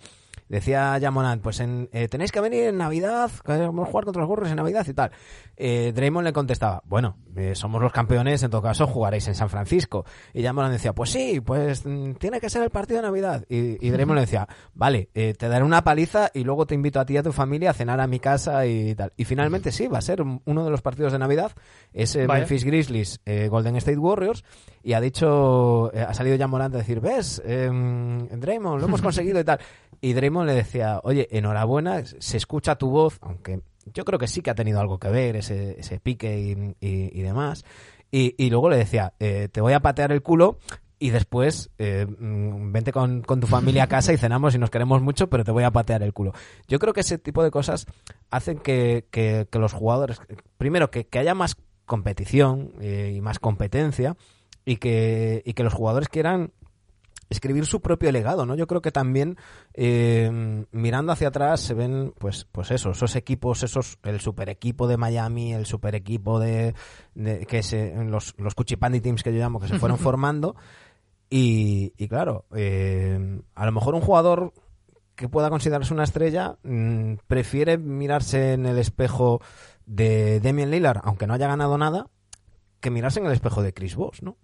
Decía 0.48 0.98
Jamonant, 1.00 1.42
pues 1.42 1.60
en, 1.60 1.88
eh, 1.92 2.06
tenéis 2.08 2.30
que 2.30 2.40
venir 2.40 2.64
en 2.64 2.76
Navidad, 2.76 3.30
queremos 3.44 3.88
jugar 3.88 4.04
contra 4.04 4.20
los 4.20 4.28
gorros 4.28 4.50
en 4.50 4.56
Navidad 4.56 4.86
y 4.86 4.92
tal. 4.92 5.10
Eh, 5.56 5.92
Draymond 5.94 6.26
le 6.26 6.32
contestaba, 6.34 6.82
bueno, 6.84 7.16
eh, 7.34 7.54
somos 7.54 7.80
los 7.80 7.92
campeones, 7.92 8.42
en 8.42 8.50
todo 8.50 8.60
caso 8.60 8.86
jugaréis 8.86 9.26
en 9.26 9.34
San 9.34 9.48
Francisco. 9.48 10.04
Y 10.34 10.42
Jamonant 10.42 10.72
decía, 10.72 10.92
pues 10.92 11.10
sí, 11.10 11.40
pues 11.40 11.86
mm, 11.86 12.14
tiene 12.14 12.40
que 12.40 12.50
ser 12.50 12.62
el 12.62 12.68
partido 12.68 13.00
de 13.00 13.06
Navidad. 13.06 13.44
Y, 13.48 13.86
y 13.86 13.90
Draymond 13.90 14.16
le 14.16 14.20
decía, 14.20 14.46
vale, 14.74 15.08
te 15.14 15.48
daré 15.48 15.64
una 15.64 15.82
paliza 15.82 16.30
y 16.34 16.44
luego 16.44 16.66
te 16.66 16.74
invito 16.74 17.00
a 17.00 17.06
ti 17.06 17.14
y 17.14 17.16
a 17.16 17.22
tu 17.22 17.32
familia 17.32 17.70
a 17.70 17.74
cenar 17.74 18.00
a 18.00 18.06
mi 18.06 18.20
casa 18.20 18.66
y 18.66 18.94
tal. 18.94 19.14
Y 19.16 19.24
finalmente 19.24 19.72
sí, 19.72 19.86
va 19.86 19.98
a 19.98 20.02
ser 20.02 20.20
uno 20.20 20.64
de 20.64 20.70
los 20.70 20.82
partidos 20.82 21.12
de 21.12 21.18
Navidad, 21.18 21.52
es 21.92 22.16
Memphis 22.16 22.64
Grizzlies, 22.64 23.20
Golden 23.48 23.76
State 23.76 23.98
Warriors, 23.98 24.44
y 24.82 24.92
ha 24.92 25.00
dicho, 25.00 25.90
ha 25.94 26.12
salido 26.12 26.36
Jamonant 26.36 26.74
a 26.74 26.78
decir, 26.78 27.00
ves, 27.00 27.42
em, 27.46 28.28
Draymond, 28.28 28.80
lo 28.80 28.86
hemos 28.86 29.00
conseguido 29.02 29.40
y 29.40 29.44
tal. 29.44 29.58
Y 30.00 30.12
Draymond 30.12 30.33
le 30.42 30.54
decía, 30.54 31.00
oye, 31.04 31.28
enhorabuena, 31.30 32.02
se 32.04 32.36
escucha 32.36 32.76
tu 32.76 32.90
voz, 32.90 33.18
aunque 33.20 33.60
yo 33.92 34.04
creo 34.04 34.18
que 34.18 34.26
sí 34.26 34.40
que 34.40 34.50
ha 34.50 34.54
tenido 34.54 34.80
algo 34.80 34.98
que 34.98 35.08
ver 35.08 35.36
ese, 35.36 36.00
pique 36.02 36.74
y, 36.80 37.22
demás. 37.22 37.64
Y, 38.10 38.50
luego 38.50 38.70
le 38.70 38.76
decía, 38.76 39.12
eh, 39.20 39.48
te 39.52 39.60
voy 39.60 39.74
a 39.74 39.80
patear 39.80 40.12
el 40.12 40.22
culo 40.22 40.58
y 40.98 41.10
después 41.10 41.70
eh, 41.78 42.06
mm, 42.06 42.72
vente 42.72 42.92
con, 42.92 43.22
tu 43.22 43.46
familia 43.46 43.84
a 43.84 43.88
casa 43.88 44.12
y 44.12 44.16
cenamos 44.16 44.54
y 44.54 44.58
nos 44.58 44.70
queremos 44.70 45.02
mucho, 45.02 45.28
pero 45.28 45.44
te 45.44 45.50
voy 45.50 45.64
a 45.64 45.70
patear 45.70 46.02
el 46.02 46.12
culo. 46.12 46.32
Yo 46.66 46.78
creo 46.78 46.94
que 46.94 47.00
ese 47.00 47.18
tipo 47.18 47.42
de 47.42 47.50
cosas 47.50 47.86
hacen 48.30 48.58
que, 48.58 49.46
los 49.52 49.72
jugadores, 49.72 50.20
primero, 50.56 50.90
que, 50.90 51.06
que 51.06 51.18
haya 51.18 51.34
más 51.34 51.56
competición 51.86 52.72
eh, 52.80 53.12
y 53.14 53.20
más 53.20 53.38
competencia 53.38 54.16
y 54.64 54.76
que, 54.76 55.42
y 55.44 55.52
que 55.52 55.64
los 55.64 55.74
jugadores 55.74 56.08
quieran 56.08 56.52
escribir 57.34 57.66
su 57.66 57.80
propio 57.80 58.10
legado, 58.12 58.46
¿no? 58.46 58.54
Yo 58.54 58.66
creo 58.66 58.80
que 58.80 58.92
también 58.92 59.36
eh, 59.74 60.64
mirando 60.72 61.12
hacia 61.12 61.28
atrás 61.28 61.60
se 61.60 61.74
ven, 61.74 62.14
pues, 62.18 62.46
pues 62.50 62.70
eso, 62.70 62.90
esos 62.90 63.16
equipos, 63.16 63.62
esos, 63.62 63.98
el 64.04 64.20
super 64.20 64.48
equipo 64.48 64.86
de 64.86 64.96
Miami, 64.96 65.52
el 65.52 65.66
super 65.66 65.94
equipo 65.94 66.40
de, 66.40 66.74
que 67.48 67.62
se, 67.62 67.94
los, 68.04 68.34
los 68.38 68.54
Cuchipandi 68.54 69.00
Teams 69.00 69.22
que 69.22 69.32
yo 69.32 69.38
llamo, 69.38 69.60
que 69.60 69.68
se 69.68 69.78
fueron 69.78 69.98
formando. 69.98 70.56
Y, 71.28 71.92
y 71.96 72.08
claro, 72.08 72.46
eh, 72.54 73.40
a 73.54 73.66
lo 73.66 73.72
mejor 73.72 73.94
un 73.94 74.00
jugador 74.00 74.52
que 75.14 75.28
pueda 75.28 75.50
considerarse 75.50 75.94
una 75.94 76.04
estrella 76.04 76.56
mm, 76.62 77.14
prefiere 77.26 77.78
mirarse 77.78 78.52
en 78.52 78.66
el 78.66 78.78
espejo 78.78 79.40
de 79.86 80.40
Demian 80.40 80.70
Lillard, 80.70 81.00
aunque 81.04 81.26
no 81.26 81.34
haya 81.34 81.48
ganado 81.48 81.78
nada, 81.78 82.08
que 82.80 82.90
mirarse 82.90 83.20
en 83.20 83.26
el 83.26 83.32
espejo 83.32 83.62
de 83.62 83.72
Chris 83.72 83.96
Voss, 83.96 84.22
¿no? 84.22 84.36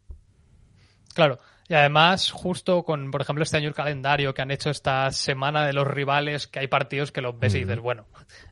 Claro, 1.14 1.38
y 1.70 1.74
además, 1.74 2.32
justo 2.32 2.82
con, 2.82 3.12
por 3.12 3.20
ejemplo, 3.20 3.44
este 3.44 3.56
año 3.56 3.68
el 3.68 3.74
calendario 3.74 4.34
que 4.34 4.42
han 4.42 4.50
hecho 4.50 4.70
esta 4.70 5.12
semana 5.12 5.64
de 5.64 5.72
los 5.72 5.86
rivales, 5.86 6.48
que 6.48 6.58
hay 6.58 6.66
partidos 6.66 7.12
que 7.12 7.20
los 7.20 7.38
ves 7.38 7.54
y 7.54 7.60
dices, 7.60 7.78
bueno, 7.78 8.08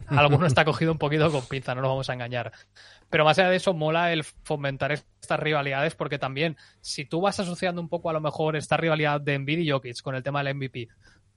alguno 0.06 0.46
está 0.46 0.64
cogido 0.64 0.92
un 0.92 0.98
poquito 0.98 1.28
con 1.32 1.44
pinza, 1.44 1.74
no 1.74 1.80
nos 1.80 1.90
vamos 1.90 2.08
a 2.08 2.12
engañar. 2.12 2.52
Pero 3.10 3.24
más 3.24 3.36
allá 3.36 3.50
de 3.50 3.56
eso, 3.56 3.74
mola 3.74 4.12
el 4.12 4.22
fomentar 4.22 4.92
estas 4.92 5.40
rivalidades 5.40 5.96
porque 5.96 6.20
también, 6.20 6.56
si 6.80 7.06
tú 7.06 7.20
vas 7.20 7.40
asociando 7.40 7.80
un 7.80 7.88
poco 7.88 8.08
a 8.08 8.12
lo 8.12 8.20
mejor 8.20 8.54
esta 8.54 8.76
rivalidad 8.76 9.20
de 9.20 9.34
Embiid 9.34 9.58
y 9.58 9.70
Jokic 9.72 10.00
con 10.00 10.14
el 10.14 10.22
tema 10.22 10.44
del 10.44 10.54
MVP, 10.54 10.86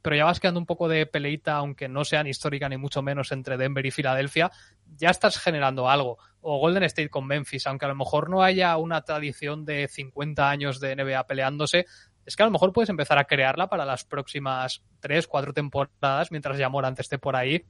pero 0.03 0.15
ya 0.15 0.25
vas 0.25 0.39
quedando 0.39 0.59
un 0.59 0.67
poco 0.67 0.87
de 0.87 1.07
peleita, 1.07 1.55
aunque 1.55 1.87
no 1.87 2.05
sean 2.05 2.27
histórica 2.27 2.69
ni 2.69 2.77
mucho 2.77 3.01
menos 3.01 3.31
entre 3.31 3.57
Denver 3.57 3.85
y 3.85 3.91
Filadelfia, 3.91 4.51
ya 4.97 5.09
estás 5.09 5.37
generando 5.37 5.89
algo. 5.89 6.17
O 6.41 6.59
Golden 6.59 6.83
State 6.83 7.09
con 7.09 7.27
Memphis, 7.27 7.67
aunque 7.67 7.85
a 7.85 7.89
lo 7.89 7.95
mejor 7.95 8.29
no 8.29 8.43
haya 8.43 8.75
una 8.77 9.01
tradición 9.03 9.63
de 9.63 9.87
50 9.87 10.49
años 10.49 10.79
de 10.79 10.95
NBA 10.95 11.27
peleándose, 11.27 11.85
es 12.31 12.37
que 12.37 12.43
a 12.43 12.45
lo 12.45 12.51
mejor 12.53 12.71
puedes 12.71 12.89
empezar 12.89 13.17
a 13.17 13.25
crearla 13.25 13.67
para 13.67 13.83
las 13.83 14.05
próximas 14.05 14.81
3, 15.01 15.27
4 15.27 15.53
temporadas, 15.53 16.31
mientras 16.31 16.57
ya 16.57 16.71
antes 16.73 17.05
esté 17.05 17.17
por 17.17 17.35
ahí, 17.35 17.65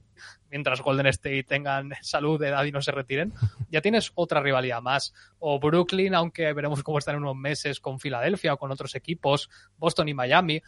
mientras 0.50 0.80
Golden 0.80 1.08
State 1.08 1.42
tengan 1.42 1.90
salud, 2.00 2.38
de 2.40 2.48
edad 2.48 2.64
y 2.64 2.70
no 2.70 2.80
se 2.80 2.92
retiren, 2.92 3.32
ya 3.70 3.80
tienes 3.80 4.12
otra 4.14 4.40
rivalidad 4.40 4.80
más. 4.80 5.14
O 5.40 5.58
Brooklyn, 5.58 6.14
aunque 6.14 6.52
veremos 6.52 6.84
cómo 6.84 6.98
están 6.98 7.16
en 7.16 7.22
unos 7.22 7.34
meses 7.34 7.80
con 7.80 7.98
Filadelfia 7.98 8.54
o 8.54 8.56
con 8.56 8.70
otros 8.70 8.94
equipos, 8.94 9.50
Boston 9.78 10.08
y 10.08 10.14
Miami 10.14 10.62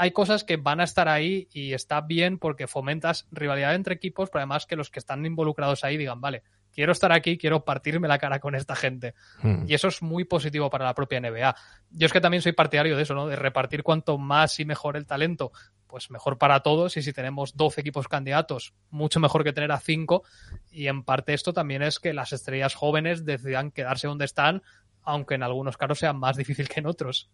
hay 0.00 0.12
cosas 0.12 0.44
que 0.44 0.56
van 0.56 0.78
a 0.78 0.84
estar 0.84 1.08
ahí 1.08 1.48
y 1.52 1.72
está 1.72 2.02
bien 2.02 2.38
porque 2.38 2.68
fomentas 2.68 3.26
rivalidad 3.32 3.74
entre 3.74 3.94
equipos, 3.94 4.30
pero 4.30 4.42
además 4.42 4.64
que 4.64 4.76
los 4.76 4.90
que 4.90 5.00
están 5.00 5.26
involucrados 5.26 5.82
ahí 5.82 5.96
digan, 5.96 6.20
vale, 6.20 6.44
quiero 6.78 6.92
estar 6.92 7.10
aquí, 7.10 7.36
quiero 7.36 7.64
partirme 7.64 8.06
la 8.06 8.18
cara 8.18 8.38
con 8.38 8.54
esta 8.54 8.76
gente. 8.76 9.16
Hmm. 9.42 9.64
Y 9.66 9.74
eso 9.74 9.88
es 9.88 10.00
muy 10.00 10.22
positivo 10.22 10.70
para 10.70 10.84
la 10.84 10.94
propia 10.94 11.18
NBA. 11.18 11.56
Yo 11.90 12.06
es 12.06 12.12
que 12.12 12.20
también 12.20 12.40
soy 12.40 12.52
partidario 12.52 12.96
de 12.96 13.02
eso, 13.02 13.14
¿no? 13.14 13.26
De 13.26 13.34
repartir 13.34 13.82
cuanto 13.82 14.16
más 14.16 14.60
y 14.60 14.64
mejor 14.64 14.96
el 14.96 15.04
talento, 15.04 15.50
pues 15.88 16.08
mejor 16.08 16.38
para 16.38 16.60
todos. 16.60 16.96
Y 16.96 17.02
si 17.02 17.12
tenemos 17.12 17.56
12 17.56 17.80
equipos 17.80 18.06
candidatos, 18.06 18.74
mucho 18.90 19.18
mejor 19.18 19.42
que 19.42 19.52
tener 19.52 19.72
a 19.72 19.80
5. 19.80 20.22
Y 20.70 20.86
en 20.86 21.02
parte 21.02 21.34
esto 21.34 21.52
también 21.52 21.82
es 21.82 21.98
que 21.98 22.12
las 22.12 22.32
estrellas 22.32 22.76
jóvenes 22.76 23.24
decidan 23.24 23.72
quedarse 23.72 24.06
donde 24.06 24.26
están, 24.26 24.62
aunque 25.08 25.36
en 25.36 25.42
algunos 25.42 25.78
casos 25.78 25.98
sea 25.98 26.12
más 26.12 26.36
difícil 26.36 26.68
que 26.68 26.80
en 26.80 26.86
otros. 26.86 27.30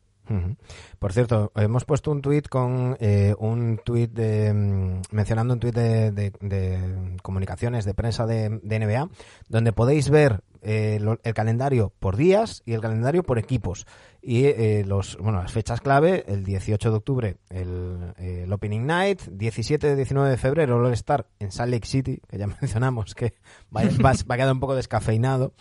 Por 0.99 1.13
cierto, 1.13 1.53
hemos 1.57 1.85
puesto 1.85 2.11
un 2.11 2.23
tuit 2.23 2.49
con 2.49 2.97
eh, 2.99 3.35
un 3.39 3.79
tuit 3.85 4.11
de, 4.11 4.55
mm, 4.55 5.03
mencionando 5.11 5.53
un 5.55 5.61
tuit 5.61 5.75
de, 5.75 7.13
comunicaciones 7.21 7.85
de 7.85 7.95
prensa 7.95 8.27
de, 8.27 8.49
NBA, 8.49 9.11
donde 9.49 9.73
podéis 9.73 10.09
ver 10.09 10.41
eh, 10.63 10.99
el 11.23 11.35
calendario 11.35 11.93
por 11.99 12.17
días 12.17 12.63
y 12.65 12.73
el 12.73 12.81
calendario 12.81 13.23
por 13.23 13.39
equipos. 13.39 13.87
Y 14.23 14.47
eh, 14.47 14.85
los 14.87 15.19
bueno 15.19 15.43
las 15.43 15.53
fechas 15.53 15.83
clave 15.83 16.25
el 16.27 16.45
18 16.45 16.91
de 16.91 16.97
octubre 16.97 17.37
el, 17.51 18.51
Opening 18.51 18.87
Night 18.87 19.21
17 19.31 19.93
y 19.93 19.95
19 19.97 20.31
de 20.31 20.37
febrero 20.39 20.79
el 20.79 20.87
All 20.87 20.93
Star 20.95 21.27
en 21.41 21.53
Salt 21.53 21.71
Lake 21.71 21.87
City 21.87 22.23
que 22.27 22.39
ya 22.39 22.47
mencionamos 22.63 23.15
que 23.15 23.35
va, 23.77 23.83
va, 24.03 24.13
va 24.13 24.45
a 24.45 24.53
un 24.53 24.61
poco 24.61 24.75
descafeinado 24.75 25.53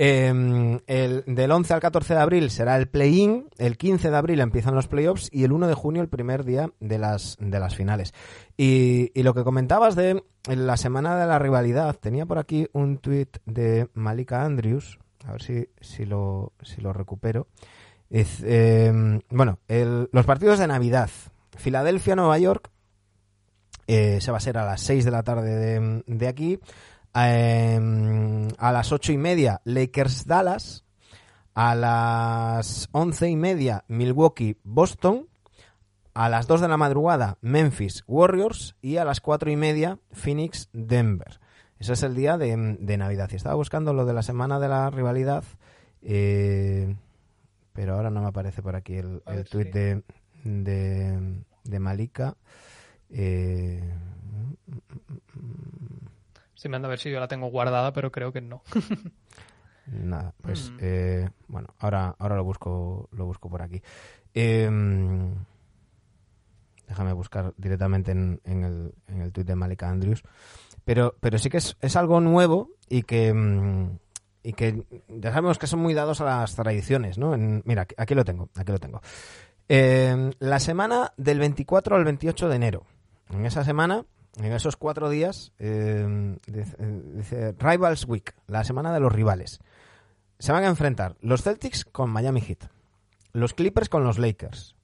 eh, 0.00 0.80
el, 0.86 1.24
del 1.26 1.50
11 1.50 1.74
al 1.74 1.80
14 1.80 2.14
de 2.14 2.20
abril 2.20 2.50
será 2.50 2.76
el 2.76 2.86
play-in, 2.86 3.48
el 3.58 3.76
15 3.76 4.12
de 4.12 4.16
abril 4.16 4.38
empiezan 4.38 4.76
los 4.76 4.86
playoffs 4.86 5.28
y 5.32 5.42
el 5.42 5.50
1 5.50 5.66
de 5.66 5.74
junio 5.74 6.02
el 6.02 6.08
primer 6.08 6.44
día 6.44 6.70
de 6.78 6.98
las, 6.98 7.36
de 7.40 7.58
las 7.58 7.74
finales. 7.74 8.14
Y, 8.56 9.10
lo 9.20 9.34
que 9.34 9.42
comentabas 9.42 9.96
de 9.96 10.22
la 10.46 10.76
semana 10.76 11.18
de 11.18 11.26
la 11.26 11.40
rivalidad, 11.40 11.96
tenía 11.96 12.26
por 12.26 12.38
aquí 12.38 12.68
un 12.72 12.98
tuit 12.98 13.38
de 13.44 13.88
Malika 13.92 14.44
Andrews, 14.44 15.00
a 15.26 15.32
ver 15.32 15.42
si, 15.42 15.68
si, 15.80 16.04
lo, 16.04 16.52
si 16.62 16.80
lo 16.80 16.92
recupero. 16.92 17.48
Eh, 18.08 19.20
bueno, 19.30 19.58
los 19.66 20.26
partidos 20.26 20.60
de 20.60 20.68
Navidad. 20.68 21.10
Filadelfia-Nueva 21.56 22.38
York 22.38 22.70
eh, 23.88 24.20
se 24.20 24.30
va 24.30 24.36
a 24.36 24.40
ser 24.40 24.58
a 24.58 24.64
las 24.64 24.80
6 24.82 25.04
de 25.04 25.10
la 25.10 25.24
tarde 25.24 25.56
de, 25.56 26.04
de 26.06 26.28
aquí. 26.28 26.60
Em, 27.14 28.48
a 28.58 28.72
las 28.72 28.92
ocho 28.92 29.12
y 29.12 29.18
media, 29.18 29.60
Lakers 29.64 30.26
Dallas. 30.26 30.84
A 31.54 31.74
las 31.74 32.88
once 32.92 33.28
y 33.28 33.36
media, 33.36 33.84
Milwaukee-Boston. 33.88 35.26
A 36.14 36.28
las 36.28 36.46
2 36.46 36.60
de 36.60 36.68
la 36.68 36.76
madrugada, 36.76 37.38
Memphis 37.40 38.04
Warriors. 38.06 38.76
Y 38.80 38.96
a 38.96 39.04
las 39.04 39.20
cuatro 39.20 39.50
y 39.50 39.56
media, 39.56 39.98
Phoenix 40.12 40.68
Denver. 40.72 41.40
Ese 41.78 41.92
es 41.92 42.02
el 42.02 42.14
día 42.14 42.36
de, 42.38 42.56
Navidad. 42.56 43.28
Y 43.32 43.36
estaba 43.36 43.54
buscando 43.54 43.92
lo 43.92 44.04
de 44.04 44.12
la 44.12 44.22
semana 44.22 44.58
de 44.58 44.68
la 44.68 44.90
rivalidad. 44.90 45.44
Eh, 46.02 46.96
pero 47.72 47.94
ahora 47.94 48.10
no 48.10 48.20
me 48.20 48.28
aparece 48.28 48.62
por 48.62 48.74
aquí 48.74 48.96
el, 48.96 49.22
el 49.26 49.44
tuit 49.44 49.72
de, 49.72 50.02
de, 50.44 51.78
Malika. 51.78 52.36
Eh, 53.10 53.82
sí, 56.58 56.68
me 56.68 56.76
han 56.76 56.82
de 56.82 56.88
ver 56.88 56.98
si 56.98 57.10
yo 57.10 57.20
la 57.20 57.28
tengo 57.28 57.46
guardada, 57.46 57.92
pero 57.92 58.10
creo 58.10 58.32
que 58.32 58.40
no. 58.40 58.62
Nada, 59.86 60.34
pues 60.42 60.70
mm. 60.70 60.78
eh, 60.80 61.30
bueno, 61.46 61.68
ahora, 61.78 62.14
ahora 62.18 62.36
lo 62.36 62.44
busco, 62.44 63.08
lo 63.12 63.26
busco 63.26 63.48
por 63.48 63.62
aquí. 63.62 63.80
Em, 64.34 65.34
déjame 66.88 67.12
buscar 67.12 67.54
directamente 67.56 68.10
en, 68.10 68.40
el, 68.44 68.92
en 69.06 69.22
el 69.22 69.32
tweet 69.32 69.44
de 69.44 69.54
Malika 69.54 69.88
Andrews. 69.88 70.22
Pero, 70.84 71.14
pero 71.20 71.38
sí 71.38 71.48
que 71.48 71.58
es, 71.58 71.76
es 71.80 71.96
algo 71.96 72.20
nuevo 72.20 72.70
y 72.88 73.02
que, 73.02 73.32
mm, 73.32 73.98
y 74.42 74.52
que 74.54 74.84
ya 75.08 75.30
sabemos 75.30 75.58
que 75.58 75.68
son 75.68 75.80
muy 75.80 75.94
dados 75.94 76.20
a 76.20 76.24
las 76.24 76.56
tradiciones, 76.56 77.18
¿no? 77.18 77.36
mira, 77.64 77.86
aquí 77.96 78.14
lo 78.14 78.24
tengo, 78.24 78.48
aquí 78.56 78.72
lo 78.72 78.78
tengo. 78.78 79.00
Em, 79.68 80.32
la 80.40 80.58
semana 80.58 81.12
del 81.16 81.38
24 81.38 81.94
al 81.94 82.04
28 82.04 82.48
de 82.48 82.56
enero. 82.56 82.84
En 83.30 83.46
esa 83.46 83.62
semana, 83.64 84.06
en 84.38 84.52
esos 84.52 84.76
cuatro 84.76 85.10
días, 85.10 85.52
em, 85.58 86.38
dice, 86.46 87.54
Rivals 87.58 88.06
Week, 88.06 88.34
la 88.46 88.64
semana 88.64 88.92
de 88.92 89.00
los 89.00 89.12
rivales. 89.12 89.60
Se 90.38 90.52
van 90.52 90.64
a 90.64 90.68
enfrentar 90.68 91.16
los 91.20 91.42
Celtics 91.42 91.84
con 91.84 92.10
Miami 92.10 92.40
Heat, 92.40 92.70
los 93.32 93.54
Clippers 93.54 93.88
con 93.88 94.04
los 94.04 94.18
Lakers, 94.18 94.76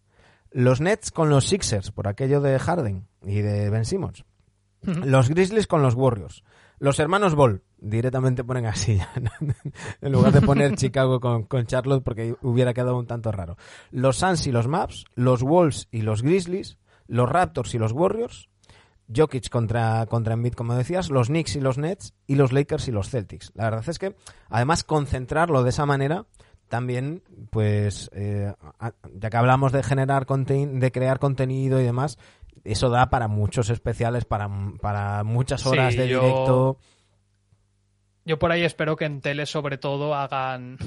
los 0.51 0.81
Nets 0.81 1.11
con 1.11 1.31
los 1.31 1.47
Sixers, 1.47 1.91
por 1.91 2.09
aquello 2.09 2.41
de 2.41 2.59
Harden 2.59 3.07
y 3.23 3.41
de 3.41 3.71
Ben 3.71 3.85
Simmons, 3.85 4.25
los 4.83 5.29
Grizzlies 5.29 5.67
con 5.67 5.83
los 5.83 5.95
Warriors, 5.95 6.43
los 6.79 6.99
hermanos 6.99 7.35
Ball, 7.35 7.63
directamente 7.79 8.45
ponen 8.45 8.67
así, 8.67 8.99
en 10.01 10.13
lugar 10.13 10.33
de 10.33 10.43
poner 10.43 10.75
Chicago 10.77 11.21
con, 11.21 11.67
Charlotte 11.67 12.03
porque 12.03 12.35
hubiera 12.43 12.75
quedado 12.75 12.99
un 12.99 13.07
tanto 13.07 13.31
raro. 13.31 13.57
Los 13.91 14.17
Suns 14.17 14.47
y 14.47 14.53
los 14.53 14.69
Maps, 14.69 15.05
los 15.15 15.43
Wolves 15.43 15.89
y 15.91 16.03
los 16.03 16.23
Grizzlies, 16.23 16.79
los 17.07 17.29
Raptors 17.29 17.75
y 17.75 17.79
los 17.79 17.93
Warriors, 17.93 18.49
Jokic 19.15 19.49
contra, 19.49 20.07
contra 20.07 20.35
Embiid, 20.35 20.55
como 20.55 20.75
decías, 20.75 21.11
los 21.11 21.29
Knicks 21.29 21.57
y 21.57 21.61
los 21.61 21.79
Nets 21.79 22.15
y 22.27 22.37
los 22.37 22.53
Lakers 22.53 22.89
y 22.89 22.93
los 22.93 23.11
Celtics. 23.11 23.53
La 23.55 23.65
verdad 23.65 23.89
es 23.89 23.99
que, 23.99 24.15
además, 24.49 24.85
concentrarlo 24.85 25.63
de 25.63 25.71
esa 25.71 25.87
manera 25.87 26.27
también, 26.69 27.23
pues, 27.51 28.11
eh, 28.15 28.53
ya 29.15 29.31
que 29.31 29.37
hablamos 29.37 29.73
de 29.73 29.83
generar 29.83 30.27
de 30.27 30.93
crear 30.93 31.19
contenido 31.19 31.81
y 31.81 31.85
demás, 31.85 32.19
eso 32.65 32.89
da 32.89 33.11
para 33.11 33.29
muchos 33.29 33.71
especiales, 33.71 34.25
para, 34.25 34.49
para 34.81 35.23
muchas 35.25 35.67
horas 35.67 35.95
de 35.97 36.07
directo. 36.07 36.79
Yo 38.25 38.39
por 38.39 38.53
ahí 38.53 38.63
espero 38.63 38.97
que 38.97 39.05
en 39.05 39.21
tele 39.21 39.47
sobre 39.47 39.79
todo 39.79 40.15
hagan 40.15 40.79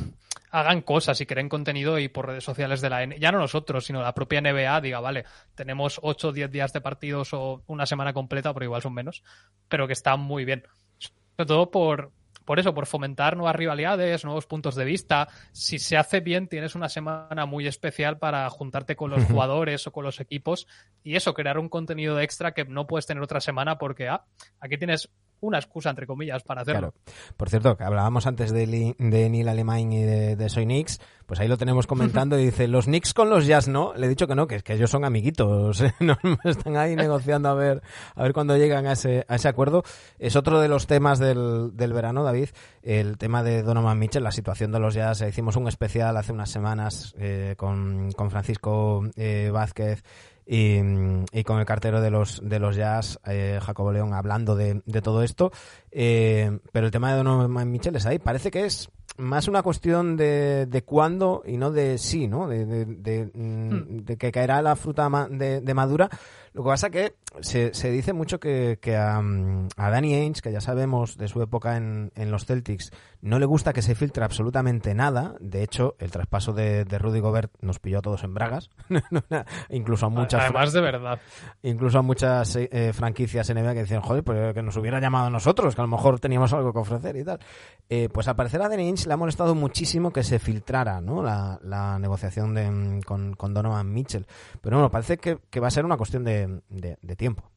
hagan 0.50 0.82
cosas 0.82 1.20
y 1.22 1.26
creen 1.26 1.50
contenido 1.50 2.00
y 2.00 2.08
por 2.08 2.28
redes 2.28 2.44
sociales 2.44 2.82
de 2.82 2.90
la 2.90 3.04
N 3.04 3.20
ya 3.20 3.32
no 3.32 3.40
nosotros, 3.40 3.86
sino 3.86 4.02
la 4.02 4.14
propia 4.14 4.42
NBA 4.42 4.82
diga, 4.82 5.00
vale, 5.00 5.26
tenemos 5.56 6.00
8 6.02 6.30
o 6.30 6.32
10 6.32 6.52
días 6.52 6.74
de 6.74 6.82
partidos 6.82 7.34
o 7.34 7.64
una 7.68 7.86
semana 7.86 8.14
completa, 8.14 8.54
pero 8.54 8.66
igual 8.66 8.82
son 8.82 8.94
menos, 8.94 9.24
pero 9.68 9.88
que 9.88 9.94
está 9.94 10.16
muy 10.16 10.46
bien. 10.46 10.64
Sobre 10.98 11.48
todo 11.48 11.70
por, 11.70 12.12
por 12.46 12.60
eso, 12.60 12.74
por 12.74 12.86
fomentar 12.86 13.36
nuevas 13.36 13.56
rivalidades, 13.56 14.24
nuevos 14.24 14.48
puntos 14.48 14.76
de 14.76 14.86
vista. 14.86 15.28
Si 15.52 15.80
se 15.80 15.98
hace 15.98 16.22
bien, 16.22 16.48
tienes 16.48 16.76
una 16.76 16.90
semana 16.90 17.46
muy 17.46 17.68
especial 17.68 18.18
para 18.18 18.50
juntarte 18.50 18.96
con 18.96 19.12
los 19.12 19.26
jugadores 19.26 19.86
o 19.86 19.92
con 19.92 20.06
los 20.06 20.20
equipos 20.20 20.66
y 21.04 21.16
eso, 21.16 21.34
crear 21.34 21.60
un 21.60 21.70
contenido 21.70 22.20
extra 22.20 22.54
que 22.54 22.66
no 22.66 22.88
puedes 22.88 23.06
tener 23.06 23.22
otra 23.22 23.42
semana 23.42 23.78
porque, 23.78 24.08
ah, 24.08 24.24
aquí 24.60 24.78
tienes 24.78 25.10
una 25.42 25.58
excusa, 25.58 25.90
entre 25.90 26.08
comillas, 26.08 26.44
para 26.44 26.62
hacerlo. 26.62 26.94
Por 27.36 27.50
cierto, 27.50 27.78
que 27.78 27.84
hablábamos 27.84 28.28
antes 28.28 28.52
de, 28.52 28.96
Neil 28.98 29.48
Alemán 29.48 29.92
y 29.92 30.02
de, 30.04 30.50
Soy 30.50 30.66
Knicks, 30.66 31.00
pues 31.28 31.40
ahí 31.40 31.48
lo 31.48 31.58
tenemos 31.58 31.86
comentando 31.88 32.40
y 32.40 32.46
dice, 32.46 32.68
los 32.68 32.86
Knicks 32.86 33.14
con 33.14 33.30
los 33.30 33.46
Jazz 33.46 33.68
no, 33.68 33.94
le 33.94 34.08
he 34.08 34.10
dicho 34.10 34.26
que 34.26 34.34
no, 34.34 34.48
que 34.48 34.56
es 34.56 34.64
que 34.64 34.74
ellos 34.74 34.90
son 34.90 35.06
amiguitos, 35.06 35.84
no 36.00 36.18
están 36.44 36.78
ahí 36.78 36.96
negociando 36.96 37.50
a 37.50 37.54
ver 37.54 37.84
a 38.16 38.24
ver 38.24 38.34
cuándo 38.34 38.58
llegan 38.58 38.88
a 38.88 38.94
ese, 38.94 39.26
a 39.28 39.36
ese 39.36 39.48
acuerdo. 39.48 39.84
Es 40.18 40.36
otro 40.36 40.60
de 40.60 40.68
los 40.68 40.88
temas 40.88 41.20
del, 41.20 41.76
del 41.76 41.94
verano, 41.94 42.24
David, 42.24 42.50
el 42.82 43.18
tema 43.18 43.44
de 43.44 43.62
Donovan 43.62 44.00
Mitchell, 44.00 44.24
la 44.24 44.32
situación 44.32 44.72
de 44.72 44.80
los 44.80 44.96
Jazz. 44.96 45.22
Hicimos 45.22 45.56
un 45.56 45.68
especial 45.68 46.18
hace 46.18 46.32
unas 46.32 46.50
semanas 46.50 47.14
eh, 47.20 47.56
con, 47.58 48.12
con 48.14 48.32
Francisco 48.32 49.04
eh, 49.16 49.52
Vázquez 49.54 50.04
y, 50.48 51.44
con 51.44 51.60
el 51.60 51.66
cartero 51.66 52.00
de 52.02 52.10
los, 52.10 52.40
de 52.42 52.60
los 52.60 52.76
Jazz, 52.76 53.20
eh, 53.26 53.60
Jacobo 53.62 53.92
León, 53.92 54.14
hablando 54.14 54.56
de, 54.56 54.82
de 54.86 55.02
todo 55.02 55.24
esto. 55.24 55.52
Eh, 55.92 56.60
pero 56.72 56.86
el 56.86 56.92
tema 56.92 57.12
de 57.12 57.18
Donovan 57.18 57.70
Mitchell 57.70 57.96
es 57.96 58.06
ahí. 58.06 58.18
Parece 58.18 58.50
que 58.50 58.66
es 58.66 58.90
más 59.18 59.48
una 59.48 59.64
cuestión 59.64 60.16
de, 60.16 60.68
de 60.68 60.84
cuándo 60.84 61.44
y 61.46 61.58
no 61.58 61.72
de 61.72 61.98
sí, 61.98 62.28
¿no? 62.28 62.48
De, 62.48 62.66
de, 62.66 62.86
de, 62.86 63.32
mm, 63.34 63.74
hmm. 63.74 64.06
que 64.18 64.32
caerá 64.32 64.62
la 64.62 64.76
fruta 64.76 65.10
de, 65.30 65.74
madura. 65.74 66.10
Lo 66.58 66.64
que 66.64 66.70
pasa 66.70 66.90
que 66.90 67.14
se, 67.40 67.72
se 67.76 67.92
dice 67.92 68.14
mucho 68.14 68.40
que, 68.40 68.80
que 68.82 68.96
a, 68.96 69.20
a, 69.20 69.90
Danny 69.92 70.16
Ainge, 70.16 70.42
que 70.42 70.52
ya 70.52 70.60
sabemos 70.60 71.16
de 71.16 71.28
su 71.28 71.40
época 71.44 71.78
en, 71.78 72.12
en, 72.16 72.32
los 72.32 72.46
Celtics, 72.46 72.92
no 73.22 73.38
le 73.38 73.46
gusta 73.46 73.74
que 73.74 73.84
se 73.84 73.94
filtre 73.94 74.24
absolutamente 74.24 74.96
nada. 74.96 75.36
De 75.40 75.62
hecho, 75.62 75.96
el 76.00 76.10
traspaso 76.10 76.54
de, 76.54 76.84
de 76.84 76.98
Rudy 76.98 77.20
Gobert 77.20 77.52
nos 77.62 77.78
pilló 77.78 78.00
a 78.00 78.02
todos 78.02 78.24
en 78.24 78.34
bragas. 78.34 78.72
incluso 79.70 80.08
a 80.08 80.10
muchas... 80.10 80.46
Además 80.46 80.74
de 80.74 80.82
verdad. 80.82 81.20
Incluso 81.62 82.00
a 82.00 82.02
muchas 82.02 82.56
eh, 82.56 82.92
franquicias 82.92 83.54
NBA 83.54 83.74
que 83.74 83.82
decían, 83.82 84.02
joder, 84.02 84.24
pues 84.24 84.56
que 84.56 84.64
nos 84.64 84.76
hubiera 84.78 85.00
llamado 85.00 85.28
a 85.28 85.30
nosotros, 85.30 85.76
que 85.76 85.82
a 85.82 85.84
lo 85.84 85.92
mejor 85.92 86.20
teníamos 86.20 86.54
algo 86.54 86.74
que 86.74 86.80
ofrecer 86.80 87.18
y 87.18 87.24
tal. 87.24 87.40
Eh, 87.88 88.10
pues 88.12 88.28
al 88.30 88.36
parecer 88.36 88.64
a 88.64 88.68
Danny 88.68 88.88
Ainge 88.88 89.06
le 89.06 89.14
ha 89.14 89.18
molestado 89.18 89.54
muchísimo 89.54 90.12
que 90.12 90.24
se 90.24 90.40
filtrara 90.40 91.02
¿no? 91.02 91.22
la, 91.22 91.60
la 91.62 92.00
negociación 92.00 92.56
de, 92.56 92.72
mm, 92.72 93.02
con, 93.02 93.36
con, 93.36 93.54
Donovan 93.54 93.94
Mitchell. 93.94 94.26
Pero 94.60 94.78
bueno, 94.78 94.90
parece 94.90 95.18
que, 95.18 95.38
que 95.52 95.60
va 95.60 95.68
a 95.68 95.72
ser 95.72 95.86
una 95.86 95.98
cuestión 95.98 96.24
de, 96.24 96.47
de, 96.70 97.16
tiempo. 97.16 97.52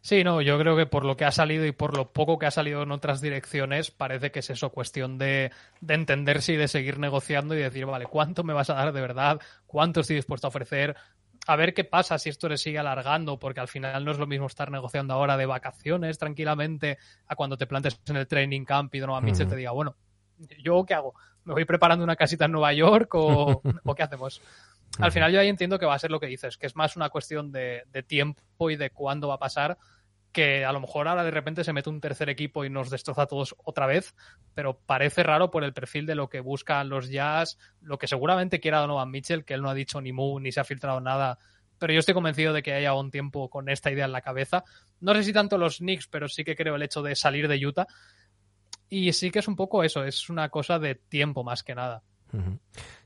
Sí, 0.00 0.24
no, 0.24 0.40
yo 0.40 0.58
creo 0.58 0.76
que 0.76 0.86
por 0.86 1.04
lo 1.04 1.16
que 1.16 1.24
ha 1.24 1.30
salido 1.30 1.64
y 1.64 1.72
por 1.72 1.96
lo 1.96 2.12
poco 2.12 2.38
que 2.38 2.46
ha 2.46 2.50
salido 2.50 2.82
en 2.82 2.90
otras 2.90 3.20
direcciones, 3.20 3.90
parece 3.90 4.32
que 4.32 4.40
es 4.40 4.50
eso, 4.50 4.70
cuestión 4.70 5.16
de, 5.16 5.52
de, 5.80 5.94
entenderse 5.94 6.54
y 6.54 6.56
de 6.56 6.66
seguir 6.66 6.98
negociando 6.98 7.54
y 7.54 7.58
decir, 7.58 7.86
vale, 7.86 8.06
¿cuánto 8.06 8.42
me 8.42 8.52
vas 8.52 8.70
a 8.70 8.74
dar 8.74 8.92
de 8.92 9.00
verdad? 9.00 9.40
¿Cuánto 9.66 10.00
estoy 10.00 10.16
dispuesto 10.16 10.48
a 10.48 10.48
ofrecer? 10.48 10.96
A 11.46 11.56
ver 11.56 11.72
qué 11.72 11.84
pasa 11.84 12.18
si 12.18 12.30
esto 12.30 12.48
le 12.48 12.56
sigue 12.56 12.78
alargando, 12.78 13.38
porque 13.38 13.60
al 13.60 13.68
final 13.68 14.04
no 14.04 14.10
es 14.10 14.18
lo 14.18 14.26
mismo 14.26 14.46
estar 14.46 14.70
negociando 14.70 15.14
ahora 15.14 15.36
de 15.36 15.46
vacaciones 15.46 16.18
tranquilamente 16.18 16.98
a 17.26 17.36
cuando 17.36 17.56
te 17.56 17.66
plantes 17.66 18.00
en 18.06 18.16
el 18.16 18.26
training 18.26 18.64
camp 18.64 18.94
y 18.94 18.98
Donovan 18.98 19.24
Mitchell 19.24 19.48
te 19.48 19.56
diga, 19.56 19.70
bueno, 19.70 19.96
¿yo 20.62 20.84
qué 20.84 20.94
hago? 20.94 21.14
¿Me 21.44 21.54
voy 21.54 21.64
preparando 21.64 22.04
una 22.04 22.16
casita 22.16 22.44
en 22.44 22.52
Nueva 22.52 22.72
York 22.72 23.14
o, 23.14 23.62
qué 23.96 24.02
hacemos? 24.02 24.40
Al 24.98 25.12
final 25.12 25.32
yo 25.32 25.40
ahí 25.40 25.48
entiendo 25.48 25.78
que 25.78 25.86
va 25.86 25.94
a 25.94 25.98
ser 25.98 26.10
lo 26.10 26.20
que 26.20 26.26
dices, 26.26 26.58
que 26.58 26.66
es 26.66 26.76
más 26.76 26.96
una 26.96 27.08
cuestión 27.08 27.50
de, 27.50 27.84
tiempo 28.06 28.70
y 28.70 28.76
de 28.76 28.90
cuándo 28.90 29.28
va 29.28 29.34
a 29.34 29.38
pasar, 29.38 29.78
que 30.32 30.64
a 30.64 30.72
lo 30.72 30.80
mejor 30.80 31.08
ahora 31.08 31.24
de 31.24 31.30
repente 31.30 31.64
se 31.64 31.72
mete 31.72 31.90
un 31.90 32.00
tercer 32.00 32.28
equipo 32.28 32.64
y 32.64 32.70
nos 32.70 32.90
destroza 32.90 33.22
a 33.22 33.26
todos 33.26 33.54
otra 33.64 33.86
vez, 33.86 34.14
pero 34.54 34.78
parece 34.78 35.22
raro 35.22 35.50
por 35.50 35.64
el 35.64 35.72
perfil 35.72 36.06
de 36.06 36.14
lo 36.14 36.28
que 36.28 36.40
buscan 36.40 36.88
los 36.88 37.10
Jazz, 37.10 37.58
lo 37.80 37.98
que 37.98 38.06
seguramente 38.06 38.60
quiera 38.60 38.80
Donovan 38.80 39.10
Mitchell, 39.10 39.44
que 39.44 39.54
él 39.54 39.62
no 39.62 39.70
ha 39.70 39.74
dicho 39.74 40.00
ni 40.00 40.12
mu 40.12 40.40
ni 40.40 40.52
se 40.52 40.60
ha 40.60 40.64
filtrado 40.64 41.00
nada, 41.00 41.38
pero 41.78 41.92
yo 41.92 41.98
estoy 41.98 42.14
convencido 42.14 42.52
de 42.52 42.62
que 42.62 42.72
haya 42.72 42.94
un 42.94 43.10
tiempo 43.10 43.50
con 43.50 43.68
esta 43.68 43.90
idea 43.90 44.04
en 44.04 44.12
la 44.12 44.20
cabeza. 44.20 44.62
No 45.00 45.14
sé 45.14 45.24
si 45.24 45.32
tanto 45.32 45.58
los 45.58 45.78
Knicks, 45.78 46.06
pero 46.06 46.28
sí 46.28 46.44
que 46.44 46.54
creo 46.54 46.76
el 46.76 46.82
hecho 46.82 47.02
de 47.02 47.16
salir 47.16 47.48
de 47.48 47.66
Utah 47.66 47.86
y 48.88 49.12
sí 49.14 49.30
que 49.30 49.38
es 49.38 49.48
un 49.48 49.56
poco 49.56 49.82
eso, 49.82 50.04
es 50.04 50.28
una 50.28 50.50
cosa 50.50 50.78
de 50.78 50.94
tiempo 50.94 51.42
más 51.42 51.62
que 51.62 51.74
nada. 51.74 52.02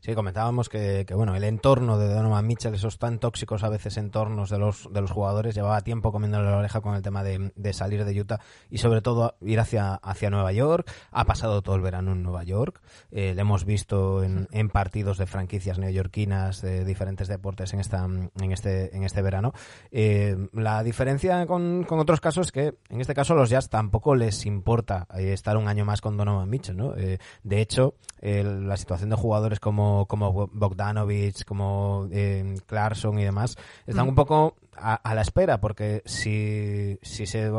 Sí, 0.07 0.15
comentábamos 0.15 0.69
que, 0.69 1.05
bueno, 1.17 1.35
el 1.35 1.43
entorno 1.43 1.99
de 1.99 2.07
Donovan 2.07 2.47
Mitchell, 2.47 2.73
esos 2.73 2.97
tan 2.97 3.19
tóxicos 3.19 3.65
a 3.65 3.69
veces 3.69 3.97
entornos 3.97 4.51
de 4.51 4.57
los, 4.57 4.89
de 4.93 5.01
los 5.01 5.11
jugadores, 5.11 5.57
llevaba 5.57 5.81
tiempo 5.81 6.13
comiéndole 6.13 6.49
la 6.49 6.59
oreja 6.59 6.81
con 6.81 6.95
el 6.95 7.03
tema 7.03 7.25
de, 7.25 7.73
salir 7.73 8.05
de 8.05 8.21
Utah 8.21 8.39
y 8.71 8.79
sobre 8.79 9.03
todo 9.03 9.35
ir 9.41 9.59
hacia, 9.59 9.95
hacia 9.95 10.31
Nueva 10.31 10.53
York. 10.53 10.89
Ha 11.11 11.25
pasado 11.25 11.61
todo 11.61 11.75
el 11.75 11.83
verano 11.83 12.13
en 12.13 12.23
Nueva 12.23 12.45
York. 12.45 12.81
Eh, 13.11 13.33
lo 13.35 13.41
hemos 13.41 13.65
visto 13.65 14.23
en, 14.23 14.47
en, 14.53 14.69
partidos 14.69 15.19
de 15.19 15.27
franquicias 15.27 15.81
neoyorquinas 15.81 16.63
de 16.63 16.85
diferentes 16.85 17.27
deportes 17.27 17.75
en, 17.75 17.81
esta, 17.81 18.05
en, 18.05 18.53
este, 18.53 18.97
en 18.97 19.03
este 19.03 19.23
verano. 19.23 19.55
Eh, 19.91 20.37
la 20.53 20.85
diferencia 20.85 21.45
con, 21.47 21.83
con, 21.83 21.99
otros 21.99 22.21
casos 22.21 22.47
es 22.47 22.53
que 22.53 22.75
en 22.91 23.01
este 23.01 23.13
caso 23.13 23.35
los 23.35 23.51
Jazz 23.51 23.69
tampoco 23.71 24.15
les 24.15 24.47
importa 24.47 25.09
eh, 25.19 25.33
estar 25.33 25.57
un 25.57 25.67
año 25.67 25.85
más 25.85 26.01
con 26.01 26.17
Donovan 26.17 26.49
Mitchell. 26.49 26.77
¿no? 26.77 26.93
de 26.93 27.61
hecho, 27.61 27.95
la 28.23 28.77
situación 28.77 29.11
de 29.11 29.17
jugadores 29.17 29.59
como 29.61 29.96
como, 30.05 30.07
como 30.07 30.49
Bogdanovich, 30.53 31.45
como 31.45 32.09
eh, 32.11 32.57
Clarkson 32.67 33.19
y 33.19 33.25
demás, 33.25 33.57
están 33.87 34.09
un 34.09 34.15
poco 34.15 34.57
a, 34.77 35.15
la 35.15 35.23
espera, 35.23 35.59
porque 35.61 36.03
si, 36.05 36.99
si 37.03 37.27
se 37.27 37.51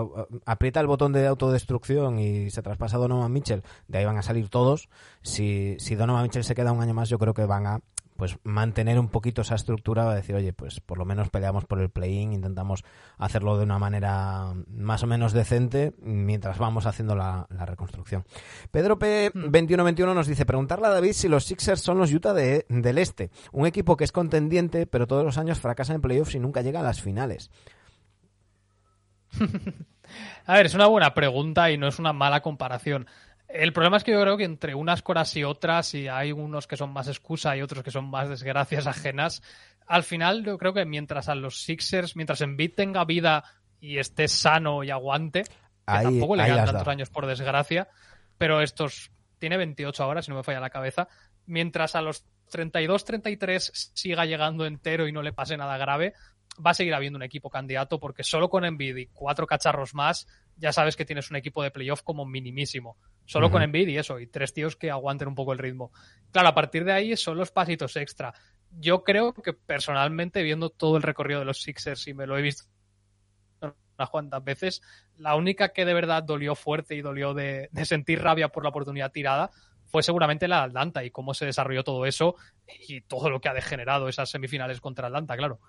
aprieta 0.45 0.79
el 0.79 0.87
botón 0.87 1.13
de 1.13 1.25
autodestrucción 1.25 2.19
y 2.19 2.51
se 2.51 2.61
traspasa 2.61 2.97
Donovan 2.97 3.31
Mitchell, 3.31 3.63
de 3.87 3.97
ahí 3.97 4.05
van 4.05 4.17
a 4.17 4.21
salir 4.21 4.49
todos. 4.49 4.89
Si, 5.21 5.75
si 5.79 5.95
Donovan 5.95 6.23
Mitchell 6.23 6.43
se 6.43 6.53
queda 6.53 6.71
un 6.71 6.81
año 6.81 6.93
más, 6.93 7.09
yo 7.09 7.17
creo 7.17 7.33
que 7.33 7.45
van 7.45 7.65
a 7.65 7.81
pues 8.17 8.37
mantener 8.43 8.99
un 8.99 9.09
poquito 9.09 9.41
esa 9.41 9.55
estructura, 9.55 10.13
decir, 10.13 10.35
oye, 10.35 10.53
pues 10.53 10.79
por 10.79 10.97
lo 10.97 11.05
menos 11.05 11.29
peleamos 11.29 11.65
por 11.65 11.79
el 11.79 11.89
play-in, 11.89 12.33
intentamos 12.33 12.83
hacerlo 13.17 13.57
de 13.57 13.63
una 13.63 13.79
manera 13.79 14.53
más 14.67 15.03
o 15.03 15.07
menos 15.07 15.33
decente 15.33 15.93
mientras 15.99 16.57
vamos 16.57 16.85
haciendo 16.85 17.15
la, 17.15 17.47
reconstrucción. 17.49 18.25
Pedro 18.71 18.97
P2121 18.99 20.13
nos 20.13 20.27
dice, 20.27 20.45
preguntarle 20.45 20.87
a 20.87 20.91
David 20.91 21.13
si 21.13 21.27
los 21.27 21.45
Sixers 21.45 21.81
son 21.81 21.97
los 21.97 22.11
Utah 22.11 22.33
de, 22.33 22.65
del 22.69 22.97
Este, 22.97 23.31
un 23.51 23.65
equipo 23.65 23.95
que 23.95 24.03
es 24.03 24.11
contendiente, 24.11 24.87
pero 24.87 25.07
todos 25.07 25.23
los 25.23 25.37
años 25.37 25.59
fracasa 25.59 25.93
en 25.93 26.01
playoffs 26.01 26.35
y 26.35 26.39
nunca 26.39 26.61
llega 26.61 26.79
a 26.79 26.83
las 26.83 27.01
finales. 27.01 27.51
A 30.45 30.53
ver, 30.55 30.65
es 30.65 30.73
una 30.73 30.87
buena 30.87 31.13
pregunta 31.13 31.69
y 31.71 31.77
no 31.77 31.87
es 31.87 31.99
una 31.99 32.13
mala 32.13 32.41
comparación. 32.41 33.07
El 33.47 33.71
problema 33.71 33.97
es 33.97 34.03
que 34.03 34.11
yo 34.11 34.21
creo 34.21 34.35
que 34.35 34.43
entre 34.43 34.75
unas 34.75 35.01
coras 35.01 35.35
y 35.37 35.43
otras, 35.43 35.93
y 35.93 36.07
hay 36.07 36.31
unos 36.31 36.67
que 36.67 36.75
son 36.75 36.91
más 36.91 37.07
excusa 37.07 37.55
y 37.55 37.61
otros 37.61 37.83
que 37.83 37.91
son 37.91 38.09
más 38.09 38.27
desgracias 38.27 38.87
ajenas, 38.87 39.41
al 39.85 40.03
final 40.03 40.43
yo 40.43 40.57
creo 40.57 40.73
que 40.73 40.85
mientras 40.85 41.29
a 41.29 41.35
los 41.35 41.61
Sixers, 41.61 42.15
mientras 42.15 42.41
Embiid 42.41 42.73
tenga 42.75 43.05
vida 43.05 43.45
y 43.79 43.99
esté 43.99 44.27
sano 44.27 44.83
y 44.83 44.89
aguante, 44.89 45.43
que 45.43 46.03
tampoco 46.03 46.35
le 46.35 46.45
quedan 46.45 46.65
tantos 46.65 46.87
años 46.87 47.09
por 47.09 47.25
desgracia, 47.25 47.87
pero 48.37 48.61
estos 48.61 49.11
tiene 49.39 49.55
28 49.55 50.03
ahora, 50.03 50.21
si 50.21 50.29
no 50.29 50.37
me 50.37 50.43
falla 50.43 50.59
la 50.59 50.69
cabeza, 50.69 51.07
mientras 51.45 51.95
a 51.95 52.01
los 52.01 52.25
32-33 52.51 53.91
siga 53.93 54.25
llegando 54.25 54.65
entero 54.65 55.07
y 55.07 55.13
no 55.13 55.21
le 55.21 55.31
pase 55.31 55.55
nada 55.55 55.77
grave, 55.77 56.13
va 56.63 56.71
a 56.71 56.73
seguir 56.73 56.93
habiendo 56.93 57.17
un 57.17 57.23
equipo 57.23 57.49
candidato 57.49 57.99
porque 57.99 58.23
solo 58.23 58.49
con 58.49 58.65
Embiid 58.65 58.97
y 58.97 59.05
cuatro 59.07 59.47
cacharros 59.47 59.93
más 59.93 60.27
ya 60.57 60.71
sabes 60.73 60.95
que 60.95 61.05
tienes 61.05 61.29
un 61.29 61.37
equipo 61.37 61.63
de 61.63 61.71
playoff 61.71 62.01
como 62.01 62.25
minimísimo. 62.25 62.97
Solo 63.25 63.51
con 63.51 63.61
Embiid 63.61 63.87
y 63.89 63.97
eso, 63.97 64.19
y 64.19 64.27
tres 64.27 64.53
tíos 64.53 64.75
que 64.75 64.89
aguanten 64.89 65.27
un 65.27 65.35
poco 65.35 65.53
el 65.53 65.59
ritmo. 65.59 65.91
Claro, 66.31 66.49
a 66.49 66.55
partir 66.55 66.83
de 66.83 66.93
ahí 66.93 67.17
son 67.17 67.37
los 67.37 67.51
pasitos 67.51 67.95
extra. 67.95 68.33
Yo 68.71 69.03
creo 69.03 69.33
que 69.33 69.53
personalmente, 69.53 70.43
viendo 70.43 70.69
todo 70.69 70.97
el 70.97 71.03
recorrido 71.03 71.39
de 71.39 71.45
los 71.45 71.61
Sixers 71.61 72.07
y 72.07 72.13
me 72.13 72.25
lo 72.25 72.37
he 72.37 72.41
visto 72.41 72.63
unas 73.61 74.09
cuantas 74.09 74.43
veces, 74.43 74.81
la 75.17 75.35
única 75.35 75.69
que 75.69 75.83
de 75.83 75.93
verdad 75.93 76.23
dolió 76.23 76.55
fuerte 76.55 76.95
y 76.95 77.01
dolió 77.01 77.33
de 77.33 77.69
sentir 77.83 78.21
rabia 78.21 78.49
por 78.49 78.63
la 78.63 78.69
oportunidad 78.69 79.11
tirada 79.11 79.51
fue 79.87 80.03
seguramente 80.03 80.47
la 80.47 80.63
Atlanta 80.63 81.03
y 81.03 81.11
cómo 81.11 81.33
se 81.33 81.45
desarrolló 81.45 81.83
todo 81.83 82.05
eso 82.05 82.35
y 82.87 83.01
todo 83.01 83.29
lo 83.29 83.39
que 83.39 83.49
ha 83.49 83.53
degenerado 83.53 84.07
esas 84.07 84.29
semifinales 84.29 84.81
contra 84.81 85.07
Atlanta, 85.07 85.35
claro. 85.37 85.59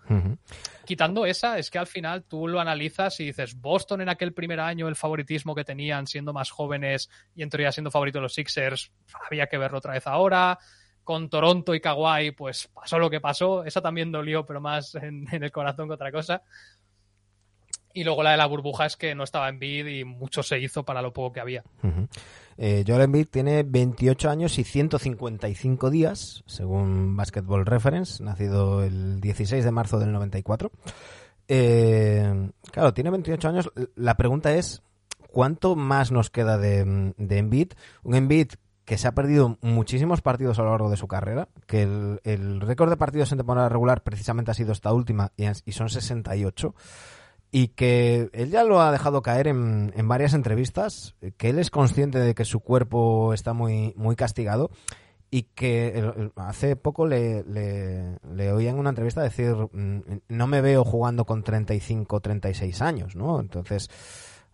Quitando 0.84 1.26
esa, 1.26 1.58
es 1.58 1.70
que 1.70 1.78
al 1.78 1.86
final 1.86 2.24
tú 2.24 2.48
lo 2.48 2.60
analizas 2.60 3.20
y 3.20 3.26
dices, 3.26 3.60
Boston 3.60 4.00
en 4.00 4.08
aquel 4.08 4.32
primer 4.32 4.60
año, 4.60 4.88
el 4.88 4.96
favoritismo 4.96 5.54
que 5.54 5.64
tenían 5.64 6.06
siendo 6.06 6.32
más 6.32 6.50
jóvenes 6.50 7.08
y 7.34 7.42
en 7.42 7.50
teoría 7.50 7.72
siendo 7.72 7.90
favorito 7.90 8.18
de 8.18 8.22
los 8.22 8.34
Sixers, 8.34 8.92
había 9.26 9.46
que 9.46 9.58
verlo 9.58 9.78
otra 9.78 9.92
vez 9.92 10.06
ahora. 10.06 10.58
Con 11.04 11.30
Toronto 11.30 11.74
y 11.74 11.80
Kawhi, 11.80 12.32
pues 12.32 12.68
pasó 12.68 12.98
lo 12.98 13.08
que 13.08 13.20
pasó. 13.20 13.64
Esa 13.64 13.80
también 13.80 14.12
dolió, 14.12 14.44
pero 14.44 14.60
más 14.60 14.94
en, 14.96 15.26
el 15.30 15.50
corazón 15.50 15.88
que 15.88 15.94
otra 15.94 16.12
cosa. 16.12 16.42
Y 17.94 18.04
luego 18.04 18.22
la 18.22 18.32
de 18.32 18.36
la 18.36 18.46
burbuja 18.46 18.84
es 18.84 18.96
que 18.96 19.14
no 19.14 19.24
estaba 19.24 19.48
en 19.48 19.58
bid 19.58 19.86
y 19.86 20.04
mucho 20.04 20.42
se 20.42 20.58
hizo 20.60 20.84
para 20.84 21.00
lo 21.00 21.12
poco 21.12 21.32
que 21.32 21.40
había. 21.40 21.64
Eh, 22.60 22.84
Joel 22.84 23.02
Embiid 23.02 23.28
tiene 23.28 23.62
28 23.62 24.28
años 24.28 24.58
y 24.58 24.64
155 24.64 25.90
días, 25.90 26.42
según 26.46 27.16
Basketball 27.16 27.64
Reference, 27.64 28.22
nacido 28.22 28.82
el 28.82 29.20
16 29.20 29.64
de 29.64 29.70
marzo 29.70 30.00
del 30.00 30.12
94. 30.12 30.72
Eh, 31.46 32.50
claro, 32.72 32.92
tiene 32.92 33.10
28 33.10 33.48
años. 33.48 33.70
La 33.94 34.16
pregunta 34.16 34.52
es, 34.54 34.82
¿cuánto 35.30 35.76
más 35.76 36.10
nos 36.10 36.30
queda 36.30 36.58
de, 36.58 37.14
de 37.16 37.38
Embiid? 37.38 37.74
Un 38.02 38.16
Embiid 38.16 38.48
que 38.84 38.98
se 38.98 39.06
ha 39.06 39.12
perdido 39.12 39.58
muchísimos 39.60 40.20
partidos 40.20 40.58
a 40.58 40.62
lo 40.62 40.70
largo 40.70 40.90
de 40.90 40.96
su 40.96 41.06
carrera, 41.06 41.48
que 41.66 41.82
el, 41.82 42.60
récord 42.60 42.90
de 42.90 42.96
partidos 42.96 43.30
en 43.30 43.38
temporada 43.38 43.68
regular 43.68 44.02
precisamente 44.02 44.50
ha 44.50 44.54
sido 44.54 44.72
esta 44.72 44.92
última 44.92 45.30
y, 45.36 45.44
y 45.66 45.72
son 45.72 45.90
68 45.90 46.74
y 47.50 47.68
que 47.68 48.28
él 48.32 48.50
ya 48.50 48.64
lo 48.64 48.80
ha 48.80 48.92
dejado 48.92 49.22
caer 49.22 49.48
en, 49.48 49.92
en, 49.96 50.08
varias 50.08 50.34
entrevistas, 50.34 51.14
que 51.36 51.50
él 51.50 51.58
es 51.58 51.70
consciente 51.70 52.18
de 52.18 52.34
que 52.34 52.44
su 52.44 52.60
cuerpo 52.60 53.32
está 53.32 53.54
muy, 53.54 53.94
muy 53.96 54.16
castigado 54.16 54.70
y 55.30 55.42
que 55.42 56.30
hace 56.36 56.76
poco 56.76 57.06
le, 57.06 57.44
le, 57.44 58.52
oía 58.52 58.70
en 58.70 58.78
una 58.78 58.90
entrevista 58.90 59.22
decir, 59.22 59.54
mm, 59.54 60.00
no 60.28 60.46
me 60.46 60.60
veo 60.60 60.84
jugando 60.84 61.24
con 61.24 61.42
35, 61.42 62.20
36 62.20 62.82
años, 62.82 63.16
¿no? 63.16 63.40
Entonces 63.40 63.90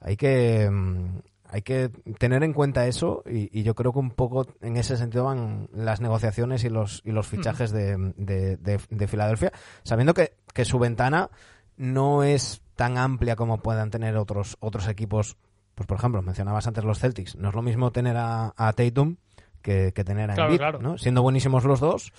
hay 0.01 0.17
que, 0.17 0.69
mm, 0.69 1.19
hay 1.49 1.63
que 1.63 1.91
tener 2.19 2.43
en 2.43 2.53
cuenta 2.53 2.89
eso 2.89 3.23
y, 3.25 3.63
yo 3.63 3.75
creo 3.75 3.93
que 3.93 4.01
un 4.01 4.11
poco 4.11 4.47
en 4.61 4.77
ese 4.77 4.97
sentido 4.97 5.25
van 5.25 5.69
las 5.73 6.01
negociaciones 6.01 6.65
y 6.65 6.71
los, 6.71 7.03
y 7.05 7.13
los 7.13 7.29
fichajes 7.29 7.71
de, 7.71 7.97
de, 8.17 8.57
de, 8.57 9.07
Filadelfia, 9.09 9.53
sabiendo 9.85 10.15
que, 10.15 10.35
que 10.53 10.65
su 10.65 10.81
ventana 10.81 11.31
no 11.77 12.25
es 12.25 12.64
tan 12.77 12.99
amplia 12.99 13.37
como 13.37 13.59
puedan 13.59 13.91
tener 13.91 14.17
otros, 14.17 14.57
otros 14.61 14.89
equipos. 14.89 15.37
Pues 15.75 15.87
por 15.87 15.99
ejemplo, 15.99 16.23
mencionabas 16.23 16.67
antes 16.67 16.85
los 16.85 16.99
Celtics. 16.99 17.37
No 17.37 17.49
es 17.49 17.55
lo 17.55 17.63
mismo 17.63 17.91
tener 17.91 18.17
a, 18.17 18.53
Tatum 18.77 19.17
que, 19.63 19.93
tener 19.93 20.31
a 20.31 20.35
Embiid, 20.35 20.61
¿no? 20.81 20.99
Siendo 20.99 21.23
buenísimos 21.23 21.65
los 21.65 21.81
dos, 21.81 22.13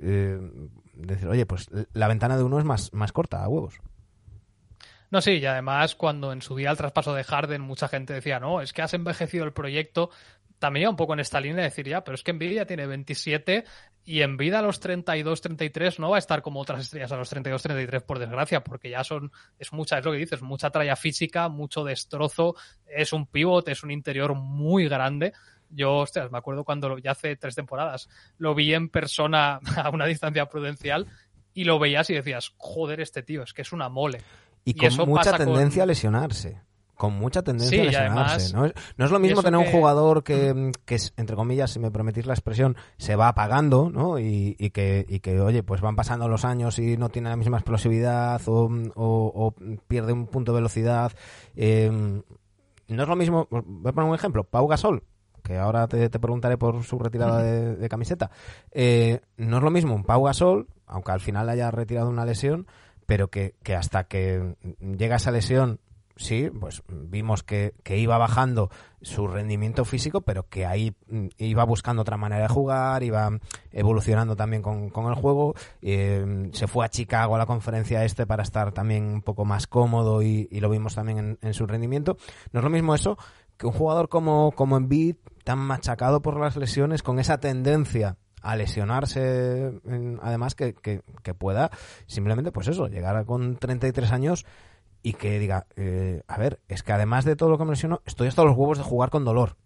eh, 0.00 0.38
decir, 0.94 1.28
oye, 1.28 1.44
pues 1.44 1.68
la 1.92 2.08
ventana 2.08 2.36
de 2.36 2.44
uno 2.44 2.58
es 2.58 2.64
más, 2.64 2.92
más 2.94 3.12
corta, 3.12 3.42
a 3.42 3.48
huevos. 3.48 3.80
No, 5.10 5.20
sí, 5.20 5.32
y 5.32 5.46
además 5.46 5.94
cuando 5.94 6.32
en 6.32 6.42
su 6.42 6.56
día 6.56 6.70
el 6.70 6.76
traspaso 6.76 7.14
de 7.14 7.24
Harden 7.24 7.60
mucha 7.60 7.88
gente 7.88 8.14
decía, 8.14 8.40
no, 8.40 8.60
es 8.60 8.72
que 8.72 8.82
has 8.82 8.94
envejecido 8.94 9.44
el 9.44 9.52
proyecto, 9.52 10.10
también 10.58 10.82
iba 10.82 10.90
un 10.90 10.96
poco 10.96 11.12
en 11.14 11.20
esta 11.20 11.40
línea 11.40 11.58
de 11.58 11.64
decir, 11.64 11.86
ya, 11.86 12.02
pero 12.02 12.14
es 12.14 12.22
que 12.22 12.32
Nvidia 12.32 12.66
tiene 12.66 12.86
27 12.86 13.64
y 14.04 14.20
en 14.20 14.36
vida 14.36 14.58
a 14.58 14.62
los 14.62 14.80
32, 14.80 15.40
33 15.40 15.98
no 15.98 16.10
va 16.10 16.16
a 16.16 16.18
estar 16.18 16.42
como 16.42 16.60
otras 16.60 16.80
estrellas 16.80 17.10
a 17.12 17.16
los 17.16 17.30
32, 17.30 17.62
33 17.62 18.02
por 18.02 18.18
desgracia, 18.18 18.62
porque 18.62 18.90
ya 18.90 19.02
son, 19.02 19.32
es 19.58 19.72
mucha, 19.72 19.98
es 19.98 20.04
lo 20.04 20.12
que 20.12 20.18
dices, 20.18 20.42
mucha 20.42 20.70
tralla 20.70 20.94
física, 20.94 21.48
mucho 21.48 21.84
destrozo, 21.84 22.54
es 22.86 23.12
un 23.12 23.26
pivot, 23.26 23.66
es 23.68 23.82
un 23.82 23.90
interior 23.90 24.34
muy 24.34 24.88
grande. 24.88 25.32
Yo, 25.70 25.96
ostras, 25.96 26.30
me 26.30 26.38
acuerdo 26.38 26.64
cuando 26.64 26.98
ya 26.98 27.12
hace 27.12 27.36
tres 27.36 27.54
temporadas 27.54 28.08
lo 28.36 28.54
vi 28.54 28.74
en 28.74 28.90
persona 28.90 29.58
a 29.76 29.88
una 29.90 30.06
distancia 30.06 30.46
prudencial 30.46 31.06
y 31.54 31.64
lo 31.64 31.78
veías 31.78 32.10
y 32.10 32.14
decías, 32.14 32.52
joder, 32.58 33.00
este 33.00 33.22
tío, 33.22 33.42
es 33.42 33.54
que 33.54 33.62
es 33.62 33.72
una 33.72 33.88
mole. 33.88 34.20
Y, 34.66 34.74
con 34.74 35.08
mucha 35.08 35.36
tendencia 35.36 35.82
a 35.82 35.86
lesionarse 35.86 36.60
con 36.96 37.14
mucha 37.14 37.42
tendencia 37.42 37.82
a 37.82 37.84
lesionarse. 37.84 38.56
¿no? 38.56 38.66
es 38.66 39.10
lo 39.10 39.18
mismo 39.18 39.42
tener 39.42 39.58
un 39.58 39.66
jugador 39.66 40.22
que, 40.22 40.72
que, 40.84 40.98
entre 41.16 41.36
comillas, 41.36 41.70
si 41.70 41.78
me 41.78 41.90
permitís 41.90 42.26
la 42.26 42.34
expresión, 42.34 42.76
se 42.98 43.16
va 43.16 43.28
apagando, 43.28 43.90
¿no? 43.90 44.18
Y, 44.18 44.56
y, 44.58 44.70
que, 44.70 45.04
y 45.08 45.20
que, 45.20 45.40
oye, 45.40 45.62
pues 45.62 45.80
van 45.80 45.96
pasando 45.96 46.28
los 46.28 46.44
años 46.44 46.78
y 46.78 46.96
no 46.96 47.08
tiene 47.08 47.30
la 47.30 47.36
misma 47.36 47.58
explosividad 47.58 48.40
o, 48.46 48.70
o, 48.94 49.54
pierde 49.88 50.12
un 50.12 50.26
punto 50.26 50.52
de 50.52 50.56
velocidad. 50.56 51.12
Eh, 51.56 51.90
no 52.88 53.02
es 53.02 53.08
lo 53.08 53.16
mismo, 53.16 53.48
voy 53.50 53.90
a 53.90 53.92
poner 53.92 54.08
un 54.08 54.14
ejemplo, 54.14 54.44
Pau 54.44 54.66
Gasol, 54.68 55.02
que 55.42 55.58
ahora 55.58 55.88
te, 55.88 56.08
preguntaré 56.10 56.56
por 56.56 56.82
su 56.84 56.98
retirada 56.98 57.42
de, 57.42 57.88
camiseta. 57.88 58.30
Eh, 58.70 59.20
no 59.36 59.58
es 59.58 59.62
lo 59.62 59.70
mismo 59.70 59.94
un 59.94 60.04
Pau 60.04 60.22
Gasol, 60.24 60.68
aunque 60.86 61.12
al 61.12 61.20
final 61.20 61.48
haya 61.48 61.70
retirado 61.70 62.08
una 62.08 62.24
lesión, 62.24 62.66
pero 63.06 63.28
que, 63.28 63.54
que 63.62 63.74
hasta 63.74 64.04
que 64.04 64.54
llega 64.80 65.16
esa 65.16 65.30
lesión 65.30 65.80
sí, 66.16 66.50
pues 66.60 66.82
vimos 66.88 67.42
que, 67.42 67.74
iba 67.86 68.18
bajando 68.18 68.70
su 69.02 69.26
rendimiento 69.26 69.84
físico, 69.84 70.22
pero 70.22 70.48
que 70.48 70.66
ahí 70.66 70.94
mm, 71.08 71.26
iba 71.38 71.64
buscando 71.64 72.02
otra 72.02 72.16
manera 72.16 72.42
de 72.42 72.48
jugar, 72.48 73.02
iba 73.02 73.30
evolucionando 73.72 74.36
también 74.36 74.62
con, 74.62 74.90
el 75.06 75.14
juego. 75.14 75.54
Eh, 75.82 76.50
se 76.52 76.66
fue 76.66 76.84
a 76.84 76.88
Chicago 76.88 77.34
a 77.34 77.38
la 77.38 77.46
conferencia 77.46 78.04
este 78.04 78.26
para 78.26 78.42
estar 78.42 78.72
también 78.72 79.04
un 79.04 79.22
poco 79.22 79.44
más 79.44 79.66
cómodo 79.66 80.22
y, 80.22 80.48
lo 80.64 80.70
vimos 80.70 80.94
también 80.94 81.38
en, 81.40 81.54
su 81.54 81.66
rendimiento. 81.66 82.16
No 82.52 82.60
es 82.60 82.64
lo 82.64 82.70
mismo 82.70 82.94
eso 82.94 83.18
que 83.56 83.66
un 83.66 83.72
jugador 83.72 84.08
como, 84.08 84.52
como 84.52 84.80
tan 85.44 85.58
machacado 85.58 86.22
por 86.22 86.40
las 86.40 86.56
lesiones, 86.56 87.02
con 87.02 87.18
esa 87.18 87.38
tendencia 87.38 88.16
a 88.42 88.56
lesionarse, 88.56 89.80
además 90.22 90.54
que, 90.54 90.74
que, 90.74 91.02
que 91.22 91.34
pueda 91.34 91.70
simplemente, 92.06 92.52
pues 92.52 92.68
eso, 92.68 92.88
llegar 92.88 93.24
con 93.24 93.56
33 93.56 94.12
años 94.12 94.44
y 95.04 95.12
que 95.12 95.38
diga, 95.38 95.66
eh, 95.76 96.22
a 96.26 96.38
ver, 96.38 96.60
es 96.66 96.82
que 96.82 96.94
además 96.94 97.26
de 97.26 97.36
todo 97.36 97.50
lo 97.50 97.58
que 97.58 97.66
menciono, 97.66 98.00
estoy 98.06 98.26
hasta 98.26 98.42
los 98.42 98.56
huevos 98.56 98.78
de 98.78 98.84
jugar 98.84 99.10
con 99.10 99.26
dolor. 99.26 99.58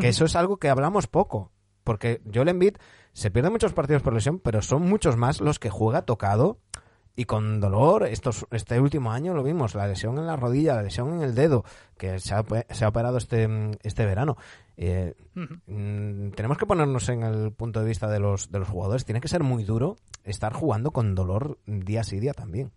Que 0.00 0.08
eso 0.08 0.24
es 0.24 0.34
algo 0.36 0.56
que 0.56 0.70
hablamos 0.70 1.06
poco. 1.06 1.52
Porque 1.84 2.22
Joel 2.32 2.48
Embiid 2.48 2.76
se 3.12 3.30
pierde 3.30 3.50
muchos 3.50 3.74
partidos 3.74 4.00
por 4.00 4.14
lesión, 4.14 4.38
pero 4.38 4.62
son 4.62 4.80
muchos 4.88 5.18
más 5.18 5.42
los 5.42 5.58
que 5.58 5.68
juega 5.68 6.06
tocado 6.06 6.60
y 7.14 7.26
con 7.26 7.60
dolor. 7.60 8.04
Estos, 8.06 8.46
este 8.52 8.80
último 8.80 9.12
año 9.12 9.34
lo 9.34 9.42
vimos, 9.42 9.74
la 9.74 9.86
lesión 9.86 10.16
en 10.16 10.26
la 10.26 10.36
rodilla, 10.36 10.76
la 10.76 10.82
lesión 10.82 11.12
en 11.12 11.20
el 11.20 11.34
dedo, 11.34 11.66
que 11.98 12.18
se 12.18 12.34
ha, 12.34 12.42
se 12.70 12.86
ha 12.86 12.88
operado 12.88 13.18
este, 13.18 13.46
este 13.82 14.06
verano. 14.06 14.38
Eh, 14.78 15.14
mm, 15.34 16.30
tenemos 16.30 16.56
que 16.56 16.64
ponernos 16.64 17.06
en 17.10 17.22
el 17.22 17.52
punto 17.52 17.80
de 17.80 17.86
vista 17.86 18.08
de 18.08 18.18
los, 18.18 18.50
de 18.50 18.60
los 18.60 18.68
jugadores. 18.68 19.04
Tiene 19.04 19.20
que 19.20 19.28
ser 19.28 19.42
muy 19.42 19.62
duro 19.62 19.96
estar 20.22 20.54
jugando 20.54 20.90
con 20.90 21.14
dolor 21.14 21.58
día 21.66 22.02
sí 22.02 22.18
día 22.18 22.32
también. 22.32 22.72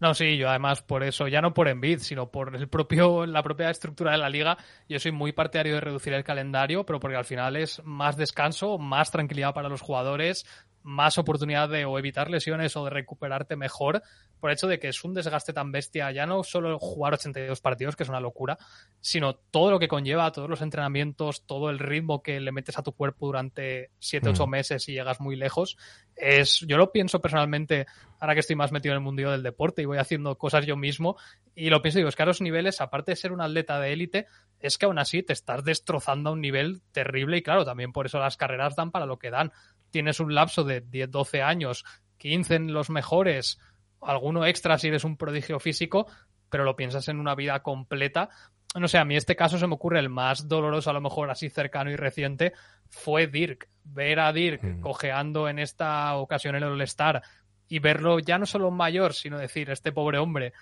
No, 0.00 0.14
sí, 0.14 0.36
yo 0.36 0.48
además 0.48 0.82
por 0.82 1.02
eso, 1.02 1.26
ya 1.26 1.40
no 1.40 1.54
por 1.54 1.68
Envid, 1.68 2.00
sino 2.00 2.30
por 2.30 2.54
el 2.54 2.68
propio, 2.68 3.24
la 3.24 3.42
propia 3.42 3.70
estructura 3.70 4.12
de 4.12 4.18
la 4.18 4.28
liga, 4.28 4.58
yo 4.88 4.98
soy 4.98 5.12
muy 5.12 5.32
partidario 5.32 5.74
de 5.74 5.80
reducir 5.80 6.12
el 6.12 6.24
calendario, 6.24 6.84
pero 6.84 7.00
porque 7.00 7.16
al 7.16 7.24
final 7.24 7.56
es 7.56 7.82
más 7.84 8.16
descanso, 8.16 8.78
más 8.78 9.10
tranquilidad 9.10 9.54
para 9.54 9.68
los 9.68 9.80
jugadores, 9.80 10.44
más 10.86 11.18
oportunidad 11.18 11.68
de 11.68 11.84
o 11.84 11.98
evitar 11.98 12.30
lesiones 12.30 12.76
o 12.76 12.84
de 12.84 12.90
recuperarte 12.90 13.56
mejor 13.56 14.02
por 14.38 14.50
el 14.50 14.54
hecho 14.54 14.68
de 14.68 14.78
que 14.78 14.88
es 14.88 15.02
un 15.02 15.14
desgaste 15.14 15.52
tan 15.52 15.72
bestia, 15.72 16.12
ya 16.12 16.26
no 16.26 16.44
solo 16.44 16.78
jugar 16.78 17.14
82 17.14 17.60
partidos, 17.60 17.96
que 17.96 18.04
es 18.04 18.08
una 18.08 18.20
locura, 18.20 18.56
sino 19.00 19.34
todo 19.34 19.70
lo 19.72 19.78
que 19.80 19.88
conlleva, 19.88 20.30
todos 20.30 20.48
los 20.48 20.62
entrenamientos, 20.62 21.44
todo 21.44 21.70
el 21.70 21.80
ritmo 21.80 22.22
que 22.22 22.38
le 22.38 22.52
metes 22.52 22.78
a 22.78 22.82
tu 22.82 22.92
cuerpo 22.92 23.26
durante 23.26 23.90
7, 23.98 24.28
8 24.28 24.46
mm. 24.46 24.50
meses 24.50 24.88
y 24.88 24.92
llegas 24.92 25.20
muy 25.20 25.34
lejos. 25.34 25.76
Es, 26.16 26.60
yo 26.60 26.78
lo 26.78 26.92
pienso 26.92 27.20
personalmente, 27.20 27.86
ahora 28.18 28.34
que 28.34 28.40
estoy 28.40 28.56
más 28.56 28.72
metido 28.72 28.94
en 28.94 28.98
el 28.98 29.04
mundo 29.04 29.30
del 29.30 29.42
deporte 29.42 29.82
y 29.82 29.84
voy 29.84 29.98
haciendo 29.98 30.38
cosas 30.38 30.64
yo 30.64 30.76
mismo, 30.76 31.16
y 31.54 31.68
lo 31.68 31.82
pienso 31.82 31.98
digo, 31.98 32.08
es 32.08 32.16
que 32.16 32.22
a 32.22 32.26
los 32.26 32.40
niveles, 32.40 32.80
aparte 32.80 33.12
de 33.12 33.16
ser 33.16 33.32
un 33.32 33.42
atleta 33.42 33.78
de 33.78 33.92
élite, 33.92 34.26
es 34.58 34.78
que 34.78 34.86
aún 34.86 34.98
así 34.98 35.22
te 35.22 35.34
estás 35.34 35.62
destrozando 35.62 36.30
a 36.30 36.32
un 36.32 36.40
nivel 36.40 36.80
terrible 36.92 37.36
y 37.36 37.42
claro, 37.42 37.64
también 37.64 37.92
por 37.92 38.06
eso 38.06 38.18
las 38.18 38.36
carreras 38.36 38.76
dan 38.76 38.90
para 38.90 39.06
lo 39.06 39.18
que 39.18 39.30
dan 39.30 39.52
tienes 39.90 40.20
un 40.20 40.34
lapso 40.34 40.64
de 40.64 40.80
10, 40.80 41.10
12 41.10 41.42
años, 41.42 41.84
15 42.18 42.54
en 42.54 42.72
los 42.72 42.90
mejores, 42.90 43.58
alguno 44.00 44.46
extra 44.46 44.78
si 44.78 44.88
eres 44.88 45.04
un 45.04 45.16
prodigio 45.16 45.60
físico, 45.60 46.06
pero 46.50 46.64
lo 46.64 46.76
piensas 46.76 47.08
en 47.08 47.20
una 47.20 47.34
vida 47.34 47.62
completa. 47.62 48.30
No 48.78 48.88
sé, 48.88 48.98
a 48.98 49.04
mí 49.04 49.16
este 49.16 49.36
caso 49.36 49.58
se 49.58 49.66
me 49.66 49.74
ocurre 49.74 49.98
el 49.98 50.08
más 50.08 50.48
doloroso, 50.48 50.90
a 50.90 50.92
lo 50.92 51.00
mejor 51.00 51.30
así 51.30 51.50
cercano 51.50 51.90
y 51.90 51.96
reciente, 51.96 52.52
fue 52.88 53.26
Dirk. 53.26 53.68
Ver 53.88 54.20
a 54.20 54.32
Dirk 54.32 54.62
mm. 54.62 54.80
cojeando 54.80 55.48
en 55.48 55.58
esta 55.58 56.16
ocasión 56.16 56.54
el 56.54 56.64
All-Star 56.64 57.22
y 57.68 57.78
verlo 57.78 58.18
ya 58.18 58.38
no 58.38 58.46
solo 58.46 58.70
mayor, 58.70 59.14
sino 59.14 59.38
decir, 59.38 59.70
este 59.70 59.92
pobre 59.92 60.18
hombre 60.18 60.52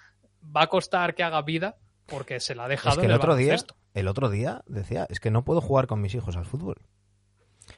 va 0.54 0.62
a 0.62 0.66
costar 0.68 1.14
que 1.14 1.22
haga 1.22 1.42
vida 1.42 1.76
porque 2.06 2.38
se 2.40 2.54
la 2.54 2.64
ha 2.64 2.68
dejado 2.68 3.00
el, 3.00 3.10
el 3.10 3.16
otro 3.16 3.34
día 3.34 3.56
el 3.94 4.08
otro 4.08 4.28
día 4.28 4.62
decía 4.66 5.06
es 5.08 5.20
que 5.20 5.30
no 5.30 5.42
puedo 5.42 5.62
jugar 5.62 5.86
con 5.86 6.02
mis 6.02 6.14
hijos 6.14 6.36
al 6.36 6.44
fútbol 6.44 6.82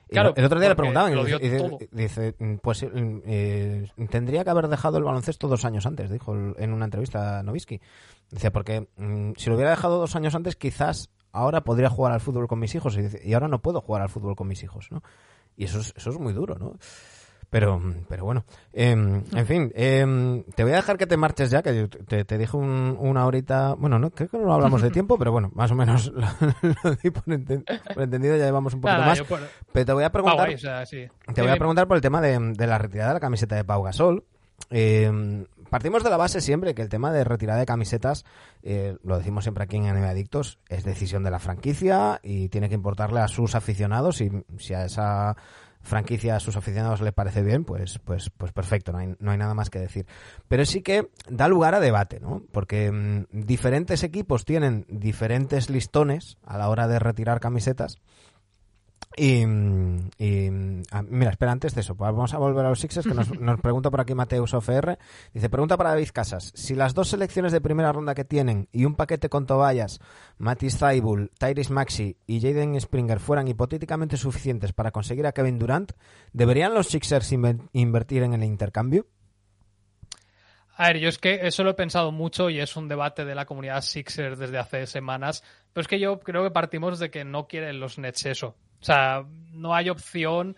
el 0.09 0.45
otro 0.45 0.61
día 0.61 0.69
le 0.69 0.77
preguntaban 0.77 1.13
y 1.13 1.89
dice, 1.91 2.35
pues 2.63 2.83
mm, 2.83 3.19
eh, 3.27 3.89
tendría 4.11 4.45
que 4.45 4.51
haber 4.51 4.69
dejado 4.69 4.99
el 4.99 5.05
baloncesto 5.05 5.49
dos 5.49 5.65
años 5.65 5.87
antes, 5.87 6.11
dijo 6.11 6.35
en 6.35 6.73
una 6.73 6.85
entrevista 6.85 7.39
a 7.39 7.43
Novisky. 7.43 7.81
Dice, 8.31 8.51
porque 8.51 8.89
mm, 8.97 9.33
si 9.37 9.49
lo 9.49 9.57
hubiera 9.57 9.71
dejado 9.71 9.99
dos 9.99 10.17
años 10.17 10.35
antes, 10.35 10.57
quizás 10.57 11.11
ahora 11.33 11.63
podría 11.63 11.91
jugar 11.91 12.13
al 12.13 12.21
fútbol 12.21 12.49
con 12.49 12.59
mis 12.59 12.75
hijos 12.75 12.97
y, 12.97 13.29
y 13.29 13.35
ahora 13.35 13.49
no 13.49 13.63
puedo 13.63 13.81
jugar 13.81 14.03
al 14.03 14.09
fútbol 14.09 14.37
con 14.37 14.49
mis 14.49 14.63
hijos, 14.63 14.89
¿no? 14.91 15.03
Y 15.57 15.65
eso 15.65 15.81
es, 15.81 15.93
eso 15.97 16.11
es 16.11 16.19
muy 16.19 16.33
duro, 16.33 16.57
¿no? 16.59 16.79
Pero, 17.49 17.81
pero 18.09 18.25
bueno, 18.25 18.45
em, 18.73 19.23
en 19.33 19.47
fin, 19.47 19.73
em, 19.77 20.43
te 20.57 20.65
voy 20.65 20.73
a 20.73 20.77
dejar 20.77 20.99
que 20.99 21.07
te 21.07 21.17
marches 21.17 21.49
ya, 21.49 21.63
que 21.63 21.87
te, 21.87 22.25
te 22.25 22.39
dije 22.39 22.57
una 22.57 23.25
horita, 23.25 23.75
bueno, 23.75 24.01
no 24.01 24.11
creo 24.11 24.29
que 24.29 24.39
no 24.39 24.53
hablamos 24.53 24.83
de 24.83 24.91
tiempo, 24.91 25.17
pero 25.17 25.31
bueno, 25.31 25.53
más 25.55 25.71
o 25.71 25.77
menos 25.77 26.13
lo, 26.83 26.95
di 26.97 27.11
por, 27.11 27.33
entendido, 27.33 28.37
ya 28.37 28.47
llevamos 28.47 28.75
un 28.75 28.81
poquito 28.81 29.01
más. 29.01 29.23
Pero 29.73 29.87
te 29.87 29.93
voy 29.93 30.03
a 30.03 30.11
preguntar, 30.11 30.49
te 30.57 31.43
voy 31.43 31.51
a 31.51 31.57
preguntar 31.57 31.87
por 31.87 31.97
el 31.97 32.03
tema 32.03 32.21
de, 32.21 32.37
de, 32.37 32.67
la 32.67 32.79
retirada 32.79 33.11
de 33.11 33.15
la 33.15 33.21
camiseta 33.21 33.55
de 33.55 33.65
Pau 33.65 33.83
Gasol. 33.83 34.25
Eh, 34.71 35.47
partimos 35.71 36.03
de 36.05 36.11
la 36.11 36.17
base 36.17 36.41
siempre 36.41 36.75
que 36.75 36.83
el 36.83 36.89
tema 36.89 37.13
de 37.13 37.25
retirada 37.25 37.61
de 37.61 37.67
camisetas, 37.67 38.25
eh, 38.63 38.97
lo 39.03 39.19
decimos 39.19 39.45
siempre 39.45 39.65
aquí 39.65 39.77
en 39.77 39.87
Anime 39.87 40.09
Adictos, 40.09 40.59
es 40.69 40.85
decisión 40.85 41.23
de 41.25 41.31
la 41.31 41.39
franquicia 41.39 42.21
y 42.23 42.49
tiene 42.49 42.69
que 42.69 42.75
importarle 42.75 43.21
a 43.21 43.29
sus 43.29 43.55
aficionados 43.55 44.21
y 44.21 44.31
si 44.59 44.75
a 44.75 44.85
esa 44.85 45.37
franquicia 45.87 46.37
a 46.37 46.41
sus 46.41 46.57
aficionados 46.57 47.01
le 47.01 47.13
parece 47.13 47.43
bien, 47.43 47.65
pues, 47.65 47.99
pues, 48.01 48.31
pues 48.37 48.53
perfecto, 48.53 48.93
no 48.93 48.99
hay, 48.99 49.15
no 49.19 49.31
hay 49.31 49.39
nada 49.39 49.55
más 49.55 49.71
que 49.71 49.79
decir. 49.79 50.07
Pero 50.49 50.65
sí 50.67 50.83
que 50.83 51.11
da 51.31 51.49
lugar 51.49 51.75
a 51.75 51.81
debate, 51.81 52.21
¿no? 52.21 52.43
Porque 52.53 52.91
mm, 52.91 53.27
diferentes 53.31 54.03
equipos 54.03 54.45
tienen 54.45 54.85
diferentes 54.89 55.71
listones 55.71 56.39
a 56.45 56.59
la 56.59 56.69
hora 56.69 56.89
de 56.89 56.99
retirar 56.99 57.41
camisetas 57.41 57.99
y, 59.17 59.43
ah, 60.91 61.03
mira, 61.09 61.31
espera, 61.31 61.53
antes 61.53 61.75
de 61.75 61.81
eso, 61.81 61.95
pues 61.97 62.13
vamos 62.13 62.35
a 62.35 62.39
volver 62.39 62.67
a 62.67 62.69
los 62.69 62.81
Sixers, 62.81 63.07
que 63.07 63.15
nos, 63.15 63.29
pregunta 63.63 63.91
por 63.91 64.01
aquí 64.01 64.15
Mateus 64.15 64.53
OFR. 64.53 64.99
Dice, 65.33 65.49
pregunta 65.49 65.79
para 65.79 65.91
David 65.91 66.11
Casas, 66.13 66.53
si 66.55 66.75
las 66.75 66.93
dos 66.93 67.09
selecciones 67.09 67.53
de 67.53 67.63
primera 67.63 67.93
ronda 67.93 68.15
que 68.15 68.25
tienen 68.25 68.69
y 68.73 68.85
un 68.85 68.95
paquete 68.95 69.31
con 69.31 69.47
Tobayas, 69.47 70.01
Matisse 70.37 70.79
Zaibul, 70.79 71.31
Tyrese 71.39 71.73
Maxi 71.73 72.19
y 72.27 72.41
Jaden 72.41 72.79
Springer 72.79 73.19
fueran 73.19 73.49
hipotéticamente 73.49 74.19
suficientes 74.19 74.75
para 74.75 74.91
conseguir 74.91 75.27
a 75.27 75.33
Kevin 75.33 75.59
Durant, 75.59 75.93
¿deberían 76.33 76.75
los 76.75 76.89
Sixers 76.89 77.33
invertir 77.73 78.23
en 78.23 78.35
el 78.35 78.45
intercambio? 78.45 79.07
A 80.79 80.89
ver, 80.89 80.99
yo 80.99 81.09
es 81.09 81.17
que 81.17 81.47
eso 81.47 81.65
lo 81.65 81.71
he 81.71 81.75
pensado 81.75 82.13
mucho 82.13 82.51
y 82.51 82.61
es 82.61 82.77
un 82.77 82.87
debate 82.87 83.25
de 83.25 83.35
la 83.35 83.47
comunidad 83.47 83.81
Sixers 83.81 84.39
desde 84.39 84.59
hace 84.59 84.87
semanas, 84.87 85.43
pero 85.73 85.81
es 85.81 85.89
que 85.89 85.99
yo 85.99 86.21
creo 86.21 86.45
que 86.45 86.51
partimos 86.51 86.99
de 86.99 87.11
que 87.11 87.25
no 87.25 87.49
quieren 87.49 87.81
los 87.81 87.99
Nets 87.99 88.27
eso. 88.27 88.57
O 88.87 88.93
sea, 88.93 89.25
no 89.51 89.75
hay 89.75 89.91
opción. 89.91 90.57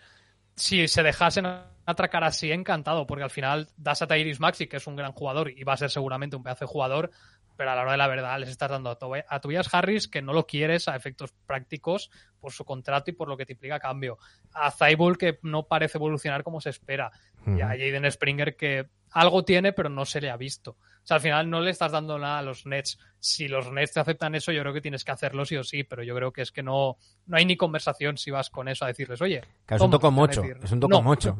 Si 0.55 0.87
se 0.87 1.01
dejasen 1.01 1.47
atracar 1.87 2.23
así, 2.23 2.51
encantado, 2.51 3.07
porque 3.07 3.23
al 3.23 3.31
final 3.31 3.67
das 3.75 4.03
a 4.03 4.07
Tyrese 4.07 4.39
Maxi, 4.39 4.67
que 4.67 4.77
es 4.77 4.85
un 4.85 4.95
gran 4.95 5.13
jugador 5.13 5.49
y 5.49 5.63
va 5.63 5.73
a 5.73 5.77
ser 5.77 5.89
seguramente 5.89 6.35
un 6.35 6.43
pedazo 6.43 6.65
de 6.65 6.71
jugador, 6.71 7.09
pero 7.57 7.71
a 7.71 7.75
la 7.75 7.81
hora 7.81 7.93
de 7.93 7.97
la 7.97 8.07
verdad 8.07 8.39
les 8.39 8.49
estás 8.49 8.69
dando 8.69 8.91
a 8.91 9.39
Tobias 9.39 9.73
Harris 9.73 10.07
que 10.07 10.21
no 10.21 10.31
lo 10.33 10.45
quieres 10.45 10.87
a 10.87 10.95
efectos 10.95 11.33
prácticos 11.47 12.11
por 12.39 12.51
su 12.51 12.65
contrato 12.65 13.09
y 13.09 13.13
por 13.13 13.29
lo 13.29 13.35
que 13.35 13.47
te 13.47 13.53
implica 13.53 13.79
cambio. 13.79 14.19
A 14.53 14.69
Zaibul 14.69 15.17
que 15.17 15.39
no 15.41 15.63
parece 15.63 15.97
evolucionar 15.97 16.43
como 16.43 16.61
se 16.61 16.69
espera. 16.69 17.11
Y 17.47 17.61
a 17.61 17.69
Jaden 17.69 18.11
Springer 18.11 18.55
que 18.55 18.89
algo 19.09 19.43
tiene 19.43 19.73
pero 19.73 19.89
no 19.89 20.05
se 20.05 20.21
le 20.21 20.29
ha 20.29 20.37
visto. 20.37 20.77
Sea, 21.09 21.15
al 21.15 21.21
final 21.21 21.49
no 21.49 21.59
le 21.59 21.71
estás 21.71 21.91
dando 21.91 22.19
nada 22.19 22.37
a 22.37 22.41
los 22.43 22.67
Nets. 22.67 22.99
Si 23.19 23.47
los 23.47 23.71
Nets 23.71 23.93
te 23.93 23.99
aceptan 23.99 24.35
eso, 24.35 24.51
yo 24.51 24.61
creo 24.61 24.75
que 24.75 24.79
tienes 24.79 25.03
que 25.03 25.11
hacerlo 25.11 25.43
sí 25.43 25.55
o 25.55 25.63
sí, 25.63 25.83
pero 25.83 26.03
yo 26.03 26.13
creo 26.13 26.31
que 26.31 26.43
es 26.43 26.51
que 26.51 26.61
no, 26.61 26.97
no 27.25 27.35
hay 27.35 27.45
ni 27.45 27.57
conversation 27.57 28.15
si 28.15 28.29
vas 28.29 28.51
con 28.51 28.67
eso 28.67 28.85
a 28.85 28.89
decirles, 28.89 29.19
oye. 29.19 29.41
es 29.67 29.81
un 29.81 29.89
toco 29.89 30.11
mocho. 30.11 30.43
Es 30.43 30.71
un 30.71 30.79
toco 30.79 31.01
mocho. 31.01 31.35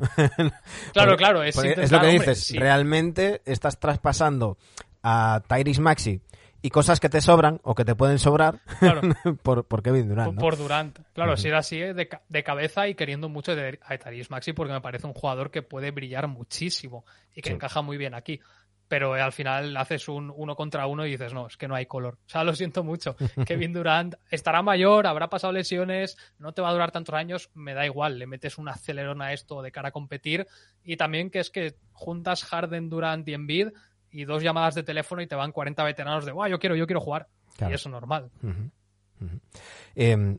claro, 0.92 1.16
claro. 1.16 1.44
Es, 1.44 1.56
es 1.56 1.92
lo 1.92 2.02
que 2.02 2.08
dices. 2.08 2.52
Realmente 2.56 3.44
estás 3.46 3.80
traspasando 3.80 4.58
a 5.04 5.44
Tyrese 5.48 5.82
Maxi 5.82 6.20
y 6.64 6.72
cosas 6.72 7.00
que 7.00 7.10
te 7.10 7.22
sobran 7.22 7.60
o 7.64 7.76
que 7.76 7.86
te 7.86 7.94
pueden 7.94 8.18
sobrar 8.18 8.62
por, 9.44 9.66
por, 9.66 9.84
Kevin 9.84 10.10
Durant. 10.10 10.40
Por 10.40 10.58
Durant. 10.58 10.98
Claro, 11.14 11.38
si 11.38 11.48
era 11.48 11.60
así 11.60 11.78
de, 11.78 12.10
de, 12.28 12.44
cabeza 12.44 12.88
y 12.88 12.96
queriendo 12.96 13.30
mucho 13.30 13.56
de, 13.56 13.80
a 13.84 13.98
Tyrese 14.00 14.32
Maxi 14.32 14.54
porque 14.54 14.74
me 14.74 14.82
parece 14.82 15.06
un 15.06 15.14
jugador 15.14 15.52
que 15.52 15.62
puede 15.62 15.92
brillar 15.92 16.28
muchísimo 16.28 17.06
y 17.36 17.42
que 17.44 17.52
encaja 17.52 17.84
muy 17.84 17.98
bien 17.98 18.16
aquí. 18.16 18.42
Pero 18.90 19.14
al 19.14 19.32
final 19.32 19.78
haces 19.78 20.10
un 20.10 20.34
uno 20.36 20.56
contra 20.56 20.88
uno 20.88 21.06
y 21.06 21.12
dices, 21.12 21.34
no, 21.34 21.48
es 21.48 21.56
que 21.56 21.70
no 21.70 21.76
hay 21.76 21.86
color. 21.86 22.16
O 22.16 22.30
sea, 22.30 22.44
lo 22.44 22.54
siento 22.54 22.84
mucho. 22.84 23.16
Kevin 23.46 23.72
Durant 23.72 24.16
estará 24.30 24.62
mayor, 24.62 25.08
habrá 25.08 25.30
pasado 25.30 25.54
lesiones, 25.54 26.18
no 26.40 26.52
te 26.52 26.62
va 26.62 26.70
a 26.70 26.74
durar 26.74 26.92
tantos 26.92 27.16
años, 27.16 27.50
me 27.54 27.74
da 27.74 27.86
igual. 27.86 28.20
Le 28.20 28.28
metes 28.28 28.58
un 28.58 28.68
acelerón 28.68 29.22
a 29.22 29.32
esto 29.32 29.62
de 29.62 29.72
cara 29.72 29.90
a 29.90 29.92
competir. 29.94 30.46
Y 30.84 30.98
también 30.98 31.30
que 31.30 31.40
es 31.40 31.50
que 31.50 31.76
juntas 31.94 32.44
Harden, 32.44 32.90
Durant 32.90 33.26
y 33.30 33.34
Embiid 33.34 33.70
y 34.12 34.26
dos 34.26 34.44
llamadas 34.44 34.76
de 34.76 34.84
teléfono 34.84 35.22
y 35.22 35.28
te 35.28 35.36
van 35.36 35.52
40 35.52 35.84
veteranos 35.84 36.26
de, 36.26 36.32
guau, 36.32 36.50
yo 36.50 36.60
quiero, 36.60 36.76
yo 36.76 36.88
quiero 36.88 37.00
jugar. 37.00 37.28
Y 37.62 37.74
eso 37.74 37.90
es 37.90 37.92
normal. 37.92 38.32
Em, 39.96 40.38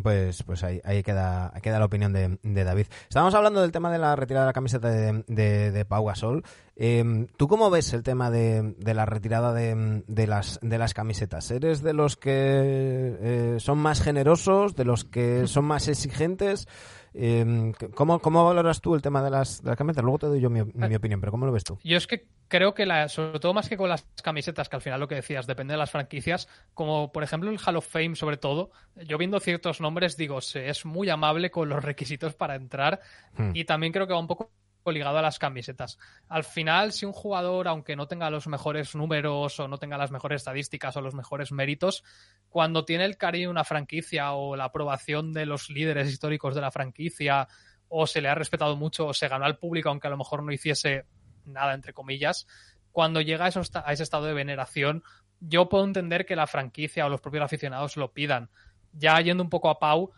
pues, 0.00 0.42
pues 0.44 0.64
ahí, 0.64 0.80
ahí 0.84 1.02
queda, 1.02 1.52
queda 1.62 1.78
la 1.78 1.84
opinión 1.84 2.12
de, 2.12 2.64
David. 2.64 2.86
Estábamos 3.08 3.34
hablando 3.34 3.60
del 3.60 3.72
tema 3.72 3.92
de 3.92 3.98
la 3.98 4.16
retirada 4.16 4.46
de 4.46 4.48
la 4.48 4.52
camiseta 4.54 4.88
de, 4.88 5.86
Pau 5.88 6.06
Gasol. 6.06 6.44
Em, 6.76 7.26
¿Tú 7.36 7.46
cómo 7.46 7.68
ves 7.68 7.92
el 7.92 8.02
tema 8.02 8.30
de, 8.30 8.74
la 8.80 9.04
retirada 9.04 9.52
de, 9.52 10.26
las, 10.26 10.58
de 10.62 10.78
las 10.78 10.94
camisetas? 10.94 11.50
¿Eres 11.50 11.82
de 11.82 11.92
los 11.92 12.16
que 12.16 12.30
eh, 12.32 13.56
son 13.58 13.78
más 13.78 14.00
generosos, 14.00 14.74
de 14.76 14.84
los 14.84 15.04
que 15.04 15.46
son 15.46 15.66
más 15.66 15.88
exigentes? 15.88 16.68
Eh, 17.14 17.72
¿cómo, 17.94 18.18
¿Cómo 18.20 18.44
valoras 18.44 18.80
tú 18.80 18.94
el 18.94 19.02
tema 19.02 19.22
de 19.22 19.30
las, 19.30 19.62
de 19.62 19.70
las 19.70 19.76
camisetas? 19.76 20.04
Luego 20.04 20.18
te 20.18 20.26
doy 20.26 20.40
yo 20.40 20.50
mi, 20.50 20.62
mi, 20.64 20.94
opinión, 20.94 21.20
pero 21.20 21.30
¿cómo 21.30 21.46
lo 21.46 21.52
ves 21.52 21.64
tú? 21.64 21.78
Yo 21.84 21.96
es 21.96 22.06
que 22.06 22.26
creo 22.48 22.74
que, 22.74 22.86
la, 22.86 23.08
sobre 23.08 23.38
todo 23.38 23.54
más 23.54 23.68
que 23.68 23.76
con 23.76 23.88
las 23.88 24.06
camisetas, 24.22 24.68
que 24.68 24.76
al 24.76 24.82
final 24.82 25.00
lo 25.00 25.08
que 25.08 25.16
decías, 25.16 25.46
depende 25.46 25.72
de 25.72 25.78
las 25.78 25.90
franquicias, 25.90 26.48
como 26.74 27.12
por 27.12 27.22
ejemplo 27.22 27.50
el 27.50 27.58
Hall 27.64 27.76
of 27.76 27.86
Fame, 27.86 28.16
sobre 28.16 28.36
todo, 28.36 28.70
yo 28.96 29.18
viendo 29.18 29.40
ciertos 29.40 29.80
nombres 29.80 30.16
digo, 30.16 30.40
se 30.40 30.68
es 30.68 30.84
muy 30.84 31.10
amable 31.10 31.50
con 31.50 31.68
los 31.68 31.84
requisitos 31.84 32.34
para 32.34 32.54
entrar 32.54 33.00
hmm. 33.36 33.50
y 33.54 33.64
también 33.64 33.92
creo 33.92 34.06
que 34.06 34.12
va 34.14 34.18
un 34.18 34.26
poco 34.26 34.50
ligado 34.90 35.18
a 35.18 35.22
las 35.22 35.38
camisetas. 35.38 35.98
Al 36.28 36.44
final, 36.44 36.92
si 36.92 37.06
un 37.06 37.12
jugador, 37.12 37.68
aunque 37.68 37.94
no 37.94 38.08
tenga 38.08 38.30
los 38.30 38.46
mejores 38.48 38.94
números 38.94 39.60
o 39.60 39.68
no 39.68 39.78
tenga 39.78 39.98
las 39.98 40.10
mejores 40.10 40.42
estadísticas 40.42 40.96
o 40.96 41.00
los 41.00 41.14
mejores 41.14 41.52
méritos, 41.52 42.02
cuando 42.48 42.84
tiene 42.84 43.04
el 43.04 43.16
cariño 43.16 43.48
de 43.48 43.52
una 43.52 43.64
franquicia 43.64 44.32
o 44.32 44.56
la 44.56 44.64
aprobación 44.64 45.32
de 45.32 45.46
los 45.46 45.70
líderes 45.70 46.08
históricos 46.08 46.54
de 46.54 46.60
la 46.60 46.70
franquicia 46.70 47.46
o 47.88 48.06
se 48.06 48.20
le 48.20 48.28
ha 48.28 48.34
respetado 48.34 48.76
mucho 48.76 49.06
o 49.06 49.14
se 49.14 49.28
ganó 49.28 49.44
al 49.44 49.58
público, 49.58 49.90
aunque 49.90 50.08
a 50.08 50.10
lo 50.10 50.16
mejor 50.16 50.42
no 50.42 50.50
hiciese 50.50 51.04
nada 51.44 51.74
entre 51.74 51.92
comillas, 51.92 52.46
cuando 52.90 53.20
llega 53.20 53.46
a, 53.46 53.50
a 53.84 53.92
ese 53.92 54.02
estado 54.02 54.26
de 54.26 54.34
veneración, 54.34 55.02
yo 55.40 55.68
puedo 55.68 55.84
entender 55.84 56.24
que 56.24 56.36
la 56.36 56.46
franquicia 56.46 57.06
o 57.06 57.08
los 57.08 57.20
propios 57.20 57.44
aficionados 57.44 57.96
lo 57.96 58.12
pidan. 58.12 58.50
Ya 58.92 59.20
yendo 59.20 59.42
un 59.42 59.50
poco 59.50 59.70
a 59.70 59.78
Pau, 59.78 60.12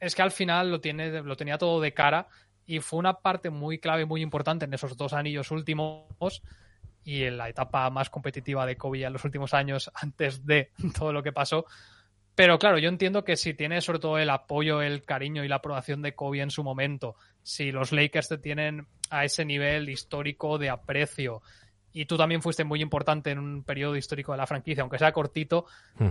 es 0.00 0.14
que 0.14 0.22
al 0.22 0.30
final 0.30 0.70
lo, 0.70 0.80
tiene, 0.80 1.22
lo 1.22 1.36
tenía 1.36 1.58
todo 1.58 1.80
de 1.80 1.94
cara 1.94 2.28
y 2.66 2.80
fue 2.80 2.98
una 2.98 3.14
parte 3.14 3.50
muy 3.50 3.78
clave, 3.78 4.04
muy 4.04 4.22
importante 4.22 4.64
en 4.64 4.74
esos 4.74 4.96
dos 4.96 5.12
anillos 5.12 5.50
últimos 5.50 6.42
y 7.04 7.24
en 7.24 7.36
la 7.36 7.48
etapa 7.48 7.88
más 7.90 8.10
competitiva 8.10 8.66
de 8.66 8.76
Kobe 8.76 9.04
en 9.04 9.12
los 9.12 9.24
últimos 9.24 9.54
años 9.54 9.90
antes 9.94 10.44
de 10.44 10.70
todo 10.96 11.12
lo 11.12 11.22
que 11.22 11.32
pasó. 11.32 11.66
Pero 12.34 12.58
claro, 12.58 12.78
yo 12.78 12.88
entiendo 12.88 13.22
que 13.22 13.36
si 13.36 13.54
tiene 13.54 13.80
sobre 13.80 14.00
todo 14.00 14.18
el 14.18 14.28
apoyo, 14.28 14.82
el 14.82 15.04
cariño 15.04 15.44
y 15.44 15.48
la 15.48 15.56
aprobación 15.56 16.02
de 16.02 16.14
Kobe 16.14 16.40
en 16.40 16.50
su 16.50 16.64
momento, 16.64 17.14
si 17.42 17.70
los 17.70 17.92
Lakers 17.92 18.28
te 18.28 18.38
tienen 18.38 18.88
a 19.10 19.24
ese 19.24 19.44
nivel 19.44 19.88
histórico 19.88 20.58
de 20.58 20.70
aprecio, 20.70 21.42
y 21.96 22.06
tú 22.06 22.16
también 22.16 22.42
fuiste 22.42 22.64
muy 22.64 22.82
importante 22.82 23.30
en 23.30 23.38
un 23.38 23.62
periodo 23.62 23.96
histórico 23.96 24.32
de 24.32 24.38
la 24.38 24.48
franquicia, 24.48 24.82
aunque 24.82 24.98
sea 24.98 25.12
cortito, 25.12 25.64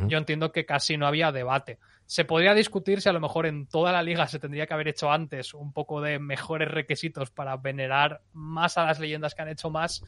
yo 0.07 0.17
entiendo 0.17 0.53
que 0.53 0.65
casi 0.65 0.95
no 0.95 1.05
había 1.05 1.33
debate. 1.33 1.77
Se 2.05 2.23
podría 2.23 2.53
discutir 2.53 3.01
si 3.01 3.09
a 3.09 3.13
lo 3.13 3.19
mejor 3.19 3.45
en 3.45 3.67
toda 3.67 3.91
la 3.91 4.01
liga 4.01 4.25
se 4.27 4.39
tendría 4.39 4.65
que 4.65 4.73
haber 4.73 4.87
hecho 4.87 5.11
antes 5.11 5.53
un 5.53 5.73
poco 5.73 5.99
de 5.99 6.19
mejores 6.19 6.71
requisitos 6.71 7.31
para 7.31 7.57
venerar 7.57 8.21
más 8.31 8.77
a 8.77 8.85
las 8.85 9.01
leyendas 9.01 9.35
que 9.35 9.41
han 9.41 9.49
hecho 9.49 9.69
más, 9.69 10.01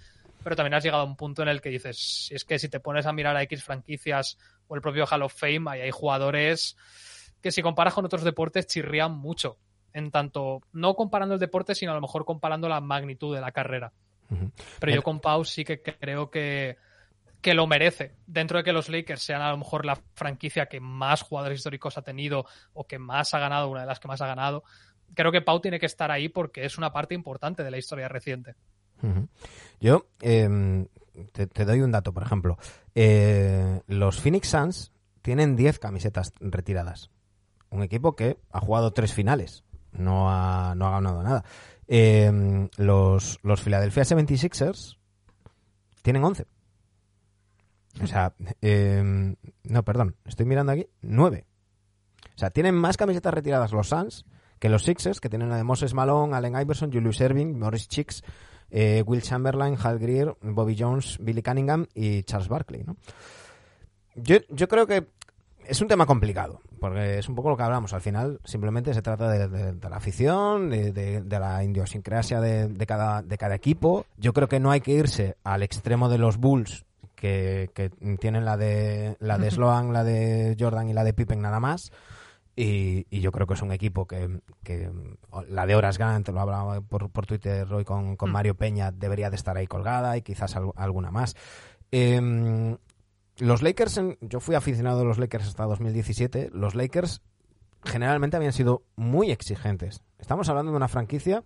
pero 0.46 0.56
también 0.56 0.76
has 0.76 0.84
llegado 0.84 1.04
a 1.04 1.06
un 1.06 1.18
punto 1.18 1.42
en 1.42 1.50
el 1.50 1.60
que 1.60 1.70
dices, 1.70 2.30
es 2.32 2.46
que 2.46 2.58
si 2.58 2.70
te 2.70 2.80
pones 2.80 3.06
a 3.06 3.12
mirar 3.12 3.36
a 3.36 3.44
X 3.44 3.62
franquicias 3.62 4.38
o 4.70 4.76
el 4.76 4.82
propio 4.82 5.06
Hall 5.06 5.24
of 5.24 5.34
Fame, 5.34 5.70
ahí 5.70 5.82
hay 5.82 5.92
jugadores 5.92 6.78
que 7.42 7.52
si 7.52 7.62
comparas 7.62 7.94
con 7.94 8.06
otros 8.06 8.24
deportes 8.24 8.66
chirrían 8.66 9.12
mucho. 9.12 9.58
En 9.92 10.10
tanto, 10.10 10.62
no 10.72 10.96
comparando 10.96 11.36
el 11.36 11.40
deporte, 11.40 11.76
sino 11.76 11.92
a 11.92 11.96
lo 11.96 12.02
mejor 12.02 12.24
comparando 12.24 12.70
la 12.70 12.80
magnitud 12.80 13.36
de 13.36 13.42
la 13.42 13.52
carrera. 13.52 13.92
Pero 14.80 14.94
yo 14.94 15.04
con 15.04 15.20
Pau 15.20 15.46
sí 15.46 15.64
que 15.64 15.82
creo 15.82 16.30
que, 16.30 16.78
que 17.42 17.54
lo 17.54 17.68
merece. 17.68 18.14
Dentro 18.26 18.58
de 18.58 18.64
que 18.64 18.74
los 18.74 18.90
Lakers 18.90 19.22
sean 19.22 19.42
a 19.42 19.52
lo 19.52 19.58
mejor 19.58 19.86
la 19.86 20.00
franquicia 20.16 20.66
que 20.66 20.80
más 20.80 21.22
jugadores 21.22 21.60
históricos 21.60 21.98
ha 21.98 22.02
tenido 22.02 22.46
o 22.74 22.88
que 22.88 23.00
más 23.00 23.34
ha 23.34 23.40
ganado, 23.40 23.70
una 23.70 23.82
de 23.82 23.88
las 23.88 24.00
que 24.00 24.08
más 24.08 24.22
ha 24.22 24.28
ganado, 24.28 24.64
creo 25.14 25.32
que 25.32 25.42
Pau 25.42 25.60
tiene 25.60 25.80
que 25.80 25.86
estar 25.86 26.12
ahí 26.12 26.30
porque 26.30 26.66
es 26.66 26.78
una 26.78 26.92
parte 26.92 27.14
importante 27.16 27.64
de 27.64 27.72
la 27.72 27.78
historia 27.78 28.08
reciente. 28.08 28.56
Yo 29.80 30.08
em, 30.22 30.88
te, 31.32 31.66
doy 31.66 31.82
un 31.82 31.92
dato, 31.92 32.14
por 32.14 32.24
ejemplo. 32.24 32.58
Eh, 32.96 33.82
los 33.88 34.20
Phoenix 34.20 34.50
Suns 34.50 34.92
tienen 35.22 35.56
10 35.56 35.80
camisetas 35.80 36.34
retiradas. 36.40 37.12
Un 37.70 37.84
equipo 37.84 38.16
que 38.16 38.38
ha 38.52 38.60
jugado 38.60 38.94
tres 38.94 39.14
finales. 39.14 39.64
No 39.92 40.30
ha, 40.30 40.76
no 40.76 40.88
ha 40.88 40.92
ganado 40.92 41.24
nada. 41.24 41.46
Eh, 41.88 42.70
los, 42.78 43.40
los 43.44 43.62
Philadelphia 43.62 44.04
76ers 44.04 44.98
tienen 46.02 46.24
11. 46.24 46.46
O 48.02 48.08
sea, 48.08 48.34
em, 48.62 49.36
no, 49.64 49.84
perdón, 49.84 50.16
estoy 50.26 50.46
mirando 50.46 50.72
aquí, 50.72 50.88
9. 51.02 51.46
O 52.36 52.38
sea, 52.38 52.50
tienen 52.50 52.76
más 52.76 52.98
camisetas 52.98 53.34
retiradas 53.34 53.72
los 53.72 53.88
Suns 53.88 54.26
que 54.60 54.70
los 54.70 54.84
Sixers, 54.84 55.20
que 55.20 55.30
tienen 55.30 55.50
la 55.50 55.58
de 55.58 55.64
Moses 55.64 55.94
Malone, 55.94 56.36
Allen 56.36 56.60
Iverson, 56.60 56.92
Julius 56.92 57.22
Erving, 57.22 57.58
Morris 57.60 57.88
Chicks, 57.88 58.24
eh, 58.70 59.04
Will 59.06 59.22
Chamberlain, 59.22 59.78
Hal 59.82 60.00
Greer, 60.00 60.36
Bobby 60.42 60.76
Jones, 60.78 61.18
Billy 61.22 61.42
Cunningham 61.42 61.88
y 61.94 62.24
Charles 62.24 62.48
Barkley, 62.48 62.84
¿no? 62.84 62.98
Yo, 64.16 64.38
yo 64.50 64.68
creo 64.68 64.88
que 64.88 65.08
es 65.68 65.82
un 65.82 65.88
tema 65.88 66.06
complicado, 66.06 66.62
porque 66.80 67.20
es 67.20 67.30
un 67.30 67.36
poco 67.36 67.50
lo 67.50 67.58
que 67.58 67.64
hablamos. 67.64 67.94
Al 67.94 68.02
final, 68.02 68.40
simplemente 68.44 68.94
se 68.94 69.02
trata 69.02 69.30
de, 69.30 69.74
la 69.90 69.96
afición, 69.96 70.70
de, 70.70 71.24
la 71.28 71.64
idiosincrasia 71.64 72.42
de, 72.42 72.86
cada, 72.86 73.22
de 73.22 73.38
cada 73.38 73.56
equipo. 73.56 74.06
Yo 74.18 74.34
creo 74.34 74.48
que 74.48 74.60
no 74.60 74.72
hay 74.72 74.82
que 74.82 74.92
irse 74.92 75.38
al 75.44 75.64
extremo 75.64 76.10
de 76.10 76.18
los 76.18 76.38
Bulls, 76.38 76.86
que, 77.16 77.70
tienen 78.20 78.46
la 78.46 78.58
de, 78.58 79.18
la 79.20 79.38
de 79.38 79.52
Sloan, 79.52 79.94
la 79.94 80.04
de 80.04 80.56
Jordan 80.60 80.90
y 80.90 80.94
la 80.94 81.04
de 81.04 81.14
Pippen 81.14 81.42
nada 81.42 81.60
más. 81.60 81.92
Y, 82.56 83.06
yo 83.20 83.32
creo 83.32 83.48
que 83.48 83.56
es 83.56 83.62
un 83.62 83.72
equipo 83.72 84.08
que, 84.08 84.40
la 85.50 85.66
de 85.66 85.76
Horas 85.76 85.98
Gant, 85.98 86.30
lo 86.30 86.40
hablaba 86.40 86.82
por, 86.82 87.10
por 87.10 87.26
Twitter 87.26 87.72
hoy 87.74 87.84
con, 87.84 88.16
con, 88.16 88.30
mm. 88.30 88.34
Mario 88.34 88.56
Peña, 88.56 88.92
debería 88.92 89.30
de 89.30 89.36
estar 89.36 89.58
ahí 89.58 89.68
colgada 89.68 90.16
y 90.16 90.22
quizás 90.22 90.56
alguna 90.76 91.12
más. 91.12 91.36
Eh, 91.92 92.78
los 93.40 93.62
Lakers, 93.62 94.00
yo 94.22 94.40
fui 94.40 94.56
aficionado 94.56 95.02
a 95.02 95.04
los 95.04 95.18
Lakers 95.18 95.48
hasta 95.48 95.66
2017, 95.66 96.52
los 96.54 96.76
Lakers 96.76 97.22
generalmente 97.84 98.38
habían 98.38 98.54
sido 98.54 98.84
muy 98.96 99.32
exigentes. 99.32 100.02
Estamos 100.20 100.50
hablando 100.50 100.72
de 100.72 100.78
una 100.78 100.88
franquicia 100.88 101.44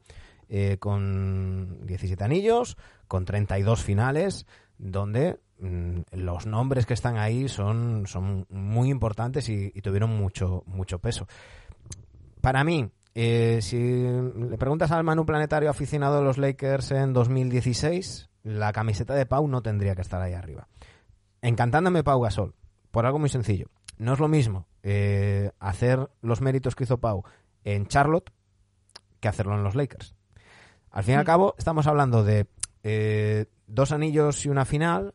eh, 0.49 0.77
con 0.79 1.85
17 1.85 2.23
anillos, 2.23 2.77
con 3.07 3.25
32 3.25 3.83
finales, 3.83 4.45
donde 4.77 5.39
mm, 5.59 6.01
los 6.11 6.45
nombres 6.45 6.85
que 6.85 6.93
están 6.93 7.17
ahí 7.17 7.49
son, 7.49 8.05
son 8.07 8.45
muy 8.49 8.89
importantes 8.89 9.49
y, 9.49 9.71
tuvieron 9.81 10.15
mucho, 10.15 10.63
mucho 10.67 10.99
peso. 10.99 11.27
Para 12.41 12.63
mí, 12.63 12.89
eh, 13.15 13.59
si 13.61 13.77
le 13.77 14.57
preguntas 14.57 14.91
al 14.91 15.03
Manu 15.03 15.25
Planetario 15.25 15.69
aficionado 15.69 16.19
a 16.19 16.21
los 16.21 16.37
Lakers 16.37 16.91
en 16.91 17.13
2016, 17.13 18.29
la 18.43 18.71
camiseta 18.71 19.15
de 19.15 19.25
Pau 19.25 19.47
no 19.47 19.61
tendría 19.61 19.95
que 19.95 20.01
estar 20.01 20.21
ahí 20.21 20.33
arriba 20.33 20.67
encantándome 21.41 22.03
Pau 22.03 22.21
Gasol, 22.21 22.55
por 22.91 23.05
algo 23.05 23.19
muy 23.19 23.29
sencillo. 23.29 23.67
No 23.97 24.13
es 24.13 24.19
lo 24.19 24.27
mismo 24.27 24.67
eh, 24.83 25.51
hacer 25.59 26.09
los 26.21 26.41
méritos 26.41 26.75
que 26.75 26.85
hizo 26.85 26.99
Pau 26.99 27.23
en 27.63 27.87
Charlotte 27.87 28.31
que 29.19 29.27
hacerlo 29.27 29.55
en 29.55 29.63
los 29.63 29.75
Lakers. 29.75 30.15
Al 30.91 31.03
fin 31.03 31.15
y 31.15 31.17
al 31.17 31.25
cabo, 31.25 31.55
estamos 31.57 31.87
hablando 31.87 32.23
de 32.23 32.47
eh, 32.83 33.45
dos 33.67 33.91
anillos 33.91 34.45
y 34.45 34.49
una 34.49 34.65
final, 34.65 35.13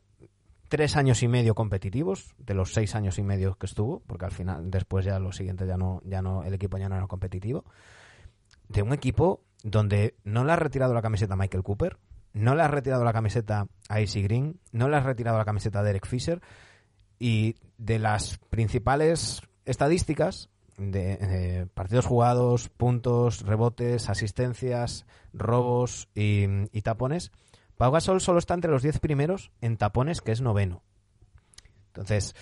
tres 0.69 0.97
años 0.97 1.23
y 1.23 1.29
medio 1.29 1.55
competitivos, 1.55 2.35
de 2.39 2.55
los 2.55 2.73
seis 2.73 2.95
años 2.95 3.19
y 3.19 3.23
medio 3.23 3.57
que 3.57 3.67
estuvo, 3.67 4.01
porque 4.07 4.27
al 4.27 4.33
final, 4.33 4.71
después 4.71 5.05
ya 5.05 5.19
lo 5.19 5.33
siguiente 5.33 5.67
ya 5.67 5.77
no, 5.77 6.01
ya 6.05 6.23
no, 6.23 6.45
el 6.45 6.55
equipo 6.55 6.79
ya 6.79 6.89
no 6.89 6.97
era 6.97 7.07
competitivo, 7.07 7.65
de 8.69 8.83
un 8.83 8.93
equipo 8.93 9.43
donde 9.63 10.15
no 10.25 10.45
le 10.45 10.53
ha 10.53 10.57
retirado 10.57 10.95
la 10.95 11.03
camiseta 11.03 11.35
a 11.35 11.37
Michael 11.37 11.65
Cooper, 11.65 11.99
no 12.35 12.55
le 12.55 12.63
has 12.63 12.71
retirado 12.71 13.05
la 13.05 13.13
camiseta 13.13 13.69
a 13.89 14.01
Icy 14.01 14.23
Green, 14.23 14.61
no 14.73 14.89
le 14.89 14.97
has 14.97 15.05
retirado 15.05 15.39
la 15.39 15.45
camiseta 15.45 15.81
a 15.81 15.83
Derek 15.83 16.07
Fisher 16.07 16.43
y 17.19 17.57
de 17.79 17.99
las 17.99 18.39
principales 18.51 19.41
estadísticas 19.65 20.51
de 20.77 21.69
partidos 21.75 22.05
jugados, 22.05 22.69
puntos, 22.69 23.43
rebotes, 23.43 24.11
asistencias, 24.11 25.07
robos 25.33 26.09
y, 26.15 26.83
tapones, 26.83 27.31
Pau 27.77 27.93
Gasol 27.93 28.21
solo 28.21 28.41
está 28.41 28.55
entre 28.55 28.71
los 28.71 28.83
10 28.83 28.99
primeros 28.99 29.53
en 29.61 29.77
tapones, 29.77 30.21
que 30.21 30.33
es 30.33 30.41
noveno. 30.41 30.83
Entonces, 31.89 32.35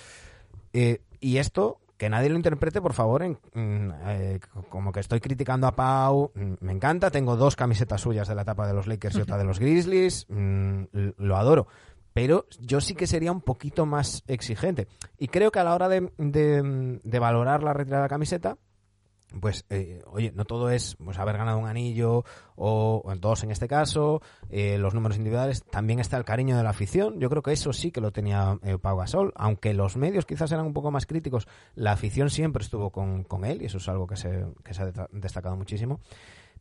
eh, 0.72 1.02
y 1.20 1.36
esto 1.36 1.81
que 2.02 2.10
nadie 2.10 2.30
lo 2.30 2.34
interprete, 2.34 2.82
por 2.82 2.94
favor, 2.94 3.22
en, 3.22 3.38
eh, 3.54 4.40
como 4.70 4.90
que 4.90 4.98
estoy 4.98 5.20
criticando 5.20 5.68
a 5.68 5.76
Pau. 5.76 6.32
Mm, 6.34 6.54
me 6.58 6.72
encanta, 6.72 7.12
tengo 7.12 7.36
dos 7.36 7.54
camisetas 7.54 8.00
suyas 8.00 8.26
de 8.26 8.34
la 8.34 8.42
etapa 8.42 8.66
de 8.66 8.72
los 8.72 8.88
Lakers 8.88 9.14
y 9.14 9.20
otra 9.20 9.38
de 9.38 9.44
los 9.44 9.60
Grizzlies. 9.60 10.26
Mm, 10.28 10.82
lo 11.18 11.36
adoro. 11.36 11.68
Pero 12.12 12.46
yo 12.58 12.80
sí 12.80 12.96
que 12.96 13.06
sería 13.06 13.30
un 13.30 13.40
poquito 13.40 13.86
más 13.86 14.24
exigente. 14.26 14.88
Y 15.16 15.28
creo 15.28 15.52
que 15.52 15.60
a 15.60 15.64
la 15.64 15.76
hora 15.76 15.88
de, 15.88 16.10
de 16.18 17.18
valorar 17.20 17.62
la 17.62 17.72
retirada 17.72 18.02
de 18.02 18.06
la 18.06 18.12
camiseta, 18.12 18.58
pues 19.40 19.64
eh, 19.70 20.02
oye, 20.06 20.32
no 20.34 20.44
todo 20.44 20.70
es 20.70 20.96
pues, 20.96 21.18
haber 21.18 21.36
ganado 21.36 21.58
un 21.58 21.66
anillo 21.68 22.24
o, 22.56 23.02
dos 23.18 23.42
en 23.44 23.50
este 23.50 23.68
caso, 23.68 24.22
eh, 24.50 24.78
los 24.78 24.94
números 24.94 25.16
individuales, 25.16 25.64
también 25.64 26.00
está 26.00 26.16
el 26.16 26.24
cariño 26.24 26.56
de 26.56 26.62
la 26.62 26.70
afición. 26.70 27.18
Yo 27.20 27.30
creo 27.30 27.42
que 27.42 27.52
eso 27.52 27.72
sí 27.72 27.90
que 27.90 28.00
lo 28.00 28.12
tenía 28.12 28.58
eh, 28.62 28.78
Pau 28.78 28.96
Gasol, 28.96 29.32
aunque 29.36 29.74
los 29.74 29.96
medios 29.96 30.26
quizás 30.26 30.52
eran 30.52 30.66
un 30.66 30.72
poco 30.72 30.90
más 30.90 31.06
críticos, 31.06 31.46
la 31.74 31.92
afición 31.92 32.30
siempre 32.30 32.62
estuvo 32.62 32.90
con, 32.90 33.24
con 33.24 33.44
él 33.44 33.62
y 33.62 33.66
eso 33.66 33.78
es 33.78 33.88
algo 33.88 34.06
que 34.06 34.16
se, 34.16 34.44
que 34.64 34.74
se 34.74 34.82
ha 34.82 35.08
destacado 35.12 35.56
muchísimo. 35.56 36.00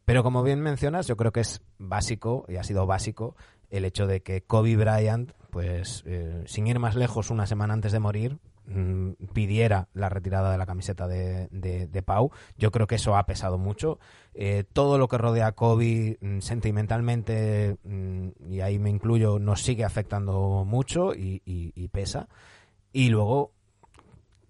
Pero 0.06 0.24
como 0.24 0.42
bien 0.42 0.62
mencionas, 0.62 1.08
yo 1.08 1.16
creo 1.16 1.32
que 1.32 1.42
es 1.42 1.62
básico 1.78 2.46
y 2.48 2.56
ha 2.56 2.64
sido 2.64 2.88
básico 2.88 3.36
el 3.70 3.86
hecho 3.86 4.08
de 4.08 4.22
que 4.22 4.42
Kobe 4.42 4.76
Bryant, 4.76 5.32
pues 5.52 6.04
sin 6.46 6.68
ir 6.68 6.80
más 6.80 6.96
lejos, 6.96 7.30
una 7.30 7.46
semana 7.46 7.74
antes 7.74 7.92
de 7.92 8.00
morir, 8.00 8.40
Mm, 8.74 9.12
pidiera 9.34 9.90
la 9.94 10.08
retirada 10.08 10.52
de 10.52 10.58
la 10.58 10.66
camiseta 10.66 11.06
de, 11.08 11.50
de, 11.52 12.04
Pau. 12.04 12.32
Yo 12.58 12.72
creo 12.72 12.88
que 12.88 12.96
eso 12.96 13.18
ha 13.18 13.26
pesado 13.26 13.58
mucho. 13.58 14.00
Eh, 14.34 14.64
todo 14.72 14.98
lo 14.98 15.10
que 15.10 15.18
rodea 15.18 15.48
a 15.48 15.52
Kobe 15.52 16.18
mm, 16.22 16.40
sentimentalmente, 16.40 17.76
mm, 17.84 18.30
y 18.50 18.62
ahí 18.62 18.80
me 18.80 18.90
incluyo, 18.90 19.40
nos 19.40 19.62
sigue 19.62 19.84
afectando 19.84 20.64
mucho 20.66 21.14
y, 21.14 21.90
pesa. 21.92 22.30
Y 22.94 23.10
luego, 23.10 23.52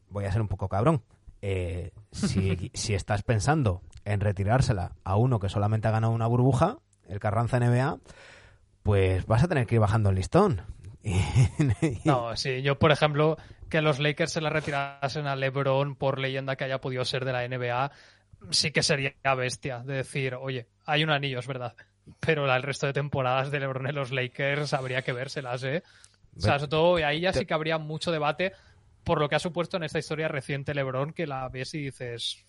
voy 0.09 0.25
a 0.25 0.31
ser 0.31 0.41
un 0.41 0.47
poco 0.47 0.69
cabrón. 0.69 1.01
Eh, 1.41 1.91
si, 2.11 2.69
si 2.75 2.93
estás 2.93 3.23
pensando 3.23 3.81
en 4.05 4.19
retirársela 4.19 4.93
a 5.03 5.15
uno 5.15 5.39
que 5.39 5.49
solamente 5.49 5.87
ha 5.87 5.91
ganado 5.91 6.13
una 6.13 6.27
burbuja, 6.27 6.77
el 7.07 7.19
Carranza 7.19 7.59
NBA, 7.59 7.97
pues 8.83 9.25
vas 9.25 9.43
a 9.43 9.47
tener 9.47 9.65
que 9.65 9.75
ir 9.75 9.81
bajando 9.81 10.09
el 10.09 10.15
listón. 10.15 10.61
no, 12.05 12.35
sí, 12.35 12.61
yo 12.61 12.77
por 12.77 12.91
ejemplo, 12.91 13.37
que 13.69 13.81
los 13.81 13.99
Lakers 13.99 14.33
se 14.33 14.41
la 14.41 14.49
retirasen 14.49 15.27
a 15.27 15.35
LeBron 15.35 15.95
por 15.95 16.19
leyenda 16.19 16.55
que 16.55 16.65
haya 16.65 16.81
podido 16.81 17.05
ser 17.05 17.25
de 17.25 17.33
la 17.33 17.47
NBA, 17.47 17.91
sí 18.51 18.71
que 18.71 18.83
sería 18.83 19.13
bestia 19.35 19.79
de 19.79 19.95
decir, 19.95 20.35
oye, 20.35 20.67
hay 20.85 21.03
un 21.03 21.09
anillo, 21.09 21.39
es 21.39 21.47
verdad. 21.47 21.75
pero 22.19 22.53
el 22.53 22.63
resto 22.63 22.87
de 22.87 22.93
temporadas 22.93 23.51
de 23.51 23.59
LeBron 23.59 23.87
en 23.87 23.95
los 23.95 24.11
Lakers 24.11 24.73
habría 24.73 25.01
que 25.01 25.13
vérselas, 25.13 25.63
¿eh? 25.63 25.83
O 26.37 26.39
sea, 26.39 26.59
sobre 26.59 26.69
todo 26.69 26.95
ahí 26.95 27.19
ya 27.19 27.33
sí 27.33 27.45
que 27.45 27.53
habría 27.53 27.77
mucho 27.77 28.11
debate 28.11 28.53
por 29.03 29.19
lo 29.19 29.27
que 29.27 29.35
ha 29.35 29.39
supuesto 29.39 29.77
en 29.77 29.83
esta 29.83 29.99
historia 29.99 30.27
reciente 30.27 30.73
LeBron, 30.73 31.13
que 31.13 31.27
la 31.27 31.47
ves 31.49 31.73
y 31.73 31.79
dices. 31.79 32.45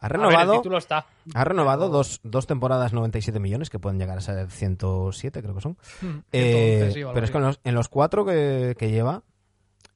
Ha 0.00 0.08
renovado, 0.08 0.62
está. 0.76 1.06
Ha 1.34 1.44
renovado 1.44 1.88
dos, 1.88 2.20
dos, 2.22 2.46
temporadas 2.46 2.92
97 2.92 3.40
millones, 3.40 3.68
que 3.68 3.80
pueden 3.80 3.98
llegar 3.98 4.18
a 4.18 4.20
ser 4.20 4.48
107, 4.48 5.42
creo 5.42 5.54
que 5.54 5.60
son. 5.60 5.76
Hmm, 6.00 6.18
eh, 6.32 6.92
pero 7.12 7.24
es 7.24 7.30
que 7.32 7.38
en 7.38 7.44
los, 7.44 7.60
en 7.64 7.74
los 7.74 7.88
cuatro 7.88 8.24
que, 8.24 8.76
que 8.78 8.90
lleva, 8.90 9.24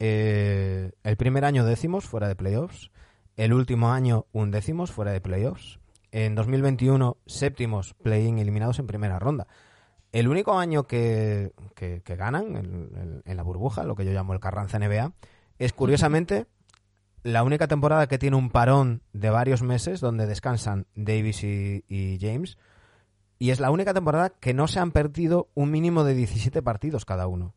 eh, 0.01 0.91
el 1.05 1.17
primer 1.17 1.45
año 1.45 1.65
décimos 1.65 2.05
fuera 2.05 2.27
de 2.27 2.35
playoffs, 2.35 2.91
el 3.37 3.53
último 3.53 3.93
año 3.93 4.27
undécimos 4.33 4.91
fuera 4.91 5.13
de 5.13 5.21
playoffs, 5.21 5.79
en 6.11 6.35
2021 6.35 7.17
séptimos 7.27 7.95
play-in 7.95 8.39
eliminados 8.39 8.81
en 8.81 8.89
primera 8.89 9.21
ronda. 9.21 9.47
El 10.11 10.29
único 10.29 10.59
año 10.59 10.87
que, 10.87 11.53
que, 11.75 12.03
ganan 12.17 12.57
en, 12.57 13.23
en, 13.25 13.37
la 13.37 13.43
burbuja, 13.43 13.85
lo 13.85 13.95
que 13.95 14.05
yo 14.05 14.13
llamo 14.13 14.35
el 14.35 14.41
Carranza 14.41 14.79
NBA, 14.79 15.13
es 15.59 15.73
curiosamente 15.73 16.47
la 17.23 17.43
única 17.43 17.69
temporada 17.69 18.07
que 18.07 18.19
tiene 18.19 18.37
un 18.37 18.51
parón 18.51 19.03
de 19.13 19.31
varios 19.31 19.63
meses 19.63 20.01
donde 20.01 20.27
descansan 20.27 20.87
Davis 20.95 21.45
y, 21.45 22.19
James. 22.21 22.59
Y 23.39 23.51
es 23.51 23.61
la 23.61 23.71
única 23.71 23.93
temporada 23.93 24.31
que 24.31 24.55
no 24.55 24.69
se 24.69 24.81
han 24.81 24.93
perdido 24.93 25.51
un 25.55 25.71
mínimo 25.71 26.05
de 26.05 26.15
17 26.15 26.63
partidos 26.63 27.05
cada 27.05 27.27
uno. 27.27 27.55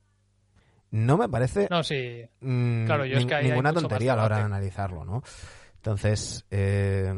No 0.92 1.18
me 1.18 1.28
parece 1.28 1.68
no, 1.70 1.84
sí. 1.84 2.24
Mm, 2.42 2.86
claro, 2.86 3.06
yo 3.06 3.18
es 3.18 3.26
que 3.26 3.44
ninguna 3.44 3.74
tontería 3.74 4.14
a 4.14 4.16
la 4.16 4.26
hora 4.26 4.38
de 4.38 4.44
analizarlo, 4.44 5.04
¿no? 5.04 5.24
Entonces, 5.76 6.46
eh, 6.50 7.14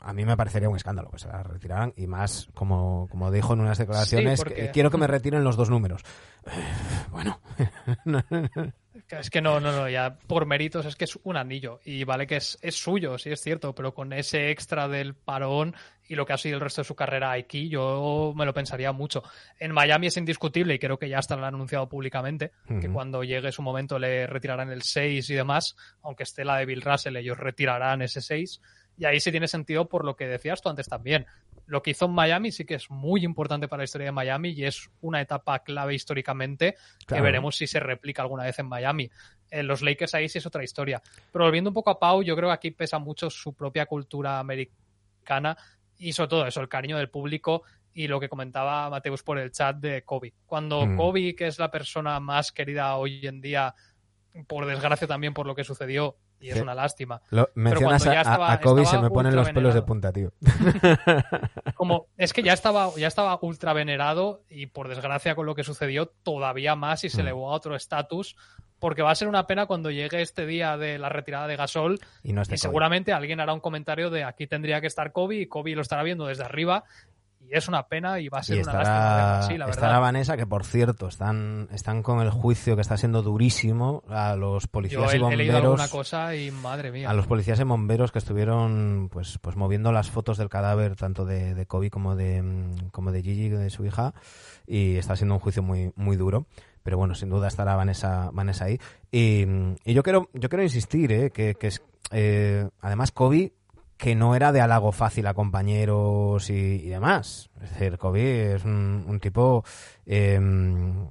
a 0.00 0.12
mí 0.12 0.24
me 0.24 0.36
parecería 0.36 0.68
un 0.68 0.76
escándalo 0.76 1.10
que 1.10 1.18
se 1.18 1.28
la 1.28 1.42
retiraran 1.42 1.92
y 1.96 2.06
más, 2.06 2.48
como, 2.54 3.08
como 3.10 3.30
dijo 3.30 3.54
en 3.54 3.60
unas 3.60 3.78
declaraciones, 3.78 4.44
quiero 4.72 4.90
que 4.90 4.98
me 4.98 5.06
retiren 5.06 5.44
los 5.44 5.56
dos 5.56 5.70
números. 5.70 6.02
bueno. 7.10 7.40
Es 9.10 9.28
que 9.28 9.40
no, 9.40 9.60
no, 9.60 9.72
no, 9.72 9.88
ya 9.88 10.16
por 10.26 10.46
méritos 10.46 10.86
es 10.86 10.96
que 10.96 11.04
es 11.04 11.18
un 11.24 11.36
anillo 11.36 11.80
y 11.84 12.04
vale 12.04 12.26
que 12.26 12.36
es, 12.36 12.58
es 12.62 12.76
suyo, 12.76 13.18
sí 13.18 13.30
es 13.30 13.40
cierto, 13.40 13.74
pero 13.74 13.92
con 13.92 14.12
ese 14.12 14.50
extra 14.50 14.88
del 14.88 15.14
parón 15.14 15.74
y 16.08 16.14
lo 16.14 16.26
que 16.26 16.32
ha 16.32 16.38
sido 16.38 16.56
el 16.56 16.60
resto 16.60 16.82
de 16.82 16.86
su 16.86 16.94
carrera 16.94 17.32
aquí, 17.32 17.68
yo 17.68 18.32
me 18.36 18.44
lo 18.44 18.54
pensaría 18.54 18.92
mucho. 18.92 19.22
En 19.58 19.72
Miami 19.72 20.08
es 20.08 20.16
indiscutible 20.16 20.74
y 20.74 20.78
creo 20.78 20.98
que 20.98 21.08
ya 21.08 21.18
hasta 21.18 21.36
lo 21.36 21.44
han 21.44 21.54
anunciado 21.54 21.88
públicamente, 21.88 22.52
que 22.80 22.90
cuando 22.90 23.24
llegue 23.24 23.52
su 23.52 23.62
momento 23.62 23.98
le 23.98 24.26
retirarán 24.26 24.70
el 24.70 24.82
6 24.82 25.28
y 25.30 25.34
demás, 25.34 25.76
aunque 26.02 26.24
esté 26.24 26.44
la 26.44 26.58
de 26.58 26.66
Bill 26.66 26.82
Russell, 26.82 27.16
ellos 27.16 27.38
retirarán 27.38 28.02
ese 28.02 28.20
6 28.20 28.60
y 28.96 29.04
ahí 29.04 29.20
sí 29.20 29.30
tiene 29.30 29.48
sentido 29.48 29.88
por 29.88 30.04
lo 30.04 30.16
que 30.16 30.26
decías 30.26 30.62
tú 30.62 30.68
antes 30.68 30.88
también. 30.88 31.26
Lo 31.66 31.82
que 31.82 31.92
hizo 31.92 32.04
en 32.04 32.12
Miami 32.12 32.52
sí 32.52 32.64
que 32.64 32.74
es 32.74 32.90
muy 32.90 33.24
importante 33.24 33.68
para 33.68 33.78
la 33.78 33.84
historia 33.84 34.06
de 34.06 34.12
Miami 34.12 34.50
y 34.50 34.64
es 34.64 34.90
una 35.00 35.20
etapa 35.20 35.60
clave 35.60 35.94
históricamente 35.94 36.76
que 37.06 37.20
veremos 37.20 37.56
si 37.56 37.66
se 37.66 37.80
replica 37.80 38.22
alguna 38.22 38.44
vez 38.44 38.58
en 38.58 38.66
Miami. 38.66 39.10
En 39.50 39.66
los 39.66 39.82
Lakers 39.82 40.14
ahí 40.14 40.28
sí 40.28 40.38
es 40.38 40.46
otra 40.46 40.62
historia. 40.62 41.02
Pero 41.32 41.44
volviendo 41.44 41.70
un 41.70 41.74
poco 41.74 41.90
a 41.90 41.98
Pau, 41.98 42.22
yo 42.22 42.36
creo 42.36 42.50
que 42.50 42.54
aquí 42.54 42.70
pesa 42.70 42.98
mucho 42.98 43.30
su 43.30 43.54
propia 43.54 43.86
cultura 43.86 44.38
americana 44.38 45.56
y 45.96 46.12
sobre 46.12 46.28
todo 46.28 46.46
eso, 46.46 46.60
el 46.60 46.68
cariño 46.68 46.98
del 46.98 47.08
público 47.08 47.62
y 47.94 48.08
lo 48.08 48.20
que 48.20 48.28
comentaba 48.28 48.90
Mateus 48.90 49.22
por 49.22 49.38
el 49.38 49.50
chat 49.50 49.76
de 49.76 50.02
Kobe. 50.02 50.34
Cuando 50.46 50.84
mm. 50.84 50.96
Kobe, 50.96 51.34
que 51.34 51.46
es 51.46 51.58
la 51.58 51.70
persona 51.70 52.20
más 52.20 52.52
querida 52.52 52.96
hoy 52.96 53.26
en 53.26 53.40
día, 53.40 53.74
por 54.46 54.66
desgracia 54.66 55.06
también 55.06 55.32
por 55.32 55.46
lo 55.46 55.54
que 55.54 55.64
sucedió, 55.64 56.16
y 56.44 56.50
es 56.50 56.60
una 56.60 56.74
lástima. 56.74 57.22
Lo, 57.30 57.48
mencionas 57.54 58.06
a, 58.06 58.60
Kobe 58.60 58.84
se 58.84 58.98
me 58.98 59.08
ponen 59.08 59.34
los 59.34 59.50
pelos 59.50 59.72
de 59.72 59.80
punta, 59.80 60.12
tío. 60.12 60.32
Como 61.74 62.08
es 62.18 62.34
que 62.34 62.42
ya 62.42 62.52
estaba, 62.52 62.90
ya 62.96 63.06
estaba 63.06 63.38
ultra 63.40 63.72
venerado 63.72 64.42
y 64.50 64.66
por 64.66 64.88
desgracia 64.88 65.34
con 65.34 65.46
lo 65.46 65.54
que 65.54 65.64
sucedió 65.64 66.06
todavía 66.22 66.76
más 66.76 67.02
y 67.04 67.08
se 67.08 67.18
mm. 67.18 67.20
elevó 67.20 67.50
a 67.50 67.54
otro 67.54 67.74
estatus 67.74 68.36
porque 68.78 69.00
va 69.00 69.10
a 69.10 69.14
ser 69.14 69.28
una 69.28 69.46
pena 69.46 69.64
cuando 69.64 69.90
llegue 69.90 70.20
este 70.20 70.44
día 70.44 70.76
de 70.76 70.98
la 70.98 71.08
retirada 71.08 71.46
de 71.46 71.56
Gasol 71.56 71.98
y, 72.22 72.38
y 72.38 72.58
seguramente 72.58 73.14
alguien 73.14 73.40
hará 73.40 73.54
un 73.54 73.60
comentario 73.60 74.10
de 74.10 74.24
aquí 74.24 74.46
tendría 74.46 74.82
que 74.82 74.88
estar 74.88 75.12
Kobe 75.12 75.36
y 75.36 75.46
Kobe 75.46 75.74
lo 75.74 75.80
estará 75.80 76.02
viendo 76.02 76.26
desde 76.26 76.44
arriba 76.44 76.84
y 77.50 77.56
es 77.56 77.68
una 77.68 77.86
pena 77.88 78.20
y 78.20 78.28
va 78.28 78.38
a 78.38 78.42
ser 78.42 78.62
una 78.62 78.72
lástima 78.72 79.42
sí, 79.42 79.58
la 79.58 79.66
verdad. 79.66 79.70
Estará 79.70 79.98
Vanessa, 79.98 80.36
que 80.36 80.46
por 80.46 80.64
cierto, 80.64 81.08
están, 81.08 81.68
están 81.72 82.02
con 82.02 82.20
el 82.20 82.30
juicio 82.30 82.74
que 82.74 82.82
está 82.82 82.96
siendo 82.96 83.22
durísimo 83.22 84.02
a 84.08 84.36
los 84.36 84.66
policías 84.66 85.14
y 85.14 85.18
bomberos. 85.18 85.88
cosa 85.88 86.34
y 86.34 86.50
madre 86.50 86.90
mía. 86.90 87.10
A 87.10 87.14
los 87.14 87.26
policías 87.26 87.60
y 87.60 87.64
bomberos 87.64 88.12
que 88.12 88.18
estuvieron 88.18 89.08
pues, 89.10 89.38
pues 89.40 89.56
moviendo 89.56 89.92
las 89.92 90.10
fotos 90.10 90.38
del 90.38 90.48
cadáver 90.48 90.96
tanto 90.96 91.24
de, 91.24 91.54
de 91.54 91.66
Kobe 91.66 91.90
como 91.90 92.16
de, 92.16 92.42
como 92.92 93.12
de 93.12 93.22
Gigi, 93.22 93.48
de 93.48 93.70
su 93.70 93.84
hija, 93.84 94.14
y 94.66 94.96
está 94.96 95.16
siendo 95.16 95.34
un 95.34 95.40
juicio 95.40 95.62
muy, 95.62 95.92
muy 95.96 96.16
duro 96.16 96.46
pero 96.82 96.98
bueno, 96.98 97.14
sin 97.14 97.30
duda 97.30 97.48
estará 97.48 97.76
Vanessa, 97.76 98.28
Vanessa 98.34 98.66
ahí. 98.66 98.78
Y, 99.10 99.46
y 99.86 99.94
yo 99.94 100.02
quiero, 100.02 100.28
yo 100.34 100.50
quiero 100.50 100.62
insistir, 100.62 101.12
¿eh? 101.12 101.30
que, 101.30 101.54
que 101.54 101.68
es, 101.68 101.82
eh, 102.10 102.68
además 102.80 103.10
Kobe 103.10 103.54
que 103.96 104.14
no 104.14 104.34
era 104.34 104.52
de 104.52 104.60
halago 104.60 104.92
fácil 104.92 105.26
a 105.26 105.34
compañeros 105.34 106.50
y, 106.50 106.88
demás. 106.88 107.50
Es 107.62 107.70
decir, 107.70 107.98
Kobe 107.98 108.54
es 108.54 108.64
un, 108.64 109.18
tipo 109.20 109.64
em, 110.04 111.08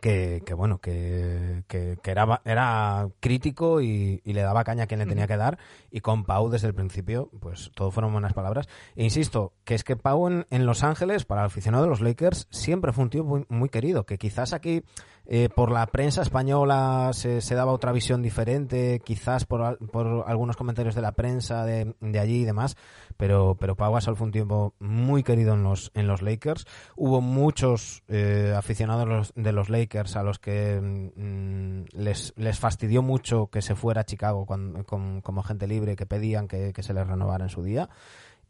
que, 0.00 0.42
bueno, 0.56 0.78
que, 0.78 1.64
era, 2.04 2.42
era 2.44 3.08
crítico 3.18 3.80
y, 3.80 4.20
le 4.24 4.42
daba 4.42 4.64
caña 4.64 4.84
a 4.84 4.86
quien 4.86 5.00
le 5.00 5.06
tenía 5.06 5.26
que 5.26 5.36
dar. 5.36 5.58
Y 5.90 6.00
con 6.00 6.24
Pau 6.24 6.48
desde 6.48 6.68
el 6.68 6.74
principio, 6.74 7.30
pues 7.40 7.70
todo 7.74 7.90
fueron 7.90 8.12
buenas 8.12 8.32
palabras. 8.32 8.68
E 8.94 9.04
insisto, 9.04 9.54
que 9.64 9.74
es 9.74 9.84
que 9.84 9.96
Pau 9.96 10.28
en, 10.28 10.66
Los 10.66 10.84
Ángeles, 10.84 11.24
para 11.24 11.42
el 11.42 11.46
aficionado 11.46 11.84
de 11.84 11.90
los 11.90 12.00
Lakers, 12.00 12.46
siempre 12.50 12.92
fue 12.92 13.04
un 13.04 13.10
tío 13.10 13.24
muy 13.48 13.68
querido. 13.68 14.04
Que 14.04 14.18
quizás 14.18 14.52
aquí 14.52 14.84
eh, 15.32 15.48
por 15.48 15.70
la 15.70 15.86
prensa 15.86 16.22
española 16.22 17.12
se, 17.12 17.40
daba 17.54 17.70
otra 17.70 17.92
visión 17.92 18.20
diferente, 18.20 19.00
quizás 19.04 19.44
por, 19.44 19.78
por 19.90 20.24
algunos 20.26 20.56
comentarios 20.56 20.96
de 20.96 21.02
la 21.02 21.12
prensa 21.12 21.64
de, 21.64 21.94
allí 22.18 22.40
y 22.40 22.44
demás, 22.44 22.76
pero, 23.16 23.54
pero 23.54 23.76
Pau 23.76 23.94
Gasol 23.94 24.16
fue 24.16 24.26
un 24.26 24.32
tiempo 24.32 24.74
muy 24.80 25.22
querido 25.22 25.54
en 25.54 25.62
los, 25.62 25.92
en 25.94 26.08
los 26.08 26.20
Lakers. 26.20 26.66
Hubo 26.96 27.20
muchos 27.20 28.02
eh, 28.08 28.52
aficionados 28.56 29.32
de 29.36 29.52
los 29.52 29.68
Lakers 29.68 30.16
a 30.16 30.24
los 30.24 30.40
que 30.40 30.80
mm, 30.80 31.96
les, 31.96 32.34
les 32.36 32.58
fastidió 32.58 33.00
mucho 33.00 33.46
que 33.52 33.62
se 33.62 33.76
fuera 33.76 34.00
a 34.00 34.04
Chicago 34.04 34.44
como 34.44 35.42
gente 35.44 35.68
libre, 35.68 35.94
que 35.94 36.06
pedían 36.06 36.48
que 36.48 36.82
se 36.82 36.92
les 36.92 37.06
renovara 37.06 37.44
en 37.44 37.50
su 37.50 37.62
día. 37.62 37.88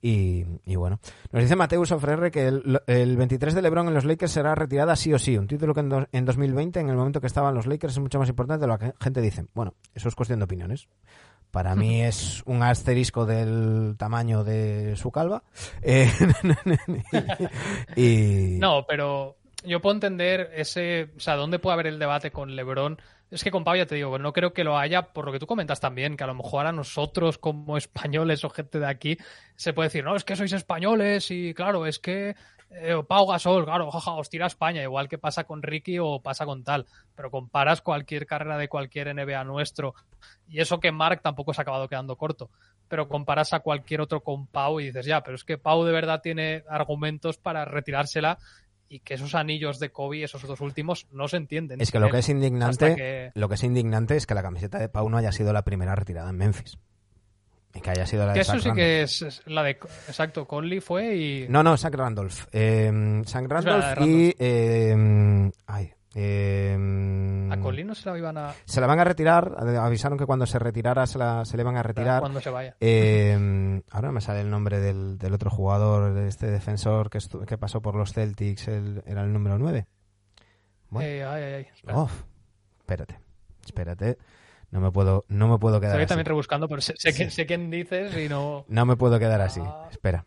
Y, 0.02 0.44
bueno, 0.76 0.98
nos 1.30 1.42
dice 1.42 1.56
Mateus 1.56 1.92
Ofrerre 1.92 2.30
que 2.30 2.46
el, 2.46 3.16
23 3.16 3.54
de 3.54 3.62
LeBron 3.62 3.88
en 3.88 3.94
los 3.94 4.04
Lakers 4.04 4.32
será 4.32 4.54
retirada 4.54 4.96
sí 4.96 5.12
o 5.12 5.18
sí. 5.18 5.36
Un 5.36 5.46
título 5.46 5.74
que 5.74 5.80
en, 5.80 6.08
en 6.10 6.24
2020, 6.24 6.80
en 6.80 6.88
el 6.88 6.96
momento 6.96 7.20
que 7.20 7.26
estaban 7.26 7.54
los 7.54 7.66
Lakers, 7.66 7.94
es 7.94 7.98
mucho 7.98 8.18
más 8.18 8.28
importante 8.28 8.62
de 8.62 8.66
lo 8.66 8.78
que 8.78 8.86
la 8.86 8.94
gente 9.00 9.20
dice. 9.20 9.44
Bueno, 9.52 9.74
eso 9.94 10.08
es 10.08 10.14
cuestión 10.14 10.38
de 10.38 10.44
opiniones. 10.44 10.88
Para 11.50 11.74
mí 11.74 12.02
es 12.04 12.42
un 12.46 12.62
asterisco 12.62 13.26
del 13.26 13.96
tamaño 13.98 14.44
de 14.44 14.96
su 14.96 15.10
calva. 15.10 15.42
Eh, 15.82 16.10
y... 17.96 18.58
No, 18.58 18.86
pero 18.86 19.36
yo 19.64 19.80
puedo 19.80 19.94
entender 19.94 20.50
ese, 20.54 21.10
o 21.16 21.20
sea, 21.20 21.36
dónde 21.36 21.58
puede 21.58 21.74
haber 21.74 21.86
el 21.88 21.98
debate 21.98 22.30
con 22.30 22.54
LeBron 22.56 22.98
es 23.30 23.44
que 23.44 23.50
con 23.50 23.64
Pau 23.64 23.76
ya 23.76 23.86
te 23.86 23.94
digo, 23.94 24.18
no 24.18 24.32
creo 24.32 24.52
que 24.52 24.64
lo 24.64 24.76
haya, 24.76 25.12
por 25.12 25.24
lo 25.24 25.32
que 25.32 25.38
tú 25.38 25.46
comentas 25.46 25.80
también, 25.80 26.16
que 26.16 26.24
a 26.24 26.26
lo 26.26 26.34
mejor 26.34 26.66
a 26.66 26.72
nosotros 26.72 27.38
como 27.38 27.76
españoles 27.78 28.44
o 28.44 28.50
gente 28.50 28.78
de 28.78 28.86
aquí 28.86 29.16
se 29.56 29.72
puede 29.72 29.88
decir, 29.88 30.04
no, 30.04 30.16
es 30.16 30.24
que 30.24 30.36
sois 30.36 30.52
españoles 30.52 31.30
y 31.30 31.54
claro, 31.54 31.86
es 31.86 31.98
que 31.98 32.34
eh, 32.70 33.02
Pau 33.06 33.26
Gasol, 33.26 33.64
claro, 33.64 33.88
os 33.88 34.30
tira 34.30 34.46
a 34.46 34.48
España, 34.48 34.82
igual 34.82 35.08
que 35.08 35.18
pasa 35.18 35.44
con 35.44 35.62
Ricky 35.62 35.98
o 35.98 36.20
pasa 36.22 36.46
con 36.46 36.62
tal, 36.62 36.86
pero 37.16 37.30
comparas 37.30 37.82
cualquier 37.82 38.26
carrera 38.26 38.58
de 38.58 38.68
cualquier 38.68 39.14
NBA 39.14 39.42
nuestro 39.44 39.94
y 40.48 40.60
eso 40.60 40.78
que 40.78 40.92
Mark 40.92 41.20
tampoco 41.22 41.52
se 41.52 41.60
ha 41.60 41.62
acabado 41.62 41.88
quedando 41.88 42.16
corto, 42.16 42.50
pero 42.88 43.08
comparas 43.08 43.52
a 43.52 43.60
cualquier 43.60 44.00
otro 44.00 44.22
con 44.22 44.46
Pau 44.46 44.80
y 44.80 44.86
dices, 44.86 45.06
ya, 45.06 45.22
pero 45.22 45.36
es 45.36 45.44
que 45.44 45.58
Pau 45.58 45.84
de 45.84 45.92
verdad 45.92 46.20
tiene 46.22 46.64
argumentos 46.68 47.38
para 47.38 47.64
retirársela 47.64 48.38
y 48.90 48.98
que 49.00 49.14
esos 49.14 49.36
anillos 49.36 49.78
de 49.78 49.90
Kobe, 49.90 50.24
esos 50.24 50.42
dos 50.42 50.60
últimos, 50.60 51.06
no 51.12 51.28
se 51.28 51.36
entienden. 51.36 51.80
Es 51.80 51.92
que 51.92 52.00
lo 52.00 52.10
que 52.10 52.18
es 52.18 52.28
indignante, 52.28 53.30
lo 53.34 53.48
que 53.48 53.54
es 53.54 53.62
indignante 53.62 54.16
es 54.16 54.26
que 54.26 54.34
la 54.34 54.42
camiseta 54.42 54.78
de 54.80 54.88
Pau 54.88 55.08
no 55.08 55.16
haya 55.16 55.30
sido 55.30 55.52
la 55.52 55.62
primera 55.62 55.94
retirada 55.94 56.28
en 56.28 56.36
Memphis. 56.36 56.76
Y 57.72 57.80
que 57.80 57.90
haya 57.90 58.04
sido 58.04 58.26
la 58.26 58.32
de 58.32 58.40
Eso 58.40 58.58
sí 58.58 58.72
que 58.72 59.02
es, 59.02 59.42
la 59.46 59.62
de. 59.62 59.78
Exacto, 60.08 60.44
Conley 60.48 60.80
fue 60.80 61.14
y. 61.14 61.46
No, 61.48 61.62
no, 61.62 61.76
Zach 61.76 61.94
Randolph. 61.94 62.48
Eh, 62.50 63.22
Zach 63.24 63.44
Randolph 63.46 64.00
y. 64.00 64.34
Eh, 64.36 65.50
ay, 65.68 65.92
eh, 66.14 67.48
a 67.50 67.56
Colino 67.58 67.94
se 67.94 68.10
la 68.10 68.18
iban 68.18 68.36
a. 68.38 68.52
Se 68.64 68.80
la 68.80 68.86
van 68.86 68.98
a 68.98 69.04
retirar. 69.04 69.56
Avisaron 69.78 70.18
que 70.18 70.26
cuando 70.26 70.46
se 70.46 70.58
retirara 70.58 71.06
se, 71.06 71.18
la, 71.18 71.44
se 71.44 71.56
le 71.56 71.62
van 71.62 71.76
a 71.76 71.82
retirar. 71.82 72.20
Cuando 72.20 72.40
se 72.40 72.50
vaya. 72.50 72.76
Eh, 72.80 73.82
ahora 73.90 74.12
me 74.12 74.20
sale 74.20 74.40
el 74.40 74.50
nombre 74.50 74.80
del, 74.80 75.18
del 75.18 75.34
otro 75.34 75.50
jugador, 75.50 76.14
de 76.14 76.28
este 76.28 76.46
defensor 76.46 77.10
que, 77.10 77.18
que 77.46 77.58
pasó 77.58 77.80
por 77.80 77.94
los 77.94 78.12
Celtics. 78.12 78.68
era 78.68 79.22
el 79.22 79.32
número 79.32 79.58
9. 79.58 79.86
Eh, 81.00 81.24
ay, 81.24 81.42
ay, 81.42 81.52
ay. 81.54 81.66
espérate. 82.80 83.20
Espérate. 83.64 84.18
No 84.70 84.80
me 84.80 84.90
puedo, 84.92 85.24
no 85.28 85.48
me 85.48 85.58
puedo 85.58 85.80
quedar 85.80 85.92
Estoy 85.94 86.04
así. 86.04 86.08
también 86.08 86.26
rebuscando, 86.26 86.68
pero 86.68 86.80
sé, 86.80 86.94
sé, 86.96 87.46
quién 87.46 87.70
dices 87.70 88.16
y 88.16 88.28
no. 88.28 88.64
No 88.68 88.86
me 88.86 88.96
puedo 88.96 89.18
quedar 89.18 89.40
así. 89.40 89.60
Ah. 89.64 89.88
Espera. 89.90 90.24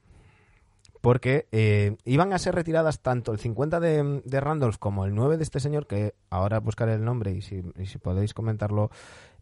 Porque 1.04 1.50
eh, 1.52 1.98
iban 2.06 2.32
a 2.32 2.40
ser 2.40 2.56
retiradas 2.56 3.02
tanto 3.02 3.34
el 3.34 3.38
50 3.38 3.82
de, 3.82 4.22
de, 4.24 4.40
Randolph 4.40 4.78
como 4.80 5.04
el 5.04 5.14
9 5.14 5.36
de 5.36 5.44
este 5.44 5.60
señor, 5.60 5.86
que 5.86 6.16
ahora 6.30 6.62
buscaré 6.62 6.94
el 6.94 7.04
nombre 7.04 7.34
y 7.34 7.42
si, 7.42 7.62
y 7.78 7.88
si 7.88 7.98
podéis 7.98 8.34
comentarlo, 8.34 8.90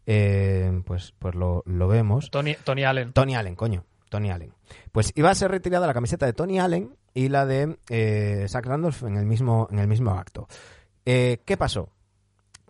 eh, 0.04 0.82
pues, 0.84 1.14
pues 1.20 1.36
lo, 1.36 1.62
lo 1.64 1.86
vemos. 1.86 2.32
Tony, 2.32 2.56
Tony 2.64 2.82
Allen. 2.82 3.12
Tony 3.12 3.36
Allen, 3.36 3.54
coño. 3.54 3.84
Tony 4.08 4.32
Allen. 4.32 4.52
Pues 4.90 5.12
iba 5.14 5.30
a 5.30 5.36
ser 5.36 5.52
retirada 5.52 5.86
la 5.86 5.94
camiseta 5.94 6.26
de 6.26 6.32
Tony 6.32 6.58
Allen 6.58 6.96
y 7.14 7.28
la 7.28 7.46
de 7.46 7.78
eh, 7.90 8.44
Zach 8.48 8.66
Randolph 8.66 9.04
en 9.04 9.16
el 9.16 9.24
mismo, 9.24 9.68
en 9.70 9.78
el 9.78 9.86
mismo 9.86 10.10
acto. 10.10 10.48
Eh, 11.06 11.42
¿Qué 11.44 11.56
pasó? 11.56 11.90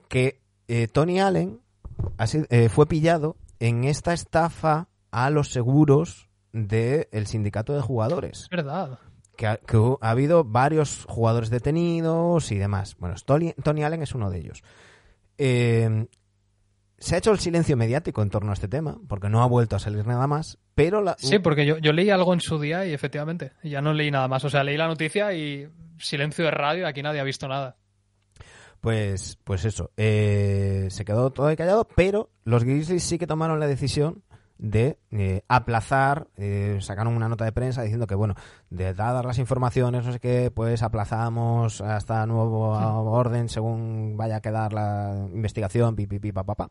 Que 0.09 0.39
eh, 0.69 0.87
Tony 0.87 1.19
Allen 1.19 1.63
así, 2.19 2.45
fue 2.69 2.85
pillado 2.85 3.37
en 3.59 3.85
esta 3.85 4.13
estafa 4.13 4.89
a 5.11 5.31
los 5.31 5.49
seguros 5.49 6.29
del 6.53 7.27
sindicato 7.27 7.75
de 7.75 7.81
jugadores. 7.81 8.43
Es 8.43 8.49
verdad. 8.49 8.99
Que 9.37 9.47
ha, 9.47 9.57
que 9.57 9.77
ha, 10.01 10.11
habido 10.11 10.45
varios 10.45 11.07
jugadores 11.09 11.51
detenidos 11.51 12.53
y 12.53 12.59
demás. 12.59 12.97
Bueno, 12.99 13.17
Tony, 13.25 13.55
Tony 13.63 13.83
Allen 13.83 14.03
es 14.03 14.15
uno 14.15 14.31
de 14.31 14.39
ellos. 14.39 14.63
Eh, 15.39 16.07
se 17.03 17.17
ha 17.17 17.19
hecho 17.19 17.33
el 17.33 17.41
silencio 17.41 17.77
mediático 17.77 18.23
en 18.23 18.31
torno 18.31 18.51
a 18.51 18.55
este 18.55 18.69
tema, 18.69 18.97
porque 19.09 19.29
no 19.29 19.43
ha 19.43 19.47
vuelto 19.47 19.75
a 19.75 19.81
salir 19.81 20.07
nada 20.07 20.29
más, 20.29 20.59
pero... 20.77 21.03
La... 21.03 21.17
Sí, 21.19 21.41
porque 21.41 21.67
yo, 21.67 21.79
yo, 21.79 21.93
leí 21.93 22.11
algo 22.11 22.33
en 22.33 22.41
su 22.41 22.61
día 22.61 22.87
y 22.87 22.93
efectivamente, 22.93 23.53
ya 23.65 23.83
no 23.83 23.93
leí 23.93 24.13
nada 24.13 24.29
más. 24.29 24.45
O 24.45 24.51
sea, 24.51 24.63
leí 24.63 24.77
la 24.77 24.87
noticia 24.87 25.35
y 25.35 25.69
silencio 25.99 26.45
de 26.45 26.53
radio 26.53 26.87
aquí 26.87 27.03
nadie 27.03 27.19
ha 27.19 27.25
visto 27.25 27.49
nada. 27.49 27.77
Pues, 28.81 29.37
pues 29.43 29.65
eso, 29.65 29.91
eh, 29.97 30.87
se 30.91 31.05
quedó 31.05 31.31
todo 31.31 31.55
callado, 31.57 31.89
pero 31.97 32.31
los 32.45 32.63
Grizzlies 32.63 33.03
sí 33.03 33.19
que 33.19 33.27
tomaron 33.27 33.59
la 33.59 33.67
decisión 33.67 34.23
de 34.63 34.97
eh, 35.11 35.43
aplazar, 35.49 36.29
eh, 36.37 36.79
sacaron 36.81 37.17
una 37.17 37.29
nota 37.29 37.45
de 37.45 37.51
prensa 37.51 37.83
diciendo 37.83 38.07
que, 38.07 38.15
bueno, 38.15 38.37
de 38.71 38.95
dadas 38.95 39.27
las 39.27 39.39
informaciones, 39.39 40.07
no 40.07 40.13
sé 40.13 40.21
qué, 40.21 40.53
pues 40.55 40.85
aplazamos 40.85 41.81
hasta 41.81 42.25
nuevo 42.27 42.79
sí. 42.79 42.85
orden 42.87 43.49
según 43.49 44.17
vaya 44.17 44.37
a 44.37 44.41
quedar 44.41 44.73
la 44.73 45.27
investigación, 45.33 45.97
pipipi, 45.97 46.31
papá. 46.31 46.69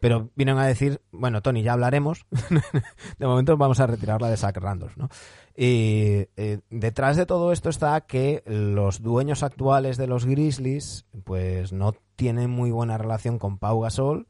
Pero 0.00 0.28
vienen 0.34 0.58
a 0.58 0.66
decir, 0.66 1.00
bueno, 1.12 1.40
Tony, 1.40 1.62
ya 1.62 1.72
hablaremos. 1.72 2.26
de 3.18 3.26
momento 3.26 3.56
vamos 3.56 3.80
a 3.80 3.86
retirar 3.86 4.20
la 4.20 4.28
de 4.28 4.36
Zach 4.36 4.58
Randolph, 4.58 4.98
¿no? 4.98 5.08
Y 5.56 6.26
eh, 6.36 6.60
detrás 6.68 7.16
de 7.16 7.24
todo 7.24 7.52
esto 7.52 7.70
está 7.70 7.98
que 8.02 8.42
los 8.44 9.00
dueños 9.00 9.42
actuales 9.42 9.96
de 9.96 10.08
los 10.08 10.26
Grizzlies, 10.26 11.06
pues 11.24 11.72
no 11.72 11.94
tienen 12.16 12.50
muy 12.50 12.70
buena 12.70 12.98
relación 12.98 13.38
con 13.38 13.56
Pau 13.56 13.80
Gasol. 13.80 14.26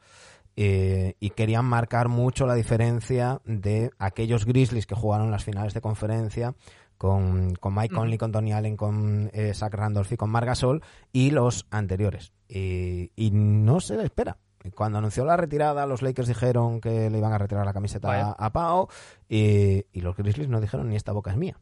Eh, 0.57 1.17
y 1.19 1.31
querían 1.31 1.65
marcar 1.65 2.09
mucho 2.09 2.47
la 2.47 2.55
diferencia 2.55 3.41
de 3.45 3.91
aquellos 3.99 4.47
Grizzlies 4.47 4.87
que 4.87 4.95
jugaron 4.95 5.31
las 5.31 5.45
finales 5.45 5.75
de 5.75 5.81
conferencia 5.81 6.55
con, 6.97 7.55
con 7.57 7.75
Mike 7.75 7.95
Conley, 7.95 8.19
con 8.19 8.31
Tony 8.31 8.53
Allen, 8.53 8.77
con 8.77 9.31
eh, 9.33 9.53
Zach 9.53 9.75
Randolph 9.75 10.13
y 10.13 10.17
con 10.17 10.31
Margasol 10.31 10.83
y 11.13 11.31
los 11.31 11.67
anteriores. 11.71 12.33
Y, 12.49 13.11
y, 13.17 13.31
no 13.33 13.81
se 13.81 13.97
le 13.97 14.05
espera. 14.05 14.39
Cuando 14.75 14.99
anunció 14.99 15.25
la 15.25 15.37
retirada, 15.37 15.87
los 15.87 16.03
Lakers 16.03 16.29
dijeron 16.29 16.81
que 16.81 17.11
le 17.11 17.19
iban 17.19 17.33
a 17.33 17.39
retirar 17.39 17.67
la 17.67 17.75
camiseta 17.75 18.09
a, 18.09 18.33
a, 18.33 18.53
Pau 18.53 18.89
y, 19.29 19.85
y, 19.93 20.01
los 20.01 20.17
Grizzlies 20.17 20.49
no 20.49 20.61
dijeron 20.61 20.89
ni 20.89 20.97
esta 20.97 21.13
boca 21.13 21.33
es 21.33 21.37
mía. 21.37 21.59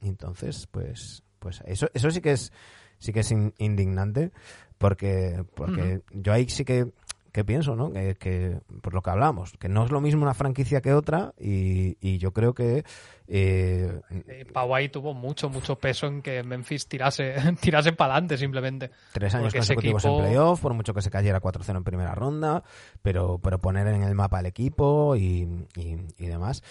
Entonces, 0.00 0.68
pues, 0.70 1.24
pues 1.38 1.62
eso, 1.66 1.88
eso 1.92 2.10
sí 2.10 2.20
que 2.20 2.32
es 2.32 2.52
sí 2.98 3.12
que 3.12 3.20
es 3.20 3.30
indignante 3.58 4.32
porque 4.78 5.44
porque 5.54 5.80
uh 5.80 6.14
-huh. 6.14 6.22
yo 6.22 6.32
ahí 6.32 6.48
sí 6.48 6.64
que 6.64 6.92
que 7.36 7.44
pienso, 7.44 7.76
¿no? 7.76 7.92
Que, 7.92 8.14
que, 8.14 8.60
por 8.80 8.94
lo 8.94 9.02
que 9.02 9.10
hablamos, 9.10 9.52
que 9.60 9.68
no 9.68 9.84
es 9.84 9.90
lo 9.90 10.00
mismo 10.00 10.22
una 10.22 10.32
franquicia 10.32 10.80
que 10.80 10.94
otra 10.94 11.34
y, 11.38 11.98
y 12.00 12.16
yo 12.16 12.32
creo 12.32 12.54
que... 12.54 12.82
Eh, 13.28 14.00
eh, 14.26 14.46
Pau 14.50 14.74
ahí 14.74 14.88
tuvo 14.88 15.12
mucho, 15.12 15.50
mucho 15.50 15.76
peso 15.76 16.06
en 16.06 16.22
que 16.22 16.42
Memphis 16.42 16.88
tirase, 16.88 17.34
tirase 17.60 17.92
para 17.92 18.14
adelante 18.14 18.38
simplemente. 18.38 18.90
Tres 19.12 19.34
años 19.34 19.52
consecutivos 19.52 20.02
equipo... 20.02 20.18
en 20.18 20.24
playoff, 20.24 20.60
por 20.62 20.72
mucho 20.72 20.94
que 20.94 21.02
se 21.02 21.10
cayera 21.10 21.42
4-0 21.42 21.76
en 21.76 21.84
primera 21.84 22.14
ronda, 22.14 22.64
pero, 23.02 23.38
pero 23.38 23.58
poner 23.58 23.86
en 23.88 24.02
el 24.02 24.14
mapa 24.14 24.38
al 24.38 24.46
equipo 24.46 25.14
y, 25.14 25.46
y, 25.76 25.98
y 26.16 26.26
demás. 26.26 26.62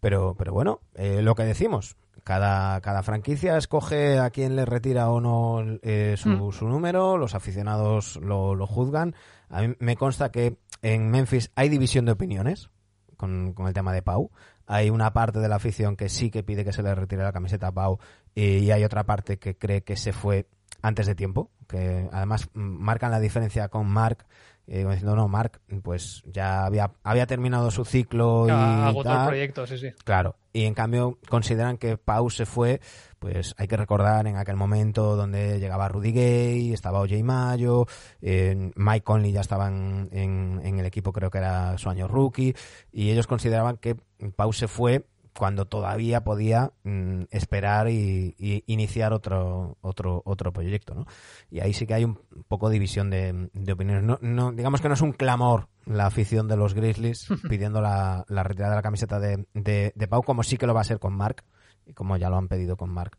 Pero, 0.00 0.34
pero 0.38 0.54
bueno, 0.54 0.80
eh, 0.94 1.20
lo 1.20 1.34
que 1.34 1.42
decimos, 1.42 1.96
cada, 2.24 2.80
cada 2.80 3.02
franquicia 3.02 3.56
escoge 3.58 4.18
a 4.18 4.30
quién 4.30 4.56
le 4.56 4.64
retira 4.64 5.10
o 5.10 5.20
no 5.20 5.62
eh, 5.82 6.14
su, 6.16 6.30
mm. 6.30 6.52
su, 6.52 6.66
número, 6.66 7.18
los 7.18 7.34
aficionados 7.34 8.16
lo, 8.16 8.54
lo, 8.54 8.66
juzgan. 8.66 9.14
A 9.48 9.62
mí 9.62 9.74
me 9.78 9.96
consta 9.96 10.30
que 10.30 10.56
en 10.82 11.10
Memphis 11.10 11.50
hay 11.54 11.68
división 11.68 12.04
de 12.04 12.12
opiniones 12.12 12.70
con, 13.16 13.52
con, 13.52 13.66
el 13.66 13.74
tema 13.74 13.92
de 13.92 14.02
Pau. 14.02 14.30
Hay 14.66 14.90
una 14.90 15.12
parte 15.12 15.38
de 15.38 15.48
la 15.48 15.56
afición 15.56 15.96
que 15.96 16.08
sí 16.08 16.30
que 16.30 16.42
pide 16.42 16.64
que 16.64 16.72
se 16.72 16.82
le 16.82 16.94
retire 16.94 17.22
la 17.22 17.32
camiseta 17.32 17.68
a 17.68 17.72
Pau 17.72 17.98
y 18.34 18.70
hay 18.70 18.84
otra 18.84 19.04
parte 19.04 19.38
que 19.38 19.56
cree 19.56 19.82
que 19.82 19.96
se 19.96 20.12
fue 20.12 20.48
antes 20.82 21.06
de 21.06 21.14
tiempo, 21.14 21.50
que 21.66 22.08
además 22.12 22.50
marcan 22.52 23.10
la 23.10 23.20
diferencia 23.20 23.68
con 23.68 23.86
Mark 23.86 24.26
eh, 24.66 24.84
diciendo, 24.84 25.14
no, 25.14 25.28
Mark, 25.28 25.60
pues 25.82 26.22
ya 26.26 26.64
había, 26.64 26.92
había 27.02 27.26
terminado 27.26 27.70
su 27.70 27.84
ciclo 27.84 28.46
y 28.48 28.50
agotó 28.50 29.12
el 29.12 29.26
proyecto, 29.26 29.66
sí, 29.66 29.78
sí. 29.78 29.90
Claro, 30.04 30.36
y 30.52 30.64
en 30.64 30.74
cambio 30.74 31.18
consideran 31.28 31.76
que 31.76 31.98
Pau 31.98 32.30
se 32.30 32.46
fue, 32.46 32.80
pues 33.18 33.54
hay 33.58 33.68
que 33.68 33.76
recordar 33.76 34.26
en 34.26 34.36
aquel 34.36 34.56
momento 34.56 35.16
donde 35.16 35.58
llegaba 35.60 35.88
Rudy 35.88 36.12
Gay, 36.12 36.72
estaba 36.72 37.00
OJ 37.00 37.22
Mayo, 37.22 37.86
eh, 38.22 38.70
Mike 38.74 39.04
Conley 39.04 39.32
ya 39.32 39.40
estaba 39.40 39.68
en, 39.68 40.08
en, 40.12 40.60
en, 40.64 40.78
el 40.78 40.86
equipo, 40.86 41.12
creo 41.12 41.30
que 41.30 41.38
era 41.38 41.76
su 41.76 41.90
año 41.90 42.08
rookie, 42.08 42.54
y 42.90 43.10
ellos 43.10 43.26
consideraban 43.26 43.76
que 43.76 43.96
Pau 44.36 44.52
se 44.52 44.68
fue 44.68 45.04
cuando 45.36 45.66
todavía 45.66 46.22
podía 46.22 46.72
mm, 46.84 47.22
esperar 47.30 47.88
y, 47.88 48.34
y, 48.38 48.62
iniciar 48.66 49.12
otro 49.12 49.76
otro 49.80 50.22
otro 50.24 50.52
proyecto 50.52 50.94
¿no? 50.94 51.06
y 51.50 51.60
ahí 51.60 51.72
sí 51.72 51.86
que 51.86 51.94
hay 51.94 52.04
un 52.04 52.18
poco 52.48 52.68
de 52.68 52.74
división 52.74 53.10
de, 53.10 53.50
de 53.52 53.72
opiniones 53.72 54.04
no, 54.04 54.18
no, 54.22 54.52
digamos 54.52 54.80
que 54.80 54.88
no 54.88 54.94
es 54.94 55.00
un 55.00 55.12
clamor 55.12 55.68
la 55.86 56.06
afición 56.06 56.48
de 56.48 56.56
los 56.56 56.74
Grizzlies 56.74 57.26
pidiendo 57.48 57.80
la, 57.80 58.24
la 58.28 58.42
retirada 58.42 58.72
de 58.72 58.78
la 58.78 58.82
camiseta 58.82 59.18
de, 59.18 59.46
de, 59.54 59.92
de, 59.94 60.08
Pau 60.08 60.22
como 60.22 60.42
sí 60.42 60.56
que 60.56 60.66
lo 60.66 60.74
va 60.74 60.82
a 60.82 60.84
ser 60.84 60.98
con 60.98 61.14
Mark 61.14 61.44
y 61.86 61.92
como 61.92 62.16
ya 62.16 62.30
lo 62.30 62.36
han 62.36 62.48
pedido 62.48 62.76
con 62.76 62.90
Mark 62.90 63.18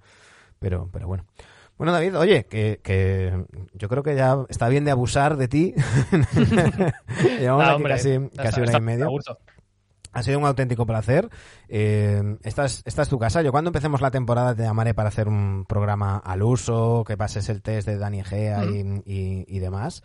pero 0.60 0.90
pero 0.92 1.08
bueno 1.08 1.26
bueno, 1.78 1.92
David, 1.92 2.18
oye, 2.18 2.46
que, 2.46 2.80
que 2.82 3.46
yo 3.74 3.90
creo 3.90 4.02
que 4.02 4.16
ya 4.16 4.38
está 4.48 4.70
bien 4.70 4.86
de 4.86 4.92
abusar 4.92 5.36
de 5.36 5.50
ti. 5.50 5.74
Llevamos 7.38 7.64
no, 7.64 7.64
aquí 7.64 7.76
hombre, 7.76 7.94
casi, 7.94 8.10
casi 8.10 8.48
está, 8.48 8.62
hora 8.62 8.66
está 8.66 8.78
y 8.78 8.82
media. 8.82 9.08
Ha 10.16 10.24
sido 10.24 10.40
un 10.40 10.46
auténtico 10.46 10.86
placer. 10.86 11.30
Eh, 11.68 12.38
esta, 12.44 12.64
es, 12.64 12.82
esta 12.86 13.02
es 13.02 13.10
tu 13.10 13.20
casa. 13.20 13.42
Yo 13.42 13.52
cuando 13.52 13.68
empecemos 13.68 14.00
la 14.00 14.12
temporada 14.12 14.56
te 14.56 14.64
llamaré 14.64 14.94
para 14.94 15.10
hacer 15.10 15.28
un 15.28 15.66
programa 15.66 16.18
al 16.18 16.42
uso, 16.42 17.04
que 17.06 17.18
pases 17.18 17.50
el 17.50 17.62
test 17.62 17.86
de 17.86 17.98
Dani 17.98 18.22
Egea 18.22 18.60
mm. 18.62 19.04
y, 19.06 19.14
y, 19.14 19.46
y, 19.46 19.60
demás. 19.60 20.04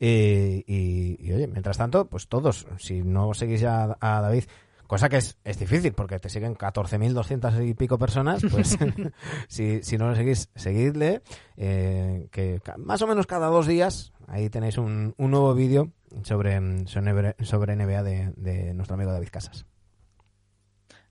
Eh, 0.00 0.64
y, 0.66 1.16
y, 1.24 1.32
oye, 1.32 1.46
mientras 1.46 1.78
tanto, 1.78 2.06
pues 2.06 2.26
todos, 2.26 2.66
si 2.78 3.02
no 3.02 3.34
seguís 3.34 3.60
ya 3.60 3.96
a 4.00 4.20
David, 4.20 4.44
cosa 4.92 5.08
que 5.08 5.16
es, 5.18 5.38
es 5.44 5.58
difícil 5.58 5.92
porque 5.92 6.18
te 6.18 6.28
siguen 6.28 6.54
14.200 6.54 7.66
y 7.66 7.74
pico 7.74 7.98
personas, 7.98 8.42
pues 8.50 8.76
si, 9.48 9.82
si 9.82 9.96
no 9.96 10.08
lo 10.08 10.16
seguís, 10.16 10.50
seguidle, 10.56 11.22
eh, 11.56 12.26
que 12.32 12.60
más 12.78 13.00
o 13.00 13.06
menos 13.06 13.26
cada 13.26 13.46
dos 13.46 13.66
días 13.66 14.11
ahí 14.28 14.48
tenéis 14.50 14.78
un, 14.78 15.14
un 15.16 15.30
nuevo 15.30 15.54
vídeo 15.54 15.90
sobre, 16.22 16.58
sobre 16.86 17.76
NBA 17.76 18.02
de, 18.02 18.32
de, 18.36 18.74
nuestro 18.74 18.94
amigo 18.94 19.12
David 19.12 19.28
Casas. 19.30 19.66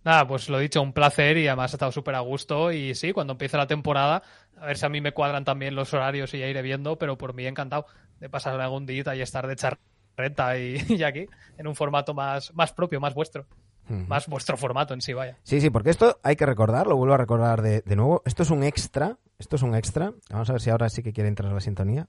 Nada, 0.03 0.27
pues 0.27 0.49
lo 0.49 0.57
dicho, 0.57 0.81
un 0.81 0.93
placer 0.93 1.37
y 1.37 1.47
además 1.47 1.73
ha 1.73 1.75
estado 1.75 1.91
súper 1.91 2.15
a 2.15 2.21
gusto 2.21 2.71
y 2.71 2.95
sí, 2.95 3.13
cuando 3.13 3.33
empiece 3.33 3.57
la 3.57 3.67
temporada, 3.67 4.23
a 4.59 4.65
ver 4.65 4.77
si 4.77 4.85
a 4.85 4.89
mí 4.89 4.99
me 4.99 5.11
cuadran 5.11 5.45
también 5.45 5.75
los 5.75 5.93
horarios 5.93 6.33
y 6.33 6.39
ya 6.39 6.47
iré 6.47 6.61
viendo, 6.63 6.97
pero 6.97 7.17
por 7.17 7.33
mí 7.33 7.45
encantado 7.45 7.85
de 8.19 8.29
pasar 8.29 8.59
algún 8.59 8.85
día 8.85 9.15
y 9.15 9.21
estar 9.21 9.45
de 9.45 9.55
charreta 9.55 10.57
y, 10.57 10.77
y 10.89 11.03
aquí, 11.03 11.27
en 11.57 11.67
un 11.67 11.75
formato 11.75 12.13
más, 12.13 12.53
más 12.55 12.73
propio, 12.73 12.99
más 12.99 13.13
vuestro. 13.13 13.45
Uh 13.89 13.93
-huh. 13.93 14.07
Más 14.07 14.27
vuestro 14.27 14.57
formato 14.57 14.93
en 14.93 15.01
sí, 15.01 15.13
vaya. 15.13 15.37
Sí, 15.43 15.59
sí, 15.59 15.69
porque 15.69 15.89
esto 15.89 16.19
hay 16.23 16.35
que 16.35 16.45
recordar, 16.45 16.87
lo 16.87 16.95
vuelvo 16.95 17.15
a 17.15 17.17
recordar 17.17 17.61
de, 17.61 17.81
de 17.81 17.95
nuevo, 17.95 18.21
esto 18.25 18.43
es 18.43 18.51
un 18.51 18.63
extra, 18.63 19.17
esto 19.37 19.55
es 19.55 19.63
un 19.63 19.75
extra, 19.75 20.13
vamos 20.29 20.49
a 20.49 20.53
ver 20.53 20.61
si 20.61 20.69
ahora 20.69 20.89
sí 20.89 21.03
que 21.03 21.13
quiere 21.13 21.29
entrar 21.29 21.51
la 21.51 21.59
sintonía. 21.59 22.07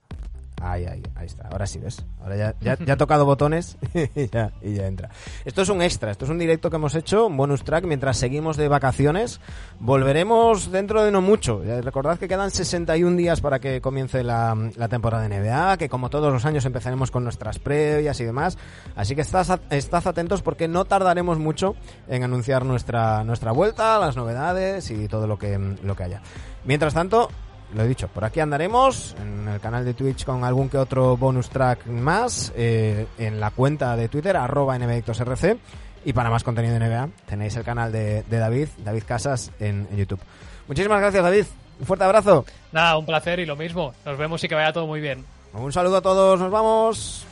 Ahí, 0.61 0.85
ahí, 0.85 1.03
ahí 1.15 1.25
está. 1.25 1.47
Ahora 1.49 1.67
sí 1.67 1.79
ves. 1.79 2.05
Ahora 2.21 2.35
ya, 2.35 2.55
ya, 2.61 2.93
ha 2.93 2.97
tocado 2.97 3.25
botones 3.25 3.77
y, 4.15 4.29
ya, 4.29 4.51
ya 4.61 4.87
entra. 4.87 5.09
Esto 5.45 5.61
es 5.61 5.69
un 5.69 5.81
extra, 5.81 6.11
esto 6.11 6.25
es 6.25 6.31
un 6.31 6.39
directo 6.39 6.69
que 6.69 6.77
hemos 6.77 6.95
hecho, 6.95 7.27
un 7.27 7.37
bonus 7.37 7.63
track 7.63 7.85
mientras 7.85 8.17
seguimos 8.17 8.55
de 8.57 8.67
vacaciones. 8.67 9.41
Volveremos 9.79 10.71
dentro 10.71 11.03
de 11.03 11.11
no 11.11 11.21
mucho. 11.21 11.61
Recordad 11.81 12.17
que 12.17 12.27
quedan 12.27 12.51
61 12.51 13.17
días 13.17 13.41
para 13.41 13.59
que 13.59 13.81
comience 13.81 14.23
la, 14.23 14.55
la 14.75 14.87
temporada 14.87 15.27
de 15.27 15.39
NBA, 15.39 15.77
que 15.77 15.89
como 15.89 16.09
todos 16.09 16.31
los 16.31 16.45
años 16.45 16.65
empezaremos 16.65 17.11
con 17.11 17.23
nuestras 17.23 17.59
previas 17.59 18.19
y 18.19 18.25
demás. 18.25 18.57
Así 18.95 19.15
que 19.15 19.21
estás, 19.21 19.51
estás 19.69 20.07
atentos 20.07 20.41
porque 20.41 20.67
no 20.67 20.85
tardaremos 20.85 21.39
mucho 21.39 21.75
en 22.07 22.23
anunciar 22.23 22.65
nuestra, 22.65 23.23
nuestra 23.23 23.51
vuelta, 23.51 23.99
las 23.99 24.15
novedades 24.15 24.89
y 24.91 25.07
todo 25.07 25.27
lo 25.27 25.37
que, 25.37 25.57
lo 25.83 25.95
que 25.95 26.03
haya. 26.03 26.21
Mientras 26.65 26.93
tanto, 26.93 27.29
lo 27.73 27.83
he 27.83 27.87
dicho, 27.87 28.07
por 28.07 28.23
aquí 28.23 28.39
andaremos 28.39 29.15
en 29.19 29.47
el 29.47 29.59
canal 29.59 29.83
de 29.85 29.93
Twitch 29.93 30.25
con 30.25 30.43
algún 30.43 30.69
que 30.69 30.77
otro 30.77 31.17
bonus 31.17 31.49
track 31.49 31.87
más, 31.87 32.53
eh, 32.55 33.07
en 33.17 33.39
la 33.39 33.51
cuenta 33.51 33.95
de 33.95 34.09
Twitter, 34.09 34.37
arroba 34.37 34.77
NBActosRC, 34.77 35.57
y 36.05 36.13
para 36.13 36.29
más 36.29 36.43
contenido 36.43 36.77
de 36.77 36.87
NBA 36.87 37.09
tenéis 37.25 37.55
el 37.55 37.63
canal 37.63 37.91
de, 37.91 38.23
de 38.23 38.37
David, 38.37 38.67
David 38.79 39.03
Casas, 39.07 39.51
en, 39.59 39.87
en, 39.91 39.97
YouTube. 39.97 40.19
Muchísimas 40.67 40.99
gracias, 40.99 41.23
David. 41.23 41.45
Un 41.79 41.85
fuerte 41.85 42.05
abrazo. 42.05 42.45
Nada, 42.71 42.97
un 42.97 43.05
placer 43.05 43.39
y 43.39 43.45
lo 43.45 43.55
mismo. 43.55 43.93
Nos 44.05 44.17
vemos 44.17 44.43
y 44.43 44.47
que 44.47 44.55
vaya 44.55 44.71
todo 44.71 44.85
muy 44.85 45.01
bien. 45.01 45.25
Un 45.53 45.71
saludo 45.71 45.97
a 45.97 46.01
todos, 46.01 46.39
nos 46.39 46.51
vamos. 46.51 47.25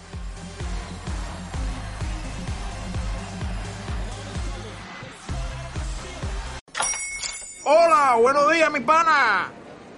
Hola, 7.64 8.18
buenos 8.20 8.52
días, 8.52 8.72
mi 8.72 8.80
pana. 8.80 9.61